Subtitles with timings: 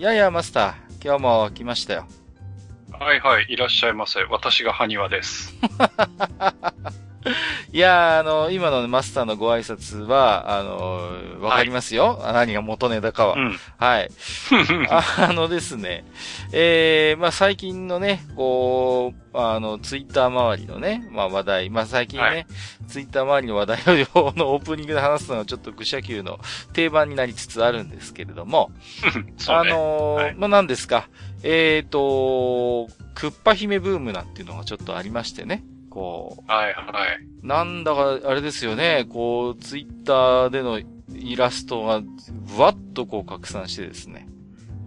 [0.00, 2.06] いやいや、マスター、今日も来ましたよ。
[2.90, 4.24] はいはい、いらっしゃいませ。
[4.30, 5.54] 私が埴輪です。
[7.72, 13.34] いやー、あの、今のマスターのご挨拶は、あの、わかりますよ、何が元ネタかは。
[13.36, 13.56] うん。
[13.76, 14.10] はい。
[14.90, 16.04] あ あのですね、
[16.52, 22.46] えー、まあ最近のね、こう、あの、ツイッター周りのね、まあ話題、まあ最近ね、はい
[22.88, 23.78] ツイッター周りの話題
[24.14, 26.40] をのオープニングで話すのはちょっと愚者級の
[26.72, 28.72] 定番になりつつあるんですけれども、
[29.14, 29.32] ね。
[29.46, 31.08] あのーはいまあ何ですか、
[31.44, 37.46] えーと、クッパ姫ブームなんていうのがちょっとありましてね、こう、はいはい。
[37.46, 40.80] なんだか、あれですよね、こう、ツイッターでの
[41.12, 44.28] イラストが、ぶわっとこう拡散してですね。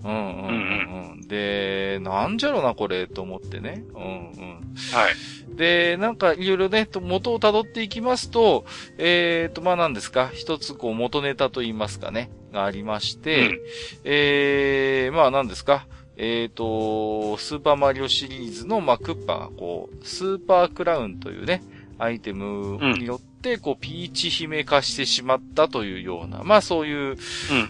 [0.04, 1.28] うんうんうんうん。
[1.28, 3.84] で、なんじゃろな、これ、と思ってね。
[3.94, 4.76] うんうん。
[4.92, 5.56] はい。
[5.56, 8.66] で、なんか、いろいろね、と元を辿っていきますと、
[8.98, 13.60] えーと、まあ、なんですか、一つ、こう、元ネタと言いますかね、がありまして、うん
[14.04, 21.64] えー、まあ、なんですか、えーと、スーパーマリオシリーズの、まあ、クッパがこう、スーパークラウンというね、
[21.98, 27.18] アイテムによって、こう、ピーチ姫化してしまったというような、まあ、そういう、うん、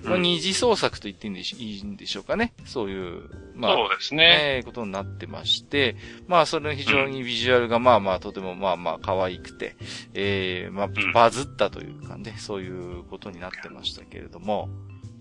[0.03, 0.21] まあ、うん。
[0.21, 2.53] 二次創作と言っていいんでしいいんでしょうかね。
[2.65, 4.57] そういう、まあ、そうですね。
[4.57, 5.95] ね、ことになってまして、
[6.27, 9.75] まあ、それの非常にビジュアルが、まあまあ、とてもまあまあ、可愛くて、
[10.13, 14.69] ええまあん、バズったというかね、そういうことになってましたけれども、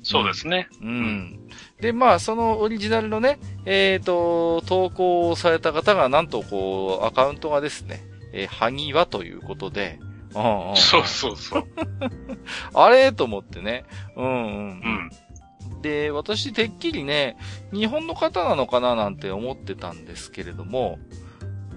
[0.03, 0.69] そうですね。
[0.81, 1.49] うん。
[1.81, 8.03] で、まあ、そのオリジナルのね、えっ、と、投稿された方が、なんと、こう、アカウントがですね、
[8.33, 9.99] えー、はぎわということで、
[10.35, 11.67] うんうんうんそうそうそう。
[12.75, 13.85] あれと思ってね。
[14.17, 15.11] うんうん。
[15.71, 15.83] うん。
[15.83, 17.37] で、私、てっきりね、
[17.73, 20.99] 日本の方なのかななんて思ってたんですけれども、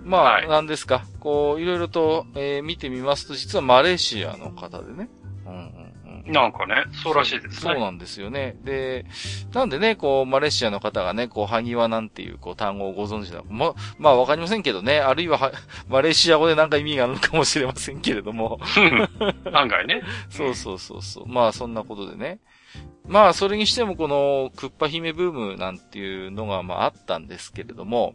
[0.04, 5.10] まあ、はいなんですか、こう、いろいろと、えー見てみますと、実はマレーシアの方でね。
[6.28, 7.72] なんかね、そうらしいですね。
[7.74, 8.56] そうなんですよね。
[8.64, 9.06] で、
[9.54, 15.52] なんでね、こう、マレーシアの方がね、こう、ハギワなんていう、こう、単語をご存知なのか、ま、まあ、わかりませんけどね、あるいはは、
[15.88, 18.60] マレーシア語でなんか意味があるのかもしれませんけれども、
[19.54, 20.02] 案外ね。
[20.30, 21.28] そうそうそうそう。
[21.28, 22.40] まあ、そんなことでね。
[23.08, 28.14] まあ、それにしてもこの、クッパ姫ブームなんていうのが、まあ、あったんですけれども、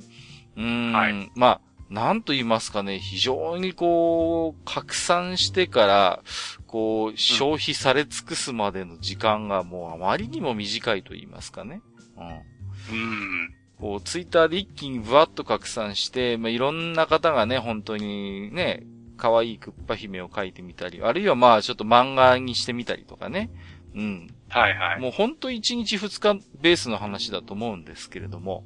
[0.57, 1.61] うーん、はいまあ、
[1.91, 6.23] なんと言いますかね、非常にこう、拡散してから、
[6.69, 11.83] こう、消費され尽くすまでの時間がもうあまりにも短いと言いますかね。
[12.17, 12.27] うん。
[12.27, 13.55] うん。
[13.81, 18.85] こう、ツイッターで一気にブワッと拡散して、まあ、いろんな方がね、本当にね、
[19.17, 23.51] 可愛いクッパ姫を描いてみたり、あるいはまあ、ちょっと漫画にしてみたりとかね。
[23.97, 24.29] うん。
[24.49, 25.01] はいはい。
[25.01, 28.65] もう本当1日2日ベースの話だと思うんですけれども、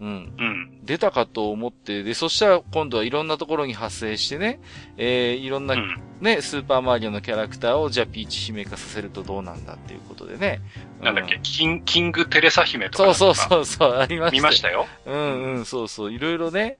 [0.00, 0.34] うん。
[0.38, 0.84] うん。
[0.84, 4.60] 出たかと思って、で、そしたら今度はいろんなところに発生してね、
[4.96, 6.00] えー、いろんなうん。
[6.20, 10.60] ね、スーパーマリオのキャラクターをじゃあピーチ姫化させるとどうなんだっていうことでね。
[11.02, 13.34] なんだっけ、うキン、キングテレサ姫とかそう。
[13.34, 14.86] そうそうそう、ありましたよ見ましたよ。
[15.06, 16.78] うんうん、そうそう、いろいろね、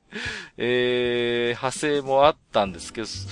[0.57, 3.29] えー、派生もあったんですけど、そ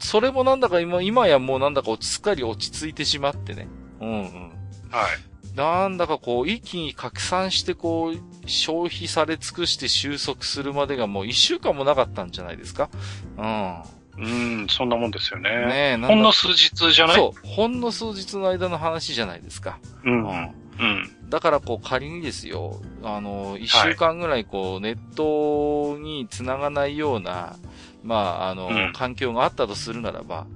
[0.00, 3.68] それもなんだか今、今やもうなんだか落ちすっかり落ち着いてしまってね。
[4.00, 4.52] うんうん。
[4.90, 5.33] はい。
[5.54, 12.90] なんだかこう、一気に拡散してこう、消費され尽くして収束するまでがもう一週間もなかったんじゃないですか？
[13.36, 13.82] うん。
[14.16, 15.50] うん、そんなもんですよね。
[15.50, 17.16] ねえ、なんだほんの数日じゃない？
[17.16, 19.78] そう、ほんの数日の間の話じゃないですか。
[20.04, 20.10] う。
[20.10, 20.26] うんん。
[20.26, 21.30] うん。
[21.30, 27.56] だからこう仮にですよ、あの、一週間ぐらいこう、ネットに繋がないような、
[28.02, 30.46] まあ、あの、うん環境があったとするならば、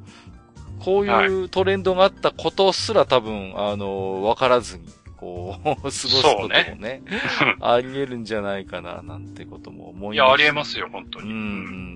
[0.80, 4.84] こういうトレンドがあったことすら多分、あの、わからずに、
[5.16, 7.02] こう、 過ごすこともね、ね。
[7.60, 11.30] あり得るんじゃないかな、なんてことも思いいや、ありえますよ、本当うに。
[11.30, 11.36] ん、う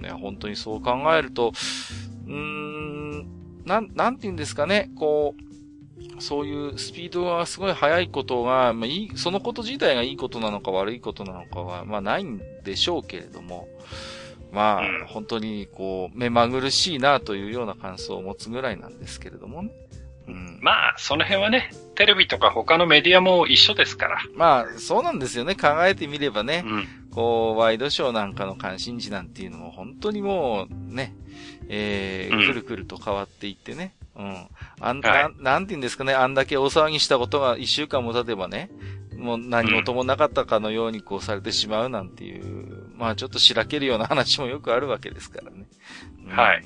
[0.00, 1.52] ん、いや本当にそう考えると、
[2.26, 3.26] うーん、
[3.64, 5.52] なん、なんて言うんですかね、こう、
[6.20, 13.68] そういうスピードがすごい速いことが、まあいい、そのこと自体がいいことなのか悪いことなのかは、まあないんでしょうけれども、
[14.52, 19.70] まあ、うん本当にこう、目まぐるしいなというような感想を持つぐらいなんですけれどもね。
[20.28, 20.58] うん。
[20.60, 24.18] まあ、その辺はね、テレビとか他のメディアも一緒ですから。
[24.34, 25.54] まあ、そうなんですよね。
[25.54, 26.68] 考えてみればねう。
[26.68, 26.86] ん。
[27.10, 31.14] こう、ワイドショーなんかの関心事なんていうのも本当にもう、ね、
[31.68, 33.94] えー、うんくるくると変わっていってね。
[34.16, 34.46] うん。
[34.80, 38.70] あん、はいなん、なんて言うんですかね、あんだけ大騒ぎしたことが一週間も経てばね、
[39.22, 45.66] もう何事もなかったかのようにこうされてしまうなんていう、まあちょっとしらけるような話もよくあるわけですからね。
[46.26, 46.64] うんはい。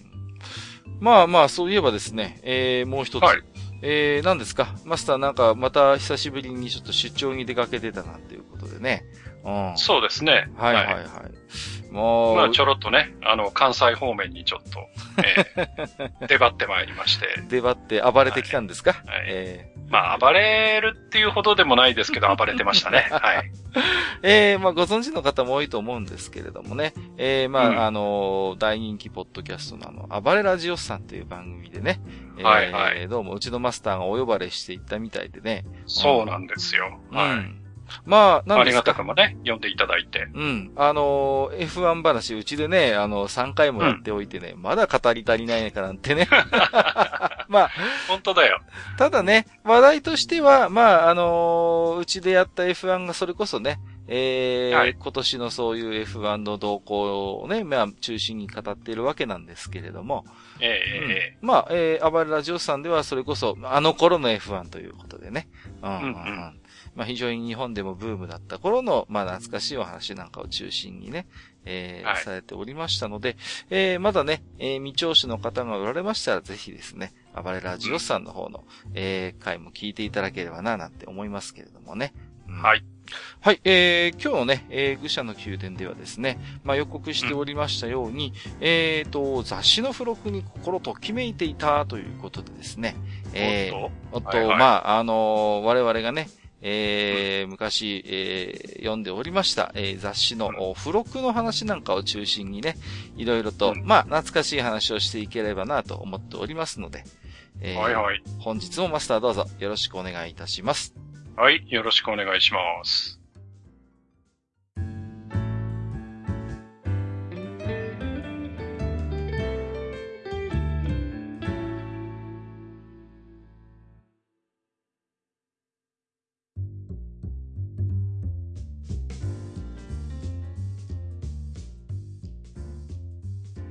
[1.00, 3.22] まあまあ、そういえばですね、えー、もう一つ。
[3.22, 3.42] はい
[3.82, 4.74] えー、何ですか？
[4.84, 9.04] マスターなんかまた久しぶりにちょっと出張に出かけてたなっていうことでね。
[9.44, 9.72] うん。
[9.76, 10.50] そうですね。
[10.56, 11.92] はいはいはい。
[11.92, 14.80] もう、まあ、ちょろっとね、あの、関西方面にちょっと、
[15.22, 23.08] えー 出張ってまいりまして、出張って暴れてきたんですか、はいえまあ、暴れるっていうほどでもないですけど、 暴れてましたね。
[23.10, 23.38] はい。
[23.38, 23.50] ー、
[24.22, 26.92] えー、まあご存知の方も多いと思うんですけれどもね。
[27.16, 32.00] えー、まあ、うんあの、大人気ポッドキャストのあの、暴れラジオスさんという番組でね。
[32.38, 35.64] えーはいはいどうもうちのマスターがお呼ばれしていったみたいでね。
[35.86, 37.00] そうなんですよ。
[37.10, 37.65] はい。
[38.04, 38.10] うん。
[38.10, 40.28] まあ、なんありがですかたくもね、読んでいただいて。
[40.34, 40.72] うん。
[40.76, 46.28] あのー F1 話、うちでね、あの、3回もやっておいてね、まだ語り足りないかなんてね。
[47.48, 47.70] まあ、
[48.08, 48.60] 本当だよ。
[48.98, 53.78] ただね、話題としては、まあ、あのーうちでやった F1 がそれこそね、
[54.08, 60.24] えーはい今年のそういう F1 の動向をね、まあ、中心に語っているわけなんですけれども、
[60.60, 65.48] えええまあ、えー、暴れラジオさんではそれこそ、あの頃の F1 ということでね。
[65.82, 66.60] うんうんうんうんうん
[66.96, 71.26] まあ、非常に日本でもブームだった頃の、まあ、懐かしいお話なんかを中心にね、
[71.66, 72.22] えーはい。
[72.22, 73.36] されておりましたので、
[73.70, 78.64] えーまだね、えー未聴取の方がおられましたら、ぜひですね、暴れラジオさんの方の、
[78.94, 82.14] えー回も聞いていただければな、なんて思いますけれどもね。
[82.48, 82.62] うん。
[82.62, 82.84] はい。
[83.40, 92.96] はい、えー、今日のね、えー、愚者の宮殿ではですね、まあ、予告しておりましたように、えーと、雑誌の付録に心ときめいていたということでですね、
[93.32, 94.58] えー、おっと、はいはい。
[94.58, 96.28] まあ、あのー我々がね、
[96.68, 102.76] えー昔、えー読んでおりました、えー雑誌の付録の話なんかを中心にね、
[103.16, 107.04] いろいろと、うんまあ、懐かしい話をしていければなと思っておりますので、
[107.60, 108.20] えーはいはい。
[108.40, 110.94] 本日もマスターどうぞよろしくお願いいたします。
[111.36, 111.64] はい。
[111.68, 113.15] よろしくお願いします。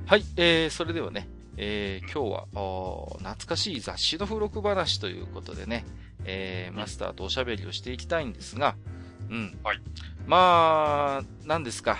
[0.06, 5.84] はい、えー、それではね、えー、今日は、懐かしい雑誌の付録話ということでね、
[6.24, 8.76] えー、マスターとおしゃべりをしていきたいんですが、
[9.28, 9.58] うん。
[9.64, 9.80] はい。
[10.24, 11.98] まあ、何ですか、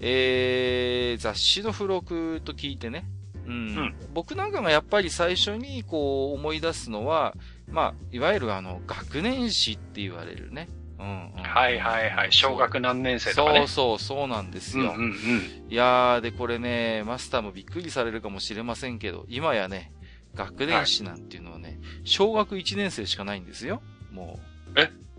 [0.00, 3.06] えー、雑誌の付録と聞いてね、
[3.46, 7.36] うん、うん僕なんかがやっぱり最初にこう思い出すのは、
[7.70, 10.68] まあ、いわゆるあの、学年誌って言われるね。
[11.04, 11.42] うん、うん。
[11.42, 12.32] はいはいはい。
[12.32, 13.58] 小学何年生とかね。
[13.60, 14.84] そうそう、そうなんですよ。
[14.84, 15.70] うんうんうん。
[15.70, 19.92] いやー、で、これね、マスターもびっくりされるかもしれませんけど、今やね、
[20.34, 23.82] 学年誌なんていうのはね、小学1年生しかないんですよ。
[24.12, 24.38] も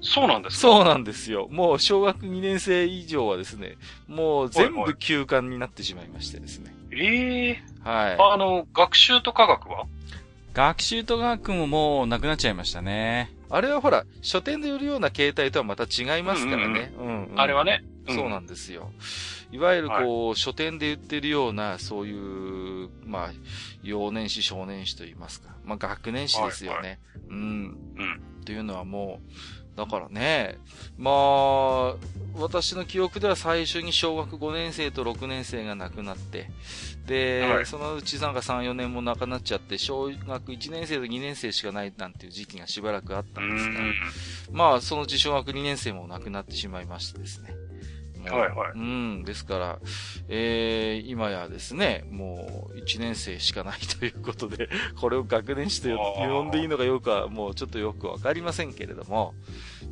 [0.01, 0.51] そうなんでう。
[0.51, 0.61] すか？
[0.61, 1.47] そうなんですよ。
[1.49, 3.77] もう小学2年生以上はですね、
[4.07, 6.75] もう全部はいはい休館になってしまいましてですね。
[6.91, 8.15] ええはい。
[8.19, 9.85] あの、学習と科学は？
[10.53, 13.31] 学習と学区ももうなくなっちゃいましたね。
[13.49, 16.93] あれはほら、書店で売るような形態とはまた違いますからね。
[16.97, 17.83] うん、うんあれはね。
[18.07, 18.91] そうなんんですよ。
[19.51, 23.31] いわゆるこう、書店で売ってるような、そういう、まあ、
[23.83, 25.55] 幼年誌、少年誌といいますか。
[25.63, 26.99] まあ、学年誌ですよね。
[27.29, 27.37] うん。
[27.97, 28.43] うん。
[28.45, 29.21] というのはも
[29.73, 30.57] う、だからね、
[30.97, 31.95] まあ、
[32.35, 36.49] 私の記憶では最初に小学5年生と6年生が亡くなって、
[37.05, 43.93] で、はいそのうちなんか3、4年もなくなっちゃって、小学1年生と2年生しかないなんていう時期がしばらくあったうんですが、ん。
[44.51, 47.55] まあ、そのうち小学2年生も亡くなってしまいましてですね。
[48.31, 49.23] はいはいうん。
[49.23, 49.79] ですから、
[50.29, 54.69] えー、今やですね、もう1年生しかないということで、
[54.99, 59.33] これを学年誌と呼んでいいのかよくは、もうちょっとよくわかりませんけれども。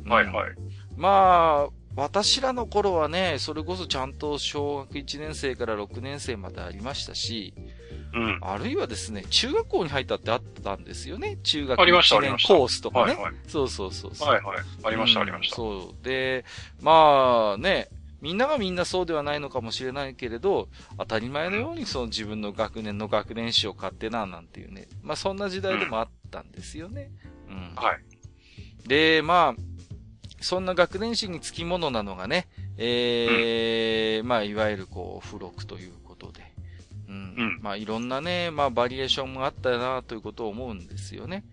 [0.04, 0.54] うんはいはい。
[0.96, 7.54] まあ、私らの頃はね、それこそちゃんと小学1年生から6年生までありましたし、
[8.12, 8.38] うん。
[8.42, 11.36] あるいはですね、中学校に入ったってあったんですよね。
[11.42, 13.14] 中学ありました1ありました年コースとかね。
[13.14, 13.34] はいはい。
[13.46, 14.28] そうそうそうそう。
[14.28, 14.56] はいはい。
[14.84, 15.56] ありましたうんありました。
[15.56, 16.04] そう。
[16.04, 16.44] で、
[16.80, 17.88] まあね、
[18.20, 24.88] みんながみんなそうではないのかもしれないけれど、当たり前のようにその自分の学年の学年誌を買ってな、なんていうね。
[25.02, 27.10] まあそんな時代でもあったんですよね。
[27.48, 27.74] うん。
[27.76, 28.88] はい。
[28.88, 29.73] で、まあ、
[30.44, 32.46] そんな学年誌につきものなのがね、
[32.76, 36.52] ええまあいわゆるこう、付録ということで。
[37.08, 37.14] うん。
[37.14, 41.44] うんまあいろんなね、まあバリエーションもあったなということを思うんですよね。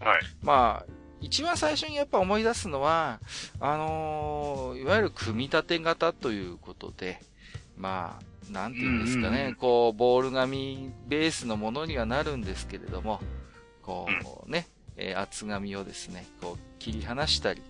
[0.00, 0.06] うん。
[0.06, 0.20] はい。
[0.42, 3.20] まあ、一番最初にやっぱ思い出すのは、
[3.60, 7.20] あのーいわゆる組み立て型ということで、
[7.76, 13.20] まあ、なんていうんですかね、うんうんうんこう、ボール紙ベースのものにはなるんですけれども、
[13.82, 14.06] こ
[14.46, 17.60] うね、えー厚紙をですね、こう、切り離したり、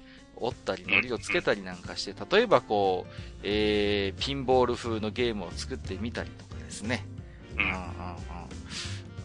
[0.40, 7.04] 折ったり、糊をつけたりなんかして、例えばこう、えー、ピンボール風のゲームを作ってみたりとかですね。
[7.56, 7.88] うんうんうんうん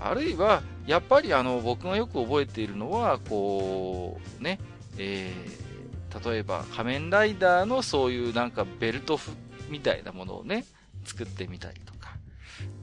[0.03, 4.60] あるいは、やっぱりあの、僕がよく覚えているのは、こう、ね、
[4.98, 9.32] えー、例えば仮面ライダーのそういうなんかベルトフ
[9.70, 10.65] みたいなものをね、
[11.05, 12.17] 作ってみたりとか。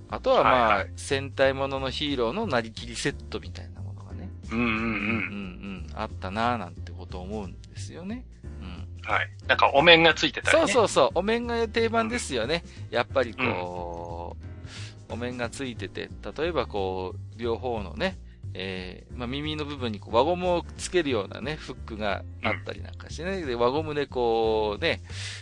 [0.09, 4.73] あとはまあ、はいはい戦隊もののヒーローのなりきりセットみたいなものがね、うんうんうん。
[4.73, 8.25] うんうん、あったなぁなんてことを思うんですよね。
[8.61, 9.11] うん。
[9.11, 9.31] はい。
[9.49, 10.67] なんかお面がついてたりね。
[10.67, 11.11] そうそうそう。
[11.15, 12.63] お面が定番ですよね。
[12.91, 14.37] やっぱりこ
[15.09, 18.19] う、お面がついてて、例えばこう、両方のね、
[18.53, 23.43] えーまあ、耳の部分にこう輪ゴムをつけるようなね、フックがあったりなんかしてね。
[23.43, 25.01] で、輪ゴムでこうね、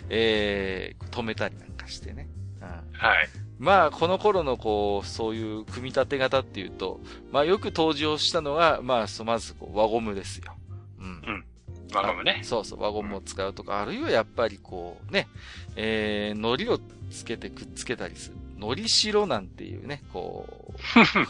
[0.08, 2.28] えー止めたりなんかしてね。
[2.60, 3.28] うんはい。
[3.58, 7.00] まあ、この頃のこう、そういう組み立て型っていうと、
[7.32, 10.54] まあよく登場したのが、まあ、そうまずこう輪ゴムですよ。
[11.00, 11.44] うん。
[11.92, 12.40] 輪ゴムね。
[12.42, 15.28] そうそう、輪ゴムを使うとか、あるいはやっぱりこうね、
[15.76, 16.78] えー、糊を
[17.10, 18.36] つけてくっつけたりする。
[18.60, 20.74] 糊白なんていうね、こ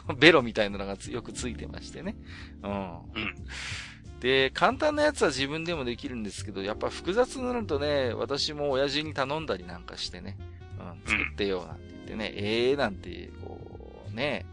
[0.08, 2.16] う、 ベロみたいなのがつよくついてましてね。
[2.62, 2.70] うん。
[2.70, 3.00] うん。
[4.20, 10.36] で、簡単なやつは自分でもできるんですけど、やっぱ複雑になるとね、私も親父に頼んだりなんかしてね、
[10.78, 13.60] うん、作ってよなんて言ってね、ええーなんて、こ
[14.10, 14.46] う、ね、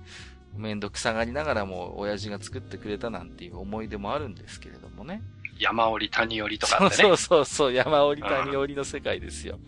[0.56, 5.22] めんどくさがりながらも親父が作ってくれたなんていう思い出もあるんですけれどもね。
[5.60, 6.90] 山折り谷折りとかね。
[6.92, 9.60] そうそうそう、山折り谷折りの世界ですよ。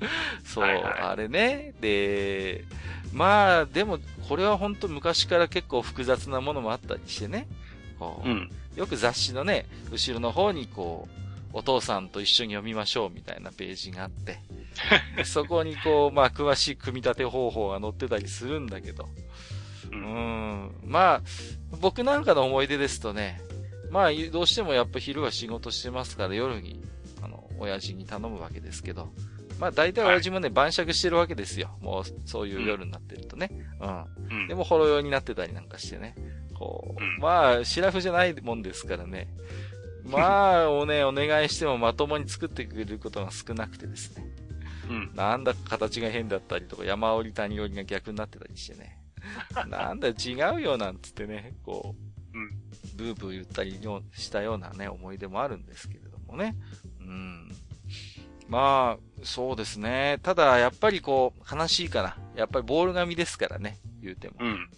[0.45, 1.73] そう、はいはいあれね。
[1.79, 2.65] で、
[3.13, 7.47] まあ、でも、これは本当昔から結構複雑なものもあったりしてね。
[7.99, 8.51] こううん。
[8.75, 11.17] よく雑誌のね、後ろの方にこう、
[11.53, 14.39] お父さんと一緒に読みましょうみたいなページがあって、
[15.15, 19.09] で そこにこう、まあ、詳しい組み立て方法が載ってたりするんだけど、
[19.91, 19.95] う。
[19.95, 21.21] うんん、まあ、
[21.79, 23.41] 僕なんかの思い出ですとね、
[23.89, 26.81] まあ、どうしてもやっぱ昼は仕事してますから夜に、
[27.21, 29.09] あの、親父に頼むわけですけど、
[29.59, 31.77] まあ大体親父もね、晩酌してるわけですよ。
[31.81, 33.49] もう、そういう夜になってるとね。
[33.81, 34.37] うん。
[34.39, 36.15] うんでも、ほろ酔いになってたりなんかしてね。
[36.57, 39.27] こう、うんまあ、シラフじゃないもんですからね。
[40.05, 44.25] まあ、おね、お願いしてもまともに作ってくれることが少なくてですね。
[44.89, 45.11] うん。
[45.15, 48.99] なんだか形が変だったりとか、山折り谷折りが逆になってたりしてね。
[49.67, 52.06] なんだ違うよなんつってね、こう、うん
[52.95, 56.55] ブーブー言ったりよしたようなね、思い出もあるんですけれどもね。
[56.99, 57.51] うん。
[58.47, 60.19] まあ、そうですね。
[60.23, 62.17] ただ、やっぱりこう、悲しいかな。
[62.35, 64.35] やっぱりボール紙ですからね、言うても。
[64.39, 64.69] うん。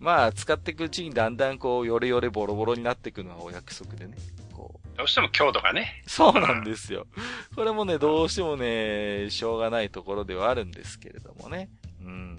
[0.00, 4.16] まあ、使っていくうちにだんだんこう、ヨレヨレボロボロになっていくのはお約束でね。
[4.52, 4.98] こう。
[4.98, 6.02] どうしても強度がね。
[6.06, 7.06] そうなんですよ。
[7.54, 11.70] これもね、どうしてもね、しょうがないところではあるんですけれどもね。
[12.00, 12.38] うん。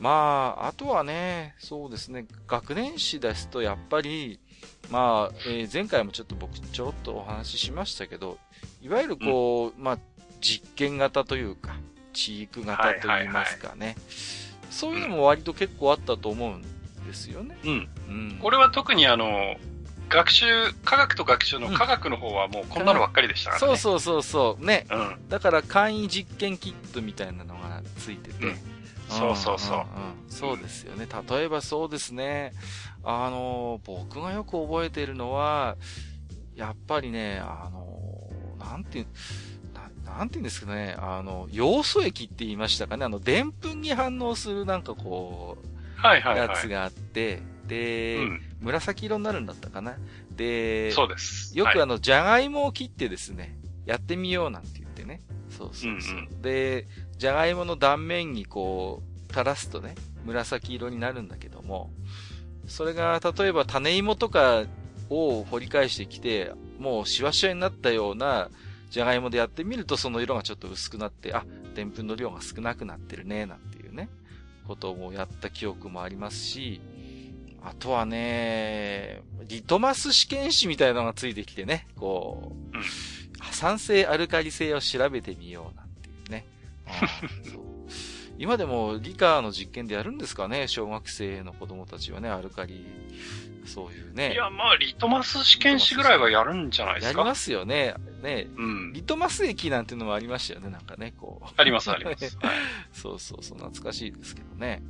[0.00, 4.40] まあ、あとはね、そうですね、学年誌ですとやっぱり、
[4.90, 8.38] まあ、えー前回もちょっと僕ちょろっとお話ししましたけど、
[8.80, 9.98] いわゆるこう、まあ、
[10.40, 11.76] 実験型というか、
[12.14, 13.94] チーク型といいますかね。
[14.70, 16.62] そういうのも割と結構あったと思うん
[17.06, 17.58] ですよね。
[17.64, 17.88] うん。
[18.08, 18.38] うん。
[18.40, 19.56] これは特にあの、
[20.08, 20.46] 学習、
[20.84, 23.76] 科学と学習の科学の方はもうこんなのばっかりでしたからね。
[23.78, 24.64] そうそうそうそう。
[24.64, 24.86] ね。
[24.90, 24.96] う。
[24.96, 25.28] うん。
[25.28, 28.54] だから簡易実験キットみたいなのがついてて。
[29.10, 29.86] うんそうそうそうんんん
[30.28, 31.06] そうですよね。
[31.28, 32.52] 例えばそうですね。
[33.02, 35.76] あの、僕がよく覚えているのは、
[36.54, 39.06] やっぱりね、あの、なんていう、
[40.04, 46.48] ななんていうんですかね、あの、要素液って言いましたかね、あの、でんぷんに反応するなんかこう、はいはいはい。
[46.48, 48.40] やつがあって、で、うん。
[48.60, 49.96] 紫色になるんだったかな。
[50.36, 51.52] で、そうです。
[51.54, 55.20] はいよくあの、じゃがいもを切ってですね、やってみようなんて言ってね。
[55.48, 56.18] そうそうそう。
[56.18, 56.86] うんで、
[57.20, 61.90] じゃがいもの断面にこう、垂らすとね、紫色になるんだけども、
[62.66, 64.64] それが例えば種芋とか
[65.10, 68.48] を掘り返してきて、もうシワシワになったような
[68.88, 74.08] じゃがいもでやってみるとその色がちょっと薄くなって、あ、でんぷんの量が少なくなってるね、なんていうね、
[74.66, 76.80] ことをやった記憶もありますし、
[77.62, 82.82] あとはね、リトマス試験紙みたいなのがついてきてね、こう、うん。
[83.52, 85.84] 酸性アルカリ性を調べてみような。
[85.84, 85.89] ん
[88.38, 90.66] 今でも理科の実験でやるんですかね？
[90.66, 92.86] 小学生の子供たちはね、アルカリ、
[93.66, 94.32] そういうね。
[94.32, 97.18] いや、まあ、リトマス試験紙ぐらいはやるんじゃないですか？
[97.18, 97.94] やりますよね。
[98.22, 98.46] ね。
[98.56, 98.92] うん。
[98.94, 101.46] リトマス液なんていうのもありましたよね、なんかね、こう。
[101.56, 102.24] あります、あります。
[102.38, 102.54] はい
[102.92, 104.82] そう そうそう、懐かしいですけどね。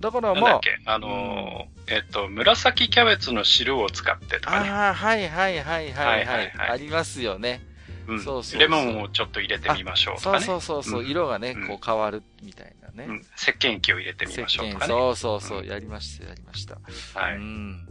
[0.00, 0.70] だからまあ、なんだっけ？
[0.86, 4.68] あのーえっと、紫キャベツの汁を使ってとかね。
[4.70, 7.64] ああ、はいはいはいはいははいいはいはいありますよね。
[8.08, 10.46] うんそうそうそうレモンをちょっと入れてみましょうとそうかね。
[10.46, 13.06] そうそうそう、うん色がね、うんこう変わるみたいなね。
[13.08, 14.88] うん石鹸液を入れてみましょうとかね。
[14.88, 16.78] そうそうそう、うんやりました、やりました。
[17.14, 17.36] はい。
[17.36, 17.86] うん。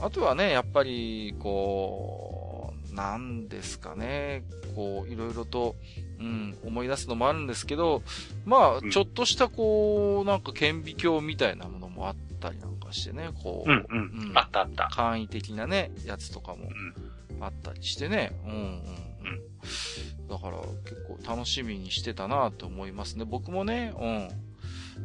[0.00, 5.76] あとはね、やっぱり、こう、なんですかね、こう、いろいろと、
[6.18, 8.02] うん、思い出すのもあるんですけど、
[8.46, 13.86] まあ、うんちょっとした、こう、なんか顕微鏡みたいなものもあったりなんかしてね、こう、うん
[14.30, 14.32] うん。
[14.34, 14.88] あったあった。
[14.90, 20.28] 簡易的なね、やつとかもうんあったりしてね、うんうんうん。
[20.28, 23.24] だから結構楽しみにしてたなと思いますね。
[23.24, 24.28] 僕もね、うん。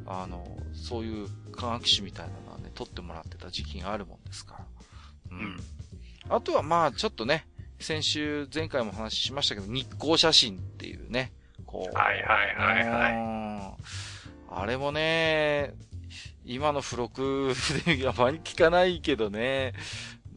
[0.06, 4.66] あの、そういう科学史みたいなのはね、撮ってもらってた時期があるもんですから。
[5.32, 5.58] ううん。
[6.30, 7.48] あとはまあ、ちょっとね、
[7.80, 11.32] 先週、前回も話しましたけど、日光写真っていうね、
[11.66, 11.96] こう。
[11.96, 13.76] はいはいはいはいい。
[14.50, 15.74] あれもね、
[16.46, 17.54] 今の付録
[17.86, 19.74] であまり聞かないけどね、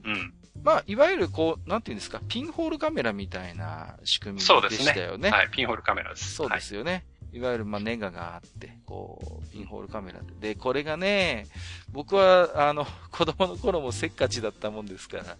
[0.04, 0.35] うん。
[0.68, 5.30] まあ、いわゆるこう、なんていうんですか、ピンホールカメラみたいな仕組みでそうですねしたよね。
[5.30, 5.48] はい。
[5.50, 6.34] ピンホールカメラです。
[6.34, 7.06] そうですよね。
[7.32, 10.26] い、わゆる、まあ、ネガがあって、こう、ピンホールカメラで。
[10.48, 11.46] で、これがね、
[11.90, 15.38] 僕は、あの、子供の頃もせっかちだったもんですから、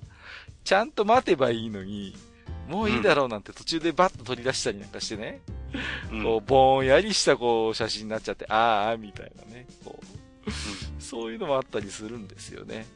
[0.65, 2.17] ちゃんと待てばいいのに、
[2.67, 5.43] もういいだろうなんて途中でバッと取り出したりなんかしてね、
[6.23, 10.19] こう、ぼんやりしたこう、写真になっちゃって、あーあー、みたいなね、こう、
[11.09, 12.87] そういうのもあったりするんですよね。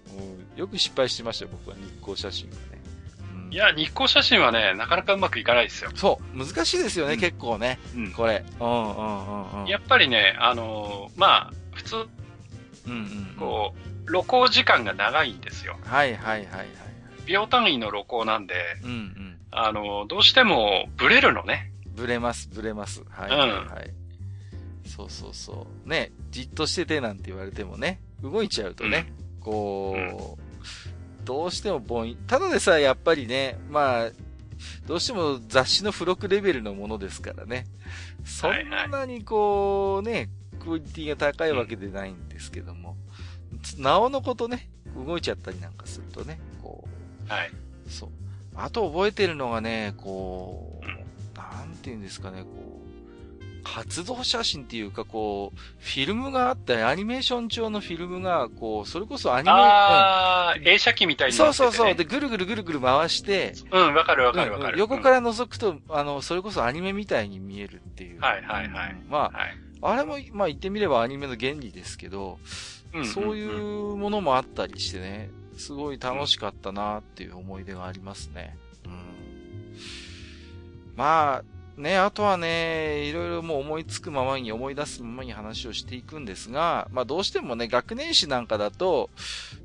[0.54, 2.62] うん、よく失敗してましたよ、僕は日光写真がね。
[3.47, 5.90] うんいや、日光写真はね、なかなかうまくいかないですよ。
[5.95, 7.78] そう、難しいですよね、うん結構ね。
[7.97, 8.12] うん。
[8.12, 8.45] これ。
[8.61, 9.66] うんうんうんうん。
[9.66, 12.04] やっぱりね、あのーまあ、普通、うん
[12.87, 12.99] うんう
[13.33, 13.37] ん。
[13.38, 15.78] こう、露光時間が長いんですよ。
[15.85, 16.69] はいはいはいはい。
[17.26, 18.54] 秒単位の露光なんで、
[18.85, 19.38] うんうん。
[19.50, 21.71] あのーどうしてもブレるのね。
[21.95, 23.02] ブレます、ブレます。
[23.11, 23.90] はいはいはい。
[24.87, 25.88] そうそうそう。
[25.88, 34.10] ね、じっとしててなんて言われてもね、動いちゃうとね、こう、どうしてもぼん、ただでさえやっぱりね、まあ、
[34.86, 37.66] どうしても雑誌の付録レベルのものですからね。
[38.24, 42.96] そんなにこうね、クオリティが高いわけでないんですけども、
[43.78, 46.88] なおのことね、動いちゃったりなんかするとね、こ
[47.28, 47.50] はい。
[47.86, 48.10] う、そう。
[48.54, 51.02] あと覚えてるのがね、こう、うん
[51.34, 52.81] なんていうんですかね、こう、
[53.64, 61.70] 活動写真っていうか、こう、フィルムがあって、アニメーション調のフィルムが、こう、それこそアニメ、あー、映写機みたうんいになってて、ね。
[61.70, 61.94] そうそうそう。
[61.94, 64.78] で、ぐるぐるぐるぐる回して、うん、わかるわかるわうんかる。
[64.78, 68.20] 横から覗くと、あの、それこそアニメみたいに見えるっていう。
[68.20, 69.58] はいはいはいうんまうんはい。
[69.82, 72.38] あ、あれも、まあ言ってみればアニメの原理ですけど、
[72.96, 78.56] んそういんうものもあったりしてね、すごい楽しかったなっていう思い出がありますね。
[78.84, 78.92] うん。
[80.96, 81.44] まあ、
[81.76, 89.08] ね、あとはね、いろいろもう思いつくままに思い出すままに話をしていくんですが、まあどうしてもね、学年誌なんかだと、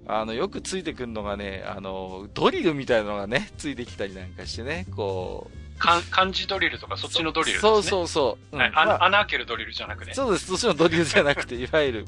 [0.08, 5.58] あの、よくついてくるのがね、あの、ドリルみたいなのがね、ついてきたりなんかしてね、こう。
[5.80, 7.70] 漢字ドリルとかそっちのドリルですね。
[7.70, 8.56] そうそうそう。
[8.56, 10.14] うんはい、まあ穴穴開けるドリルじゃなくね。
[10.14, 10.48] そうです。
[10.48, 12.00] そっちのドリルじゃなくて、いわゆる。
[12.00, 12.08] うん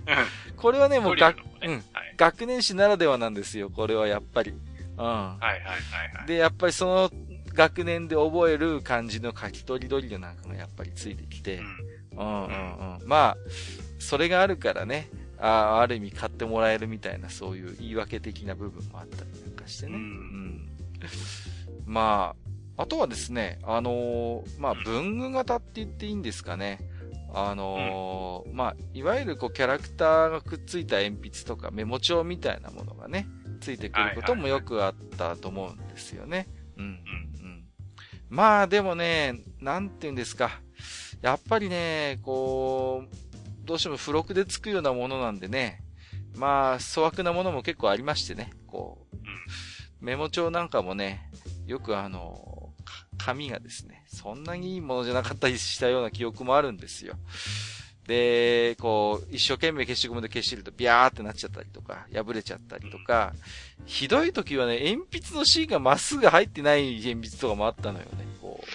[0.55, 1.35] これはね、もうね。
[1.61, 1.83] うんはい。
[2.17, 4.51] 学年誌ならではなんですよ、これはやっぱり。
[4.51, 4.53] う
[5.01, 5.05] ん。
[5.05, 5.61] はいはいはい
[6.17, 6.27] はい。
[6.27, 7.11] で、やっぱりその
[7.53, 13.07] 学年で覚える漢字の書き取りドリルなんかがやっぱりついてきて、うんうんうんうん。
[13.07, 13.37] まあ、
[13.99, 15.09] それがあるからね、
[15.39, 19.93] あある意味買ってもらえるみたいなそういう言い訳的な部分もあったりなんかしてね。
[19.95, 20.69] うんうん
[21.85, 22.35] ま
[22.77, 26.79] あ、あとはですね、あのーまあ、文具型って言っていいんですかね。
[27.33, 33.27] あのーまあ、いわゆるこうキャラクターがくっついた鉛筆とかメモ帳みたいなものがね、
[33.61, 36.47] ついてくることもよくあったと思うんですよね。
[36.77, 36.99] うん。
[38.29, 40.61] まあ、でもね、なんて言うんですか。
[41.21, 43.15] やっぱりね、こう、
[43.65, 45.83] どうしても付録でつくようなものなんでね、
[46.35, 51.29] まあ、粗悪なものも結構ありましてね、こう、メモ帳なんかもね、
[51.65, 52.73] よくあの、
[53.17, 57.15] 紙がですね、そんなにいいものじゃなかったりしたような記憶もあるんですよ。
[58.09, 63.33] で、こう、一生懸命消しゴムで消してるとビャーってなっちゃったりとか、破れちゃったりとか、
[63.85, 68.67] ひどい時はね、鉛筆の芯がまっすぐ入ってない鉛筆とかもあったのよね、こう。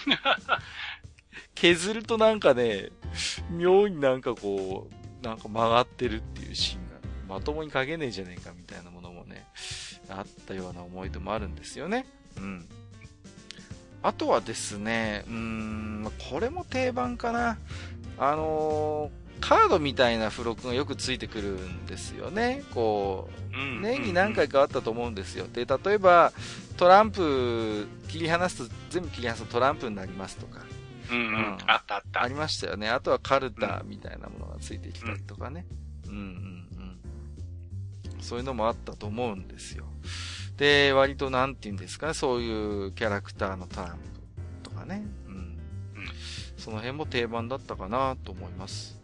[1.57, 2.91] 削るとなんかね、
[3.51, 4.89] 妙になんかこ
[5.21, 9.49] う、なんか曲がってるっていう芯が、まともに書けねえじゃねえかみたいなものもね、
[10.09, 12.07] あったような思い出もあるんですよね。
[12.37, 12.69] うん。
[14.01, 17.59] あとはですね、うーん、まあこれも定番かな。
[18.17, 22.63] あのーカードみたいな付録がよくついてくるんですよね。
[22.73, 25.47] こう、うん年に何回かあったと思うんですよ。
[25.53, 26.33] で、例えば、
[26.79, 30.65] トランプ、切り離すと、全部切り離すとトランプになりますとか、
[31.13, 32.23] うんうんうんあったあった。
[32.23, 32.89] ありましたよね。
[32.89, 35.67] あとはカルタみたいなものがついてきたりとかね。
[36.07, 36.19] うんうん
[38.13, 38.23] うん。
[38.23, 39.85] そういうのもあったと思うんですよ。
[40.57, 43.99] で、割となんて言うんですかね、そういうキャラクターのターン
[44.63, 45.05] とかね。
[45.27, 45.35] うん。
[45.35, 45.59] うん、
[46.57, 49.04] その辺も定番だったかなと思います。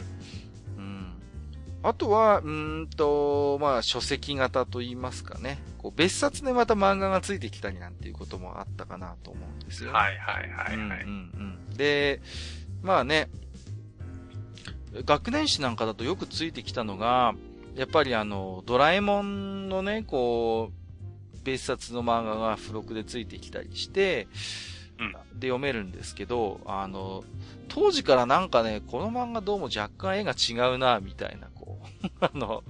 [1.83, 1.89] うん。
[1.89, 5.59] あとは、うんと、まあ、書籍型と言いますかね。
[5.79, 9.99] こう、別冊でまた漫画がついてきたりなんていうこともあったかなと思うんですよ、ね。
[9.99, 10.75] はいはいはいはい。
[10.75, 11.77] うん、うん、うん。
[11.77, 12.21] で、
[12.83, 13.29] まあね、
[15.05, 17.35] 学年誌なんかだとよくついてきたのが、
[17.77, 24.27] やっぱりあの、ドラえもんのね、こう、別冊の漫画が付録でついてきたりして、
[24.99, 27.25] うん、で読めるんですけど、あの、
[27.69, 31.49] 当時からなんかね、この漫画どうも若干絵が違うな、みたいな、
[32.21, 32.63] あの、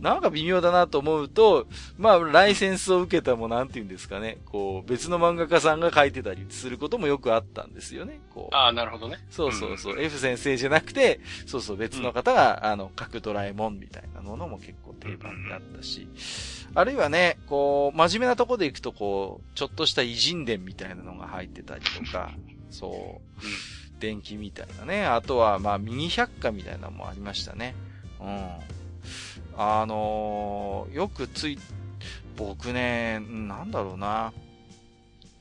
[0.00, 1.66] なんか微妙だなと思うと、
[1.98, 8.54] まあ、ライセンスを受けたもなんて言うんですかね、こう、別の漫画家さんが描いてたりすることもよくあったんですよね、こう。
[8.54, 9.18] ああ、なるほどね。
[9.30, 16.08] そうそうそう、うん、F 先生じゃなくて、そうそう、別の方が、うん、あの、描くドラえもんみたいなものも結構定番であったし、
[16.70, 22.32] うん、あるいはね、こう、真面目なとこで行くと、こう、ちょっとした偉人伝みたいなのが入ってたりとか、
[22.70, 27.74] そう、電気みたいなね、あとは、まあ、ミニ百科みたいなのもありましたね。
[28.20, 28.48] うん。
[29.56, 31.58] あのー、よくつい、
[32.36, 34.32] 僕ね、なんだろうな。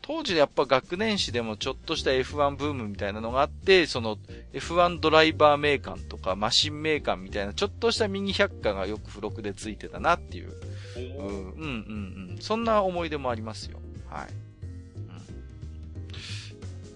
[0.10, 4.18] 当時やっぱ学年誌でもちょっとした F1 ブームみたいなのがあって、その
[4.54, 10.54] F1 ドライバーメーカーとかマシンメーカーみたいなちょっとしたミニ百科がよく付録でついてたなっていう。
[10.98, 12.38] うん、うん、うんうん。
[12.40, 13.80] そんな思い出もありますよ。
[14.10, 14.28] はい。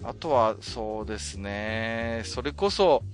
[0.02, 2.22] うん、あとは、そうですね。
[2.24, 3.04] それこそ、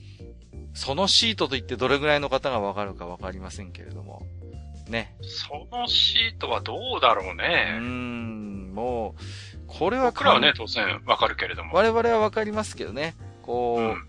[0.74, 4.22] そのシートといってどれぐらいの方がわかるかわかりませんけれども。
[4.88, 5.14] ね。
[5.20, 7.74] そのシートはどうだろうね。
[7.76, 9.22] うーん、もう、
[9.66, 11.74] これは僕らはね、当然わかるけれども。
[11.74, 13.14] 我々はわかりますけどね。
[13.42, 14.04] こう、うん、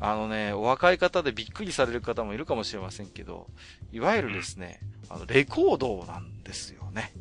[0.00, 3.46] あのね、お若い方でびっくりされる方もいるかもしれませんけど、
[3.92, 4.80] いわゆるですね、
[5.10, 7.12] うん、あの、レコードなんですよね。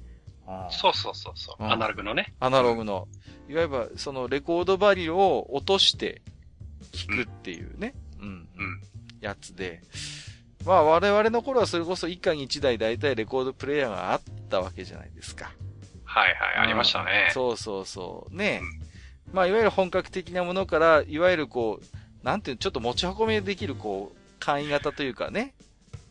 [0.69, 2.33] そうそうそうそう、アナログのね。
[2.39, 3.07] アナログの。
[3.49, 6.21] いわゆる、そのレコードバリュを落として
[6.93, 7.93] 聞くっていうね。
[7.95, 8.06] うん。
[8.19, 8.47] うん。
[9.19, 9.81] やつで。
[10.65, 15.51] まあ我々の頃はそれこそ一家に一台大体レコードプレイヤーがあったわけじゃないですか。
[16.03, 17.29] はいはい、ありましたね。
[17.33, 18.35] そうそうそう。
[18.35, 18.61] ね、
[19.27, 25.53] うん、まあいわゆる本格的なものから、いわゆるこう、なんていうちょっと持ち運びできるこう、簡易型というかね。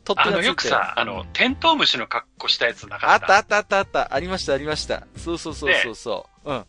[0.04, 3.12] 取ってあの、よくさ、あの、テントウムシの格好したやつなかった？
[3.14, 4.14] あったあったあったあった。
[4.14, 5.06] ありましたありました。
[5.16, 6.50] そうそうそうそうそう。
[6.52, 6.64] うん。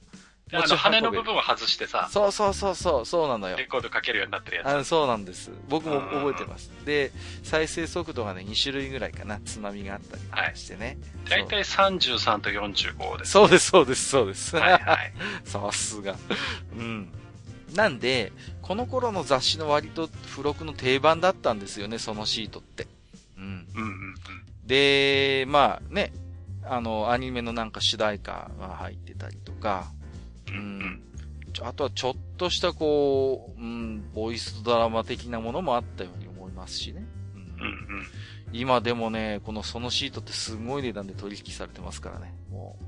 [0.53, 2.07] あの、羽の部分を外してさ。
[2.09, 3.57] そうそうそうそう、そうなのよ。
[3.57, 4.67] レコードかけるようになってるやつ。
[4.67, 5.51] あそうなんです。
[5.67, 6.71] 僕も覚えてます。
[6.85, 7.11] で、
[7.43, 10.97] 再生速度がね、2種類ぐらいかな、つまみがあったりしてね。
[11.29, 14.55] だいたい33と45です、そうです、そうです、そうです。
[14.55, 15.13] はいはい。
[15.43, 16.15] さすが。
[16.77, 17.11] うん。
[17.75, 18.31] なんで、
[18.61, 22.87] この頃の雑誌の割と付録の定番だったんですよね、そのシートって。
[23.37, 23.67] うん。
[23.75, 24.15] うんうんうん。
[24.65, 26.13] で、まあね、
[26.63, 29.91] あの、アニメのなんか主題歌が入ってたりとか、
[30.49, 31.03] うん。
[31.61, 37.03] あとはちょっとしたこう、うん、ボイスドラマ的なものもあったように思いますしね。
[37.35, 37.41] うん。
[37.41, 38.07] うんうん、
[38.53, 42.33] 今でもね、このそのシートってすごい値段で取引されてますからね。
[42.49, 42.85] もう。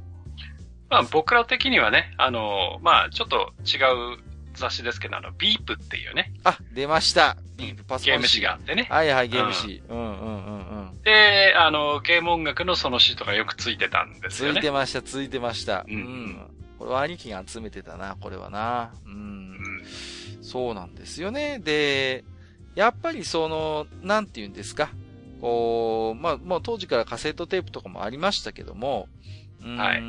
[0.90, 3.78] まあ僕ら的にはね、あの、まあちょっと違
[4.16, 4.18] う
[4.54, 6.34] 雑誌ですけど、あの、ビープっていうね。
[6.44, 7.38] あ、出ました。
[7.58, 8.14] ビープパソコン。
[8.14, 8.88] ゲーム誌があってね。
[8.90, 9.82] はいはい、ゲーム誌。
[9.88, 14.60] うん、うん、うんうんうんで、あの、ゲーム音楽のそのシートがよくついてたんですよね。
[14.60, 15.86] ついてました、ついてました。
[15.88, 16.59] うん、うん
[16.98, 18.92] 兄貴が集めてたな、これはな。
[19.06, 19.60] うん。
[20.42, 21.60] そうなんですよね。
[21.60, 22.24] で、
[22.76, 24.90] やっぱりその、なんて言うんですか。
[25.42, 29.08] こう、まあ、もう当時からカセットテープとかもありましたけども、
[29.62, 30.02] はい。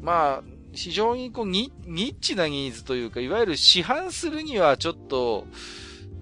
[0.00, 0.42] まあ、
[0.72, 5.46] 非常にこうニ、ニッチなニーズというか、いわゆる市販するにはちょっと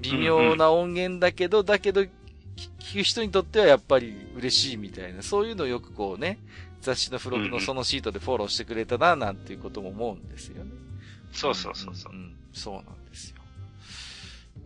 [0.02, 6.38] 微妙な音源だけど、うんうん、だけど、聞く人にとってはやっぱり嬉しいみたいな、そういうのをよくこうね、
[6.86, 10.70] 雑誌の付録のそのシートでフォローしてくれたな、なんていうことも思うんですよね。
[11.32, 12.36] そうそうそうそう、うん。
[12.52, 13.36] そうなんですよ。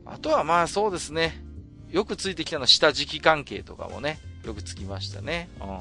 [0.04, 1.42] あとはまあそうですね。
[1.88, 5.48] よくついてきたのは下敷き関係とかもね、よくつきましたね。
[5.60, 5.78] うん。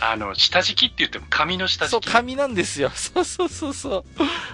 [0.00, 2.04] あの、下敷きって言っても紙の下敷き。
[2.04, 2.90] そう、紙なんですよ。
[2.94, 4.04] そうそうそうそう。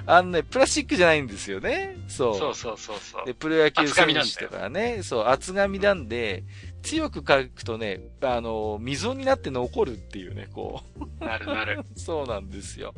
[0.06, 1.96] あのね、プラスチックじゃないんですよね。
[2.06, 2.38] そう。
[2.38, 3.26] そうそうそうそう。
[3.26, 6.44] で、プロ野球選手とかね、そう、厚紙なんで、
[6.86, 10.82] 強く書くとね、あの、溝になって残るっていうね、こ
[11.20, 11.24] う。
[11.24, 11.84] なるなる。
[11.96, 12.94] そうなんですよ。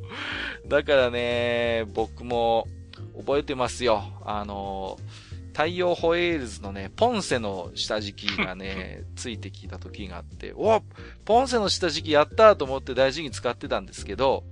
[0.66, 2.68] だからね、僕も
[3.16, 4.02] 覚えてますよ。
[4.26, 4.98] あの、
[5.54, 10.82] 太陽ホエールズのね、ポンセの下敷きがね、 ついてきた時があって、お
[11.24, 14.44] ポンセの下敷きやったと思って大事に使ってたんですけど、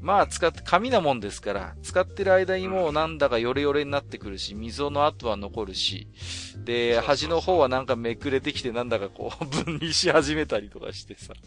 [0.00, 6.08] まあ使って、紙なもんですから、使ってる間にもうなんだかヨレヨレになってくるし、溝の跡は残るし、
[6.56, 11.34] で、端の方はなんかめくれてきてなんだかこう、 分離し始めたりとかしてさ。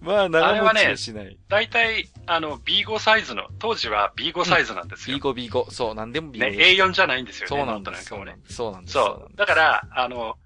[0.00, 1.36] まあ、長持ちはしない。
[1.48, 5.18] 大体、あの、B5 サイズの、当時は B5 サイズなんですよ。
[5.18, 5.70] B5、B5。
[5.70, 6.82] そう、なんでも B5 ね、です。
[6.82, 7.48] A4 じゃないんですよね。
[7.48, 8.12] そうなんノートです。
[8.12, 8.42] なんかもね。
[8.48, 8.92] そうなんです。
[8.92, 9.36] そう。
[9.36, 10.36] だから、あの、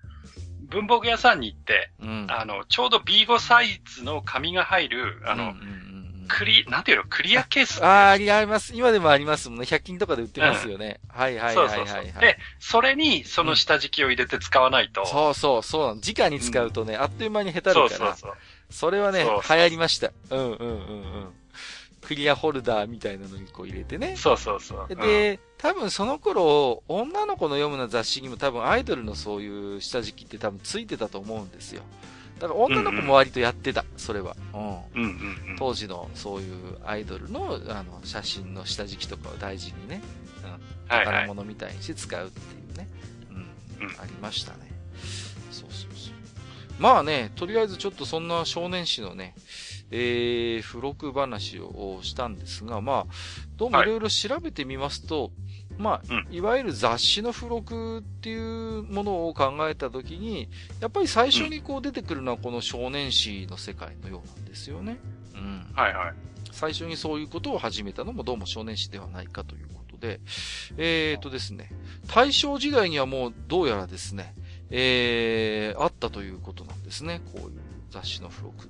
[0.71, 2.27] 文房具屋さんに行って、うん。
[2.31, 5.91] あの、ちょうど B5 サイズの紙が入る、あの、うんうんうんうん
[6.31, 8.73] クリ、なんていうの、クリアケースああ、あります。
[8.75, 9.65] 今でもありますもんね。
[9.67, 11.01] 100均とかで売ってますよね。
[11.09, 12.05] はいはいそうはいはい、はい。
[12.05, 12.21] そうそう。
[12.21, 15.05] で、それにその下敷きを入れて使わないと。
[15.07, 16.01] そうそう、そうなの。
[16.01, 18.11] 直に使うとね、あっという間に下手そるから。
[18.13, 18.33] うそうそう。
[18.71, 20.13] それはね、そうそう流行りました。
[20.31, 20.75] うんうんうんう
[21.27, 21.40] ん。
[22.11, 24.17] クリアホルダーみたいなのにこう入れてね。
[24.17, 24.87] そうそうそう。
[24.91, 31.83] うん、で、多分その頃、女の子の読むな雑誌にも多分アイドルのそういう下敷きって多分ついてたと思うんですよ。
[32.41, 34.35] だから女の子も割とやってた、それは。
[34.53, 34.61] うん。
[34.61, 35.57] うんうんうん。
[35.57, 40.03] 当時のそういうアイドルのあの写真の下敷きとかを大事にね、
[40.89, 41.07] はいはい。
[41.07, 42.43] 宝物みたいにして使うってい
[42.75, 42.89] うね。
[43.31, 43.37] うん。
[43.37, 43.39] う
[43.89, 44.59] んありましたね。
[45.53, 46.15] そうそうそう。
[46.81, 49.35] まあね、とりあえずちょっとそんな少年誌のね、
[49.91, 53.13] えー、付録話をしたんですが、まあ、
[53.57, 55.33] どうもいろいろ調べてみますと、
[55.79, 60.49] まあ、ういわゆる雑誌の付録っていうものを考えたときに、
[60.81, 64.99] やっぱり最初にこう出てくるのはこの少年誌の世界のようなんですよね。
[65.35, 65.67] うん。
[65.75, 66.15] はいはい。
[66.53, 70.21] 最初にそういうことを始めたのもどうも少年誌ではないかということで、
[70.77, 71.71] えーとですね、
[72.09, 74.35] 大正時代にはもうどうやらですね、
[74.71, 78.69] えー、あったということなんですね、こういう雑誌の付録。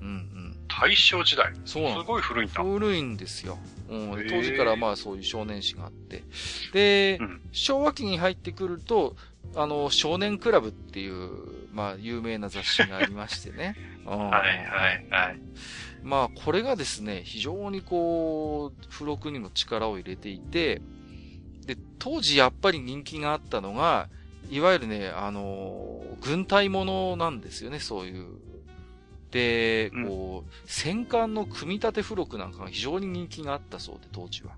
[0.00, 0.33] うんうん。
[0.80, 1.52] 大正時代。
[1.64, 2.06] すそうなんです。
[2.06, 2.62] ごい古いんだ。
[2.62, 3.58] 古いんですよ。
[3.88, 6.22] うん当時からまあそういう少年誌があって。
[6.72, 9.16] で、うん昭和期に入ってくると、
[9.54, 11.30] あの、少年クラブっていう、
[11.72, 13.76] まあ有名な雑誌がありましてね。
[14.04, 15.40] は いはいはいはい。
[16.02, 20.82] まあ、これがですね、非常にこう、付録にも力を入れていて、
[21.66, 24.10] で、当時やっぱり人気があったのが、
[24.50, 28.26] いわゆるね、あの、軍隊ものなんですよね、そういう。
[29.34, 34.52] で、うんこう、戦艦の組み立て付録なんかが非常に人気があったそうで、当時は。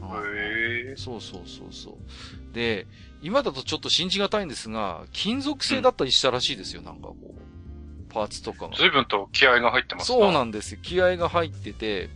[0.00, 0.94] うんへえ。
[0.96, 2.54] そうそうそうそう。
[2.54, 2.86] で、
[3.20, 8.12] 今だとちょっと信じがたいんですが、金属製だったりしたらしいですよ、なんかこう。
[8.12, 8.76] パーツとかが。
[8.76, 10.78] 随分と気合が入ってますそうなんんですよ。
[10.82, 12.08] 気合が入ってて、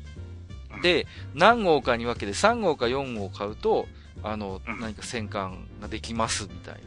[0.82, 3.88] で、何号かに分けて3号か4号買うと、
[4.22, 6.80] あの、うん何か戦艦ができますみたいな。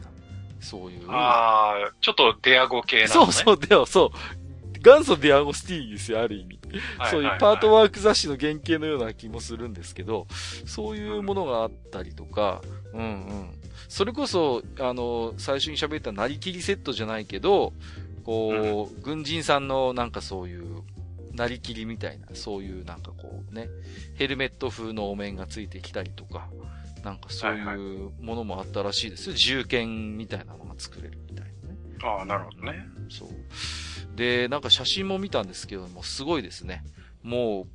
[0.60, 1.10] そういう。
[1.10, 3.26] ああ、ちょっとデアゴ系なのね。
[3.26, 4.39] そうそう、でもそう。
[4.82, 6.58] 元祖デアゴスティーニですよ、ある意味。
[6.98, 10.26] はいそういうパートワーク雑誌の原型のような気もするんですけど、
[10.66, 12.62] そういうものがあったりとか、
[12.92, 13.50] うんうん。
[13.88, 17.72] それこそ、あの、最初に喋ったなりきりセットじゃないけど、
[18.24, 20.82] こう、軍人さんのなんかそういう、
[21.32, 23.68] なりきりみたいな、そういうなんかこうね、
[24.14, 26.48] ヘルメット風のお面がついてきたりとか、
[27.04, 29.34] なんかそうはいいうものもあったらしいですよ。
[29.34, 31.49] 銃剣みたいなのが作れるみたいなね。
[32.02, 32.86] ああ、なるほどね。
[33.08, 34.16] そう。
[34.16, 36.84] で、なんか写真も見たんですけども、すごいですね。
[37.22, 37.66] もう、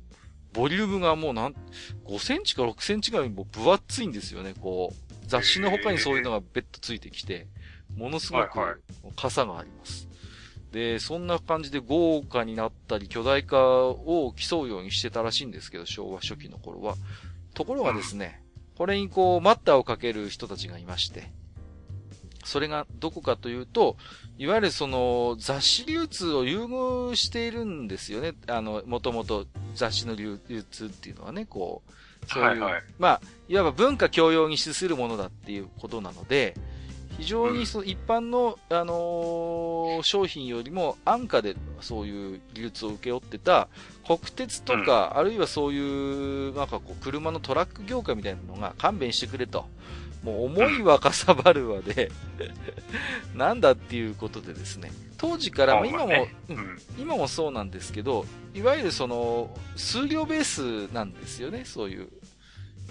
[0.52, 1.54] ボリュームがもうなん、
[2.06, 5.14] 5センチか6センチぐらいもう分厚いんですよね、こう。
[5.26, 7.46] 雑誌の他にそういうのが別途ついてきて、
[7.96, 8.82] ものすごく
[9.16, 10.08] 傘があります。
[10.72, 16.96] で、そんな感じで豪華になったり巨大化を競うようにしてたらしいんですけど、昭和初期の頃は。
[17.54, 18.42] ところがですね、
[18.76, 21.30] これにこう、マッターをかける人たちがいまして、
[22.46, 23.96] それがどこかというと、
[24.38, 28.34] いわゆるその雑誌流通を優遇しているんですよね。
[28.46, 36.54] あの、もともと雑誌の流流通っていうのはね、こう、そういう、はいはいまあ、いわば文化教養に資するものだっていうことなので、
[37.18, 43.68] 非常にその一般の、あのー商品よりも安価でそういう流通を請け負ってた
[44.06, 49.66] 国鉄とか、あるいはそういう、なんかこう、車のトラック業界みたいなのが勘弁してくれと。
[50.22, 52.10] もう思いはかさばるわで、
[53.34, 56.34] なんだっていうことでですね、当時から、まあ今も、ね。
[56.48, 56.58] ううん。
[56.58, 56.78] ん。
[56.98, 60.44] 今もそうなんですけど、いわゆるその、数量ベー
[60.88, 62.08] スなんですよね、そういう、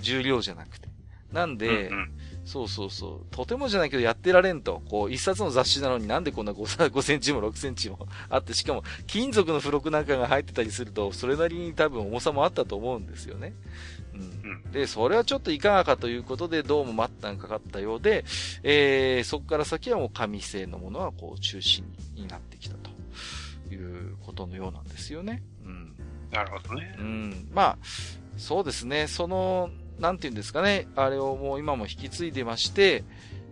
[0.01, 0.89] 重量じゃなくて。
[1.31, 2.11] なんで、うんうん。
[2.45, 13.53] そうそうそう、とてもじゃないけどやってられんと、こう、一冊の雑誌なのになんでこんな 5, 5 センチも6センチも あって、しかも金属の付録なんかが入ってたりすると、それなりに多分重さもあったと思うんですよね。
[14.15, 14.71] うん。
[14.71, 18.25] で、それはちょっといかがかということで、どうも待ったがかかったようで、
[18.63, 25.43] えー、そこから先はもう紙製のものはこう中心になってきたということのようなんですよね。
[25.63, 25.95] うん。
[26.32, 27.01] なるほどねう。
[27.01, 27.49] ん。
[27.54, 27.78] まあ、
[28.38, 29.08] そうですね。
[29.08, 30.88] その、なんていうんですかね。
[30.95, 33.04] あれをもう今も引き継いでまして、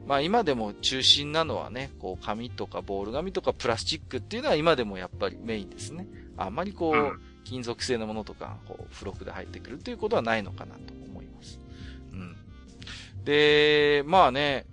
[0.05, 6.07] まあ今でも中心なのはね、こう紙とかボール紙とかプラスチックっていうのは今でもやっぱりメインですね。
[6.35, 11.59] あんまりこう、うん金属製のものとか、こう、付録で入ってくるということはないのかなと思います。
[12.11, 12.35] うん。
[13.23, 14.65] で、まあね、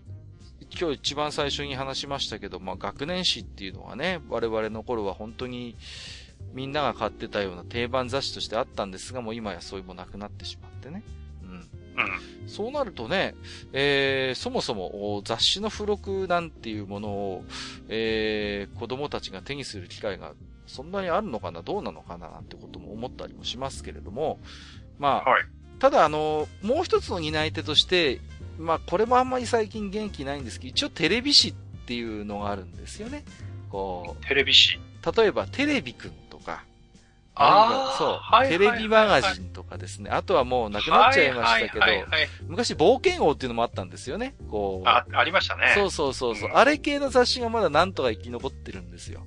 [0.79, 5.77] 今日一番最初に話しましたけど、まあ学年誌っていうのはね、我々の頃は本当に
[6.53, 11.03] みんなが買ってたような定番雑誌としてあったんですが、もう今やそういうもなくなってしまってね。
[11.43, 11.51] うん。
[11.51, 12.49] うん。
[12.49, 13.35] そうなるとね、
[13.73, 17.45] えー、そもそも雑誌の付録なんていうものを、
[17.89, 20.35] えー、子供たちが手にする機会が
[20.71, 24.39] そんなにあるのかな、どうなのかななんてことも思ったりもしますけれども、
[24.99, 25.43] まあ、はい、
[25.81, 28.21] ただあの、もう一つの担い手として、
[28.59, 31.55] まあこれもあんまり最近元気ないんですけど、一応テレビ誌っ
[31.87, 33.25] ていうのがあるんですよね。
[33.71, 34.27] こう。
[34.27, 34.79] テレビ誌
[35.17, 36.65] 例えばテレビくんとか。
[37.35, 37.97] ああ。
[37.97, 40.11] そう、はい、テレビマガジンとかですね。
[40.11, 41.87] あとはもうなくなっちゃいましたけど、
[42.47, 44.35] 昔冒険王っていうのもあったんですよね。
[44.51, 44.89] こう。
[44.89, 45.73] あ、ありましたね。
[45.75, 49.27] そうそうそうそう、うん、あれ系の雑誌がまだなんとか生き残ってるんですよ。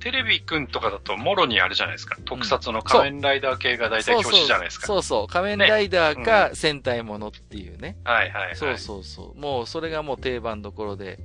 [0.00, 2.16] テレビくんとかだと、もろにあるじゃないですか。
[2.24, 4.86] 特撮の仮面ライダー系が大体表紙じゃないですか。
[4.86, 7.96] そうそう仮面ライダーか戦隊ものっていうね。
[8.04, 8.56] はいはいはい。
[8.56, 9.40] そうそうそう。
[9.40, 11.18] もう、それがもう定番どころで。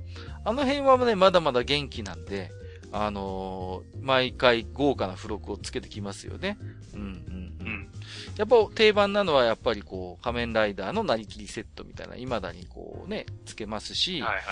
[0.44, 2.50] あの辺はね、まだまだ元気なんで、
[2.92, 6.58] あのー、毎回豪華な付録をつけてきますよね。
[6.94, 7.88] うんうんうん。
[8.36, 14.42] やっぱ定番なのはやっぱりこう、仮面ライダーのなりきりセットみたいな、未だにこうね、つけますし、はいはい、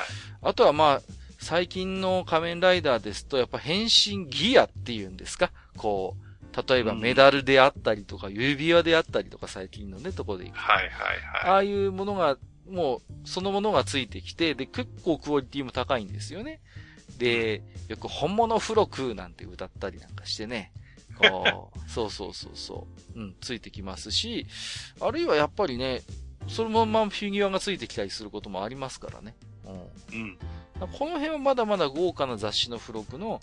[0.43, 1.03] あとはまあ、
[1.43, 5.51] 最近の仮面ライダーですと、やっぱ変身ギアっていうんですか？
[5.77, 10.57] こう、例えばメダルであったりとか、指輪であったりとか、最近のね、とこでいく。
[10.57, 11.51] はいはいはい。
[11.51, 12.39] ああいうものが、
[12.71, 16.61] もう、そのものがついてきて、で、結構クオリティも高いんですよね。
[17.19, 20.73] で、よく本物付録なんて歌ったりなんかしてね。
[21.19, 23.21] こう、 そうそうそうそう。
[23.21, 24.47] うん、ついてきますし、
[25.01, 26.03] あるいはやっぱりね、
[26.47, 29.35] そのままフィギュアがついてきたりすることもありますからね。
[30.13, 30.21] うん。
[30.21, 30.39] うん。
[30.87, 33.41] この辺はまだまだ豪華な雑誌の付録の、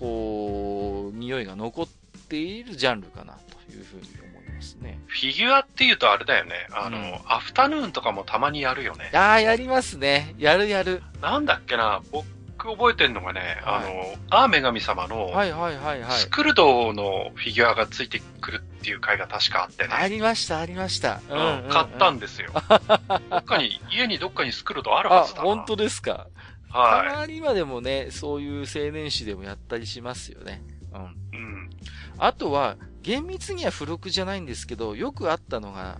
[0.00, 1.88] こう、匂いが残っ
[2.28, 4.98] ているジャンルかなというふうに思いますね。
[5.06, 6.68] フィギュアっていうとあれだよね。
[6.72, 9.10] あの、うん、アフタヌーンとかもたまにやるよね。
[9.14, 10.34] ああ、やりますね。
[10.38, 11.02] やるやる。
[11.20, 12.26] なんだっけな、僕
[12.58, 16.10] 覚えてんのがね、はい、あの、アーメ神様の、はいはいはいはい。
[16.12, 19.90] スクルドのフィギュアがついてくるっていう回が確かあってね。
[19.92, 21.20] ありました、ありました。
[21.30, 22.50] うん、うん、買ったんですよ。
[23.30, 25.50] どっかに、家にどっかにスクルドあるはずだな。
[25.50, 26.26] あ、本当ですか。
[26.70, 27.10] はい。
[27.10, 30.62] たまにはでもね、そういう青年誌でもやったりしますよね。
[30.92, 31.00] うん。
[31.00, 31.70] うん。
[32.18, 35.98] あとは、厳密には付録じゃないんですけど、よくあったのが、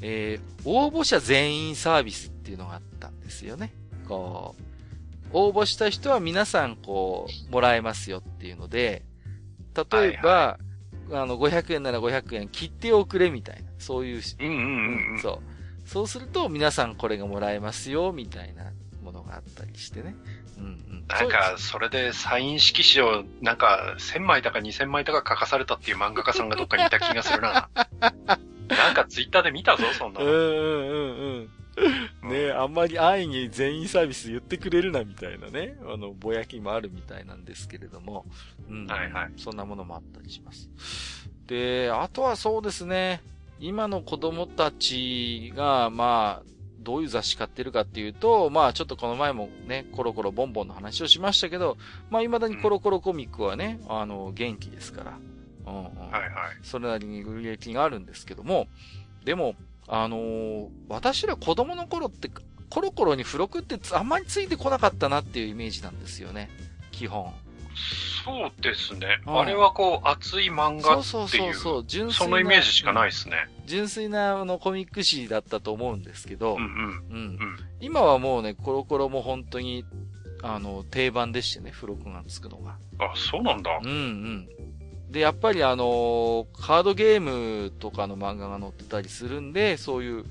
[0.00, 3.72] えー、応募者全員サービスっていうのがあったんですよね。
[4.08, 4.62] こう、
[5.32, 9.04] 応募した人は皆さんこう、もらえますよっていうので、
[9.74, 9.82] 例
[10.14, 10.58] えば、は
[11.08, 15.88] いはい、あの、500円なら500円切っておくれみたいな、そういう、うんうんうん、うん、そう。
[15.88, 18.72] そうすると皆さんこれがもらえますよ、みたいな
[19.32, 20.14] があったりしてね。
[20.58, 21.04] うんうん。
[21.08, 27.70] なんか、それでサイン色紙を、なんか、1000枚だか2000枚だか書かされたっていう漫画家さんがどっかにいた気がするな。
[28.68, 30.26] なんかツイッターで見たぞ、そんなの。
[30.26, 31.50] うんうんうん
[32.24, 32.28] うん。
[32.28, 38.26] ねあんまり安易に全員サービス言ってくれるなみたいなね、あの、ぼやきもあるみたいなんですけれども、
[38.68, 38.86] うん。
[38.86, 39.32] はいはい。
[39.36, 40.68] そんなものもあったりします。
[41.46, 43.22] で、あとはそうですね、
[43.58, 51.76] 今の子供たちが、まあ、どういう雑誌買ってるかっていうと、まあちょっとこの前もね、コロコロボンボンの話をしましたけど、
[52.10, 55.18] まあ未だにコロコロコミックはね、あの、元気ですから。
[55.66, 55.84] うんうん。
[55.84, 56.30] はいはい。
[56.62, 58.66] それなりに売り行きがあるんですけども、
[59.24, 59.54] でも、
[59.88, 62.30] あのー、私ら子供の頃って、
[62.70, 66.50] コロコロに付録ってあんまりついてこなかったなっていうイメージなんですよね。
[66.90, 67.32] 基本。
[68.24, 69.20] そうですね。
[69.26, 73.48] うん、あれはこう、熱い漫画っていう、そうそうそう純粋そのイメージしかないですね。
[73.66, 77.16] 純粋なあのコミック誌だったと思うんですけど、うんうん。
[77.16, 77.38] うん。
[77.80, 79.84] 今はもうね、コロコロも本当に、
[80.42, 82.76] あの、定番でしてね、付録がつくのが。
[82.98, 83.70] あ、そうなんだ。
[83.82, 84.48] うんうん。
[85.12, 90.24] で、やっぱりあのカードゲームとかの漫画が載ってたりするんで、そういう、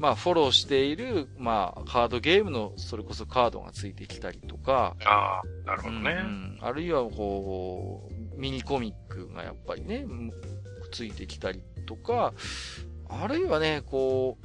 [0.00, 4.96] まあ、フォローしている、まあ、カードゲームの、それこそカードがついてきたりとか。
[5.04, 6.58] ああ、なるほどね、うん。
[6.62, 10.06] あるいは、こう、ミニコミックがやっぱりね、
[10.90, 12.32] ついてきたりとか、
[13.10, 14.38] あるいはね、こ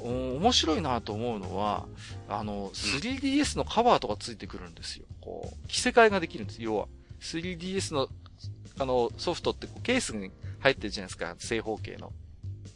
[0.00, 1.86] う、面白いなと思うのは、
[2.28, 5.06] あの、3DS のカバーとかついてくるんですよ。
[5.22, 6.62] こう、着せ替えができるんです。
[6.62, 6.88] 要は。
[7.20, 8.08] 3DS の、
[8.78, 11.34] あの、ソフトってケースに入ってるじゃないですか。
[11.38, 12.12] 正方形の。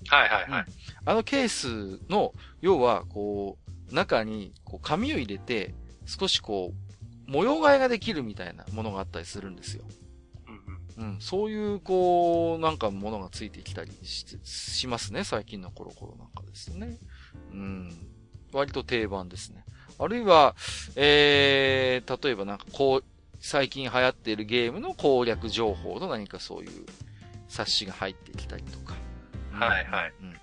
[0.08, 0.64] はいはいはい。
[1.04, 3.58] あのケースの、要は、こ
[3.90, 5.74] う、中に、こう、紙を入れて、
[6.06, 9.84] 少しこう、模様替えができるみたいなものがあったりするんですよ。
[10.98, 15.24] うん、うん、そういう、こう、なんかものがついてきたりししますね。
[15.24, 16.98] 最近のコロコロなんかですね。
[17.52, 17.92] うん。
[18.52, 19.64] 割と定番ですね。
[19.98, 20.54] あるいは、
[20.96, 23.04] えー、例えばなんかこう、
[23.40, 26.86] 最近流行っているゲームの攻略情報の何かそういう
[27.48, 28.94] 冊子が入ってきたりとか。
[29.54, 30.12] はいはい。
[30.22, 30.34] うん。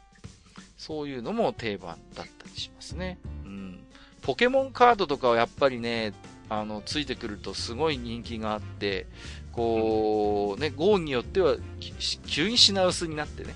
[0.78, 3.20] そういうのも定番だったりしますね。
[3.46, 3.84] うん。
[4.22, 6.14] ポケモンカードとかはやっぱりね、
[6.50, 9.08] あの、ついてくるとすごい人気があって、
[9.52, 11.94] こう、ね、号によっては、き
[12.26, 13.54] 急に品薄になってね、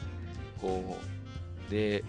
[0.61, 0.97] こ
[1.67, 2.03] う、で、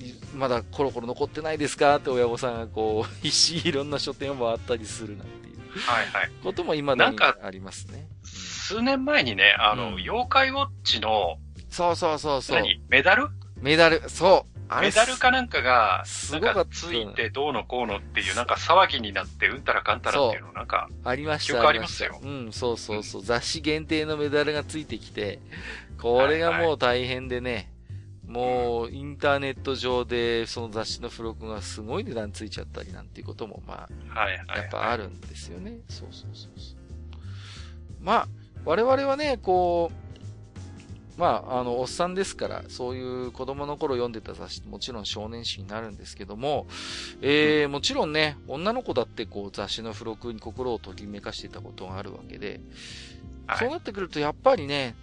[0.00, 6.30] いまだコロコロ残ってないですかって親御さんがこう、必死にいろんな書店を回ったりするなんていうはいはい。
[6.42, 8.06] ことも今だになんかありますね。
[8.22, 11.38] 数年前にね、あの、うん妖怪ウォッチの、
[11.76, 12.56] そうそうそうそう。
[12.56, 12.80] 何？
[12.88, 13.28] メダル？
[13.60, 14.80] メダル、そう。
[14.80, 21.52] メダルかなんかが、なんすごかったかついてどうのこうのっていう、なんか騒ぎになって、うんたらかんたらっていうの、なんか、ありました。
[21.52, 23.22] 記憶ありますようん、そうそうそう。
[23.22, 25.38] 雑誌限定のメダルがついてきて、
[26.00, 27.70] これがもう大変でね、
[28.26, 34.58] もう、インターネット上で、その雑誌の付録がすごい値段ついちゃったりなんていうことも、まあ、はいはい。
[34.62, 35.78] やっぱあるんですよね。
[35.88, 36.76] そうそうそうそう。
[38.00, 38.28] まあ、
[38.64, 40.05] 我々はね、こう、
[41.16, 46.66] まあ、あの、おっさんですから、そういう子供の頃読んでた雑誌、もちろん少年誌になるんですけども、
[47.22, 52.60] えー、もちろんね、女の子だってこう雑誌の付録に心をときめかしていたことがあるわけで、
[53.46, 54.96] はいそうなってくるとやっぱりね、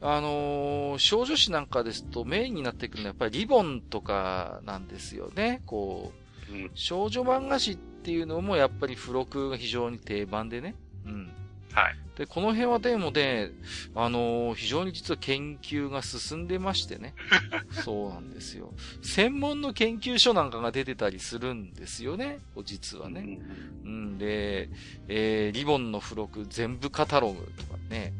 [0.00, 5.62] あのー少女誌なんかですとメインになってくるのはやっぱりリボンとかなんですよね。
[5.64, 6.12] こ
[6.50, 10.74] う、うん少女漫画誌っていうのもやっぱり付録が非常に定番でね。
[11.06, 11.30] うん。
[11.72, 12.03] はい。
[12.16, 13.50] で、この辺はでもね、
[13.94, 17.14] あのー非常に実は研究が進んでましてね。
[17.84, 18.72] そうなんですよ。
[19.02, 22.38] 専門の研究所なんかが出てたりするんですよね。
[22.64, 23.40] 実はね。
[23.84, 24.68] うん、で、
[25.08, 28.12] えー、リボンの付録全部カタログとかね。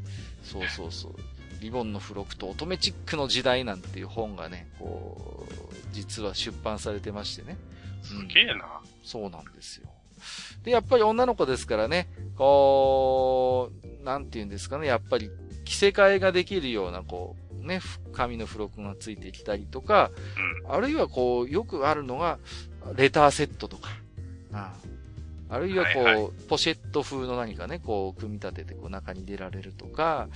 [0.42, 1.14] そうそうそう。
[1.60, 7.56] リボンの付録と乙女チックの時代なんていう本がね、こう、実は出版されてましてね。
[8.02, 8.80] すげえな。
[9.02, 9.93] そうなんですよ。
[10.64, 15.30] で、やっぱり女の子ですからね、こう、なんて言うんですかね、やっぱり
[15.64, 20.10] 着せ替えができるような、こう、ね、ふ紙の付録がついてきたりとか、
[20.68, 22.38] あるいはこう、よくあるのが、
[22.96, 23.88] レターセットとか、
[24.52, 24.74] あ
[25.48, 25.58] あ。
[25.58, 30.28] るいはこう、はいはポシェット風の何かね、こう、組み立ててこう中に入れられるとか、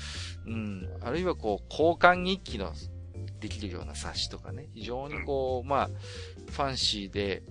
[0.47, 2.73] うん、あるいはこう、交換日記の
[3.41, 5.91] できるような冊子とかね、非常にこう、まあ、
[6.51, 7.43] ファンシーで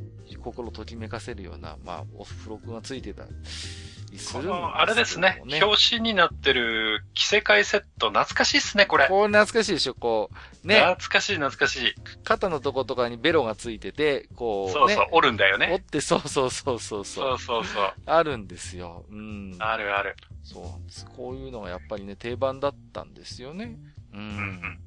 [0.44, 5.42] 心ときめかせるような、まあ、お付録がついてたりすこるんですけどもの、あれですね。
[5.62, 9.08] 表紙になってる着せ替えセット、懐かしいっすね、これ。
[9.08, 10.30] こう懐かしいでしょ、こ
[10.64, 11.96] う、ね、懐かしい、懐かしい。
[12.24, 15.80] 肩のとことかにベロがついてて、こう、そうそう、ね、折るんだよ折っね。
[15.92, 17.38] て、そうそうそうそうそそうう。
[17.40, 17.94] そうそう。
[18.06, 19.06] あるんですよ。
[19.10, 19.56] うん。
[19.60, 20.16] あるある。
[20.44, 21.06] そうなんです。
[21.16, 23.78] こういうのがやっぱりね、定番だったんですよね。
[24.14, 24.20] うん。
[24.20, 24.80] うんうん。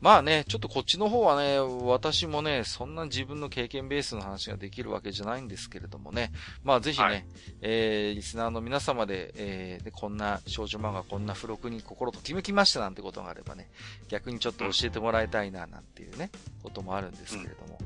[0.00, 6.32] まあね、ちょっとこっちの方はね、私もね、そんな自分の経験ベースの話ができるわけじゃないんですけれどもね。
[6.64, 7.24] まあぜひね、はい
[7.60, 13.68] えー、リスナーの皆様で、えーで、こんな少女漫画、こんな付録に心ときめきましたなんてことがあればね、
[14.08, 16.30] 逆にちょっと教えてもらいたいな、なんていうね、
[16.62, 17.78] こともあるんですけれども。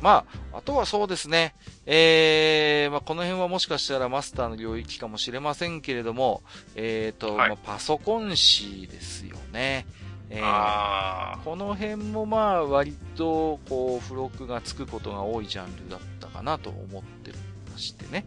[0.00, 1.54] まあ、あとはそうですね、
[1.86, 6.42] えー、まあこの辺はもしかしたらマスターの領域かもしれませんけれども、
[6.74, 9.86] えーと、はいまあパソコン誌ですよね。
[10.34, 17.32] えーあこの辺もまあ割とこう付録がつくことが多いジャンルだったかなと思って
[17.70, 18.24] ましてね。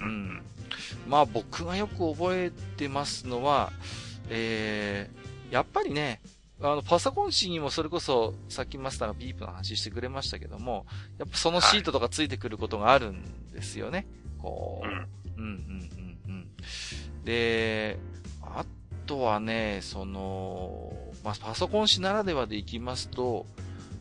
[0.00, 0.04] ー。
[0.04, 0.42] うんうん。
[1.08, 3.72] まあ僕がよく覚えてますのは、
[4.28, 6.20] えー、やっぱりね、
[6.60, 10.86] あの、パソコン誌にもそれこそ、さっきマスターがビープの話してくれましたけども、
[11.18, 14.06] やっぱそのシートとかついてくることがあるんですよね。
[14.38, 14.94] こう、うん。
[14.94, 15.90] うんうん
[16.26, 16.48] うんうん。
[17.24, 18.17] で、あ
[19.08, 20.92] とはね、その、
[21.24, 23.46] まあ、パソコン誌ならではでいきますと、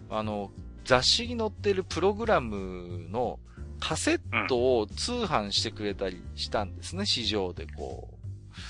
[0.10, 0.51] あの、
[0.84, 3.39] 雑誌に載ってるプログラムの
[3.80, 8.16] カセットを通販してくれたりしたんですね、市場でこう。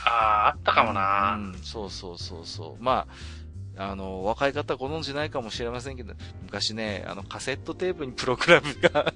[0.05, 2.83] ああ、あったかもな、うん、そうそうそうそう。
[2.83, 3.07] ま
[3.75, 6.13] あ、あの、若い方はご存知ないかもしれませんけど、
[6.43, 9.11] 昔ね、あの、カセットテープにプログラムが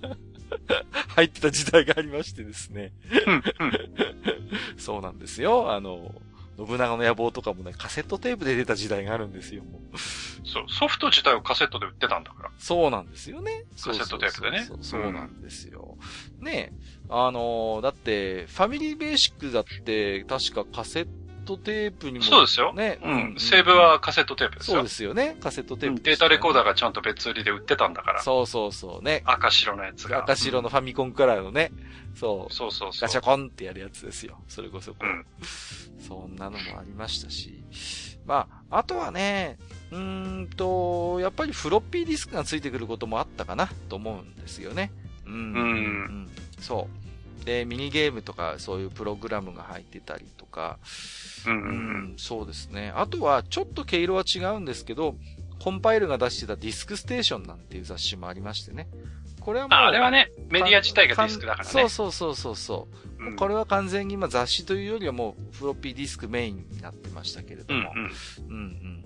[1.09, 2.93] 入ってた時代がありましてですね。
[3.27, 3.73] うんうん
[4.77, 5.71] そうなんですよ。
[5.71, 6.13] あの、
[6.65, 9.97] 信長の野望とかもね、カセットテープで出た時代があるんですよ、もう。
[9.97, 12.51] そう、ソフト自体をカセットで売ってたんだから。
[12.57, 13.65] そうなんですよね。
[13.81, 15.97] カセットテープでねそうなんですよ。
[16.39, 16.73] ね
[17.09, 21.07] あのだって、ファミリーベーシックだって、確かカセッ
[21.45, 22.73] トテープにも、そうですよ。
[22.73, 22.99] ね。
[23.03, 23.35] うん。
[23.37, 24.77] セーブはカセットテープですよ。
[24.77, 25.37] そうですよね。
[25.39, 26.71] カセットテープ、データレコーダーが。
[26.71, 28.21] がちゃんと別売りで売ってたんだから。
[28.21, 29.21] そうそうそうね。
[29.25, 30.19] 赤白のやつが。
[30.19, 31.71] 赤白のファミコンからのね。
[32.15, 32.53] そう。
[32.53, 33.01] そうそうそう。
[33.01, 34.39] ガチャコンってやるやつですよ。
[34.47, 35.25] それこそこう、うん
[35.99, 37.63] そんなのもありましたし。
[38.25, 39.57] まあ、あとはね、
[39.91, 44.91] うーんと、やっぱりフロッピーディスクがついてくることもあったかなと思うんですよね。
[45.25, 45.33] うん。
[45.33, 46.29] うん
[46.59, 47.00] そう。
[47.45, 50.77] で、ミニゲームとかそういうプログラムが入ってたりとか、
[51.45, 52.91] うんううんんそうですね。
[52.95, 55.15] あとは、ちょっと毛色は違うんですけど、
[55.59, 58.87] コンパイルが出してたディスクステーションなんていう雑誌もありましてね。
[59.39, 61.71] これはもう、ああれはね、メディア自体がディスクだからね。
[61.71, 62.95] そうそうそうそうそう。
[62.95, 67.91] うんこれは完全に今雑誌というよりはもうフロッピーディスクメインになってましたけれども。
[67.95, 68.11] うんうん。
[68.47, 69.03] うんうん。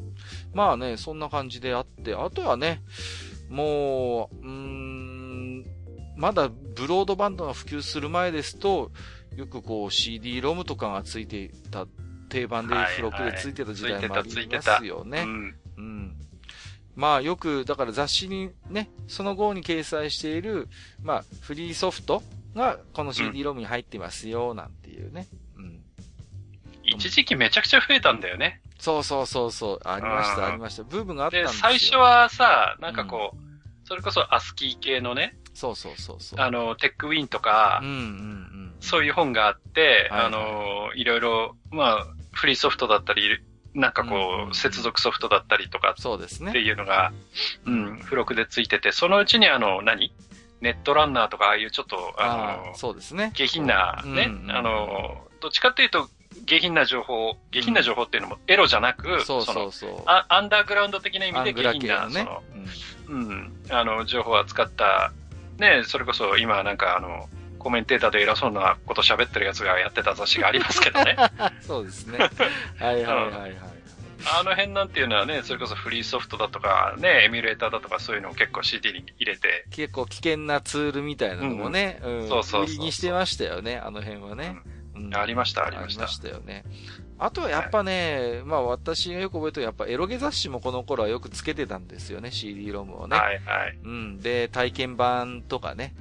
[0.54, 2.82] まあね、そんな感じであって、あとはね、
[3.50, 5.15] もう、うーん、
[6.16, 8.92] まだブロードバンドが普及する前ですと、
[9.36, 11.86] よくこう CD ロムとかがついていた、
[12.30, 15.22] 定番で付録でついてた時代もありますよね。
[15.22, 16.16] うんうん。
[16.96, 20.70] まあよく、だから雑誌にね、その後に掲載している、
[21.04, 22.24] まあフリーソフト
[22.56, 25.28] がこの CD ロムに入ってますよ、なんていうね。
[25.58, 25.82] うん。
[26.84, 28.62] 一時期めちゃくちゃ増えたんだよね。
[28.80, 30.84] そうそうそうそう、ありましうんた、ありました。
[30.84, 31.60] ブームがあったんで、ですよ。
[31.62, 36.40] 最初、はさ、なんかこう、それこそアスキー系のね、そうそうそうそう。
[36.40, 38.74] あの、テックウィンとかうん、うんうん。
[38.82, 43.40] そういう本があって、はいはいあの、いろいろ、まあ、フリーソフトだったり、
[43.74, 46.52] なんかうんこうんう、接続ソフトだったりとかそうですね。
[46.52, 47.12] っていうのが、
[47.66, 50.14] うん、付録でついてて、そのうちにあの、何？
[50.62, 53.32] ネットランナーとか、ああいうちょっと、あのああ、、そうですね。
[53.34, 56.10] 下品なね、うんうんあの、どっちかっていうと、
[56.46, 60.04] 下品な情報、下品な情報っていうのもエロじゃなく、そうそのそうそう。
[60.06, 62.44] あアンダーグラウンド的な意味で下品な、ねその、。
[63.10, 65.12] うんうん、あの、情報を扱った、
[65.58, 67.30] ね、それこそ今なんかあの、
[67.60, 71.16] コメンテーターで偉そうなこと喋ってるやつがやってた雑誌がありますけどね。
[71.62, 72.20] そうですね。
[72.20, 73.54] はいはいはいはい。
[74.28, 82.28] あの辺なんていうのはね、それこそフリーソフトだとか、ね、エミュレーターだとかそういうのを結構 CD に入れて、結構危険なツールみたいなのもね、うん。
[82.28, 84.58] そうそうそう売りにしてましたよね、あの辺はね。
[84.66, 84.75] うん
[85.14, 86.64] ありましたありましたありましたよね。
[87.18, 93.18] あとはやっぱね、まあ私がよく覚えてるやっぱエロゲ雑誌もこの頃はよくつけてたんですよね、CD ロムをね。
[93.18, 93.78] はいはい。
[93.84, 94.20] うん。
[94.20, 95.96] で、体験版とかね、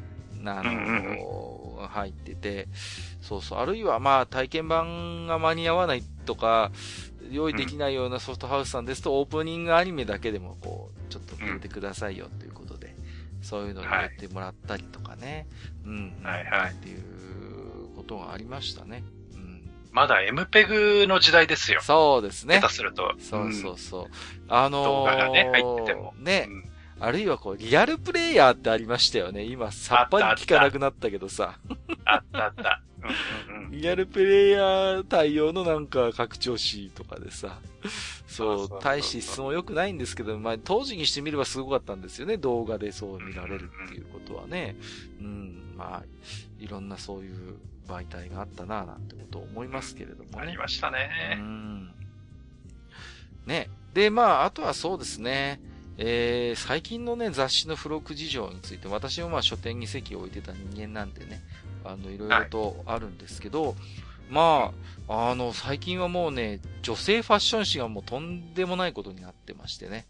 [0.45, 2.69] あの、うん入ってて、
[3.21, 3.59] そうそう。
[3.59, 6.71] あるいはまあ体験版が間に合わないとか、
[7.31, 12.95] 用意できないようなソフトハウスさんですと、オープニングアニメだけでもこう、ちょっと入れてくださいよということで、
[13.43, 15.47] そういうのを入れてもらったりとかね。
[15.85, 16.15] うん。
[16.23, 17.03] はいはいっていう
[18.05, 19.03] ことがありましたね。
[19.35, 19.71] うん。
[19.93, 21.81] まだ MPEG の時代ですよ。
[21.83, 22.69] そうですね下。
[22.69, 23.15] 手すると。
[23.19, 24.07] そうそうそう。
[24.49, 29.43] あのー、動画がね入っててもね、うんあるいはこう、リアルプレイヤーってありましたよね。
[29.43, 31.59] 今、さっぱり聞かなくなったけどさ。
[32.05, 32.83] あったあった。
[33.49, 33.71] うんうんうん。
[33.73, 37.59] リアルプレイヤー対応のなんか拡張子とかでさ。
[38.27, 42.37] そう大して質問良くないんですけど、まあ当時にしてみればすごかったんですよね。
[42.37, 44.77] 動画でそう見られるっていうことはね。
[45.21, 46.03] うん、まあ、
[46.59, 50.57] いろんなそういう媒体があったなぁなんてことを思いますけれどもねあり。
[50.57, 51.35] ましたうね。
[51.37, 51.87] ん。
[53.47, 53.69] ね。
[53.93, 55.61] で、まあ、あとはそうですね。
[55.97, 61.41] えー、最近のね、雑誌の付録事情について、私もまあ書店に席を置いてた人間なんでね、
[61.85, 63.77] あの、いろいろとあるんですけど、
[64.29, 64.73] ま
[65.07, 70.07] あ、あの、最近はもうね、女性ファッション誌がもうとんでもないことになってましてね。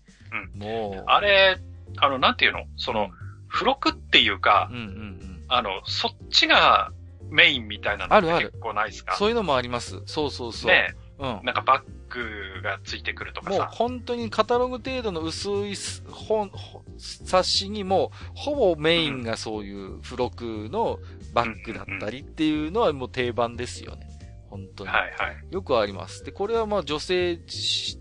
[0.55, 1.59] もう、あれ、
[1.99, 2.65] あの、なんていうの？
[2.77, 3.11] その、
[3.53, 5.45] 付録っていうかうん、うんうん。
[5.49, 6.93] あの、そっちが
[7.35, 9.17] メインみたいなのあるある結構ないですか？
[9.17, 10.01] そういうのもあります。
[10.07, 10.71] そうそうそう。
[10.71, 11.41] ねうん。
[11.43, 13.69] なんかバッグがついてくるとかもうさ。
[13.73, 20.99] 本当にカタログ程度の薄いす本、ほ冊子にも、ほぼメインがそういう付録の
[21.33, 24.09] バッグだったりっていうのはもう定番ですよね。
[24.49, 24.91] 本当に。
[24.91, 25.37] はいはい。
[25.51, 26.25] よくあります。
[26.25, 27.99] で、これはまあ女性し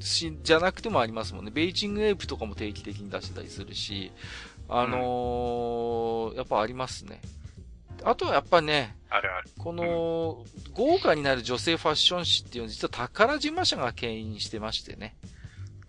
[0.00, 1.50] しじゃなくてもありますもんね。
[1.52, 4.12] ベイジングエイプとかも定期的に出してたりするし、
[4.68, 7.20] あのーやっぱありますね。
[8.04, 9.50] あとはやっぱね、あるある。
[9.58, 10.44] この、
[10.74, 15.16] 豪華になる女性ファッション誌っていうのは実は宝島社が牽引してましてね。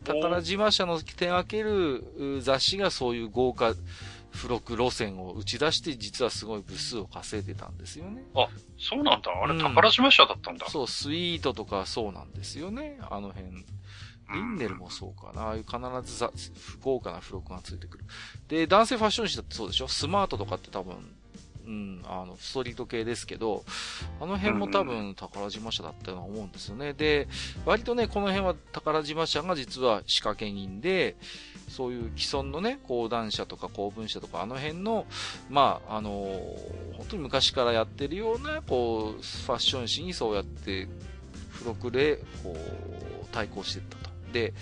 [0.04, 3.74] 宝島社の手掛けるう雑誌がそういう豪華
[4.34, 8.24] 付録路線を打ち出して実はすごい部数を稼いでたんですよね。
[8.80, 9.32] そうなんだ。
[9.32, 10.68] あれ、うん宝島社だったんだ。
[10.70, 12.98] そう、スイートとかそうなんですよね。
[13.10, 13.66] あの辺。
[14.34, 15.48] リンネルもそうかな。
[15.48, 15.78] ああいう必
[16.10, 16.32] ずざ
[16.82, 18.06] 豪華な付録がついてくる。
[18.48, 19.90] で、男性ファッション誌だってそうでしょ？
[19.90, 20.96] スマートとかって多分、
[21.66, 23.64] うん、あの、ストリート系ですけど、
[24.20, 26.94] あの辺も多分宝島社だったような思うんですよね。
[26.94, 27.28] で、
[27.66, 31.16] 割とね、この辺は宝島社が実は仕掛け人で、
[31.70, 35.06] そういう既存のね、講談社とか公文社とか、あの辺の、
[35.50, 36.10] まあ、あの
[36.98, 40.88] 本当に昔からやってるような、こう、ファッション誌にそうやって、
[41.54, 44.10] 付録で、こう、対抗していったと。
[44.34, 44.54] で、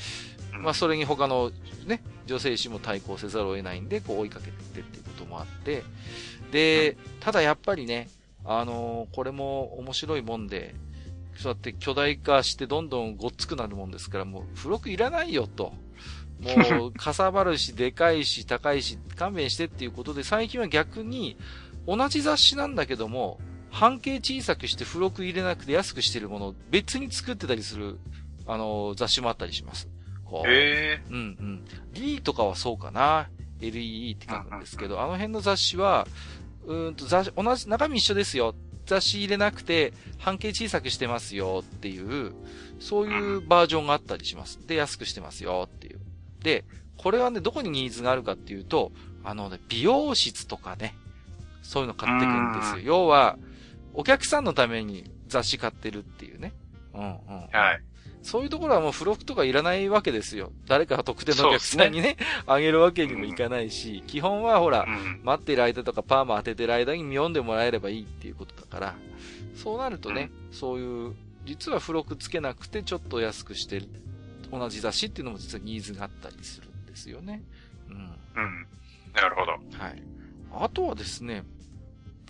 [0.51, 1.51] まあ、それに他の
[1.85, 5.83] ね、女性誌も対抗せざるを得ないんで、こう追いかけてってっていうこともあって、
[6.51, 8.09] で、ただやっぱりね、
[8.45, 10.75] あのーこれも面白いもんで、
[11.35, 15.73] そうやって巨大化してどんどんごっつくなるもんですから、もう付録いらないよと。
[16.41, 21.37] もう、 かさばるし、でかいし、高いし、勘弁してっていうことで、最近は逆に、
[21.87, 23.39] 同じ雑誌なんだけども、
[23.71, 27.99] 半径小さくして付録入れなくて安くしてるものを別に作ってたりする、
[28.45, 29.87] あの、雑誌もあったりします。
[30.25, 31.01] こうへえ。
[31.09, 31.65] うんうん。
[31.93, 33.29] リーとかはそうかな。
[33.59, 36.07] LEE って書くんですけど、あの辺の雑誌は、
[36.69, 38.53] うーんと雑誌、同じ、中身一緒ですよ。
[38.85, 42.33] 雑誌入れなくて、半径小さくしてますよっていう、
[42.79, 44.59] そういうバージョンがあったりします。
[44.67, 45.99] で、安くしてますよっていう。
[46.43, 46.65] で、
[46.97, 48.91] これはね、どこにニーズがあるかっていうと、
[49.23, 50.95] あのね、美容室とかね、
[51.63, 52.77] そういうの買ってくんですよ。
[52.77, 53.37] うん要は、
[53.93, 56.53] お客さんのために雑誌買ってるっていうね。
[56.93, 57.09] うんうん。
[57.51, 57.83] はい。
[58.29, 60.51] そういうところはもう付録とかいらないわけですよ。
[60.67, 62.15] 誰か特定のお客さんにね、
[62.45, 65.21] あげるわけにもいかないし、基本はほら、うん。
[65.23, 68.95] 待ってる間とかパーマ当ててる間に読んでもらえればいいっていうことだから、
[69.55, 71.15] そうなるとね、そういう、
[71.45, 73.87] 実は付録つけなくてちょっと安くしてる、
[74.51, 77.41] 同じ雑誌っていうのも実はニーズがあったりするんですよね。
[77.89, 77.95] うん。
[77.95, 78.67] うん。
[79.15, 79.53] なるほど。
[79.83, 80.03] はい。
[80.53, 81.43] あとはですね、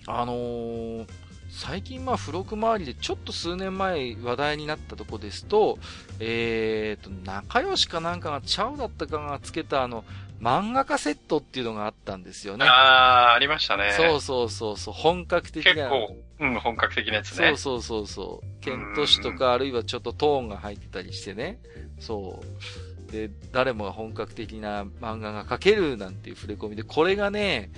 [0.07, 5.79] あのー最近まあ付録周りでちょっと数年前話題になったとこですと、
[6.19, 10.05] えーと、仲良しかなんかがチャオだったかがつけたあの、
[10.41, 12.65] 漫画家セットっていうのがあったんですよね。
[12.65, 13.93] ああ、ありましたね。
[13.97, 15.73] そうそうそうそう、本格的な。
[15.73, 17.47] 結構、うん、本格的なやつね。
[17.47, 18.61] そうそうそうそう。
[18.61, 21.59] ケント紙とかあるいはちょっとトーンが入ってたりしてね。
[21.99, 23.11] そう。
[23.11, 27.71] で、誰もが本格的な漫画が描けるなんていう触れ込みで、これがね、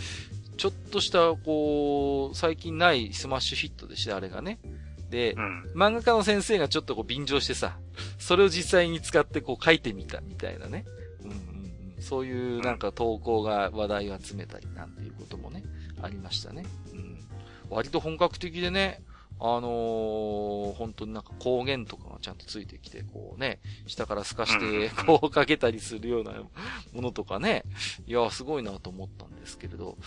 [0.61, 4.59] ちょっとした、こう、最近ないスマッシュヒットでして、あれがね。
[5.09, 5.63] で、うん。
[5.73, 7.79] 漫画家の先生がちょっとこう便乗してさ、
[8.19, 10.85] それを実際に使ってこう書いてみたみたいなね。
[11.23, 11.37] うんうん
[11.97, 15.63] うん、そういうなんか投稿が話題を集めたりなんていうこともね、
[15.99, 16.63] ありましたね。
[16.93, 17.17] うん。
[17.71, 19.01] 割と本格的でね、
[19.39, 26.33] あのー本当になんか光源とかがちゃんとついてきて、こうね、下から透かして、こうかけたりするような
[26.93, 27.63] ものとかね、
[28.05, 29.97] いや、すごいなと思ったんですけれど、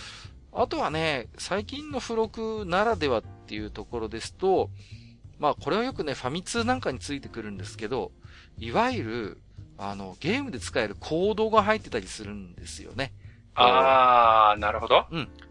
[0.55, 4.71] あとはね、最近の付録ならではっていうところですと、
[5.39, 8.13] まあこれはよくね、ファミ通なんかについてくるんですけど、
[8.59, 9.43] いわゆる、
[9.79, 13.13] あの、ゲームで使えるコードが入ってたりするんですよね。
[13.57, 15.07] ああ、なるほど。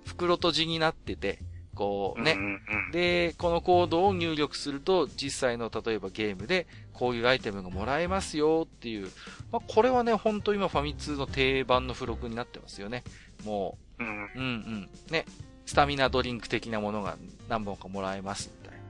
[0.06, 1.40] 袋閉じになってて、
[1.76, 2.92] こうね、うんうんうん。
[2.92, 9.10] で、このコードを入力すると、実際の例えばゲームで、こういうアイテムがもらえますよっていう。
[9.52, 13.04] まあ、これはね、本当今ファミ通の定番の付録になってますよね。
[13.44, 14.08] もうん。
[14.08, 14.90] う、うんうん。
[15.10, 15.26] ね、
[15.66, 17.18] スタミナドリンク的なものが
[17.50, 18.84] 何本かもらえますみたいな。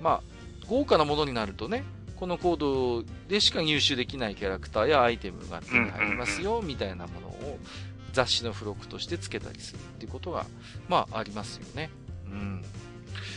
[0.00, 0.22] まあ、
[0.68, 1.84] 豪華なものになるとね、
[2.16, 7.58] このコードでしか入手できないキャラクターやアイテムが手に入りますよ、みたいなものを
[8.12, 10.46] 雑誌の付録として付けたりするっていうことが、
[10.88, 11.90] まあ、ありますよね。
[12.26, 12.64] うん。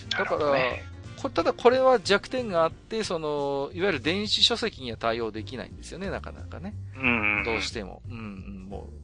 [0.10, 0.84] だから、ね。
[1.22, 6.74] これただこれは弱点があって、その、いわゆる電子書籍には対応できないんですよね、なかなかね。
[6.96, 7.44] うんうん。
[7.44, 8.02] どうしても。
[8.10, 9.01] うん、うん、もう。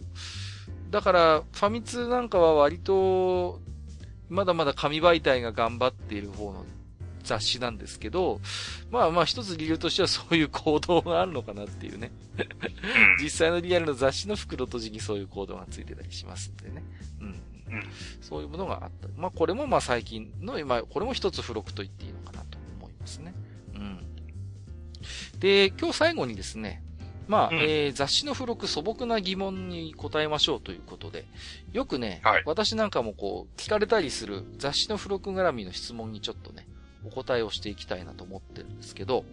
[0.89, 3.59] だから、ファミ通なんかは割と、
[4.29, 6.65] まだまだ紙媒体が頑張っている方の
[7.23, 8.39] 雑誌なんですけど、
[8.89, 12.11] まあまあ一つ理由としてはそういう行動があるのかなっていうね。
[12.37, 16.83] うん実際のリアルの雑誌の袋閉じにそういうコードがついてたりしますんでね。
[17.19, 17.27] うん。
[17.27, 17.83] うん
[18.21, 19.07] そういうものがあった。
[19.17, 23.33] まあこれもまあ最近の、まあこれも一つ付録と言っていいのかなと思いますね。
[23.75, 23.99] うん。
[25.39, 26.83] で、今日最後にですね、
[27.27, 31.25] まあ、うんえー雑誌の付録素朴な疑問に答えましょうということで、
[31.73, 36.67] よくね、はい私なんかもこう、聞かれたりする雑誌の付録絡みの質問にちょっとね、
[37.05, 39.25] お答えをしていきたいなと思ってるんですけど、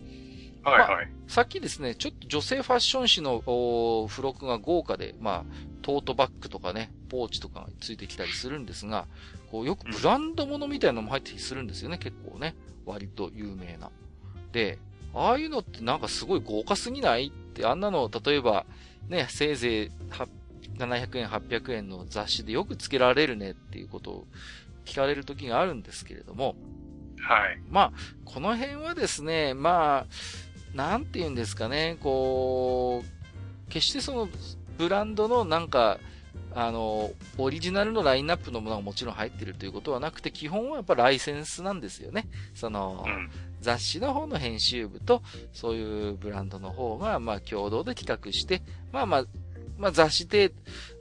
[0.64, 1.08] はいはい。
[1.28, 5.44] さっきですね、ちょっと女性ファッション誌のお付録が豪華で、まあ、
[5.82, 9.06] トートバッグとかね、ポーチとかがついてきたりするんですが、
[9.50, 12.54] こうよくブランド物みたいなのも入ってたりするんですよね、結構ね。
[12.86, 13.90] 割と有名な。
[14.52, 14.78] で、
[15.14, 17.30] ああいうのってなんかすごい豪華すぎない
[17.62, 18.64] あんなの、例えば、
[19.08, 20.26] ね、せいぜいは
[20.78, 24.26] 700円、800円の雑誌でよくつけられるねっていうことを
[24.84, 26.56] 聞かれる時があるんですけれども、
[27.20, 27.58] はい。
[27.70, 27.92] まあ、
[28.24, 34.28] この辺はですね、まあ、なんて言うんですかね、こう、決してその、
[34.76, 35.98] ブランドのなんか、
[36.54, 42.28] あの、オリジナルのラインナップのものがもちろん入ってるということはなくて、基本はやっぱライセンスなんですよね。
[42.54, 43.30] そのう、ん。
[43.64, 48.62] 雑誌の方の編集部と、そういうブランドの方が、まあ、共同で企画して、
[48.92, 49.24] まあまあ、
[49.78, 50.52] まあ雑誌で、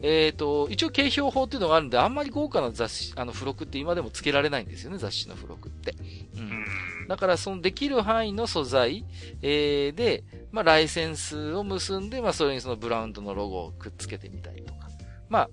[0.01, 5.91] えっ、と、一応景表法っていうのがあるんで、あんまり豪華な雑誌、あの、付録って今でも付けられないんですよね、雑誌の付録って。
[5.91, 6.39] う。
[6.39, 7.07] うんん。
[7.07, 9.05] だから、そのできる範囲の素材、
[9.41, 14.87] えーで、まあ、ライセンスを結んで、まあ、それにそのブランドのロゴをくっつけてみたりとか。
[15.29, 15.49] まあ、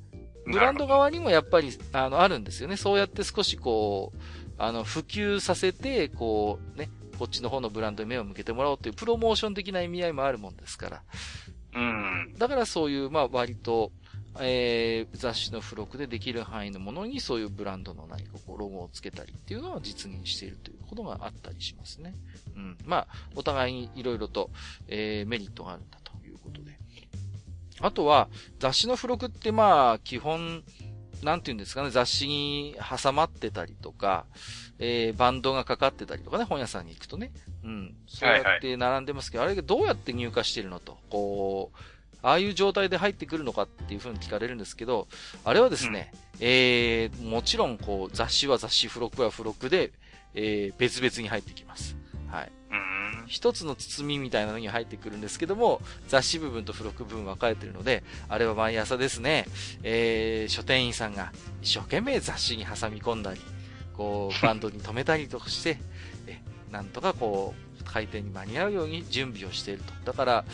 [0.47, 2.77] ブランド側にもやっぱり、あの、あるんですよね。
[2.77, 4.19] そうやって少しこう、
[4.59, 6.91] あの、普及させて、こう、ね、
[7.21, 11.03] こっちの方のブランドに目を向けてもらおうというプロモーション的な意味合いもあるもんですから。
[11.75, 12.35] うん。
[12.39, 13.93] だからそういう、まあ割と、
[14.39, 22.15] えー、雑誌の付録でできる範囲のものにそういうブランドの何かこうロゴをつけたりっていうのは実現しているということがあったりしますね。
[22.57, 22.79] うん。
[22.87, 24.51] まあ、お互いにいろいろと、
[24.89, 26.79] えー、メリットがあるんだということで。
[27.81, 30.65] あとは、雑誌の付録ってまあ、基本、
[31.23, 34.25] なんていうんですかね、雑誌に挟まってたりとか、
[34.81, 37.31] えー、バンドがかかってたりとかね、本屋さんに行くとね。
[37.63, 37.95] うん。
[38.07, 41.79] そうやって並んでますけど、はいはい、あれどうやって入荷してるのと、こう、
[42.23, 45.07] ああいう状態で入ってくるのかっていうふうに聞かれるんですけど、
[45.45, 49.93] あれはですね、うん、えー、もちろんこう、雑誌は雑誌、付録は付録で、
[50.35, 51.97] えー、別々に入ってきます。
[52.29, 52.53] はい。
[53.31, 59.47] 一つの包みみたいなのに入ってくるんですけども、雑誌部分と付録部分分かれてるので、あれは毎朝ですね、
[59.85, 63.41] えー、書店員さんが一生懸命雑誌に挟み込んだり、
[64.01, 65.77] こう、バンドに留めたりとかして、
[66.27, 66.41] え、
[66.71, 69.93] なんとかこう、開店に間に合うように準備をしていると。
[70.07, 70.45] だから、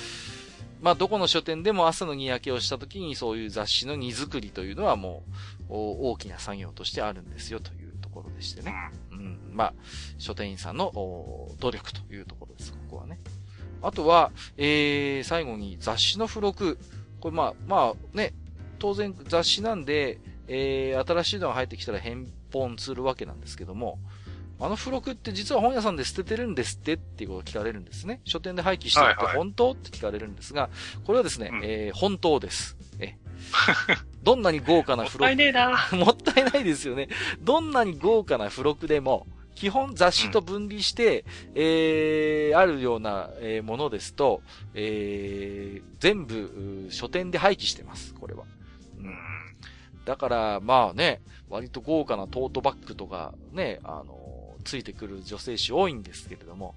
[0.83, 5.23] まあ、どこの書店でも朝の荷焼けをした時にそういう雑誌の荷作りというのはも
[5.69, 5.75] う、
[6.11, 8.75] 大きな作業としてあるんですよというところでしてね。
[9.13, 9.39] うん。
[9.53, 9.75] まあ、
[10.19, 10.91] 書店員さんの
[11.61, 13.21] 努力というところです、ここはね。
[13.81, 16.81] あとは、えー、最後に雑誌の付録。
[17.21, 18.35] これまあ、まあね、
[18.81, 20.19] 当然雑誌なんで、
[20.49, 22.27] えー、新しいのが入ってきたら返
[22.61, 23.99] 本するわけなんですけども、
[24.59, 28.21] あの付録って実は本屋さんで捨ててるんですってっていうことを聞かれるんですね。
[28.25, 30.71] 書店で廃棄してるって本当、って聞かれるんですが、
[31.05, 32.77] これはですね、うん、えー、本当です。
[32.99, 33.17] え
[34.23, 35.25] どんなに豪華な付録。
[35.25, 35.89] もったいねえな。
[35.93, 37.09] もったいないですよね。
[37.43, 41.27] どんなに豪華な付録でも、基本雑誌と分離して、うん、
[41.57, 44.43] えー、あるような、えー、ものですと、
[44.75, 48.45] えー、全部、書店で廃棄してます、これは。
[50.07, 50.13] うん。
[50.13, 56.75] だから、まあね、割と豪華なトートバッグとか、ね、あの、ついてくる女性誌多いんですけれども、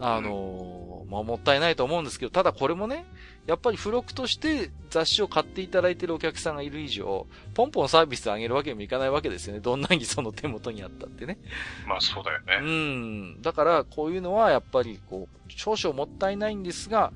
[0.00, 3.04] あのー、まあ、もったいないと思うんですけど、ただこれもね、
[3.46, 9.60] やっぱり付録として雑誌を買っていただいているお客さんがいる以上、ポンポンサービスであげるわけにもいかないわけですよね。
[9.60, 11.38] どんなにその手元にあったってね。
[11.86, 12.58] まあそうだよね。
[12.62, 13.42] うん。
[13.42, 17.12] だからこういうのはやっぱりこう、少々もったいないんですが、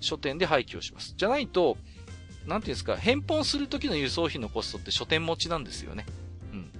[0.00, 1.14] 書店で廃棄をします。
[1.16, 1.78] じゃないと、
[2.48, 6.06] なんていうんですか、返本する時の輸送費のコストって書店持ちなんですよね。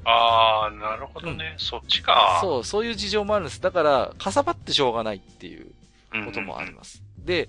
[0.04, 1.58] ああ、なるほどね、うん。
[1.58, 2.38] そっちか。
[2.40, 3.60] そう、そういう事情もあるんです。
[3.60, 5.66] だから、かさばってしょうがないっていう
[6.24, 7.02] こともあります。
[7.16, 7.48] うんうん、で、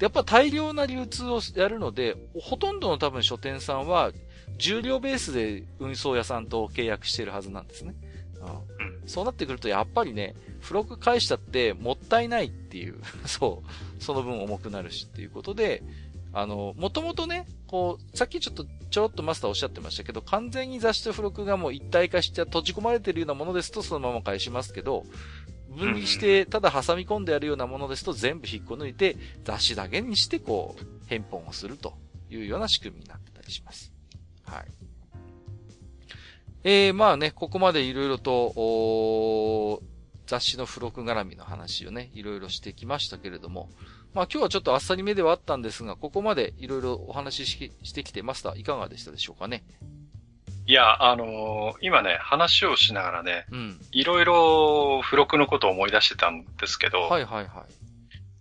[0.00, 4.10] やっぱ大量な流通をやるので、ほとんどの多分書店さんは、
[4.58, 7.94] 重量ベースで運送屋さんと契約してるはずなんですね。
[8.78, 13.62] うん、そうなってくると、やっぱりね、付録返したってもったいないっていう、 そ
[13.98, 15.82] う、その分重くなるしっていうことで、
[16.34, 25.04] あの、もともとね、こう、さっきちょっと、ちょろっとマスターおっしゃってましたけど、完全に雑誌と付録がもう一体化して閉じ込まれてるようなものですとそのまま返しますけど、
[25.70, 31.94] 分離して、ただ挟み込んでやるようなものですと全部引っこ抜いて、雑誌だけにしてこう、返本をすると
[32.30, 33.92] いうような仕組みになってたりします。
[34.44, 34.64] はい。
[36.64, 39.82] えー、まあね、ここまでいろいろと、
[40.26, 43.68] 雑誌の付録絡みの話をね、いろいろしてきましたけれども、
[44.14, 49.64] まあ今日はちょっとあっさりめではあったんですが、ここまでいろいろお話ししてきて、マスターいかがでしたでしょうかね？
[50.66, 53.44] いや、あのー、今ね、話をしながらね、
[53.92, 57.83] いろいろ付録のことを思い出してたんですけど、はいはいはい。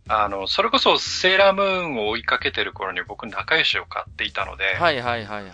[0.07, 5.53] あの、それこそセーラームーンを追いかけてる頃に僕仲良しを買っていたので、はいはいはいはい、はい。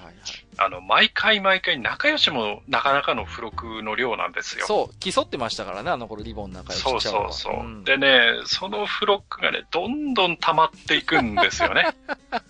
[0.57, 4.65] あの、毎回毎回仲良しもなかなかの付録の量なんですよ。
[4.65, 11.87] そう、競ってましたからね、あの頃リボン仲良しそうそうそう、うん、でね、その付録がね、どんどん溜まっていくんですよね。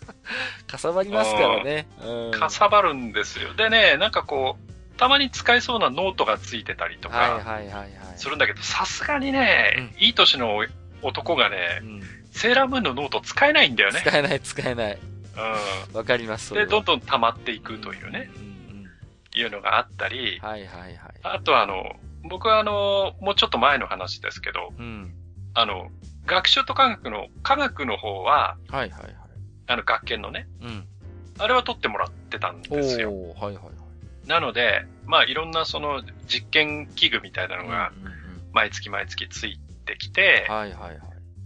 [0.67, 1.87] かさばりますからね。
[2.31, 3.53] かさばるんですよ。
[3.53, 7.41] でね、なんかこう、たまに使えそうなノートがついてたりとか、
[8.15, 10.65] するんだけど、さすがにね、うん、いい年の
[11.01, 14.01] 男がね、うん、セーラームーンのノート使えないんだよね。
[14.05, 14.99] 使えない、使えない。
[15.91, 15.97] うん。
[15.97, 16.53] わかります。
[16.53, 18.45] で、どんどん溜まっていくというね、うんう
[18.83, 20.97] ん、いうのがあったり、はいはいはい。
[21.23, 25.13] あとあの、僕はあの、もうちょっと前の話ですけど、うん、
[25.53, 25.89] あの、
[26.25, 29.15] 学習と科学の、科学の方は、はいはいはい。
[29.67, 30.87] あの、学研のね、うん。
[31.39, 33.11] あれは取ってもらってたんですよ。
[33.11, 34.27] はいはいはい。
[34.27, 37.91] なので、まあいろんなその実験器具みたいなのが、
[38.53, 39.59] 毎月毎月つい
[39.91, 40.99] てきて、はいはいはい。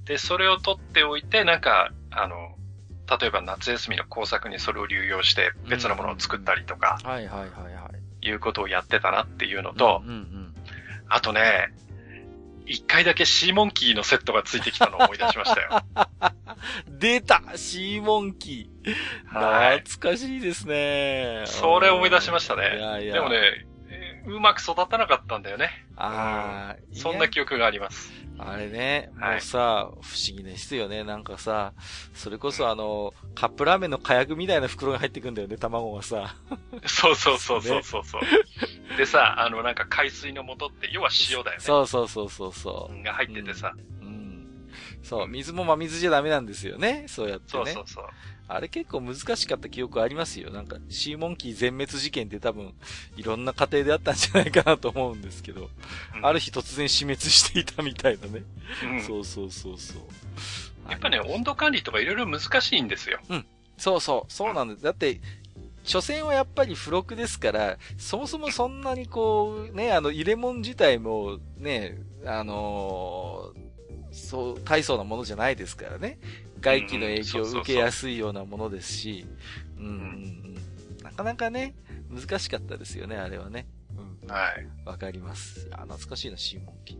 [0.05, 2.55] で、それを取っておいて、なんか、あの、
[3.19, 7.89] 例えば夏休みの工作にそれを流用して別のものを作ったりとか、はいはいはいは
[8.21, 8.27] い。
[8.27, 10.53] いうことをやってたなっていうのと、うんうんうん、
[11.09, 11.73] あとね、
[12.65, 15.81] 一回だけシーモンキーのセットがついてきたのを思い出しましたよ。
[16.87, 18.93] 出たシーモンキー。
[19.25, 21.43] 懐かしいですね。
[21.45, 22.77] それ思い出しましたね。
[22.77, 23.65] いやいやでもね、
[24.25, 25.85] うまく育たなかったんだよね。
[25.97, 28.13] ああ、そんな記憶があります。
[28.37, 31.03] あれね、もうさ、不思議ですよね。
[31.03, 31.73] なんかさ、
[32.13, 36.35] それこそあの、カップラーメンの火薬みたいな袋が入ってくんだよね、卵がさ。
[36.85, 38.27] そうそうそうそうそうそう、ね、
[38.97, 41.63] でさ、あの、なんか海水の素って、要は塩だよね。
[41.63, 43.03] そうそうそうそうそう。
[43.03, 44.07] が入っててさ、うん。
[44.07, 44.69] うん。
[45.03, 47.05] そう、水も真水じゃダメなんですよね。
[47.07, 47.63] そうやってね。
[47.65, 48.05] そうそうそう。
[48.47, 50.49] あれ結構難しかった記憶ありますよ。
[50.51, 52.73] なんか、シーモンキー全滅事件って多分、
[53.15, 55.69] いろんな家庭であったんじゃないかなと思うんですけど、
[56.15, 58.43] うん、ある日突然死滅していたみたいなね。
[58.83, 60.91] うん、そうそうそうそう。
[60.91, 63.19] やっぱね、温度管理とかいろいろ難しいんですよ。
[63.29, 63.45] うん。
[63.77, 64.83] そうそう、そうなんです。
[64.83, 65.21] だって、
[65.83, 76.19] 所詮はやっぱり付録ですから、そもそもそんなにこう、ね、あの、入れ物自体も、ね、あのー、そう、大層なものじゃないですからね。
[76.63, 79.25] 外気の影響を受けやすいようなものですし、
[79.77, 80.57] うん、うん、
[81.03, 81.75] なかなかね、
[82.09, 83.67] 難しかったですよね、あれはね。
[84.23, 84.27] うん。
[84.27, 84.67] はい。
[84.85, 85.67] わかります。
[85.71, 86.97] あ、懐かしいな、シーモンキー。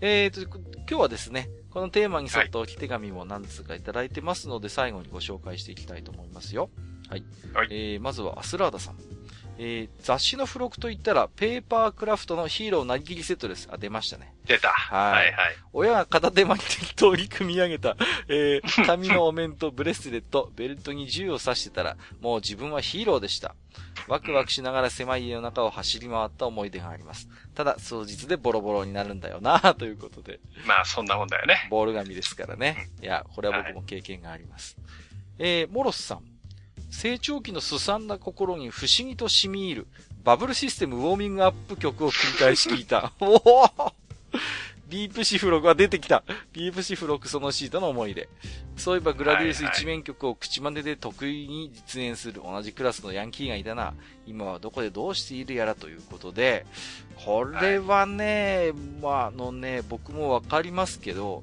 [0.00, 6.68] えーと、今日はですね、このテーマに沿った置き手紙も何通かいただいてますので、最後にご紹介していきたいと思いますよ。
[7.08, 7.24] はい。
[7.54, 9.13] はい、えー、まずはアスラーダさん。
[9.58, 13.68] えー、雑誌の付録といったら、ペーパークラフトのヒーローなりきりセットです。
[13.70, 14.34] あ、出ましたね。
[14.46, 14.68] 出た。
[14.68, 15.12] はい。
[15.12, 15.56] はいはい。
[15.72, 17.96] 親が片手間に適当に組み上げた、
[18.28, 23.54] えー、紙のお面とブレスレット、ベルトに銃を刺してたら、もう自分はヒーローでした。
[24.08, 27.28] ワクワクしながら狭い家の中を走り回った思い出があります。
[27.54, 30.40] ただ、数日でボロボロになるんだよな、 ということで。
[30.66, 31.68] まあ、そんなもんだよね。
[31.70, 32.90] ボール紙ですからね。
[33.00, 34.76] いや、これは僕も経験があります。
[35.38, 36.33] はい、えー、モロスさん。
[36.94, 39.86] 成長期のすさんな心に不思議と染み入る、
[40.22, 43.12] バブルシステムウォーミングアップ曲を繰り返し聞いた。
[43.20, 43.92] お お
[44.94, 46.22] ディープシフロクが出てきた。
[46.52, 48.28] ディープシフロクそのシートの思い出。
[48.76, 53.94] そういえばグラディウス一面曲を口真似で得意に実演する同じクラスのヤンキーがいたな。
[54.24, 56.64] 今はどこでどうしているやらということで、
[57.24, 58.72] これはね、
[59.02, 61.42] まあ、あのね、僕もわかりますけど、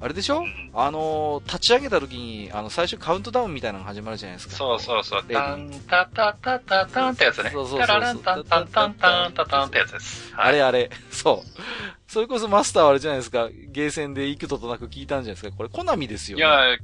[0.00, 4.54] あれでしょ、うん、あの、立ち上げた時に、あの、最初カウントダウンみたいなのが始まるじゃないですか。
[4.54, 5.24] そうそうそう。
[5.24, 7.50] タンタタタタタンってやつね。
[7.50, 7.86] そうそうそう。
[7.86, 10.32] タランタンタンタンタンタタンってやつです。
[10.36, 10.90] あれあれ。
[11.10, 11.60] そう。
[12.06, 13.48] それこそマスターはあれじゃないですか。
[13.50, 15.56] ゲーセンで幾度となく聞いたんじゃないですか。
[15.56, 16.44] これ、コナミですよ、ね。
[16.44, 16.78] いや、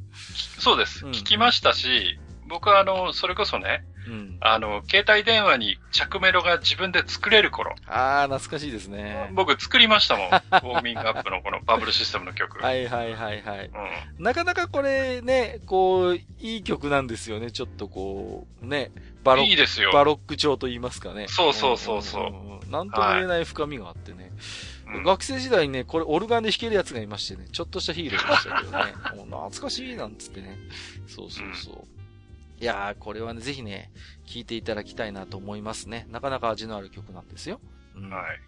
[0.59, 1.07] そうです。
[1.07, 2.19] うん、聞きましたし、
[2.49, 7.75] 僕はあの、それこそね、うん、あの、携帯電話に着メロが自分で作れる頃。
[7.87, 9.31] ああ、懐かしいですね。
[9.33, 10.27] 僕作りましたもん。
[10.29, 12.63] ウォーミングアップのこのバブルシステムの曲。
[12.63, 13.71] はいはいはいはい。
[14.19, 17.53] うん、なかなかこれね、こう、いい曲なんですよね。
[17.53, 18.91] ちょっとこう、ね、
[19.23, 19.51] バロック。
[19.51, 19.93] いいですよ。
[19.93, 21.27] バロック調と言いますかね。
[21.29, 22.25] そうそうそうそう。
[22.25, 24.25] うんうん、なんとも言えない深みがあってね。
[24.25, 24.33] はい、
[25.01, 28.93] 学生時代にね、これオルガンで弾けるやつがいましてね、ちょっとしたヒーローでしたけどね。
[29.17, 30.59] もう懐かしいなんつってね。
[31.07, 31.75] そうそうそう。
[31.75, 32.03] うん
[32.63, 33.91] いやー、これはね、ぜひね、
[34.25, 36.07] 聴いていただきたいなと思いますね。
[36.13, 37.61] なかなか味のある曲なんですよ。
[37.97, 38.41] うん、はい。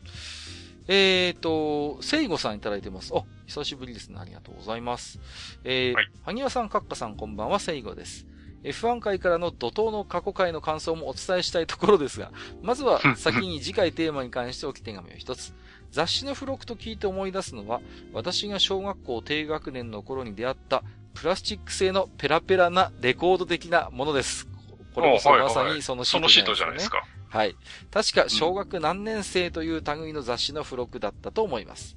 [0.86, 3.12] えーと、聖イゴさんいただいてます。
[3.12, 4.20] お、久しぶりですね。
[4.20, 5.18] ありがとうございます。
[5.64, 8.24] えー、はい、萩谷さん、カッカさん、こんばんは、聖イゴです。
[8.62, 12.30] F1 回からの怒涛の過去回の感想もお伝えしたいところですが、
[12.62, 15.52] まずは先に次回テーマに関しておき手紙を一つ。
[15.94, 17.80] 雑誌の付録と聞いて思い出すのは、
[18.12, 20.82] 私が小学校低学年の頃に出会った
[21.14, 24.48] プラスチック製のペラペラなレコード的なものです。
[24.92, 27.04] これこそまさにそのシート、ね、そのシートじゃないですか。
[27.28, 27.54] はい。
[27.92, 31.96] 確か小学何年生という類の雑誌の付録だったと思います。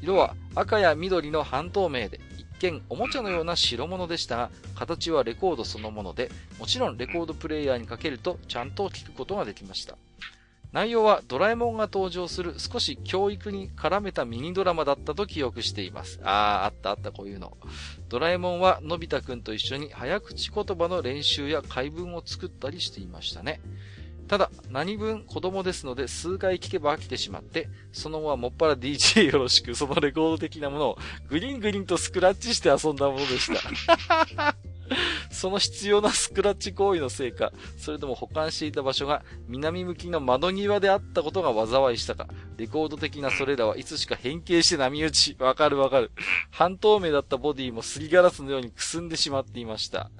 [0.00, 9.98] 色は赤や緑の半透明で、一見おもちゃのような白物でしたが、形はレコードそのもので、もちろんレコードプレイヤーにかけるとちゃんと聞くことができました。
[10.74, 16.18] 内容はドラえもんが登場する少し教育に絡めたミニドラマだったと記憶しています。
[16.24, 17.56] ああ、あったあったこういうの。
[18.08, 23.60] ドラえもんはのび太くんと一緒に早口言葉の練習や解文を作ったりしていましたね。
[24.26, 30.98] ただ、何分子供ですので数回聞けば飽きてしまって、その後はもっぱら DJ よろしくそのレコード的なものを
[31.28, 34.56] グリングリンとスクラッチして遊んだものでした。
[35.30, 46.10] その必要なスクラッチ行為のせいか、それとも保管していた場所が南向きの窓際であったことが災いしたか、レコード的なそれらはいつしか変形して波打ち、わかるわかる。
[46.50, 50.10] 半透明だったボディもすりガラスのようにくすんでしまっていました。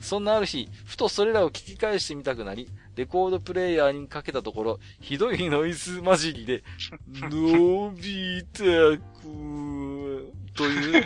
[0.00, 2.68] そんなある日、ふとそれらを聞き返してみたくなり、
[3.00, 6.62] レコードプレイヤーにかけたところ、ひどいノイズ混じりで、
[7.32, 11.04] のび太くん、という、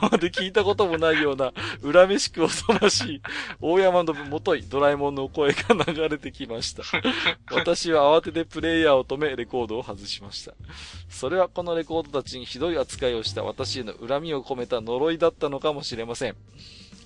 [0.00, 1.52] 今まで聞いたこともないような、
[1.82, 3.22] 恨めしくおぞましい、
[3.60, 6.84] 大山のもといドラえもんの声が流れてきました。
[7.50, 10.54] 私は慌ててプレイヤーを止め、レコードを外しました。
[11.08, 16.36] それはこのレコードたちにひどい扱いをした私への恨みを込めた呪いだったのかもしれません。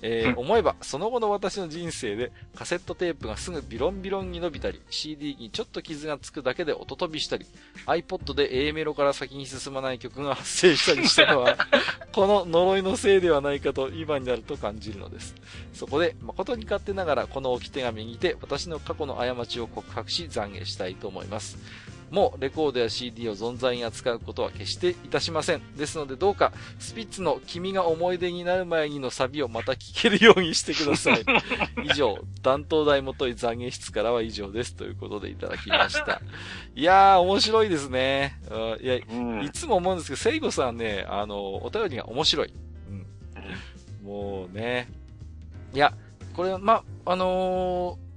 [0.01, 7.45] えー、思えば、その後の私の人生で、カセットテープがすぐビロンビロンに伸びたり、CD にちょっと傷がつくだけで音飛びしたり、
[7.85, 11.57] iPod で A メロから先に進まない曲が発生したりしたのは、
[12.13, 15.35] この呪いのせいではないかと今になると感じるのです。
[15.73, 21.57] そこで、誠に勝手ながらこの置き手紙にて、私の過去の過ちを告白し、懺悔したいと思います。
[22.11, 25.61] もレコードや CD を存在に扱うことは決していたしません。
[25.77, 31.23] ですのでどうか、スピッツの君が思い出になる前にのサビをまた聴けるようにしてください。
[31.89, 34.75] 以上、担当台元い懺悔室からは以上です。
[34.75, 36.21] ということでいただきました。
[36.75, 38.37] いやー、面白いですね。
[38.81, 39.03] いや、い
[39.53, 42.53] つも思うんですけど、聖子さんね、あの、お便りが面白い。
[42.89, 44.05] うん。
[44.05, 44.89] もうね。
[45.73, 45.93] いや、
[46.33, 48.10] これは、ま、あのー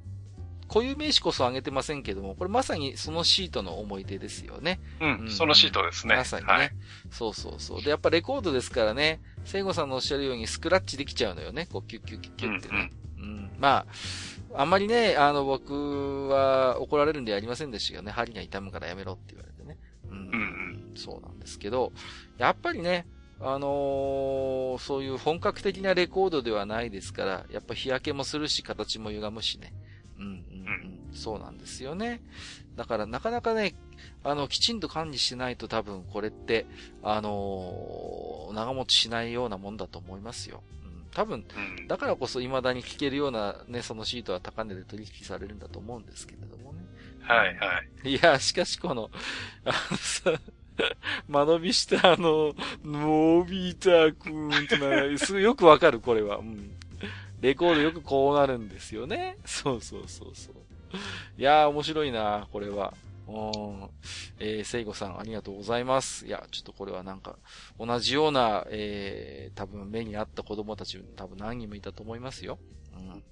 [0.68, 4.80] 固有名詞こそ挙げてませんけども、これまさにそのシートの思い出ですよね。
[5.00, 6.16] うん、うん、そのシートですね。
[6.16, 6.70] まさにね、はい。
[7.10, 7.82] そうそうそう。
[7.82, 11.68] で、やっぱレコードですからね、聖子さんのおっしゃるようにスクラッチできちゃうのよね。
[11.70, 12.90] こう、キュッキュッキュッキュッってね。
[13.18, 13.50] うん、うん、うん。
[13.58, 13.86] ま
[14.54, 18.10] あ、あんまりね、あの、僕は怒られるんではありませんでしたよね。
[18.10, 19.78] 針が痛むからやめろって言われてね。
[20.10, 20.18] うん。
[20.18, 21.92] うん、うん、そうなんですけど、
[22.38, 23.06] やっぱりね、
[23.40, 29.74] あのー、そういう本格的なレコードではないですから、やっぱ日焼けもするし、形も歪むしね。
[30.66, 32.20] うん、うん、そうなんですよね。
[32.76, 33.74] だからなかなかね、
[34.22, 36.66] あの、きちんと管理しないと多分これって、
[37.02, 40.62] あのー、長持ちしないようなもんだと思いますよ。
[40.84, 41.44] うん、多分、
[41.88, 46.80] だからこそ未だに聞けるようなね、そのシートは高値で取引されるんだと思うんですけれどもね。
[47.20, 48.10] はいはい。
[48.10, 49.10] いや、しかしこの、
[49.64, 50.32] あのさ、
[51.28, 52.54] 間延びしたあの、
[52.84, 56.38] のび太くんってのは、すぐよくわかる、これは。
[56.38, 56.70] うん。
[57.41, 59.37] レコードよくこうなるんですよね。
[59.45, 60.55] そうそうそうそう。
[61.37, 62.95] いやー、面白いな、これは。
[63.26, 63.91] うん。
[64.39, 66.26] えー、聖子さん、ありがとうございます。
[66.26, 67.37] いや、ちょっとこれはなんか、
[67.78, 72.59] 同じような、えー、多分目にあった子供たち、多分何人もいたと思いますよ。
[72.95, 73.22] うん。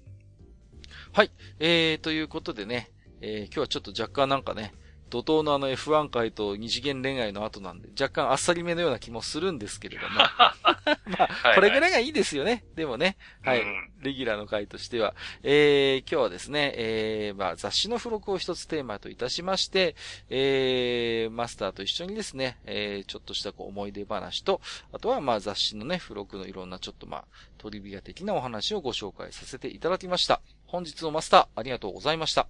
[1.11, 1.31] はい。
[1.59, 2.91] えー、ということでね、
[3.21, 4.73] えー、今日はちょっと若干なんかね、
[5.13, 10.15] 怒涛のあの F1 回と二次元恋愛の後なんで、若干あっさりめのような気もするんですけれども。
[11.05, 12.65] まあ、これぐらいがいいですよね。
[12.73, 13.63] でもね、はい、
[14.01, 15.13] レギュラーの回としては。
[15.43, 19.95] えー、今日はですね、えー、まあ、雑誌の付録を一つテーマといたしまして、
[20.31, 24.61] えー、マスターと一緒にですね、えー、ちょっとしたこう思い出話と、
[24.91, 27.25] あとはまあ雑誌のね、付録のいろんなちょっとまあ、
[27.59, 30.41] トリビア的なお話をご紹介させていただきました。
[30.65, 32.47] 本日のマスター、ありがとうございました。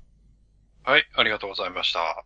[0.86, 2.24] はい、ありがとうございました。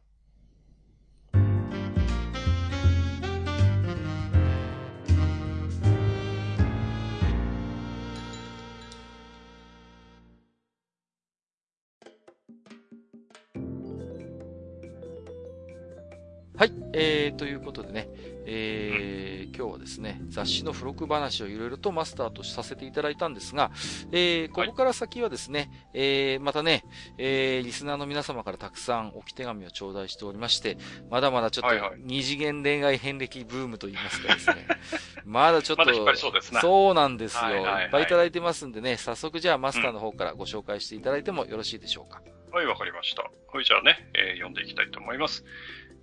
[16.57, 18.09] はい、えー、ということでね、
[18.47, 23.69] えー、今日はですね、雑誌の付録話をいろいろとマスターとさせていただいたんですが、
[24.11, 26.83] えー、ここから先はですね、はい、えー、またね、
[27.19, 30.79] えー、リスナーの皆様からたくさん置き手紙を頂戴しておりまして、
[31.11, 34.67] まだまだちょっと二次元恋愛遍歴ブームと言いますかですね、
[35.25, 36.59] まだちょっと、そうですね。
[36.61, 37.83] そうなんですよ、はいはいはい。
[37.83, 42.23] いっぱいいただいてますんでね、早速じゃあマスターの方からご紹介していただいてもよろしいでしょうか。
[42.47, 43.21] うん、はい、わかりました。
[43.21, 45.45] はい、じゃあね、えー、読んでいきたいと思います。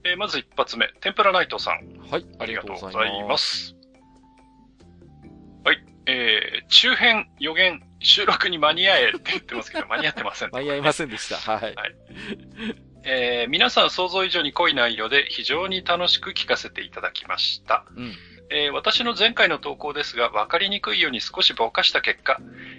[0.04, 2.10] えー、まず一発目、天ぷらナイトさん。
[2.10, 2.26] はい。
[2.38, 3.74] ありがとうございます。
[5.64, 5.82] はい。
[6.06, 11.36] えー、中編予言収録に間に合えって言ってますけど、 間に合ってません、間に合いませんでした。
[11.36, 11.74] はい。
[11.74, 11.94] はい。
[13.04, 17.86] えー、皆さん想像以上に濃い内容で非常に楽しく聞かせていただきました。
[17.96, 18.14] うん。
[18.50, 22.38] えー、私の前回の投稿ですが、わかりにくいように少しぼかした結果、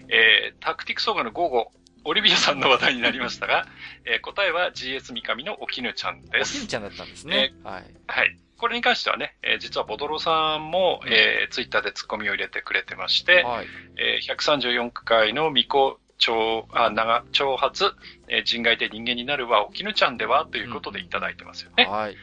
[0.09, 1.71] えー、タクティクソーガの午後、
[2.06, 3.66] オリビアさんの話題になりましたが、
[4.06, 6.58] えー、答えは GS 三上のおきぬちゃんです。
[6.58, 7.53] おきぬちゃんだったんですね。
[7.64, 7.84] えー、はい。
[8.08, 8.38] はい。
[8.58, 17.91] これに関してはね、えー、実はボドロさんも、えー、ツイッターでツッコミを入れてくれてまして、はい、えー、134回の巫女超、あ、長、長髪、
[18.30, 21.86] えー、人外で人間になるはおきぬちゃんではということでいただいてますよね。
[21.86, 22.16] うん、はい。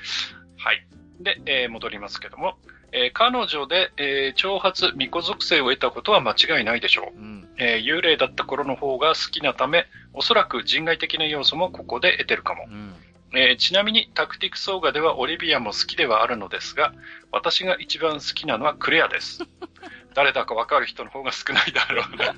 [0.56, 0.86] はい。
[1.20, 2.56] で、えー、戻りますけども、
[2.92, 12.64] えー、彼女で、えー、長髪巫女属性を得たことは間違いないでしょう、うんえー、幽霊だった頃の方が好きなため、おそらく人外的な要素もここで得てるかも。
[12.68, 12.94] うん
[13.34, 16.92] えー、ちなみにタクティクスオーガではオリビアも好きではあるのですが、
[17.30, 19.40] 私が一番好きなのはクレアです。
[20.14, 22.34] 誰だかわかる人の方が少ないだろうな、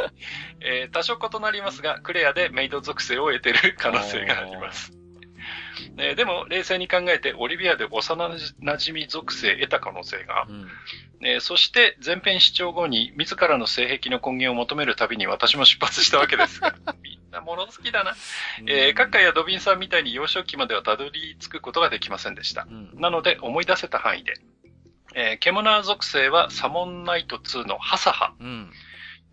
[0.60, 5.01] えー、多少異なりますが、クレアでメイド属性を得てる可能性があります。
[5.98, 10.68] えー、でも、冷静に考えて、オリビアで幼馴染み属性得た可能性が、うん、
[11.26, 16.60] えー、そして前編視聴後に自らの性癖の根源を求めるたびに私も出発したわけです。
[16.60, 18.14] が、 みんな物好きだな。
[18.66, 22.66] えー、カッカやドビンさんみたいに幼少期まではたどり着くことができませんでした。
[22.68, 24.34] うん、なので、思い出せた範囲で、
[25.14, 28.34] えー、ケモナー属性はサモンナイト2のハサハ。
[28.40, 28.72] うん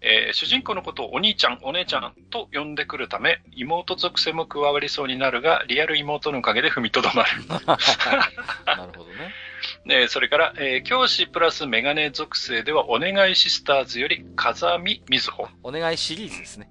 [0.01, 7.29] えー、主人公のことをお兄ちゃん、お姉ちゃんと呼んでくるため、妹属性も加わりそうになるが、リアル妹のおかげで踏みとどまる。
[8.65, 9.33] なるほどね。
[9.85, 15.47] で、それから、えー、教師プラスメガネ属性では、お願いシスターズより、風見みずほ。
[15.63, 16.69] お願いシリーズですね。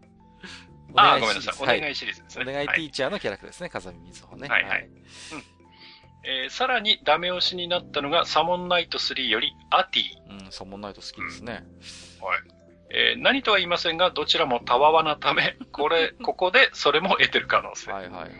[0.94, 1.54] ああ、ごめんなさい。
[1.62, 2.44] お願いシリーズですね。
[2.48, 4.48] お願いティーチャーのキャラクターですね、風見みずほね。
[4.48, 4.84] はいはい。
[4.84, 5.58] うん
[6.24, 10.44] えー、さらにダメ押しになったのがサモンナイト3よりアティ。
[10.44, 11.64] うん、サモンナイト好きですね。
[12.20, 12.57] うん、はい。
[12.90, 17.92] えー、何とは言いませんが、どちらもたわわなため、 これ、ここでそれも得てる可能性。
[17.92, 18.30] はいはいはい。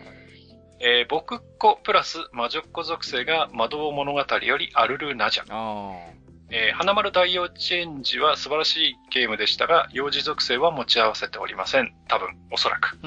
[0.81, 5.43] えー、僕っ子プラス魔女っ子属性が魔導物語よりアルルナジャ。
[5.49, 6.19] あ
[6.51, 11.93] えー、花丸大幼稚園児は素晴らしいゲームでしたが、幼児属性は持ち合わせておりません。
[12.07, 12.97] 多分、おそらく。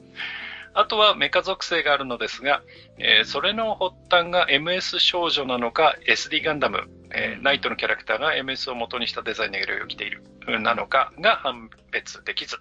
[0.74, 2.62] あとはメカ属性があるのですが、
[2.98, 10.22] えー、それの発端が MS 少女なのか SD ガンダム、えー、ナイトのキャラクターが MS を元にしたデザインの色を着ている
[10.60, 12.56] なのかが判別できず、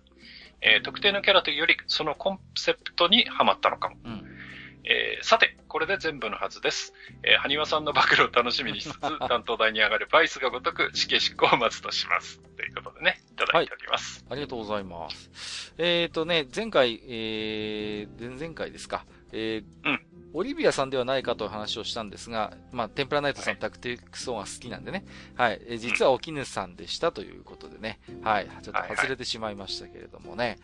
[0.62, 3.98] えー、特定のキャラというよりそのコンセプトにはまったのかも。
[4.04, 4.38] うん
[4.90, 6.94] えー、さて、これで全部のはずです。
[7.22, 12.40] えー、埴輪さんの暴露を楽しみにしつつ、 担当台に上がるバイスがごとく死刑執行を待つとします。
[12.56, 14.24] ということでね、いただいております。
[14.30, 15.74] はい、ありがとうございます。
[15.78, 19.06] えっ、ー、とね、前回、えー、前々回ですか。
[19.34, 20.02] えー、うん。
[20.38, 25.04] オリビアさんではないかという話をしたんですが、まあ、テンプラナイトさん、タクティクスオンが好きなんでね。
[25.34, 25.60] はい。
[25.66, 28.00] え実はお絹さんでしたということでね。
[28.22, 28.48] はい。
[28.62, 30.60] ちょっと外れてしまいましたけれどもね。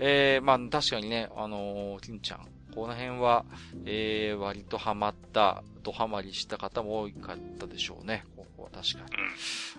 [0.00, 3.46] えー、まあ、確かにね、あのー、金ちゃん、この辺は、
[3.86, 8.22] えー、割とハマった、ドハマりした方も多かったでしょうね。
[8.36, 9.22] ここは確かに。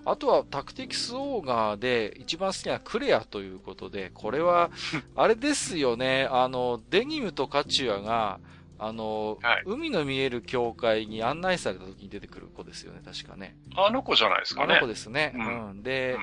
[0.04, 4.72] あとは、タクティクスオーガーで一番好きなクレアということで、これは、
[5.16, 8.40] あれですよね、あの、デニムとカチュアが、
[8.80, 13.58] あの、はい、海の見える教会に案内された時に出てくる子ですよね、確かね。
[13.76, 14.74] あの子じゃないですかね。
[14.74, 15.34] あの子ですね。
[15.36, 15.70] うん。
[15.70, 16.18] うん、で、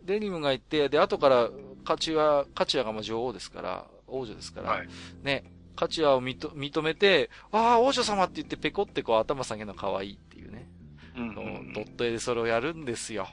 [0.00, 1.50] うん、デニムがいて、で、後から
[1.84, 4.88] カチュア、カチュアがまあ女王ですから、王女ですから、はい、
[5.22, 5.44] ね、
[5.76, 10.68] カチュアを認めて、ああ、王女様って言ってペコってこう頭下げるの可愛いっていうね。
[11.16, 13.28] うん、うん、ドット絵でそれをやるんですよ。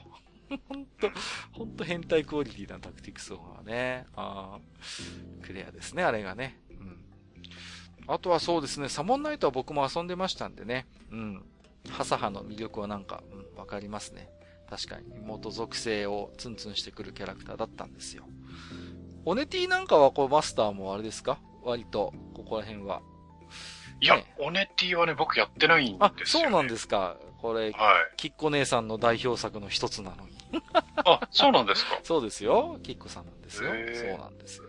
[0.68, 1.10] ほんと、
[1.52, 4.06] ほんと変態クオリティなタクティクスはね。
[4.16, 6.58] ああ、クレアですね、あれがね。
[8.08, 8.14] うん。
[8.14, 10.86] あとはそうですね、サモンナイトは僕も遊んでましたんでね。
[11.10, 11.44] うん。
[11.90, 14.28] ハサハの魅力はなんか、うん、わかりますね。
[14.68, 18.24] 確かに、妹属性をツンツンしてくるキャラクターだったんですよ。
[19.24, 21.38] オネティなんかはこうマスターもあれですか？
[21.62, 23.00] 割と、ここら辺は。
[24.00, 27.16] いや、ね、オネティはね、僕やってないんですよ、ね、あ、そうなんですか。
[27.40, 27.72] これ、はい、
[28.16, 30.38] キッコ姉さんの代表作の一つなのに。
[31.04, 32.78] あ、そうなんですか そうですよ。
[32.82, 33.70] キッコさんなんですよ。
[33.70, 34.64] そうなんですよ。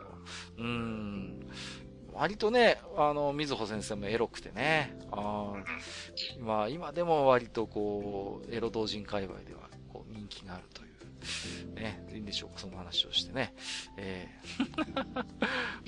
[0.58, 1.39] うん。
[2.20, 4.94] 割とね、あの、水穂先生もエロくてね。
[5.10, 5.54] あ
[6.42, 9.62] まあ、今でも割とこう、エロ同人界隈では
[9.94, 10.90] こう人気があるという。
[11.76, 13.54] ね、いいんでしょうか、その話をしてね。
[13.96, 15.16] えー、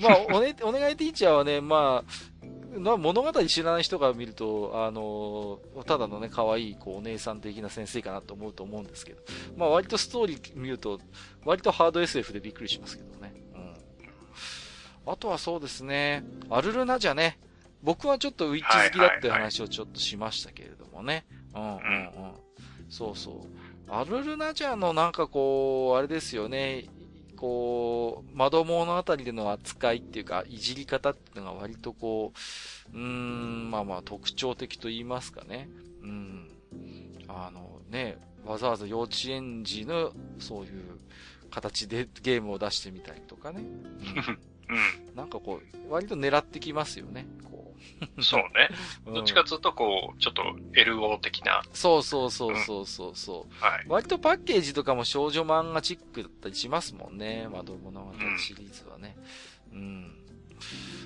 [0.00, 9.22] まあ、おね、お願いティーチャーはね、まあ、まあ、物語知らない人が見ると、あのただのね、可愛い、こう、お姉さん的な先生かなと思うと思うんですけど、
[9.56, 10.98] まあ、割とストーリー見ると、
[11.44, 13.41] 割とハード SF でびっくりしますけどね。
[15.06, 15.12] うん。
[15.12, 17.38] あとはそうですね、アルルナじゃね、
[17.82, 21.24] 僕はちょっとウィッチ好きだっていう話をちょっとしましたけれどもね。
[21.54, 22.34] うんうんうん。
[22.88, 23.92] そうそう。
[23.92, 26.84] アルルナジャのなんかこう、あれですよね、
[27.36, 32.32] こう、窓物語での扱いっていうか、いじり方っていうのが割とこ
[32.92, 35.68] う、うーん、まあまあ特徴的と言いますかね。
[36.02, 36.48] うん。
[37.26, 41.00] あのね、わざわざ幼稚園児のそういう
[41.50, 43.64] 形でゲームを出してみたりとかね。
[44.72, 45.16] うんうん。
[45.16, 47.26] なんかこう、割と狙ってきますよね。
[47.44, 47.74] こ
[48.16, 48.22] う。
[48.22, 48.70] そうね。
[49.06, 50.42] どっちかというと、こう、ちょっと
[50.74, 51.62] LO 的な。
[51.72, 53.84] そうそうそうそうそうそう、ん、はい。
[53.88, 57.48] 割とパッケージとかも少女漫画チックだったりしますもんね。
[57.50, 59.16] 窓物語シリーズはね。
[59.72, 59.78] うん。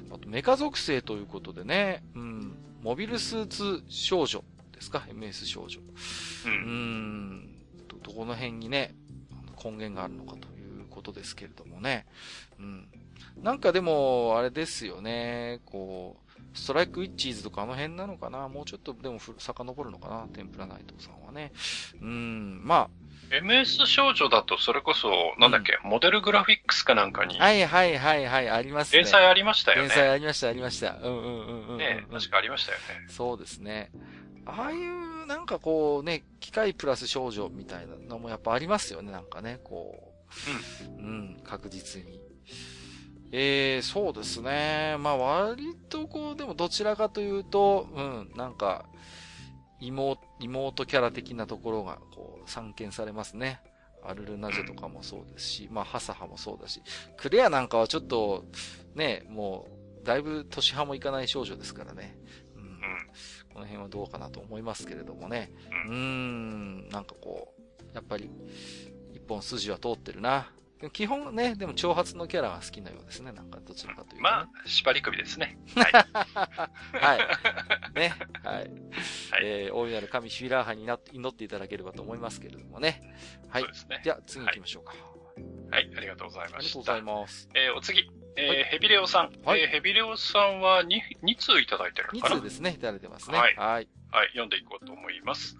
[0.07, 2.05] うん、あと、メカ属性ということでね。
[2.15, 2.57] うん。
[2.83, 5.81] モビルスーツ少女ですか ?MS 少女。
[6.47, 6.53] うん。
[6.53, 7.57] うん
[7.89, 8.95] ど、どこの辺にね、
[9.63, 12.07] 根源があるのかということですけれどもね。
[12.59, 12.89] うん。
[13.43, 18.49] なんかでも、あれですよね、こう、ストライクウィッチーズとかあの辺なのかな？
[18.49, 20.27] もうちょっとでも遡るのかな？
[20.33, 21.53] 天ぷらナイトさんはね。
[22.01, 22.91] うん、まあ。
[23.29, 27.39] MS 少女だとそれこそ、なんだっけ、うん、モデルグラフィックスかなんかに。
[27.39, 29.01] はいはいはいはい、ありますね。
[29.01, 29.89] 連載ありましたよね。
[29.89, 30.97] 連載ありましたありました。
[30.97, 31.79] うんうんうんうん。
[31.79, 32.85] ね確かありましたよね。
[33.09, 33.91] そうですね。
[34.47, 40.15] ああいうなんかこうね、機械プラス少女みたいなのもやっぱありますよね、なんかね、こ
[40.99, 41.01] う。
[41.01, 41.05] うん。
[41.05, 42.21] うん、確実に。
[43.33, 44.97] えー、そうですね。
[45.01, 48.87] まあ割とこう、でもどちらかというと、うん、なんか、
[49.81, 53.61] 妹、妹キャラ的なところが、こう、散見されますね。
[54.03, 56.81] アルルナジェとかもそうですし、まあ、ハサハもそうだし、
[57.17, 58.45] クレアなんかはちょっと、
[58.95, 59.69] ね、も
[60.03, 62.17] う、だいぶ年派もいかない少女ですからね。
[62.55, 62.63] うん。
[62.63, 62.79] うん、
[63.53, 65.53] この辺はどうかなと思いますけれどもね。
[65.89, 68.31] うん、ん、なんかこう、やっぱり、
[69.13, 70.53] 一本筋は通ってるな。
[70.93, 73.33] 基本ね、でも挑発のキャラが好きなようですね。
[73.33, 75.59] なんかどちらかというと、ね、まあ、縛り首ですね。
[75.75, 75.93] はい。
[76.93, 77.99] はい。
[77.99, 78.13] ね。
[78.45, 78.55] はい。
[78.57, 78.69] はい、
[79.43, 83.03] えー、大いなる神シュラーハにな祈っていただければと思いますけれどもね。
[83.49, 83.63] はい。
[83.63, 84.01] そうですね。
[84.05, 84.93] じゃあ次行きましょうか、
[85.71, 85.89] はい。
[85.89, 86.57] はい、ありがとうございました。
[86.59, 87.49] ありがとうございます。
[87.55, 88.11] えー、お次。
[88.39, 89.33] えー、はい、ヘビレオさん。
[89.45, 92.71] はい、えー、ヘビレオさんは 2, 2通いただいてるのかな ?2 通ですね。
[92.71, 93.39] いただいてますね。
[93.39, 93.57] はい。
[93.57, 93.89] はい。
[94.11, 95.57] はい、読んでいこうと思います。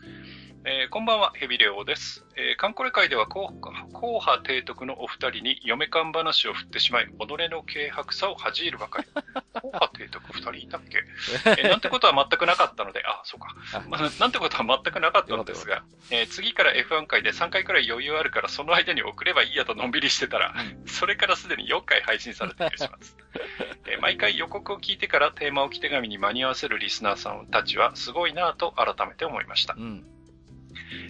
[0.69, 2.27] えー、こんばんは、ヘビレオです。
[2.35, 7.11] えー、カンコレ会では硬派提督のお二人に嫁勘話を振ってしまい、己
[7.49, 9.07] の軽薄さを恥じるばかり。
[9.55, 11.05] 硬派提督二人いたっけ、
[11.63, 13.55] えー、なんてことは全くなかったので、あ、そうか。
[13.89, 20.53] まあ、なんてことは全くなかったのですが、えー、次から F1 回で3回くらい余裕あるから、その間に送ればいいやとのんびりしてたら、
[20.87, 23.17] それからすでに4回配信されているします。
[23.87, 29.75] えー、毎回予告を聞いてからテーマ置き手紙に間に合わせるリスナーさんたちはすごいなぁと改めて思いました。
[29.75, 30.16] うん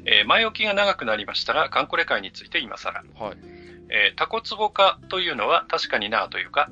[0.04, 3.04] えー、前置きが長くなりましたが、カンコレ会について今更。
[3.18, 3.36] はい。
[3.88, 6.68] えー、タコツボ化というのは確かになというか、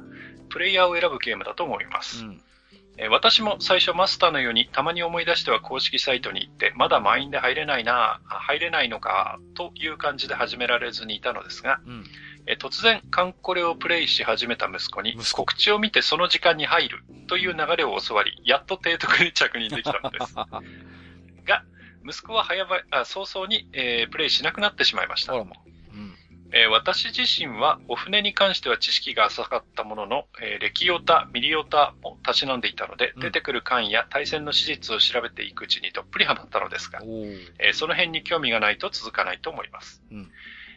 [0.49, 2.25] プレイヤーを選ぶゲームだと思います。
[2.25, 2.41] うん
[2.97, 12.05] えー、私も最初マスターのようにたまに思い出しては公式サイトに行ってまだ満員で入れないな、入れないのかという感じで始められずにいたのですが、うん、
[12.47, 20.35] えー、突然カンコレをプレイし始めた息子に告知を見てその時間に入るという流れを教わり、やっと提督に着任できたのです。
[21.45, 21.65] が、
[22.05, 25.33] 息子は早ばあ早々に、えー、プレイしなくなってしまいました。
[25.35, 25.51] うん
[26.57, 40.01] えー、私自身はお船に関しては知識が浅かったものの、えー、レキオタ、ミリオタもたしなんでいたので、うん、出てくる艦や対戦の史実を調べていくうちにどっぷりハマったのですが、えー、その辺に興味がないと続かないと思います。
[40.13, 40.31] うん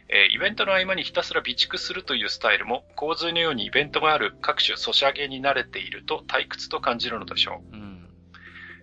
[0.08, 7.76] えー、イベントの合間にひたすら備蓄するというスタイルも、洪水のようにイベントがある各種ソシャゲに慣れていると退屈と感じるのでしょう。
[7.76, 8.08] うん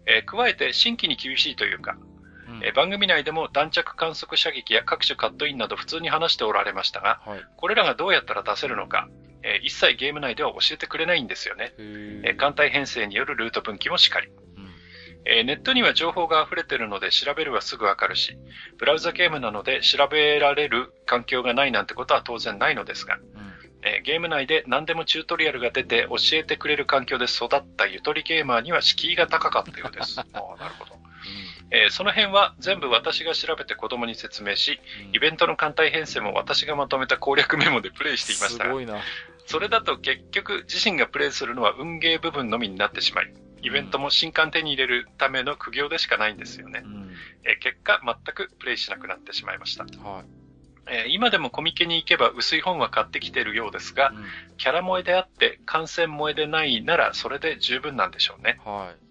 [0.05, 1.97] えー、加えて新規に厳しいというか、
[2.63, 9.09] え番組内でも弾着観測射撃や各種カットインなど普通に話しておられましたが、はい、これらがどうやったら出せるのか、
[9.43, 11.73] え一切ゲーム内では教えてくれないんですよね。
[11.77, 14.29] え艦隊編成によるルート分岐もしかり。
[15.25, 18.37] えネットには情報が溢れてるので調べるはすぐわかるし、
[18.77, 23.19] ブラウザゲームなので調べられる環境がないなんてことは当然ないのですが、
[23.81, 30.19] えゲーム内で何でもチュートリアルが出て教えてくれる環境で育ったゆとりゲーマーには敷居が高かったようです。
[30.21, 30.95] あなるほど。
[31.71, 34.79] えー、その辺は全部私が調べて子供に説明し、
[35.13, 38.65] イベントの艦隊編成も私がまとめた攻略メモでプレイしていました。
[38.65, 39.01] すごいな。
[39.47, 46.83] それだと結局自身がプレイするのは運ゲー部分のみになってしまい、イベントも新刊手に入れるための苦行でしかないんですよね。
[46.85, 47.11] うん、
[47.43, 49.83] えー、結果、全くプレイしなくなってしまいました。
[49.83, 50.45] はい
[50.87, 54.25] えー、今でもコミケに行けば薄い本は買ってきてるようですが、うん、
[54.57, 58.59] キャラ萌えであって感染萌えでないならそれで十分なんでしょうね。
[58.63, 59.04] はい。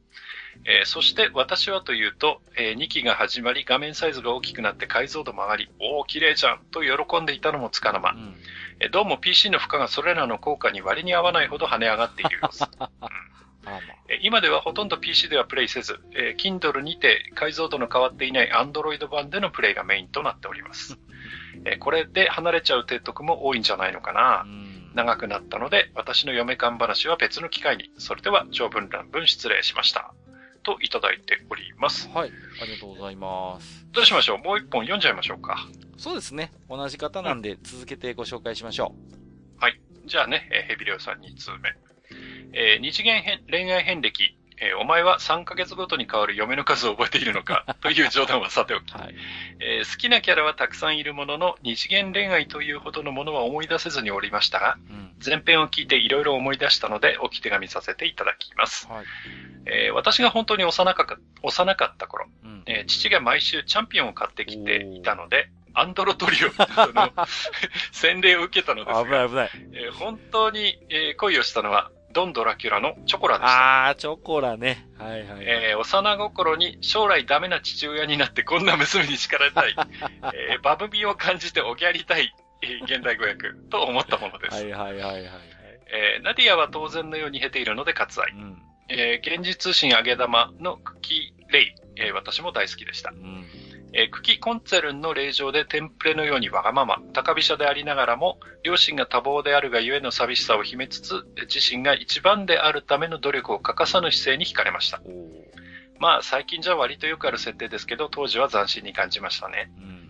[0.67, 8.35] えー、そして私はというと、えー、2期が始まり画面サイズが大きくなって解像度も上がり、おお、綺麗じゃんと喜んでいたのもつかの間、うん、
[8.81, 12.65] えー、どうも PC の負荷がそれらの効果に割に合わないほど跳ね上がっている様子。
[12.81, 12.89] うん
[14.23, 20.99] 今ではほとんど PC ではプレイせず、えー、Kindle にて解像度の変わっていない Android 版でのプレイがメインとなっております。
[21.65, 24.45] えー、これで離れちゃう提督も多いんじゃないのかな。
[24.95, 27.91] 長くなったので、私の嫁勘話は別の機会に。
[27.99, 30.15] それでは長文乱文失礼しました。
[30.65, 32.09] といただいております。
[32.09, 32.31] はい。
[32.61, 33.87] ありがとうございます。
[33.93, 34.39] どうしましょう？
[34.39, 35.69] もう一本読んじゃいましょうか。
[35.97, 36.51] そうですね。
[36.69, 38.95] 同じ方なんで続けてご紹介しましょ
[39.59, 39.61] う。
[39.63, 39.81] はい。
[40.07, 41.71] じゃあね、えー、ヘビレオさん2通目。
[42.53, 49.15] えー、日元恋愛遍歴、えー、お前は3ヶ月ごとに変わる嫁の数を覚えているのか という冗談はさておき、はい。
[49.61, 58.87] えー、好きなキャラはたくさんいるものの、二次元恋愛というほどのものは思い出せずにおりましたが、うん、前編を聞いていろいろ思い出したので、置き手紙させていただきます。
[58.89, 59.05] はい。
[59.67, 66.49] えー、私が本当に幼か幼かった頃、うん、えー、父が毎週チャンピオンを買ってきていたので、アンドロトリオ
[66.93, 67.13] の
[67.91, 69.51] 洗礼を受けたのですが、危ない危ない。
[69.73, 73.53] えー、本当に、えー、恋をしたのは、ドン・ドラキュラのチョコラでした。
[73.53, 74.89] ああ、チョコラね。
[74.99, 79.75] はいはい、はい、えー、幼心に将来ダメな父親になってこんな娘に叱られたい、
[80.33, 82.33] えー、バブビを感じておぎゃりたい、
[82.63, 84.55] えー、現代語訳と思ったものです。
[84.55, 85.25] はいはいはいはい、はい。
[85.93, 88.31] えー、ナディアは当然のように経ているので割愛。
[88.33, 93.11] うんえー、現実通信揚げ玉の茎レイ、えー、私も大好きでした。
[93.11, 93.45] うん
[93.97, 105.01] えー、茎コンツェルンの令状でテンプレのようにわがまま、高飛車でありながらも、両親が多忙であるがゆえの寂しさを秘めつつ、自身が一番であるための努力を欠かさぬ姿勢に惹かれました。
[105.99, 109.71] まあ、最近じゃ割とよくある設定ですけど、当時は斬新に感じましたね。
[109.79, 110.05] うん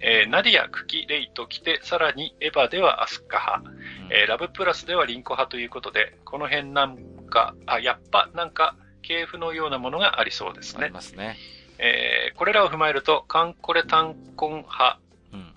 [0.00, 6.98] えー、ナディア、クキ、レイと来て、さらにエヴァではアスカ派、うん、えー、ラブプラスではリンコ派ということで、この辺なん
[7.28, 10.84] か、あ、やっぱなんか、系譜のようなものがありそうですね。
[10.84, 11.36] ありますね。
[11.78, 14.98] えー、これらを踏まえると、カンコレ単婚派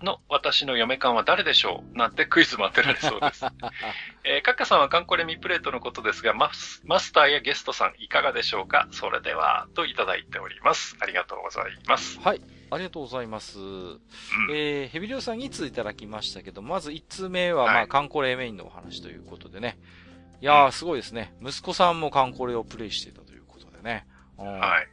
[0.04, 1.98] の私の嫁感は誰でしょう？
[1.98, 3.46] なんて クイズも当てられそうです。
[4.24, 8.88] えー、カッカさんはカンコレミプレートのことですが、マスマスターやゲストさんいかがでしょうか？
[8.92, 10.98] それでは、といただいております。
[11.00, 12.20] ありがとうございます。
[12.20, 12.42] はい。
[12.70, 13.60] ありがとうございます。
[13.60, 14.00] うん、
[14.52, 19.78] えー、ヘビリオさん2通いただきましたけど、まず1通目は、まあ、カンコレメインのお話ということでね。
[20.42, 21.34] いやー、すごいですね。
[21.42, 24.06] 息子さんもカンコレをプレイしていたということでね。
[24.38, 24.88] はい。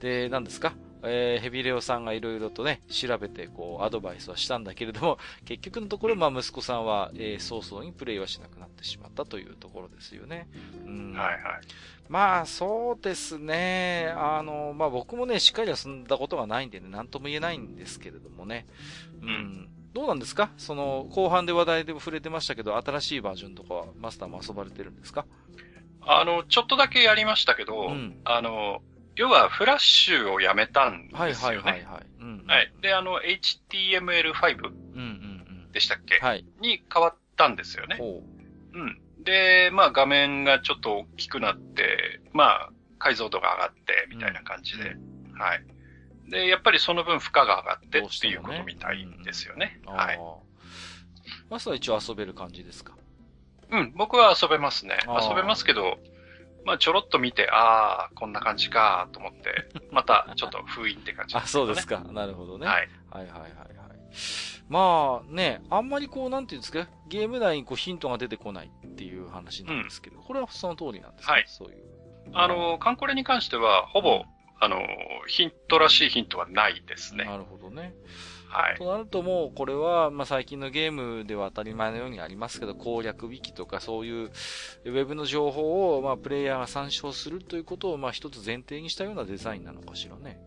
[0.00, 0.74] で、何ですか？
[1.04, 10.48] えー、ヘビレオさんがいろいろとね、調べて、こう、アドバイスはしたんだけれども、 結局のところ、まあ、息子さんは、えー、早々にプレイはしなくなってしまったというところですよね。
[10.86, 11.12] うん。
[11.12, 11.40] はいはい。
[12.08, 14.12] まあ、そうですね。
[14.16, 18.66] あの、まあ、僕もね、しっかり遊んだことがないんでね、なんとも言えないんですけれどもね。
[19.22, 19.28] うん。
[19.28, 20.50] うん、どうなんですか？
[20.56, 25.26] その、後半で話題でも触れてましたけど、新しいバージョンとかはマスターも遊ばれてるんですか？
[26.00, 28.82] あの、ちょっとだけやりましたけど、うん、あの、
[29.18, 31.18] 要はフラッシュをやめたんですよね。
[31.18, 32.72] はいはいはい、はいうん、はい。
[32.80, 37.98] で、あの、HTML5 でしたっけ、はい、に変わったんですよね。
[38.72, 39.00] うん。
[39.24, 42.70] で、まあ画面がちょっと大きくなって、まあ
[43.00, 45.00] 解像度が上がって、みたいな感じで、う
[45.36, 45.64] ん、はい。
[46.30, 49.80] で、やっぱりその分負荷が上がってっていうことみたいですよね。
[49.86, 50.20] うん、はい。
[51.50, 52.92] マスは一応遊べる感じですか？
[53.70, 54.96] うん、僕は遊べますね。
[55.06, 55.98] 遊べますけど、
[56.68, 62.00] まあちょろっと見て、ああ、こんな感じかと思って、 またちょっと封印って感じです、ね、あ、そうですか。
[62.00, 62.66] なるほどね。
[62.66, 62.88] はい。
[63.10, 63.50] はいはいはいはい。
[64.68, 71.32] まあね、あんまりこう、なんていうんですか、ゲーム内にこうヒントが出てこないっていう話なんですけど、うん、これはその通りなんですか？
[71.32, 71.44] はい。
[71.46, 71.84] そういう。
[72.34, 74.24] あの、カンコレに関しては、ほぼ、
[74.60, 74.76] あの、
[75.26, 77.24] ヒントらしいヒントはないですね。
[77.24, 77.94] なるほどね。
[78.48, 78.76] はい。
[78.76, 90.40] となるともう、これは、まあ、最近のゲームでは当たり前のようにありますけど、攻略ウィキとかそういう、ウェブの情報を、まあ、プレイヤーが参照するということを、まあ、一つ前提にしたようなデザインなのかしらね。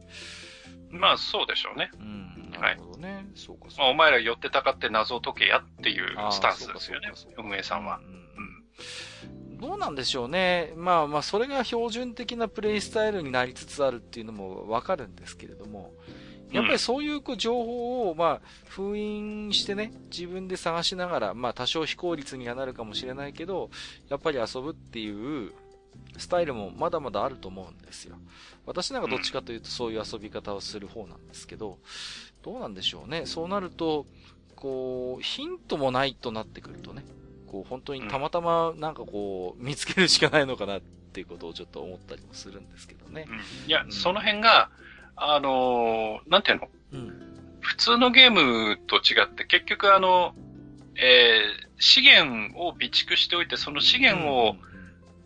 [0.90, 1.90] まあ、そうでしょうね。
[1.99, 3.14] うん、なるほどね。
[3.14, 3.84] はい、そうか、そうか。
[3.84, 7.11] まあ、お前ら寄ってたかって謎を解けやっていうスタンスですよね。
[7.38, 7.99] 運営さんは。
[7.99, 10.73] うん、うん、どうなんでしょうね。
[10.76, 15.94] まあまあ、それが標準的なプレイスタイルになりつつあるっていうのもわかるんですけれども、
[16.52, 23.69] やっぱりそういうこう情報を、まあ、封印してね、自分で探しながら、まあ、多少非効率にはなるかもしれないけど、
[24.10, 25.53] やっぱり遊ぶっていう
[26.18, 28.18] スタイルもまだまだあると思うんですよ。
[28.65, 31.80] 私なんかどっちかというとそういう遊び方をする方なんですけど、
[32.44, 33.26] どうなんでしょうね。
[33.26, 34.06] そうなると、
[34.56, 37.03] こう、ヒントもないとなってくるとね、
[37.48, 43.26] こう、本当にたまたまなんかこう、見つけるしかないのかなっていうことをちょっと思ったりもするんですけどね。
[43.28, 43.36] うん、
[43.68, 44.69] いや、うん、その辺が、
[45.23, 50.34] あのー、なんていうの、うん、普通のゲームと違って、結局あの、
[50.95, 54.56] えー、資源を備蓄しておいて、その資源を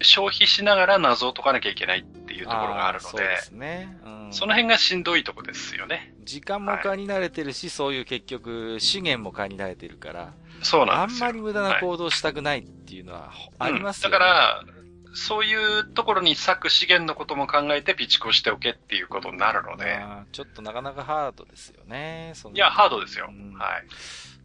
[0.01, 4.33] 消費しながら謎を解かなきゃいけないっていうところがあるので、そうですね、うん。
[4.33, 6.13] その辺がしんどいとこですよね。
[6.25, 14.74] 時間も買いに慣れてるし、はい、そういう結局資源も買いに慣れてるから、そうなんですあんまり無駄な行動したくないっていうのはありますよね、はいうん、だから、
[15.15, 19.99] そういうところに割く資源のことも考えて備蓄をしておけっていうことになるので。
[20.33, 22.33] ちょっとなかなかハードですよね。
[22.53, 23.29] いや、ハードですよ。
[23.29, 23.85] うん、はい。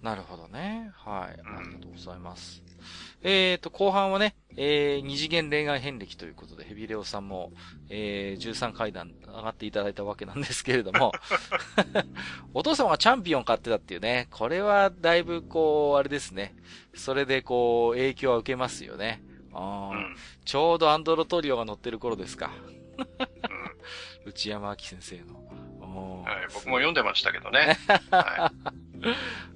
[0.00, 0.92] なるほどね。
[0.94, 1.40] はい。
[1.40, 2.62] ありがとうございます。
[3.22, 7.52] うん、えっ、ー、と、後半はね、えー、二次元恋愛遍歴ということで、ヘビレオさんも、
[7.88, 11.12] えー、13階段上がっていただいたわけなんですけれども、
[12.54, 16.54] お父様がチャンピオン買ってたっていうね、これはだいぶこう、あれですね。
[16.94, 19.20] それでこう、影響は受けますよね。
[19.52, 22.50] ああ、うん、ちょうどアンドロトリオが乗ってる頃ですか。
[22.98, 25.40] うん、内山明先生の。
[26.22, 27.76] はい、僕も読んでましたけどね。
[28.10, 28.52] は
[29.02, 29.08] い、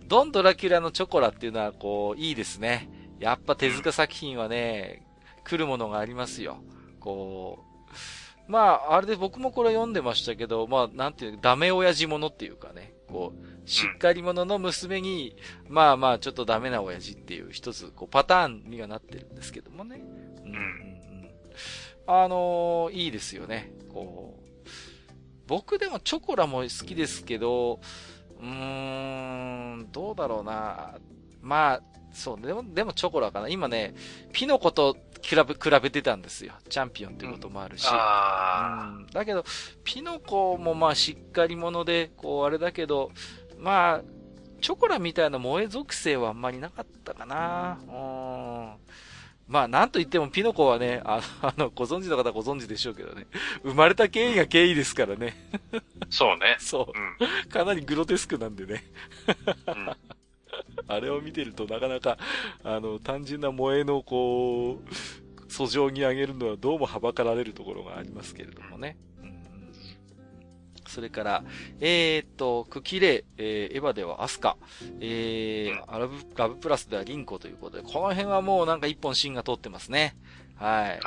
[0.07, 2.89] ドンドラキュラのチョコラっていうのは、こう、いいですね。
[3.21, 5.07] やっぱ手塚作品はね、
[5.45, 6.59] 来るものがありますよ。
[7.01, 7.65] こ
[8.49, 15.37] う、まあ、あれで僕もこれ読んでましたけど、まあ、なんていう、ダメ親父ものっていうかね、こう、しっかり者の娘に、
[15.69, 20.01] まあまあ、ちょっとダメな親父っていう一つ、こう、パターンにはなってるんですけどもね。
[20.45, 21.31] うん、
[22.07, 23.73] あのー、いいですよね。
[23.93, 24.45] こう、
[25.47, 27.81] 僕でもチョコラも好きですけど、
[28.41, 30.99] うーん、どうだろうな。
[31.41, 31.83] まあ、
[32.13, 33.49] そう、でも、でもチョコラかな。
[33.49, 33.95] 今ね、
[34.33, 36.53] ピノコと比べ、比べてたんですよ。
[36.69, 37.89] チャンピオンってこともあるし。
[37.89, 39.45] うん、だけど、
[39.83, 43.11] ピノコもまあしっかり者で、こうあれだけど、
[43.59, 44.03] まあ、
[44.61, 47.79] チョコラみたいな萌え属性はあんまりなかったかな。
[47.87, 48.95] うん。
[49.47, 51.21] まあ、なんと言ってもピノコはね、 あ
[51.59, 53.27] の、ご存知の方ご存知でしょうけどね。
[53.63, 55.37] 生まれた経緯が経緯ですからね。
[56.09, 56.57] そうね。
[56.61, 57.25] そう。
[57.25, 58.85] うん、かなりグロテスクなんでね。
[59.67, 59.97] うん、
[60.89, 62.19] あれを見てるとなかなか、
[62.63, 68.97] あの、単純な萌えのこう、訴状に上げるのはどうもはばかられるところがありますけれどもね。
[70.87, 71.45] それから、
[71.81, 74.57] えー、っと、クキレイ、えー、エヴァではアスカ、
[75.01, 80.17] えー、アラブ、ラブプラスではリンコということで、この辺はもうなんか一本芯が通ってますね。
[80.57, 80.83] はい。
[80.83, 81.01] はいはい。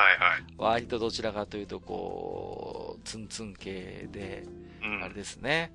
[0.57, 4.44] 割とどちらかというと、こう、ツンツン系で、
[5.02, 5.72] あれですね。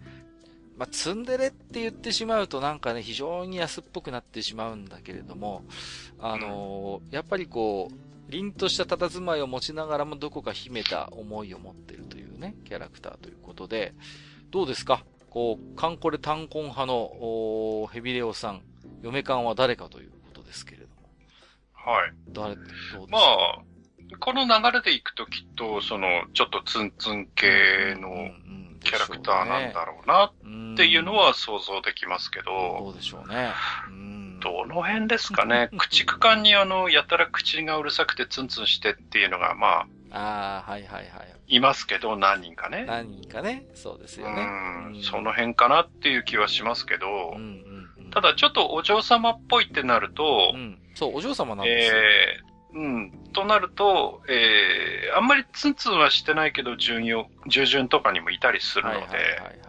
[0.76, 5.64] まあ、ツンデレって言ってしまうとなんかね、非常に安っぽくなってしまうんだけれども、
[6.18, 7.94] あのー、やっぱりこう、
[8.30, 13.92] 凛とした佇まいを持ちながらもどこか秘めた思いを持っているというね、キャラクターということで、
[14.50, 15.04] どうですか？
[15.28, 18.62] こう、カンコレ単婚派の、ヘビレオさん、
[19.02, 20.92] 嫁感は誰かということですけれども。
[21.74, 22.12] はい。
[22.28, 23.06] 誰、どうですか？
[23.10, 23.62] まあ、
[24.18, 28.30] この流れでいくときっと、その、ちょっとツンツン系の
[28.82, 32.78] キャラクターなんだろうなっていうのは想像できますけど。
[32.84, 33.52] どうでしょうね。
[34.40, 35.70] どの辺ですかね。
[35.78, 39.86] 駆逐艦にあの、やたら口がうるさくてツンツンしてっていうのが、まあ。
[40.14, 41.56] ああ、はいはいはい。
[41.56, 42.84] いますけど、何人かね。
[42.86, 43.66] 何人かね。
[43.74, 44.42] そうですよね。
[44.42, 52.00] うん、その辺かなっていう気はしますけど、うんうんうん、ただちょっとお嬢様っぽいってなると、うん、そう、お嬢様なんですよ。
[52.00, 53.10] えー、うん。
[53.32, 59.62] となると、えー、あんまりツンツンはしてないけど、順用、従順とかにもいたりするので、はいはいはいはい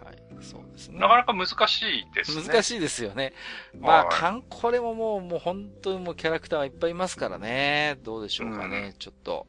[0.74, 0.98] ですね。
[0.98, 2.42] なかなか難しいですね。
[2.44, 3.32] 難しいですよね。
[3.80, 7.98] まあ、カンコレももう、もう本当にもうキャラクターがいっぱいいますからね。
[8.02, 8.90] どうでしょうかね。
[8.92, 9.46] うん、ちょっと。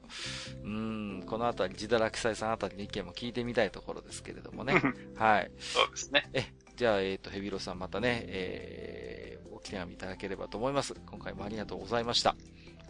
[0.63, 4.81] うん、このあたり、自堕落斎さんあたりの意見も聞いてみたいところですけれどもね。
[5.17, 5.51] はい。
[5.59, 6.29] そうですね。
[6.33, 6.45] え、
[6.75, 10.93] じゃあ、えっ、ー、と、ヘビロさんまたね、えー、お手紙いただければと思います。
[11.05, 12.35] 今回もありがとうございました。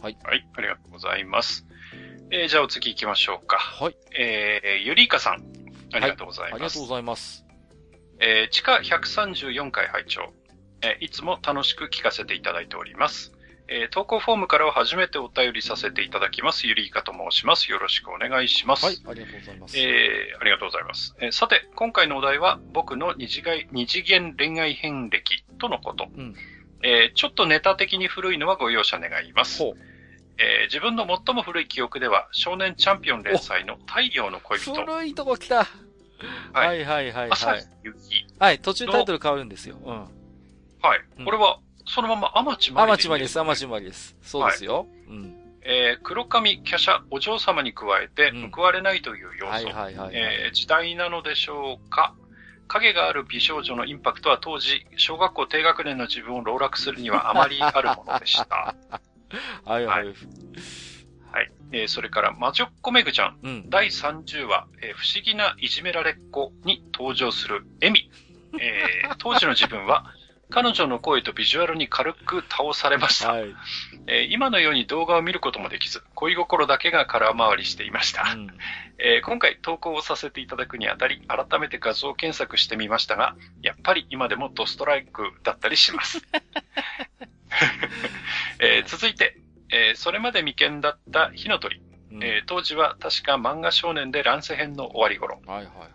[0.00, 0.18] はい。
[0.22, 1.66] はい、ありがとうございます。
[2.30, 3.58] えー、じゃあお次行きましょうか。
[3.58, 3.96] はい。
[4.18, 5.44] えー、ゆりかさん。
[5.92, 6.50] ありがとうございます。
[6.50, 7.46] はい、ありがとうございます。
[8.18, 10.32] えー、地下134回拝聴、
[10.82, 13.32] えー、いつも楽しく聞かせていただいております。
[13.68, 16.66] えー、投稿フォームからは初めてお便りさせていただきます。
[16.66, 17.70] ゆりいかと申します。
[17.70, 18.86] よろしくお願いします。
[18.86, 19.78] はい、ありがとうございます。
[19.78, 21.16] えー、ありがとうございます。
[21.20, 23.42] えー、さて、今回のお題は、僕の二次
[23.72, 26.06] 二次元恋愛遍歴とのこと。
[26.16, 26.34] うん、
[26.82, 29.58] えー、ちょっとネタ的に古いのはご容赦願います。
[29.58, 29.74] ほう
[30.38, 34.74] えー、自分の最も古い記憶では、少年チャンピオン連載の太陽の恋人。
[34.74, 35.66] 古いとこ来た。
[36.52, 37.30] はい、はい、はい、はい。
[38.38, 39.76] はい、途中タイトル変わるんですよ。
[39.82, 39.94] うん。
[39.94, 40.06] は
[40.96, 41.24] い。
[41.24, 42.84] これは、そのままアマチマリ。
[42.84, 44.16] アマチマリです、アマチマリです。
[44.22, 44.86] そうですよ。
[45.08, 45.34] うん。
[45.62, 49.52] えー、黒髪、華奢、お嬢様に加えて、報われないという要素。
[49.52, 52.14] はいはいはい、えー、時代なのでしょうか
[52.68, 58.74] 影がある美少女のインパクトは当時、小学校低学年の自分を籠絡するにはあまりあるものでした。
[59.64, 60.06] はいはい。
[60.06, 60.12] は
[61.42, 61.52] い。
[61.72, 63.38] えー、それから、魔女っ子めぐちゃん。
[63.42, 68.10] うん、第30話、えー、不思議ないじめられっ子に登場するエミ。
[68.58, 70.14] えー、当時の自分は、
[70.48, 73.54] 彼女の声とビジュアルに軽く倒されました、はい
[74.06, 78.48] えー、今のように動画を見ることもできず、恋心だけが空回りしていました、うん、
[78.98, 86.22] えー、今回投稿をさせていただくにあたり、改めて画像検索してみましたが、やっぱり今でもドストライクだったりします。
[88.60, 89.36] えー、続いて、
[89.70, 91.80] えー、それまで未見だった火の鳥。
[92.12, 95.40] うん、えー、当時は確か漫画少年で乱世編の終わり頃。
[95.46, 95.90] はいはいはい。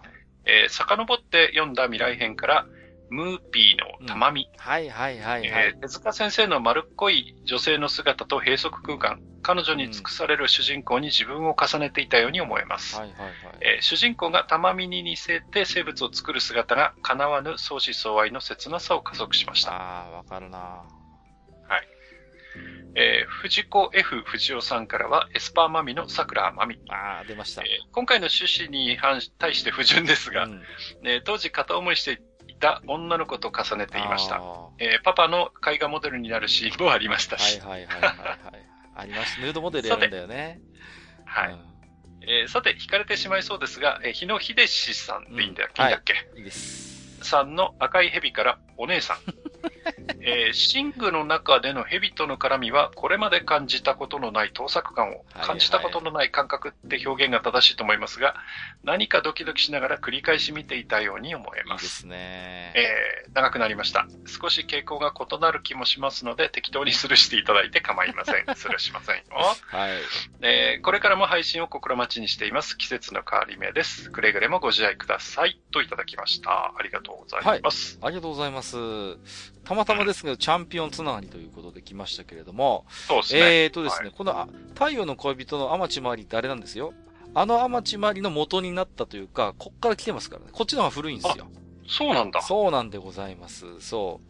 [0.45, 2.65] えー、遡って読んだ未来編から、
[3.11, 4.49] ムーピーのたまみ。
[4.51, 12.95] うん、はいはいはい、はい、えー、手塚先生の丸っこい女性の姿と閉塞空間、彼女に尽くされる主人公に自分を重ねていたように思えます。
[12.95, 19.73] はいはいはい、えー、主人公がたまみに似せて生物を作る姿が叶わぬ相思相愛の切なさを加速しました。
[19.73, 20.83] ああ、わかるな
[22.95, 26.80] えー、藤子 F 藤尾さんからは、エスパーマミの桜マミ。
[26.89, 30.61] ああ、出ました、えー、今回の趣旨に反対して不純ですが、うん、
[31.03, 34.41] えー、当時片思いしていた女の子と重ねていました。
[34.80, 37.61] えー、パパの絵画モデルになるシーンもありましたし。
[37.61, 38.38] はいはいはいはい、はい。
[38.95, 39.41] ありました。
[39.41, 40.59] ヌードモデルやるんだよね。
[41.26, 41.53] はい。
[41.53, 41.59] うん、
[42.23, 46.91] えー、さて、惹かれてしまいそうですが、えー、日野秀志さんでいいんだっけ、うん、いいんだっけ、いいです。
[47.23, 49.18] さんの赤い蛇からお姉さん。
[50.21, 58.35] えー、シングの中での蛇との絡みは、これまで感じたことのない盗作感を、感じたことのない感覚って表現が正しいと思いますが、
[58.83, 61.83] 何かドキドキしながら繰り返し見ていたように思えます。
[61.83, 62.73] いいですね。
[62.75, 64.07] えー、長くなりました。
[64.25, 68.45] 少し傾向が異なる気もしますので、適当にスルーしていただいて構いません。
[68.55, 69.23] スルーしませんよ。
[69.67, 69.91] はい。
[70.41, 72.77] えー、これからも配信を心待ちにしています。
[72.77, 74.11] 季節の変わり目です。
[74.11, 75.59] くれぐれもご自愛ください。
[75.71, 76.73] といただきました。
[76.77, 77.97] ありがとうございます。
[78.01, 78.77] はい、ありがとうございます。
[79.63, 82.85] たまたまですけど、うん、チャンピオンつながりということで来ましたけれども。
[83.07, 83.63] そうですね。
[83.63, 86.93] えっ、ー、とですね、はい、この太陽の恋人の天地回りってあれなんですよ？
[87.33, 90.49] あの天地回りの元になったというか、こっから来てますからね。
[90.51, 91.47] こっちの方が古いんですよ。
[91.88, 92.41] そうなんだ。
[92.41, 93.65] そうなんでございます。
[93.79, 94.21] そ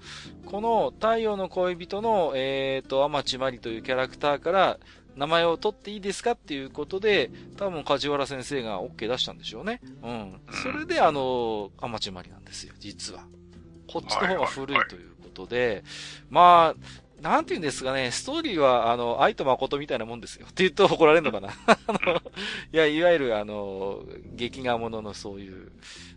[0.45, 0.47] う。
[0.47, 4.79] この太陽の恋人の、えっ、ー、と、天地まりというキャラクターから、
[5.15, 9.81] 名前を取っていいですかっていうことで、多分梶原先生が OK 出したんでしょうね。
[10.01, 10.41] うん。
[10.63, 13.25] それであの、アマチマリなんですよ、実は。
[13.91, 15.83] こっちの方が古いということで、
[16.29, 20.47] まあ、なんて言うんですかね、ストーリーは、あの、愛と誠みたいなもんですよ。
[20.49, 22.15] って言うと怒られるのかな あの、
[22.73, 24.03] いや、いわゆる、あの、
[24.33, 25.71] 劇画もののそういう、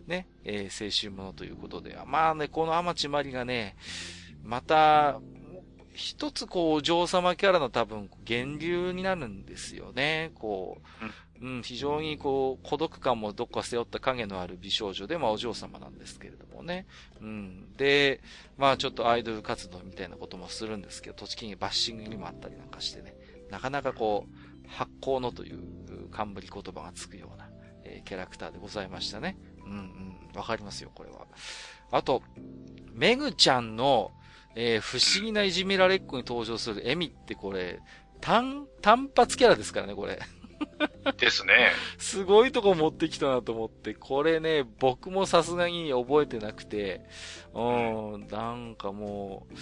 [0.07, 1.97] ね、えー、青春ものということで。
[2.07, 3.77] まあね、この天地まりがね、
[4.43, 5.21] また、
[5.93, 10.33] 一つこう、お嬢様キャラの多分、源流になるんですよね。
[10.35, 11.05] こう、
[11.41, 16.87] うん、非常にこう、孤独感もどっか背負った影のある美少女で、まあお嬢様なんですけれどもね。
[17.21, 17.73] うん。
[17.77, 18.21] で、
[18.57, 23.15] まあちょっとアイドル活動みたいなこともするんですけど、栃木にバッシングにもあったりなんかしてね。
[23.51, 27.51] なかなかこう、発行のという冠言葉がつくような、
[27.85, 29.37] えー、キャラクターでございましたね。
[29.65, 30.39] うんうん。
[30.39, 31.27] わかりますよ、これは。
[31.91, 32.23] あと、
[32.93, 34.13] メグちゃんの、
[34.57, 37.81] えー、不思議ないじめられっ子に登場するエミってこれ、
[38.21, 40.19] 単、単発キャラですからね、これ。
[41.19, 41.73] ですね。
[41.99, 47.03] すごいとこ持ってきたなと思って、これね、僕もさすがに覚えてなくて、
[47.55, 49.55] うん、なんかもう、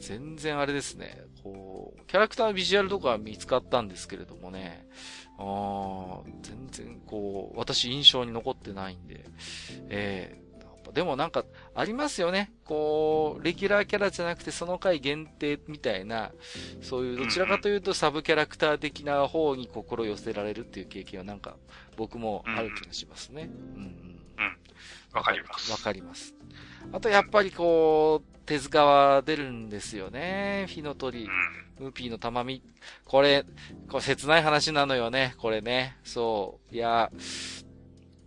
[0.00, 4.86] 全然あれですね、こう、キャラクターのビジュアルとかは見つかったんですけれどもね、
[5.38, 9.24] あ全然こう、私印象に残ってないんで、
[9.88, 10.43] え、
[10.94, 11.44] でもなんか、
[11.74, 12.52] ありますよね。
[12.64, 16.30] こう、レギュラーキャラじゃなくてその回限定みたいな、
[16.80, 21.56] そういうどちらかというとサブキャラクター的な方に心寄せられるっていう経験はなんか
[21.96, 23.50] 僕もある気がしますね。
[23.76, 23.88] うん、うん。
[24.38, 24.56] うん。
[25.12, 25.72] わかります。
[25.72, 26.34] わかります。
[26.92, 30.66] あとやっぱりこう、手塚は出るんですよね。
[30.68, 31.28] 火の鳥。
[31.80, 32.62] ムーピーの玉み。
[33.04, 33.44] これ、
[33.88, 35.34] これ切ない話なのよね。
[35.38, 35.96] これね。
[36.04, 36.74] そう。
[36.74, 37.10] いや、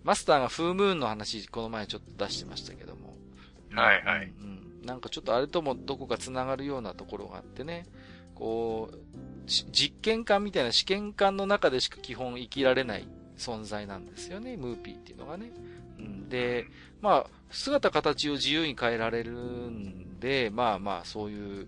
[0.08, 3.18] マスターがフームーンの話、この前ちょっと出してましたけども。
[3.74, 4.32] はいはい。
[4.40, 4.86] うん。
[4.86, 7.86] なんかちょっとあれともどこか繋がるようなところがあってね。
[8.34, 8.98] こう、
[9.46, 13.06] 実験官みたいな試験官の中でしか基本生きられない
[13.38, 14.56] 存在なんですよね。
[14.56, 15.52] ムーピーっていうのがね。
[16.00, 16.68] うん、で、
[17.02, 21.68] まあ、姿形を自由に変えられるんで、まあまあ、そういう、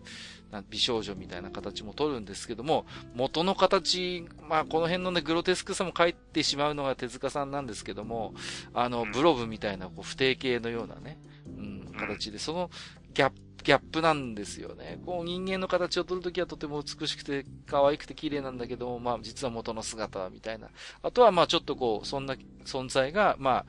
[0.69, 2.85] 美少女みたいな形も取るんですけども、
[3.15, 8.33] 元の形、まあこの辺のね、グロテスクさも書いてしまうのが手塚さんなんですけども、
[8.73, 11.19] あの、ブロブみたいなこう不定形のようなね、
[11.57, 12.69] うん、形で、その
[13.13, 14.99] ギャップ、ギャップなんですよね。
[15.05, 20.69] こう人間の形を取るときはとても美しくて可愛くて綺麗なんだけど、まあ実は元の姿みたいな。
[21.03, 22.35] あとはまあちょっとこう、そんな
[22.65, 23.65] 存在が、まあ、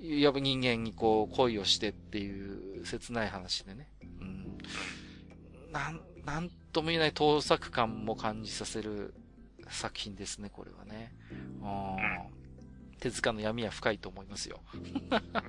[0.00, 3.88] やっぱ人間にこう恋をしてっていう切ない話でね。
[4.20, 4.58] うん。
[5.72, 9.14] なん、なんとも言えない盗作感も感じさせる
[9.68, 11.12] 作品ですね、これはね。
[13.00, 14.60] 手塚の闇は深いと思いますよ。
[14.74, 15.08] うん。
[15.12, 15.42] あ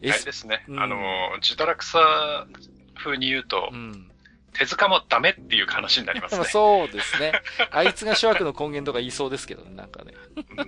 [0.00, 0.64] れですね。
[0.68, 0.96] うん、あの、
[1.40, 2.46] ジュタラクサ
[2.94, 4.10] 風に言うと、うん、
[4.52, 6.44] 手塚もダメっていう話になりますね。
[6.50, 7.32] そうですね。
[7.70, 10.12] あいつが諸悪の根源とか言いそうですけどね、なんかね。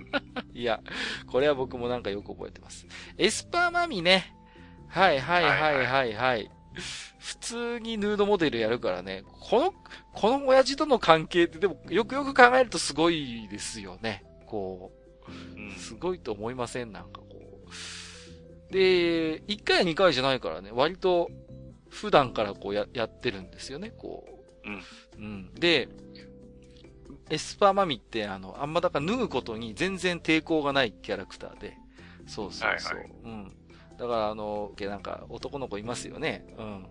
[0.53, 0.81] いや、
[1.27, 2.87] これは僕もなんかよく覚えてます。
[3.17, 4.33] エスパーマミね。
[4.89, 6.51] はいはいはいはいはい。
[7.19, 9.23] 普通にヌードモデルやるからね。
[9.41, 9.73] この、
[10.13, 14.23] この親父との関係ってでもよくよく考えるとすごいですよね。
[14.45, 14.91] こ
[15.27, 15.31] う。
[15.59, 16.91] うん、すごいと思いません？
[16.91, 17.25] なんかこ
[18.69, 18.73] う。
[18.73, 20.71] で、1回や2回じゃないからね。
[20.71, 21.29] 割と
[21.89, 24.25] 普段からこうや、やってるんですよね、こ
[24.65, 24.69] う。
[24.69, 24.81] うん。
[25.17, 25.53] うん。
[25.55, 25.87] で、
[27.29, 31.77] エスパーマミって、あの、あんまだから脱ぐことに全然抵抗がないキャラクターで。
[32.27, 32.97] そうそうそう。
[32.97, 33.55] はいはい、うん。
[33.97, 36.45] だから、あの、なんか男の子いますよね。
[36.57, 36.85] うん。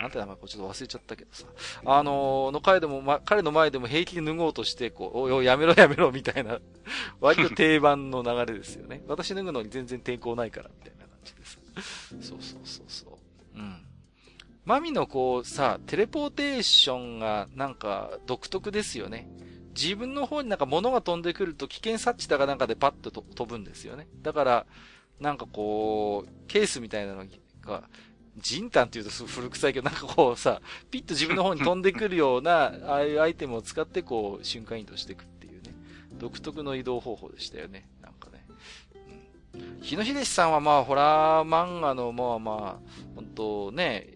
[0.00, 1.46] なんて名前かちょっと忘れちゃったけどさ。
[1.84, 6.58] あの、の彼でも、ま、彼の前でも平気で脱ごうとして、こう、おいやめろやめろみたいな、
[7.20, 9.02] 割と定番の流れですよね。
[9.08, 11.58] 私脱ぐのに全然抵抗ないから、みたいな感じです。
[12.28, 13.06] そうそうそうそ
[13.54, 13.58] う。
[13.58, 13.86] うん。
[14.64, 19.28] マミのこうさ、テレポーテーションがなんか独特ですよね。
[19.74, 24.08] 自分の方になんか物が飛んでくると危険察知だかなんかでパッと飛ぶんですよね。
[24.22, 24.66] だから、
[25.20, 27.24] なんかこう、ケースみたいなの
[27.62, 27.88] が、
[28.38, 30.60] ジンタンって言うと古臭いけど、なんかこうさ、
[30.90, 35.74] ピッと自分の方に飛んでくるような、ああいうアイテムを使ってこう、瞬間移動していくっていうね。
[36.18, 37.88] 独特の移動方法でしたよね。
[38.02, 38.46] なんかね。
[39.54, 39.82] うん。
[39.82, 44.08] 日野秀さんはまあ、ホラー漫画のまあまあ、本当ね、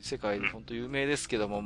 [0.00, 1.62] 世界で本当有名ですけども、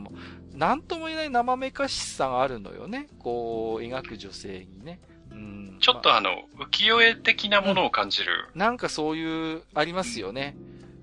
[0.52, 3.08] なんとも言えない生めかしさがあるのよね。
[3.18, 5.00] こう、描く女性にね。
[5.30, 8.48] うん、ちょっとあの、浮世絵的なものを感じる。
[8.54, 10.56] うん、なんかそういう、ありますよね。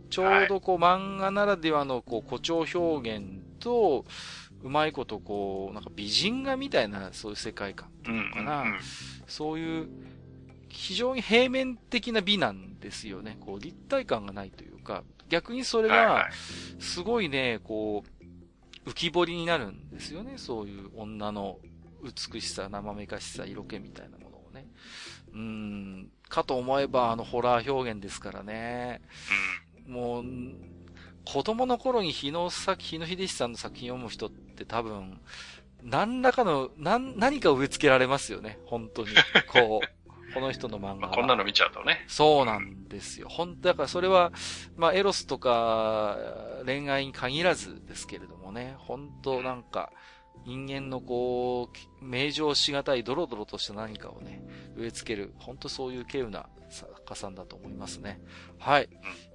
[0.09, 4.05] ちょうどこう、漫画ならではのこう誇張表現と、
[4.63, 8.61] うまいことこう、なんか美人画みたいなそういう世界観っていうのかな。
[8.61, 8.79] うんうんうん、
[9.27, 9.89] そういう、
[10.69, 13.37] 非常に平面的な美なんですよね。
[13.39, 16.29] こう、立体感がないというか、逆にそれが、
[16.79, 18.03] すごいね、こ
[18.85, 20.33] う、浮き彫りになるんですよね。
[20.37, 21.59] そういう女の
[22.03, 24.67] 美しさ、生めかしさ、色気みたいなものをね。
[25.33, 29.01] うん、かと思えば、あの、ホラー表現ですからね。
[29.87, 30.25] もう、
[31.25, 35.19] 子供の頃に日野作、日野秀さんの作品を読む人って多分、
[35.83, 38.59] 何らかの、何、何か植え付けられますよね。
[38.65, 39.09] 本当に。
[39.51, 39.87] こう。
[40.33, 41.07] この人の漫画。
[41.07, 42.03] こんなの見ちゃうとね。
[42.07, 43.27] そうなんですよ。
[43.29, 44.31] 本当だからそれは、
[44.75, 46.17] まあ、エロスとか、
[46.65, 48.75] 恋愛に限らずですけれどもね。
[48.77, 49.91] 本当なんか、
[50.47, 51.69] 人間のこ
[52.01, 54.41] う、名状しがたいドロドロとした何かをね、
[54.77, 58.21] 植え付ける、本当そういう稀有な作家さんだと思いますね。
[58.57, 58.87] はい。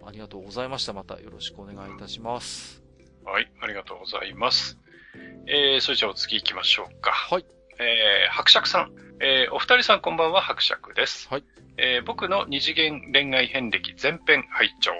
[0.06, 0.94] ありがとうございました。
[0.94, 2.82] またよろしくお願いいたします。
[3.26, 4.78] はい、ありがとうございます。
[5.47, 7.10] えー、それじゃあお次行きましょうか。
[7.10, 7.44] はい。
[7.78, 8.93] えー、伯爵さん。
[9.20, 11.28] えー、お二人さんこんばんは、伯爵です。
[11.28, 11.44] はい。
[11.76, 14.93] えー、僕の二次元恋愛遍歴全編拝聴。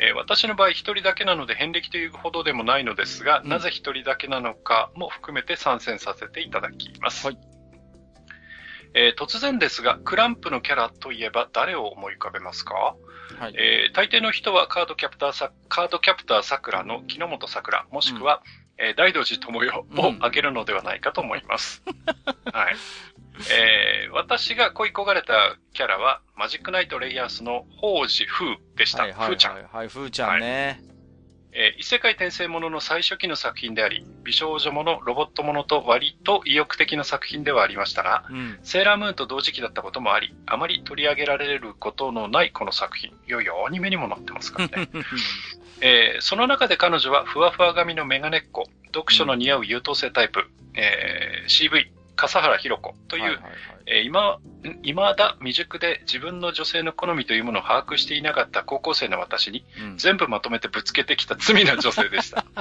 [0.00, 7.26] えー、私の場合一人だけなので遍歴というほどでもないのですが、うん、なぜ一人だけなのかも含めて参戦させていただきます。
[7.26, 7.38] はい。
[8.94, 12.96] えー、突然ですが、クランプのキャラといえば誰を思い浮かべますか？
[13.38, 18.42] はい、えー、大抵の人はカードキャプターさ、カードキャプター桜の木之本桜、もしくは、
[18.78, 19.84] うん、えー、大道寺智代を
[20.20, 21.82] 挙げるのではないかと思います。
[21.86, 21.94] うん、
[22.52, 22.76] はい。
[23.50, 29.02] えー、私が恋焦がれたキャラは、マジックナイトレイヤースの宝寺風でした。
[29.02, 29.54] はいはいはい、風ちゃん。
[29.54, 30.78] はい、風ちゃんね。
[30.80, 30.88] はい
[31.52, 43.10] えー、異世界転生ものの最初期の作品であり、美少女もの、ロボットものと割と意欲的な作品ではありましたが、うん、セーラームーンと同時期だったこともあり、あまり取り上げられることのないこの作品。
[43.26, 44.88] いよいよアニメにもなってますからね。
[45.80, 51.88] えー、その中で彼女はふわふわ髪のメガネっ子、読書の似合う優等生タイプ、うん、えー、CV、
[52.18, 53.52] 笠原博子という、はいはいはい、
[53.86, 54.40] えー、今、
[54.82, 62.44] 未だ未熟で自分の女性の好みというものを把握していなかった高校生の私に、うん、全部まとめてぶつけてきた罪な女性でした。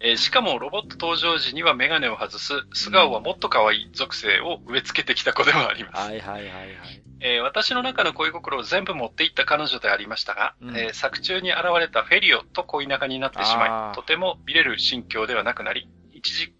[0.00, 6.08] えー、しかもロボット登場時にはメガネを外す、素顔はもっと可愛い属性を植え付けてきた子ではあります。
[6.08, 7.02] はいはいはいはい。
[7.20, 16.57] えー、私の中の恋心を全部持っていった彼女でありましたが、うん、えー、作中に現れたフェリオと恋仲になってしまい、とても見れる心境ではなくなり、一時期、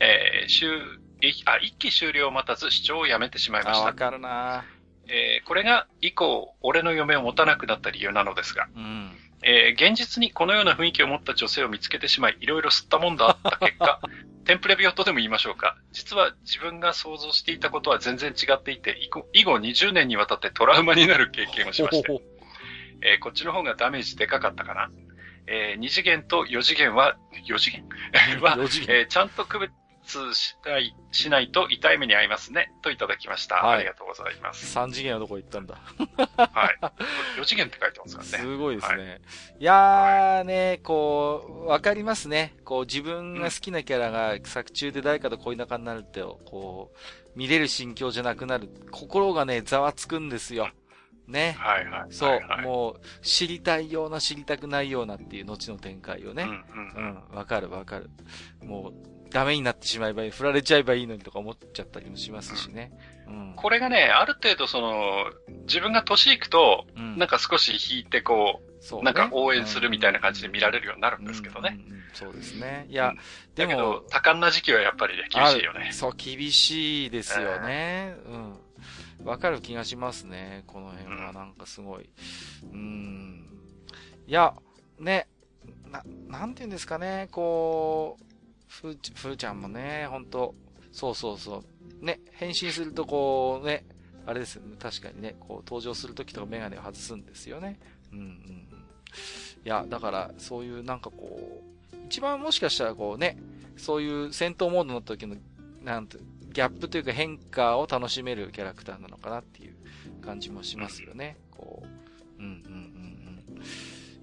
[0.00, 0.68] えー、終、
[1.46, 3.86] あ、一期終了を待たず視聴をやめてしまいました。
[3.86, 4.64] わかるな
[5.06, 9.12] えー、これが以降、俺の嫁を持たなくなった理由なのですが、うん、
[9.42, 14.00] えー、現実にこのような雰囲気を持った女性を見つけてしまい、いろいろ吸ったもんだった結果、
[14.44, 15.76] テンプレ病とでも言いましょうか。
[15.92, 22.22] 実は自分が想像していたことは全然違っていて、以後以後20年にわたってトラウマになる経験をしまして、
[23.02, 24.90] えー、こっちの方がダメージでかかったかな。
[25.46, 27.16] えー、2次元と4次元は、
[27.46, 28.40] 4次元？
[28.40, 28.56] は、
[28.88, 29.72] えー、ちゃんと区別
[30.06, 32.72] しない、しないと痛い目に遭いますね。
[32.82, 33.56] といただきました。
[33.56, 34.78] はい、ありがとうございます。
[34.78, 35.76] 3次元はどこ行ったんだ
[36.36, 36.78] はい。
[37.40, 38.38] 4次元って書いてますからね。
[38.38, 39.02] すごいですね。
[39.02, 39.20] はい、
[39.60, 42.54] いやーね、こう、わかりますね。
[42.64, 46.98] こう、自分が好きなキャラが作中で誰かと恋仲になるって、こう、
[47.34, 48.68] 見れる心境じゃなくなる。
[48.90, 50.70] 心がね、ざわつくんですよ。
[51.26, 51.56] ね。
[51.58, 52.12] はいはい。
[52.12, 56.44] そう、もう、知りたいような知りたくないようなっていう後の展開をね。
[56.44, 57.36] うん、うん、うん。
[57.36, 58.10] わかるわかる。
[58.62, 62.92] もう、ダメになってしまえばいい、振られちゃえばいいのにとか思っちゃったりもしますしね。
[63.26, 63.54] うん。
[63.56, 65.24] これがね、ある程度その、
[65.66, 71.76] 自分が年いくと、うん、なんか少し引いてこう、そう、ね、なんか応援するみたいな感じで見られるようになるんですけどね。
[71.84, 72.86] うんうんうん、そうですね。
[72.88, 73.12] いや、
[73.56, 75.90] でも、多感な時期はやっぱりね、厳しいよね。
[75.92, 78.14] そう、厳しいですよね。
[79.20, 79.26] うん。
[79.26, 80.62] わかる気がしますね。
[80.68, 82.08] この辺はなんかすごい。
[82.72, 83.48] うん。
[84.28, 84.54] いや、
[85.00, 85.26] ね、
[85.90, 88.33] な、なんて言うんですかね、こう、
[88.80, 90.54] ふーち、ふーちゃんもね、ほんと、
[90.92, 91.62] そうそうそ
[92.02, 92.04] う。
[92.04, 93.84] ね、変身するとこうね、
[94.26, 97.78] あれですよね、確かにね、こう登場するときとかメガネを外すんですよね。
[98.12, 98.26] うんうん。
[98.26, 103.38] いや、だから、そういうなんかこう、一番もしかしたらこうね、
[103.76, 105.36] そういう戦闘モードの時の、
[105.82, 106.18] なんて、
[106.52, 109.74] ギャップというか変化を楽しめるキャラクターなのかなっていう
[110.24, 111.36] 感じもしますよね。
[111.50, 111.82] こ
[112.38, 113.62] う、うんうんうんうん。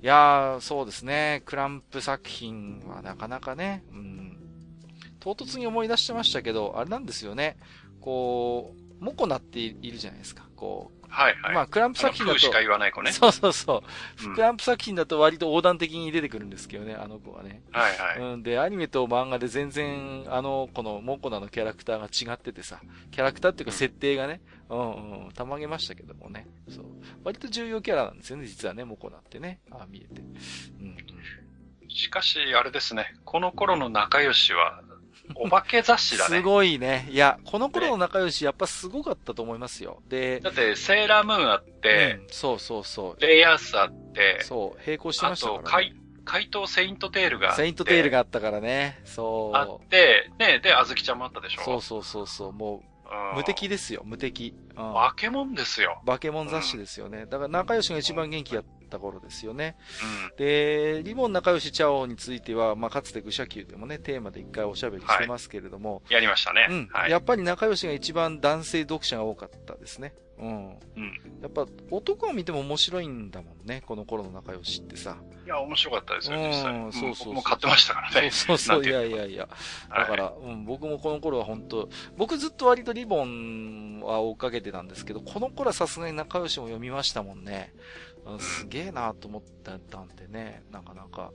[0.04, 1.44] いやー、そうですね。
[1.46, 4.31] クランプ作品はなかなかね、うん、
[5.22, 7.58] 唐突に思い出してましたけど、あれなんですよね。
[8.02, 10.44] こう、モコナっているじゃないですか。
[10.56, 11.56] こう、はいはい。
[11.56, 12.40] まあ、クランプ作品だと。
[12.40, 13.12] しか言わない子ね。
[13.12, 13.84] そうそうそ
[14.24, 14.28] う。
[14.28, 17.62] うん、クランプ作品だと割と横断的に出てくるんですけどね、あの子はね。
[17.72, 18.34] はいはい。
[18.34, 18.44] うん。
[18.44, 22.80] で、アニメと漫画で全然、あの子のモコナのキャラクターが違っててさ、
[23.12, 26.48] キャラクターっていうか設定がね、うん、うん、たまげましたけどもね。
[26.70, 26.86] そう。
[27.24, 29.60] 割と重要キャラなんですよね、実はね、モコナってね。
[29.70, 30.22] ああ、見えて。
[30.22, 30.28] うん、
[30.86, 30.98] うん。
[31.90, 34.82] しかし、あれですね、この頃の仲良しは、
[35.36, 36.38] お化け雑誌だね。
[36.38, 37.08] すごいね。
[37.12, 40.02] いや、この頃の仲良し、やっぱすごかったと思いますよ。
[40.08, 43.22] で、だって、セーラームーンあって、うん、そうそうそう。
[43.22, 45.64] レイヤースあって、そう、並行してましたから、ね。
[45.64, 47.64] あと、怪、怪盗セイントテールがあって。
[47.64, 49.00] セイントテールがあったからね。
[49.06, 49.58] そう。
[49.58, 51.62] あって、ね、で、あずきちゃんもあったでしょ？
[51.64, 52.54] そうそうそうそう。
[52.54, 54.56] もう、無敵ですよ、無敵。
[54.70, 56.02] うん、化け物ですよ。
[56.06, 57.26] 化け物雑誌ですよね。
[57.26, 59.78] だから仲良しが一番元気やった頃ですよね。
[60.30, 65.96] うん、で、リボン仲良しチャオについては、まあ、かつて愚者級でもね、テーマで一回おしゃべりしてますけれども。
[65.96, 66.68] はい、やりましたね。
[66.70, 66.90] うん。
[66.92, 70.14] はい、やっぱり仲良しが一番男性読者が多かったですね。
[70.38, 70.70] うん。
[70.70, 70.78] うん。
[71.42, 75.18] やっぱ、男を見ても面白いんだもんね、この頃の仲良しってさ。
[75.46, 76.74] いや、面白かったですよ、実際。
[76.74, 77.34] うん、そうそうそう。
[77.34, 78.32] もう買ってましたからね。
[78.32, 79.48] そうそうそう、いやいやいや。
[79.90, 87.74] だから、はい、うん、僕もこの頃は本当僕ずっと割とリボンは追っかけてたんですけど、この頃はさすがに仲良しも読みましたもんね。
[88.40, 91.32] すげえなと思ったんでね、なかなか、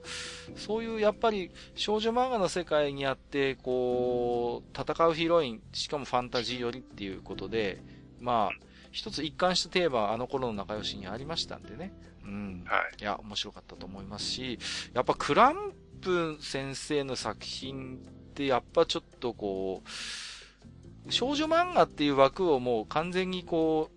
[0.55, 7.83] そういうやっぱり少女漫画の世界にあって、こう、戦うヒロイン、しかもファンタジー寄りっていうことで、
[8.19, 11.93] まあ、一つ一貫したテーマはあの頃の仲良しにありましたんでね。
[12.23, 12.63] うん。
[12.65, 13.01] はい。
[13.01, 14.59] いや、面白かったと思いますし、
[14.93, 15.55] やっぱクラン
[16.01, 17.99] プ先生の作品っ
[18.33, 23.96] てやっぱちょっとこう、少女漫画っていう枠をもう完全にこう、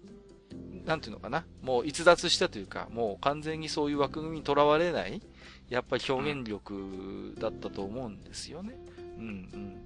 [0.90, 5.22] なんていうのかな、もう逸脱したというか、もう完全にそういう枠組みにとらわれない、
[5.68, 8.76] やっぱり表現力だったと思うんですよね。
[9.16, 9.84] うん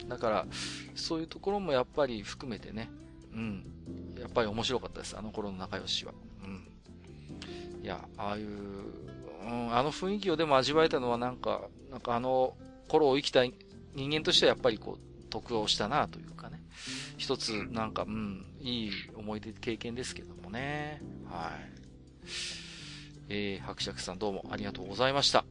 [0.00, 0.08] うん。
[0.08, 0.46] だから、
[0.94, 2.88] そういうところもやっぱり含めてね、
[3.34, 3.64] うん。
[4.16, 6.12] やっぱり面白かったです、あの頃の仲良しは。
[6.44, 6.68] うん。
[7.82, 12.54] いや、ああいう、うん、あの雰囲気をでも味わえたのはなんか、なんかあの
[12.86, 16.33] 頃を生きた人間としてはやっぱりこう、得をしたなという。
[17.16, 21.00] 一つ、なんか、うん、いい思い出、経験ですけどもね。
[21.30, 21.74] はい。
[23.28, 25.44] えー、伯爵さんどうもありがとうございました。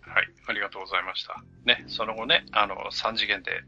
[0.00, 1.42] はい、ありがとうございました。
[1.64, 3.62] ね、その後ね、あの、三次元で、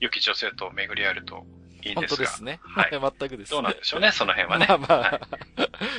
[0.00, 1.44] 良き女性と巡り合えると
[1.82, 2.16] いいんですが。
[2.16, 2.60] 本当ですね。
[2.62, 2.90] はい。
[3.18, 3.56] 全くですね。
[3.56, 4.66] どうなんでしょうね、その辺はね。
[4.68, 5.20] まあまあ、はい、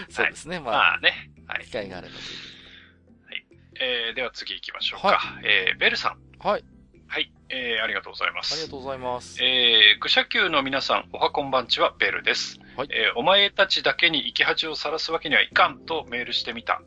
[0.12, 0.74] そうですね、まあ。
[0.74, 1.32] まあね。
[1.48, 1.66] はい。
[1.66, 3.26] 機会があればという。
[3.26, 3.46] はい。
[3.82, 5.18] えー、では次行きましょうか。
[5.18, 6.20] はい、えー、ベルさん。
[6.40, 6.64] はい。
[7.10, 7.32] はい。
[7.50, 8.54] えー、ありがとうございます。
[8.54, 9.44] ありがとうございます。
[9.44, 12.60] えー、愚者級の皆さん、おはこんばんちは、ベルです。
[12.78, 12.88] はい。
[12.92, 16.84] えー、お前たちだけに生き恥を晒すわけにはいかんとメールしてみた。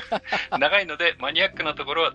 [0.58, 2.14] 長いので、マニアックなところは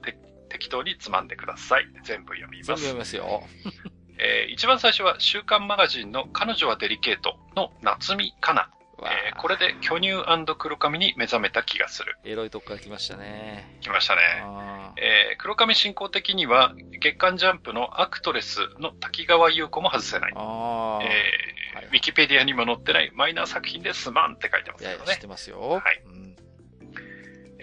[0.49, 1.85] 適当につまんでください。
[2.01, 2.67] 全部読みます。
[2.67, 3.43] 全部読みますよ。
[4.17, 8.71] えー、一番最初は週刊マガジンの彼女はデリケートの夏見かな。
[8.99, 10.23] えー、これで巨乳
[10.57, 12.17] 黒髪に目覚めた気がする。
[12.23, 13.77] エロいとこから来ましたね。
[13.81, 14.21] 来ましたね。
[14.97, 20.31] えー、黒髪進行的には、月刊ジャンプのアクトレスの滝川優子も外せない。
[20.31, 25.05] えー、はい、ウィキペディアにも載ってないマイナー作品ですまんって書いてますけどね。
[25.05, 25.59] いや知ってますよ。
[25.59, 26.01] はい。
[26.05, 26.23] うん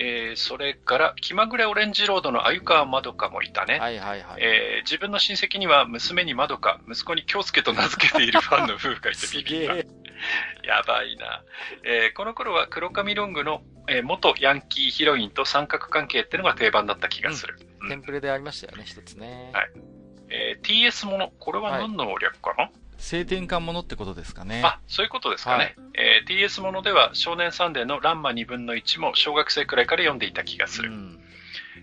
[0.03, 3.79] えー、それから、気まぐれオレンジロードの鮎川まどかもいたね。
[3.79, 4.43] はいはいはい。
[4.43, 9.75] えー、自分の親戚には娘にまどか、息子に京介と名付けているファンの夫婦がいてビビった。
[10.65, 11.43] やばいな。
[11.85, 17.59] えー、この頃は黒髪ロングの、えー、元ヤンキーヒロインと三角関係っていうのが定番だった気がする。
[17.81, 19.51] うん、テンプレでありましたよね、一つね。
[19.53, 19.71] はい。
[20.29, 24.61] えー、TS もの、これは何の略かな、はい性転換ものってことですかね。
[24.63, 25.57] あ、そういうことですかね。
[25.57, 30.91] はい、えー、TS ものでは少年サンデーのランマ2分の1も小学生くらいから読んでいた気がする。
[30.91, 31.20] うん、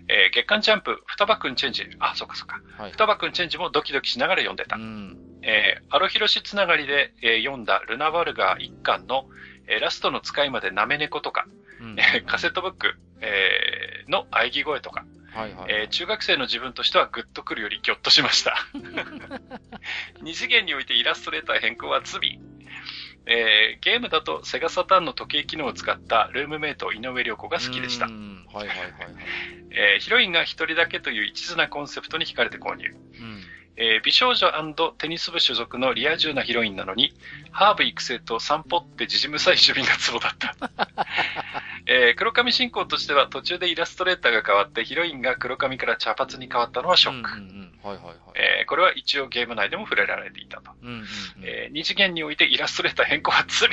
[0.08, 1.84] えー、月刊ジャンプ、双葉くんチェンジ。
[1.98, 2.60] あ、そっかそっか。
[2.76, 4.76] はい、双葉くんチェンジもドキドキしながら読んでた。
[4.76, 9.26] うん、えー、アロヒロシつながりで、えー、読んだルナワルガー一巻の、
[9.66, 11.46] えー、ラストの使いまでなめ猫とか、
[11.80, 18.56] うん、えー、カセットブック、えー、の喘ぎ声とか、はいはい、えー、中学生の自分としてはグッとくるよりギョッとしました。
[20.22, 22.40] 二次元においてイラストレーター変更は罪。
[23.26, 28.06] えー、ゲームだとセガサターンの時計機能を使ったルームメイト井上涼子が好きでした。
[28.06, 28.14] はい
[28.56, 28.88] はいはい、
[29.70, 32.88] えー、ヒロインが一人だけという一途なコンセプトに惹かれて購入。
[33.20, 33.37] うん
[33.80, 34.50] えー、美少女
[34.98, 37.12] テニス部所属のリア充なヒロインなのに、
[37.52, 40.56] ハーブ育成と散歩ってじじむさい守備がツボだった。
[41.86, 47.30] えー、黒髪進行としては途中でイラストレーターが変わってヒロインが黒髪から茶髪に変わったのはショック。
[48.34, 50.72] えこれは一応ゲーム内でも触れられていたと。
[51.42, 53.70] え二次元においてイラストレーター変更は罪。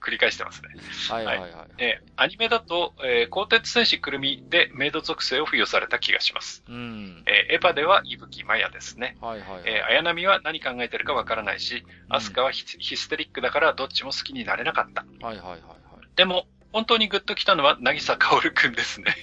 [0.00, 0.70] 繰り返してますね。
[1.08, 1.50] はいはいはい。
[1.78, 6.64] えー、アニメだと、えー、鋼鉄戦士くるみでメイド属性を付与された気がします。
[6.68, 7.22] うん。
[7.26, 9.16] えー、エヴァでは伊吹マヤですね。
[9.20, 15.04] はいはい、はい、えー、綾波は何考えてるかわからないし、アスカはヒステリックだからどっちも好きになれなかった。
[15.24, 16.16] はいはいはい、はい。
[16.16, 19.14] でも、本当にグッときたのは、なぎさかおるくんですね。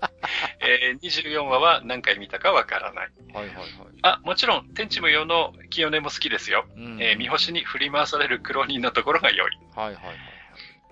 [0.60, 3.10] えー、24話は何回見たかわからない。
[3.32, 3.66] はいはいはい。
[4.02, 6.66] あ、もちろん、天地無用の清音も好きですよ。
[6.76, 9.50] うん、えー、三星に振り回される苦労人のところが良い。
[9.74, 10.16] はいはいはい。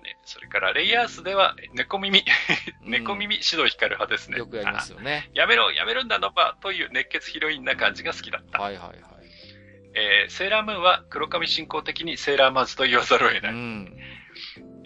[0.03, 2.23] ね、それから、レイヤースでは、猫耳、
[2.81, 4.37] 猫耳指導光る派ですね。
[4.37, 5.29] よくやりますよね。
[5.33, 8.59] やめろ、やめるんだ、ノバという熱血ヒロインな感じが好きだった。
[8.59, 9.17] はいはいはい。
[9.95, 13.53] えー、セーラームーンは黒髪進行的にセーラーマーズと言わざるを得ない。
[13.53, 13.97] うん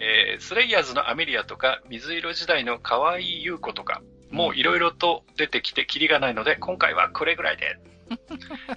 [0.04, 4.02] えー、スレイヤーズのアメリアとか、水色時代の河合優子とか、
[4.32, 7.78] もういろいろと出てきてキリがないので、今回はこれぐらいで。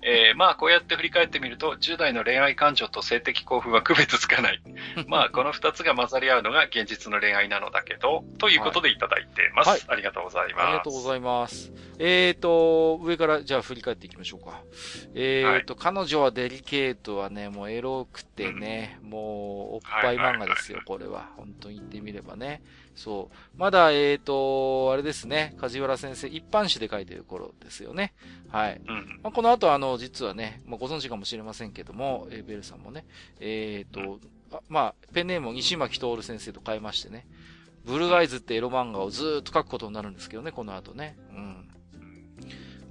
[0.01, 4.61] えー、まあこうやって振り返ってみると、10代の恋愛感情と性的興奮は区別つかない。
[5.07, 9.69] まあこの2つが混ざり合うのが現実の恋愛なのだけど、ということでいただいてます。
[9.69, 10.63] はい、ありがとうございます。
[10.63, 11.71] ありがとうございます。
[11.99, 14.61] えっ、ー、と、上からじゃあ振り返っていきましょうか。
[15.13, 21.29] えっ、ー、と、はい、彼女はデリケートはね、もうエロくてね、うん、もうおっぱい漫画ですよ、これは。
[21.37, 22.61] 本当に言ってみればね。
[22.95, 23.57] そう。
[23.57, 28.13] まだ、えっ、ー、と、あれですね、梶原先生、一般紙で書いてる頃ですよね。
[28.49, 28.81] はい。
[28.87, 33.05] うん、まあ、この後、あの、実はね、まあ、ご存知かもしれませんけども、えー、ベルさんもね、
[33.39, 34.19] えっ、ー、と、うん、
[34.51, 37.27] あまあ、ペンネームを西巻徹先生と変えましてね、
[37.85, 41.17] ブルーアイズってエロ漫画をずっと書くことになるんですけどね、この後ね。
[41.31, 41.69] うん。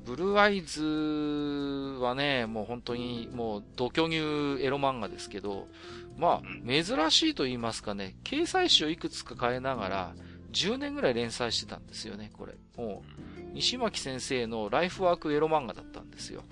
[0.04, 4.16] ブルーアイズはね、もう本当に、もう、ド巨乳
[4.62, 5.66] エロ漫画ですけど、
[6.16, 10.14] まあ、珍しいと言いますかね、掲載誌をいくつか変えながら、
[10.52, 12.54] 10年ぐらい連載してたんですよね、これ。
[12.76, 13.02] も
[13.50, 16.44] う、西巻先生のライフワークエロ漫画だったんですよ。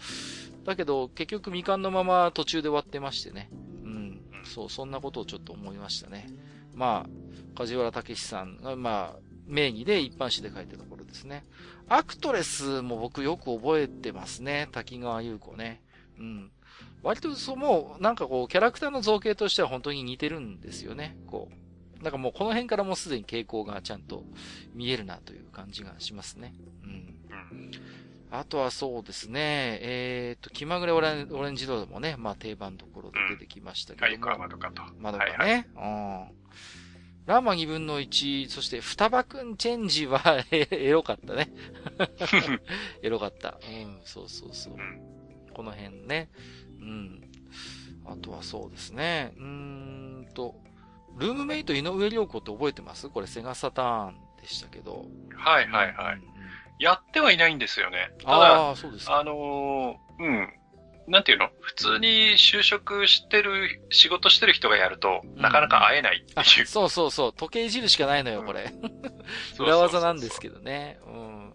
[0.65, 3.49] だけど、結局未完のまま途中で終わってましてね。
[3.85, 4.21] うん。
[4.45, 6.29] そう、そんなことをちょっと思いましたね。
[6.75, 11.45] まあ、梶原武史さんが、まあ、名義で一般紙で書いてるところですね。
[11.89, 14.69] アクトレスも僕よく覚えてますね。
[14.73, 15.83] 滝川優子ね。
[16.19, 16.51] うん。
[17.03, 21.17] 割とそう、もう、なんかこう、キャラクターの造形としては本当に似てるんですよね。
[21.27, 21.63] こう。
[22.03, 24.25] なんかもうこの辺からもうすでに傾向がちゃんと
[24.75, 26.53] 見えるなという感じがしますね。
[26.83, 27.15] うん。
[28.33, 34.17] あとはそうですね、えっ、ー、と、気まぐれオレンオレンジドーもね、まあ定番どころで出てきましたけども。
[34.17, 34.83] うん、はい、窓かと。
[34.99, 35.31] 窓かね。
[35.33, 35.61] はいはい、う
[36.31, 36.43] ん。
[37.27, 41.53] ラーマ2分の1、そして双葉くんチェンジはエロかったね。
[43.03, 43.61] エロかった。
[43.71, 44.75] うん、そうそうそう。
[44.75, 46.31] うん、この辺ね。
[46.83, 47.23] うん。
[48.05, 49.33] あとはそうですね。
[49.37, 50.55] うーんと、
[51.19, 53.09] ルームメイト井上涼子って覚えてます？
[53.09, 55.07] これセガサターンでしたけど。
[55.37, 56.17] はいはいはい。
[56.17, 56.23] うん、
[56.79, 58.11] やってはいないんですよね。
[58.25, 59.21] ああ、そうですか。
[59.21, 60.49] あのー、うん。
[61.09, 61.49] なんていうの？
[61.61, 66.67] 普通に就職してる、仕事してる人がやると、なかなか会えないっていう。
[66.67, 67.33] そうそうそう。
[67.33, 68.73] 時計いじるしかないのよ、これ。
[69.59, 70.99] 裏技なんですけどね。
[71.07, 71.55] うん。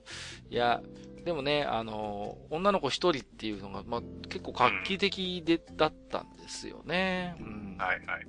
[0.50, 0.82] いや、
[1.28, 7.36] でもね、あの、女の子一人っていうのが、まあ、結構画期的で、うん、だったんですよね。
[7.42, 7.76] うん。
[7.78, 8.28] はいはい。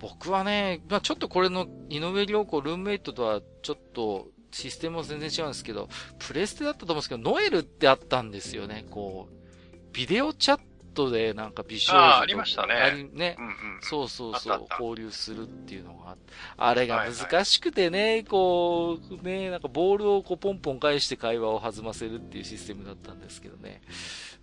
[0.00, 8.84] 僕はね、まあ、ちょっとこれの井上涼子ルームメイトとはちょっとシステムも全然違うんですけど、プレステだったと思うんですけど、ノエルってあったんですよね。
[8.90, 10.60] こう、ビデオチャッ
[10.94, 13.08] トでなんか美少女とあありましたね。
[13.12, 13.54] ね、うんうん。
[13.82, 16.16] そうそうそう、交流するっていうのが
[16.56, 23.82] あれが難しくてね、はいはい、こう、ね、なんかボールをこうポンポン返して会話を弾ませるっていうシステムだったんですけどね。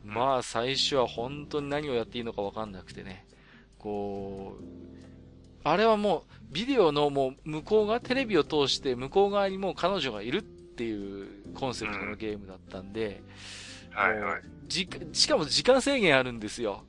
[0.03, 3.25] まあ最初は本当に何をやっていいのかわかんなくてね。
[3.79, 4.63] こう、
[5.63, 13.21] あれはもう、ビデオのもう向こう側、テレビを通して向こう側にもう彼女がいるっていうコンセプトのゲームだったんで、
[13.91, 14.41] はいはい。
[14.67, 16.83] じ、しかも時間制限あるんですよ。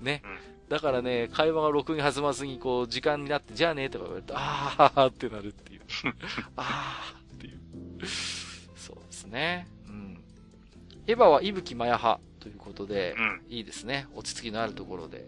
[0.00, 0.22] ね。
[0.24, 5.80] うん、だからね、会話が録音弾まずに、こう、時間になって、じゃあね、とか言われると、あーってなるっていう。
[6.56, 7.58] あーっていう。
[8.76, 9.68] そうですね。
[9.88, 10.22] うん。
[11.06, 14.06] エヴァは伊吹マヤ派ということで、うん、いいですね。
[14.14, 15.26] 落ち着きのあるところで。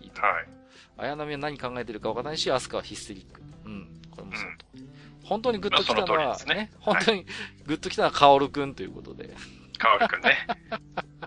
[0.00, 0.48] いいとはい。
[0.96, 3.40] 綾波は何考えてるかわからないし、アスカはヒステリック。
[3.64, 3.88] うん。
[4.10, 4.66] これもそうと。
[4.74, 4.88] うん、
[5.22, 7.26] 本当にグッときたのは、ね、ね、本当に
[7.66, 9.34] グッときたのはカオルくんということで。
[9.78, 10.36] カオルくんね。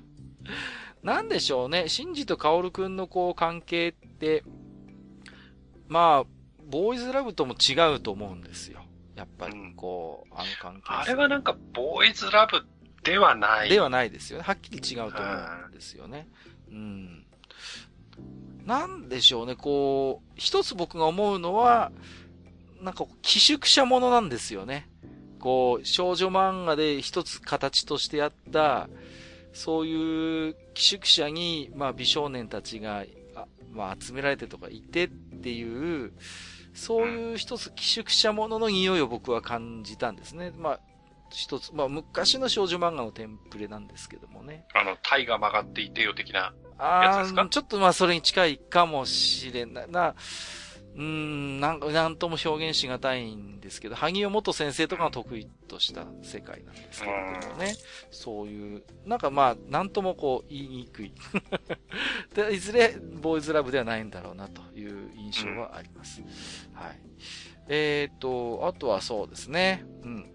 [1.04, 1.90] なんでしょうね。
[1.90, 4.44] シンジとカオルくんのこう関係って、
[5.88, 6.24] まあ、
[6.70, 8.86] ボーイズラブとも違うと思うんですよ。
[9.16, 10.82] やっぱり、こう、うん、あの関係。
[10.88, 12.66] あれはなんか、ボーイズラブ
[13.04, 13.70] ではない。
[13.70, 14.44] ではないですよね。
[14.44, 15.32] はっきり違うと思
[15.66, 16.28] うんですよね。
[16.70, 17.26] うん。
[18.66, 21.92] なんでしょうね、こう、一つ僕が思うのは、
[22.80, 24.90] なんか、寄宿舎ものなんですよね。
[25.42, 28.88] こう、少女漫画で一つ形としてあった、
[29.52, 33.04] そういう寄宿舎に、まあ、美少年たちが、
[33.36, 35.10] あまあ、集められてとかいてっ
[35.42, 36.14] っていう、
[36.76, 40.54] そういう一つ寄宿したものの匂いを僕は感じたんですね。
[40.56, 40.80] まあ、
[41.32, 44.66] 一つ、まあ、昔の少女漫画のテンプレなんですけどもね。
[44.76, 47.42] あの、体が曲がっていてよ的なやつですか？
[47.42, 50.14] あちょっとまあ、それに近いかもしれないな。
[50.96, 57.76] うん、なんか、なんとも表現しがたいんですけど、萩尾元先生とかが得意とした世界なんですけれどもね。
[58.12, 61.14] そういう、なんかまあ、なんともこう、言いにくい。
[62.36, 66.22] でいずれ、ボーイズラブではないんだろうなという印象はあります。
[66.74, 67.00] はい。
[67.70, 69.86] えっ、ー、と、あとはそうですね。
[70.04, 70.32] うん。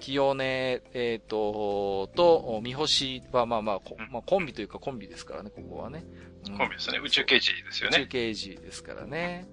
[0.00, 0.82] 清音、え
[1.22, 3.80] っ、ー、と、と、三星はまあまあ、
[4.10, 6.04] まあ、コンビというかコンビですからね、ここはね。
[6.48, 6.98] うん、コンビですね。
[6.98, 7.98] 宇宙刑事ですよね。
[7.98, 9.46] 宇宙刑事ですからね。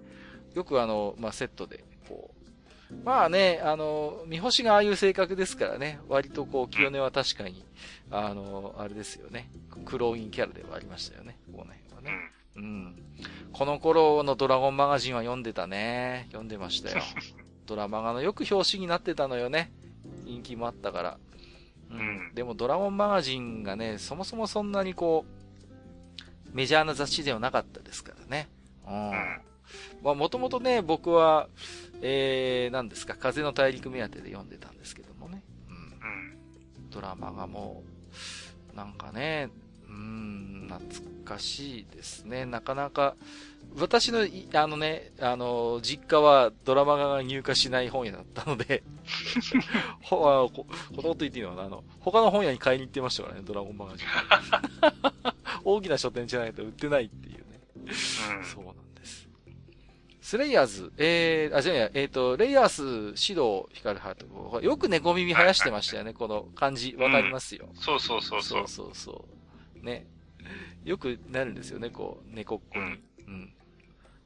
[0.54, 2.32] よくあの、まあ、セットで、こ
[2.92, 7.64] う、まあね、あの、三星がああいう性格ですからね、割とこう、清音は確かに、
[8.10, 9.50] あの、あれですよね、
[9.86, 12.40] クローインキャラではありましたよね、この辺はね。
[12.56, 12.96] うん。
[13.54, 16.26] この頃のドラゴンマガジンは読んでたね。
[16.28, 17.02] 読んでましたよ。
[17.66, 19.72] ドラマがのよく表紙になってたのよね。
[20.24, 21.20] 人気もあったから。
[21.92, 22.32] うん。
[22.34, 25.26] でもドラゴンマガジンがね、そもそもそんなにこ
[26.52, 28.50] う、メジャーな雑誌ではなかったですからね。
[28.88, 29.49] うん。
[30.04, 31.48] まあ、もともとね、僕は、
[32.02, 35.44] えー、何ですか、風の大陸目当てで読んでたんですけどもね。
[35.70, 36.90] うん。
[36.90, 37.84] ドラマがも
[38.74, 39.50] う、なんかね、
[39.88, 42.46] うん、懐かしいですね。
[42.46, 43.16] なかなか、
[43.78, 48.84] 私の、あのね、あの、実家はドラマが入荷しない本屋だったので
[50.02, 54.08] ほあこ、このこと言っていいのかなあの、他の本屋に買いに行ってましたからね、ドラゴンマガジン。
[55.64, 57.44] 大きな書店じゃないと売ってないっていうね。
[57.76, 58.76] うん、そうなん
[60.30, 64.61] スレイヤーズ、えー、あ、じゃあ、えっ、ー、と、レイヤース、指導、光るハート。
[64.61, 66.95] よく猫耳生やしてましたよね、この感じ。
[66.99, 68.68] わかりますよ、うん、そうそうそうそう。
[68.68, 69.26] そうそうそ
[69.81, 69.84] う。
[69.84, 70.06] ね。
[70.85, 72.84] よくなるんですよね、こう、猫っ子に。
[72.84, 73.01] うん。
[73.26, 73.53] うん、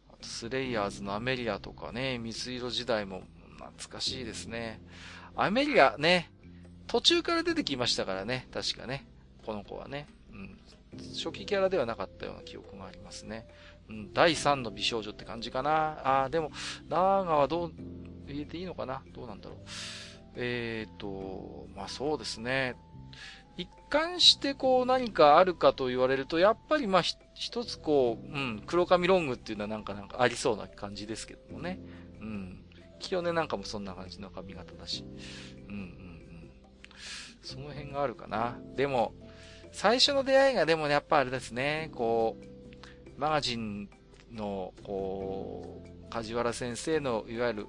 [0.09, 3.21] あとスレイヤーズのアメリアとかね、水色時代も
[3.53, 4.81] 懐かしいですね。
[5.37, 6.29] アメリアね、
[6.87, 9.07] 途中から出てきましたからね、確かね。
[9.45, 10.07] この子はね。
[10.33, 10.59] うん。
[11.15, 13.47] 初期キャラではなかったような記憶がありますね。
[13.89, 16.23] うん、第3の美少女って感じかな。
[16.23, 16.51] あ、でも、
[16.89, 17.71] 長はどう、
[18.25, 19.01] 言えていいのかな？
[19.13, 19.59] どうなんだろう？
[20.35, 22.75] えっ、ー、と、まあそうですね。
[23.57, 27.01] 一貫してこう何かあるかと言われると、やっぱりまあ
[27.33, 31.79] 一つこう、うん、黒髪ロングっていうのはなんかなんかありそうな感じですけどもね。
[32.21, 32.63] うん。
[32.99, 35.03] 清音なんかもそんな感じの髪型だし。
[35.67, 36.51] うんうんうん。
[37.43, 38.57] その辺があるかな。
[38.77, 39.13] でも、
[39.73, 42.45] 最初の出会いがでもねやっぱあれですね、こう、
[43.17, 43.89] マガジン
[44.31, 47.67] の、こう、梶原先生の、いわゆる、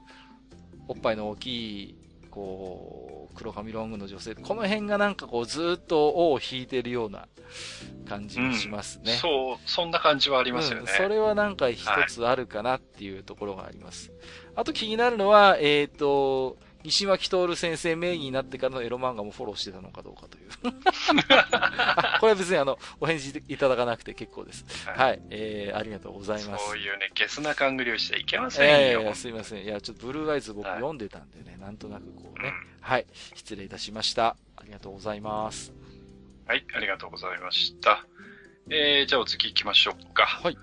[0.89, 1.47] おっぱいの大き
[1.83, 1.97] い、
[2.31, 7.29] こう、黒髪ロングの女性、この辺がなんかこう、ずっと尾を引いてるような
[8.09, 9.13] 感じもしますね。
[9.13, 10.81] うん、そう、そんな感じはありますよね。
[10.81, 14.11] うん、それはなんか一つあるかなっていうところがあります。
[14.11, 14.21] はい、
[14.57, 20.51] あと気になるのは、えっ、ー、と、西脇徹先生名義になってからのエロ漫画もフォローしてたのかどうかという
[22.21, 24.65] これは別にあの、お返事いただかなくて結構です。
[24.87, 26.67] はい、はい、えー、ありがとうございます。
[26.67, 29.01] そういうね、ゲスな勘繰りをしていけませんよ。
[29.01, 29.65] えー、すいません。
[29.65, 34.37] いや、ちょっとブルーアイズ僕読んでたんでね、はい、なんとなくこうね、うん、はい、失礼いたしました。
[34.57, 35.73] ありがとうございます。
[36.47, 38.07] はい、ありがとうございました。
[38.69, 40.27] えー、じゃあお次行きましょうか。
[40.27, 40.59] はい。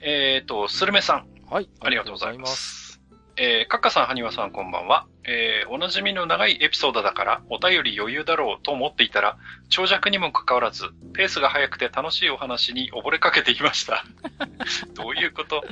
[0.00, 1.26] えっ、ー、と、スルメさん。
[1.50, 1.68] はい。
[1.80, 3.00] ありがとうございます。
[3.36, 5.06] えー、カッカさん、ハニワさん、こんばんは。
[5.30, 9.36] えー、おなじみの長いエピソードだから、お便り余裕だろうと思っていたら、
[9.68, 14.06] 長尺にもかかわらず、ペースが速くて楽しいお話に溺れかけていました。
[14.96, 15.62] どういうこと？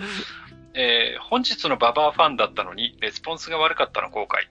[0.75, 4.47] えー、本日のババアファンだったのに、レスポンスが悪かったの後悔。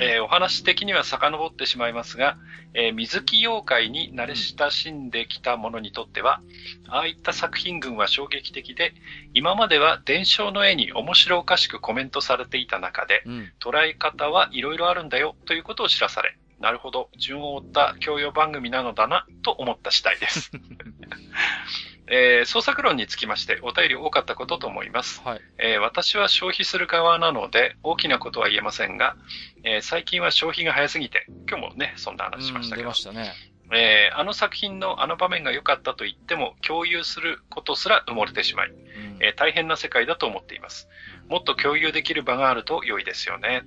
[0.00, 2.36] えー、お話的には遡ってしまいますが、
[2.74, 6.40] えー、水木妖怪に慣れ親しんできた者にとっては、
[6.88, 8.94] ああいった作品群は衝撃的で、
[9.34, 20.50] 今までは伝承の絵に面白おかしくコメントされていた中で、うん、捉え方はいろいろあるんだよということを知らされ、なるほど、順を追った教養番組なのだなと思った次第です。
[22.10, 29.16] えー、創作論につきましてお便り多かったことと思います、はいえー、私は消費する側なので大きなことは言えませんが、
[29.62, 32.88] えー、最近は消費が早すぎて、今日もね、そんな話しましたけど。
[32.88, 33.32] 出ましたね。
[33.72, 38.76] えー、あの作品のあの場面が良かったと言っても共有することすら埋もれてしまい、うん、
[39.20, 40.88] えー、大変な世界だと思っています。
[41.28, 43.62] もっと共有できる場があると良いですよね。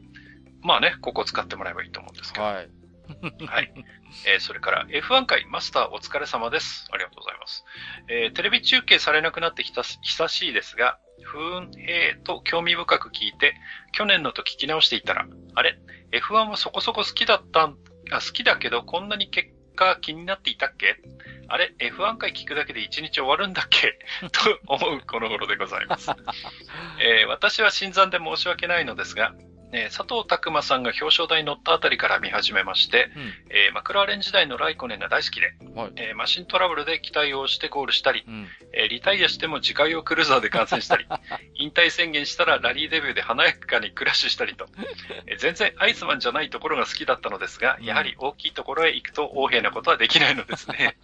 [0.61, 2.45] まあね、ここを使ってもらえばいいと思うんですけど。
[2.45, 2.69] はい。
[3.48, 3.73] はい。
[4.27, 6.88] えー、それから F1 回マスターお疲れ様です。
[6.91, 7.65] ありがとうございます。
[8.10, 13.56] えー、テレビ中継されなくなってきた久しいですが、不運兵と興味深く聞いて、
[13.94, 15.26] 去年のと聞き直していたら、
[15.56, 15.77] あれ
[16.11, 17.77] ?F1 はそこそこ好きだったん
[18.11, 20.98] あ、好きだけどこんなに結果気になっていたっけ？
[21.48, 23.98] あれ、F1 回聞くだけで1日終わるんだっけ？
[24.31, 26.11] と思うこの頃でございます、
[26.99, 29.34] えー、私は新参で申し訳ないのですが、
[29.73, 41.07] え佐藤拓馬さんが表彰台に乗ったあたりから見始めまして、うん、えー、マクラーレン時代のライコネンが大好きで、はい、えー、マシントラブルで期待をしてゴールしたり、うん、えー、リタイアしても自家用クルーザーで観戦したり、
[41.57, 44.67] 引退宣言したらラリーデビューで華やかにクラッシュしたりと、
[45.25, 50.97] え全然アイスマンじゃないところが好きだったのですが、やはり大きいところへ行くと横柄なことはできないのですね。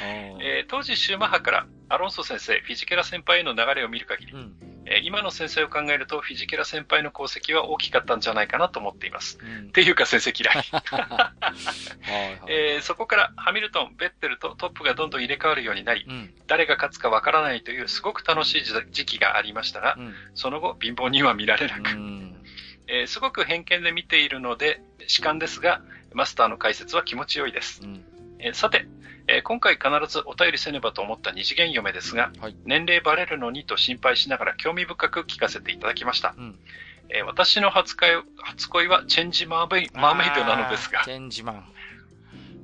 [0.40, 9.38] え当時シューマッハからアロンソ先生、フィジケラ先輩への流れを見る限り、うんえ今の先生を考えると、フィジケラ先輩の功績は大きかったんじゃないかなと思っています。
[9.42, 10.64] うん、っていうか先生嫌 い。
[12.48, 21.90] えー、そこからハミルトン、ベッテルとトップがどんどん入れ替わるようになり、うん、誰が勝つかわからないというすごく楽しい時期がありましたが、うん、その後貧乏には見られなく、
[22.86, 25.80] えー、すごく偏見で見ているので、主観ですが、
[26.12, 27.82] マスターの解説は気持ちよいです。
[28.38, 28.86] えー、さて、
[29.28, 36.34] えー、今回必ずお便りせねばと思った二次元嫁ですが、はい、年齢バレるのにと心配しながら興味深く聞かせていただきました。
[36.36, 36.58] うん、
[37.10, 41.02] えー、私の初恋初恋はチェンジマーメイマーメイドなのですが。
[41.04, 41.64] チェンジマン。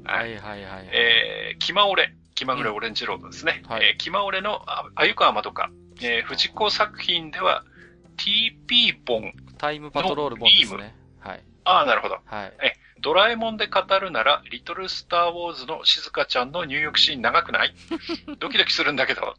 [0.04, 3.62] はいはいはい、えー、気まおれ、気まぐれオレンジロードですね。
[3.64, 5.70] うんはい、えー、気まおれのあゆかわまどか、
[6.00, 7.64] えー、藤子作品では
[8.16, 9.32] TP ボン。
[9.58, 10.94] タイムパトロールボンですね。
[11.20, 11.42] はい。
[11.64, 12.18] ああ、なるほど。
[12.24, 12.52] はい。
[12.62, 17.74] え、ドラえもんで語るなら、リトルスターウォーズの静香ちゃんの入浴シーン長くない？
[18.38, 19.36] ドキドキするんだけど。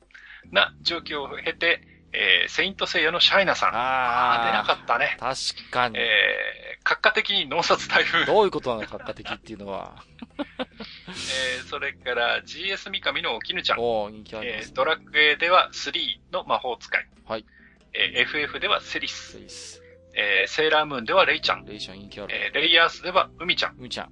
[0.51, 1.81] な状況を経て、
[2.11, 3.69] えー、セイントセイヤのシャイナさん。
[3.73, 5.17] ああ、出なかったね。
[5.19, 5.97] 確かに。
[5.97, 8.25] えー、閣下的に脳殺台風。
[8.25, 10.03] どういうことなの、閣下的っていうのは。
[10.59, 13.79] えー、それから GS 三上のおきぬちゃん。
[13.79, 15.93] お人気あります、ね、えー、ドラクエでは3
[16.31, 17.07] の魔法使い。
[17.25, 17.45] はい。
[17.93, 19.33] えー、FF ではセリス。
[19.33, 19.82] セリス。
[20.15, 21.65] えー、セーラームーンではレイちゃん。
[21.65, 22.35] レイちゃん人気ある。
[22.35, 23.75] えー、レイヤースでは海ちゃん。
[23.77, 24.09] 海ちゃん。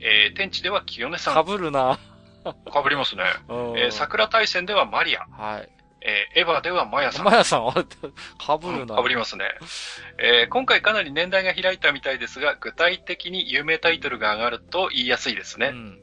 [0.00, 1.34] えー、天地では清音さん。
[1.34, 1.98] かぶるな。
[2.72, 3.22] かぶりますね。
[3.76, 5.26] えー、桜大戦ではマリア。
[5.30, 5.68] はい。
[6.00, 7.24] えー、エヴァではマヤさん。
[7.24, 7.84] マヤさん、あれ、
[8.38, 8.94] かぶるな。
[8.94, 9.44] かぶりますね。
[10.18, 15.68] えー、今回かなり年代が開いたみたいですが、具体的に有名タイトルが上がると言いやすいですね。
[15.68, 16.00] うん。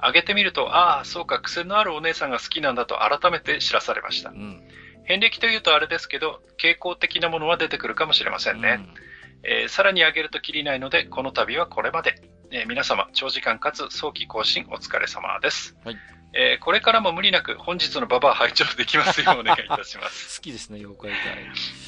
[0.00, 4.30] 上げてみると、ああ、そうか、癖のあるお姉さんが好きなんだと改めて知らされました。
[4.30, 4.62] うん。
[5.08, 8.78] 遍歴というとあれですけど、傾向的なものは出てくるかもしれませんね。
[8.78, 9.08] うん
[9.42, 12.20] えー、さらに上げるときりないので、この度はこれまで。
[12.50, 15.76] えー、皆様、長時間かつ早期更新お疲れ様です。
[15.84, 15.96] はい。
[16.34, 20.36] えー、これからも無理なく本日のババア拝聴できますようお願いいたします。
[20.40, 21.18] 好きですね、妖怪界。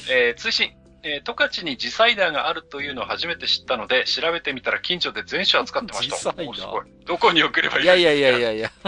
[0.09, 0.73] えー、通信。
[1.03, 6.15] えー、十勝に自サイダーがあるというのを初めて知ったので、調べてみたら近所で全種扱ってました。
[6.15, 7.05] 自サイダー。
[7.05, 8.71] どこに送ればいいいやいやいやいやいや。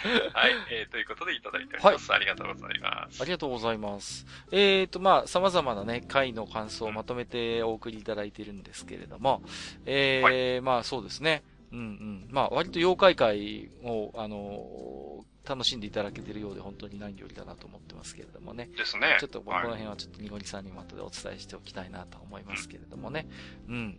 [0.00, 2.20] はい、えー、ということでいただいております、はい。
[2.20, 3.22] ありがとうございます。
[3.22, 4.26] ありがとうございます。
[4.50, 9.42] えっ、ー、と、まあ、様々なね、回の感想をまとめてお送りいただいているんですけれども、
[9.84, 11.42] えー、はい、まあ、そうですね。
[11.72, 12.26] うんうん。
[12.30, 18.70] まあ、割と妖怪界を、あの楽しんでいただけているようで本当に何よりだなと思ってますけれどもね。
[18.76, 19.16] ですね。
[19.20, 23.26] ちょっとこの辺はちょっとニゴリさんにも後でお伝えしておきたいなと思いますけれどもね。
[23.68, 23.98] うん。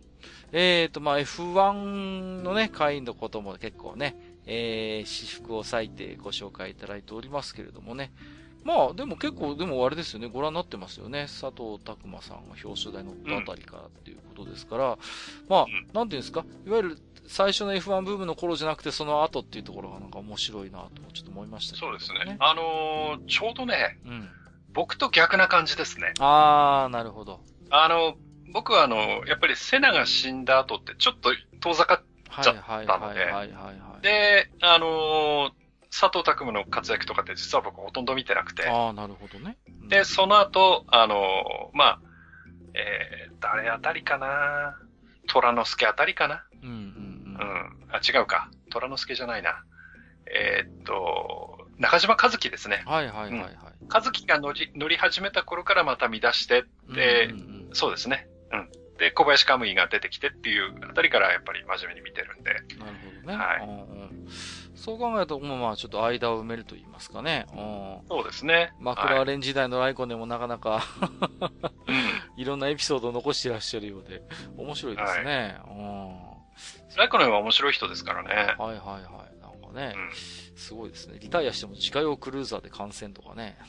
[0.52, 4.16] えっ、ー、と、まあ、F1 のね、会員のことも結構ね、
[4.46, 8.12] えー、私服を割いてご紹介いただいておりますけれどもね。
[8.64, 11.22] まあ、でも結構、でもあれですよね、ご覧になってますよね。
[11.22, 14.98] 佐藤拓馬さんが表彰台乗ったあたりからっていうことですから、うん、
[15.48, 21.80] まあ、なんていうんですか、いわゆる最初の F1 ブームの頃じゃなくて、その後っていうところがなんか面白いなと、ちょっと思いましたね。
[21.80, 22.36] そうですね。
[22.40, 24.28] あのー、ちょうどね、うん、
[24.72, 26.12] 僕と逆な感じですね。
[26.18, 27.40] あー、なるほど。
[27.70, 28.16] あの、
[28.52, 31.30] 僕はあの、やっぱりセナが死んだ後ってちょっと
[31.60, 33.32] 遠ざかっちゃったので、
[34.02, 35.50] で、あのー、
[35.90, 38.68] 佐藤拓夢の活躍とかって実は僕ほとんど見てなくて。
[38.68, 39.58] ああ、なるほどね。
[39.82, 41.18] うん、で、その後、あのー、
[41.76, 42.00] まあ、
[42.74, 44.76] えー、誰あたりかな？
[45.28, 46.44] 虎之助あたりかな？
[46.62, 47.01] うんうん
[47.38, 47.40] うん。
[47.40, 47.78] うん。
[47.90, 48.50] あ、違うか。
[48.70, 49.64] 虎之助じゃないな。
[50.26, 52.82] えー、っと、中島和樹ですね。
[52.86, 53.52] はいはいはい、はい、
[53.82, 53.88] うん。
[53.92, 56.64] 和樹が乗り乗り始めた頃からまた見出して、
[56.94, 58.28] で、うんうんうん、そうですね。
[58.52, 58.68] うん。
[58.98, 62.52] で、小林カムイが出てきてっていうあたりからやっぱり真面目に見てるんで。
[62.52, 62.64] なる
[63.04, 63.36] ほどね。
[63.36, 63.62] はい。
[63.62, 64.28] うんうん
[64.82, 67.46] そう考えると、まあちょっと間を埋めると言いますかね。
[67.52, 68.72] うん、そうですね。
[68.80, 70.82] マクラーレン時代のライコンでもなかなか
[72.36, 74.22] いろんなエピソードを残していらっしゃるようで、
[74.56, 75.56] 面白いですね。
[75.64, 76.31] はい、うん、
[76.96, 78.54] ライコンは面白い人ですからね。
[78.58, 79.40] はいはいはい。
[79.40, 81.18] なんかね、うん、すごいですね。
[81.20, 83.58] リタイアしても自家用クルーザーで観戦とかね。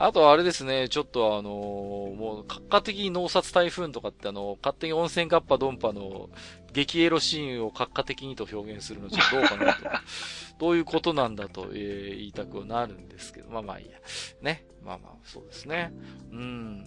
[0.00, 6.30] あとあれですね、ちょっとあのー、もう、閣下的に脳殺台風とかってあの、勝手に温泉カッパドンパの
[6.72, 9.80] 激エロシーンを閣下的にと表現するのちょっとどうかなと。
[10.60, 13.98] どういうことなんだと、えー、言いたくなるんですけど、まあまあいいや。
[14.40, 14.64] ね。
[14.84, 15.92] まあまあ、そうですね。
[16.30, 16.86] うん。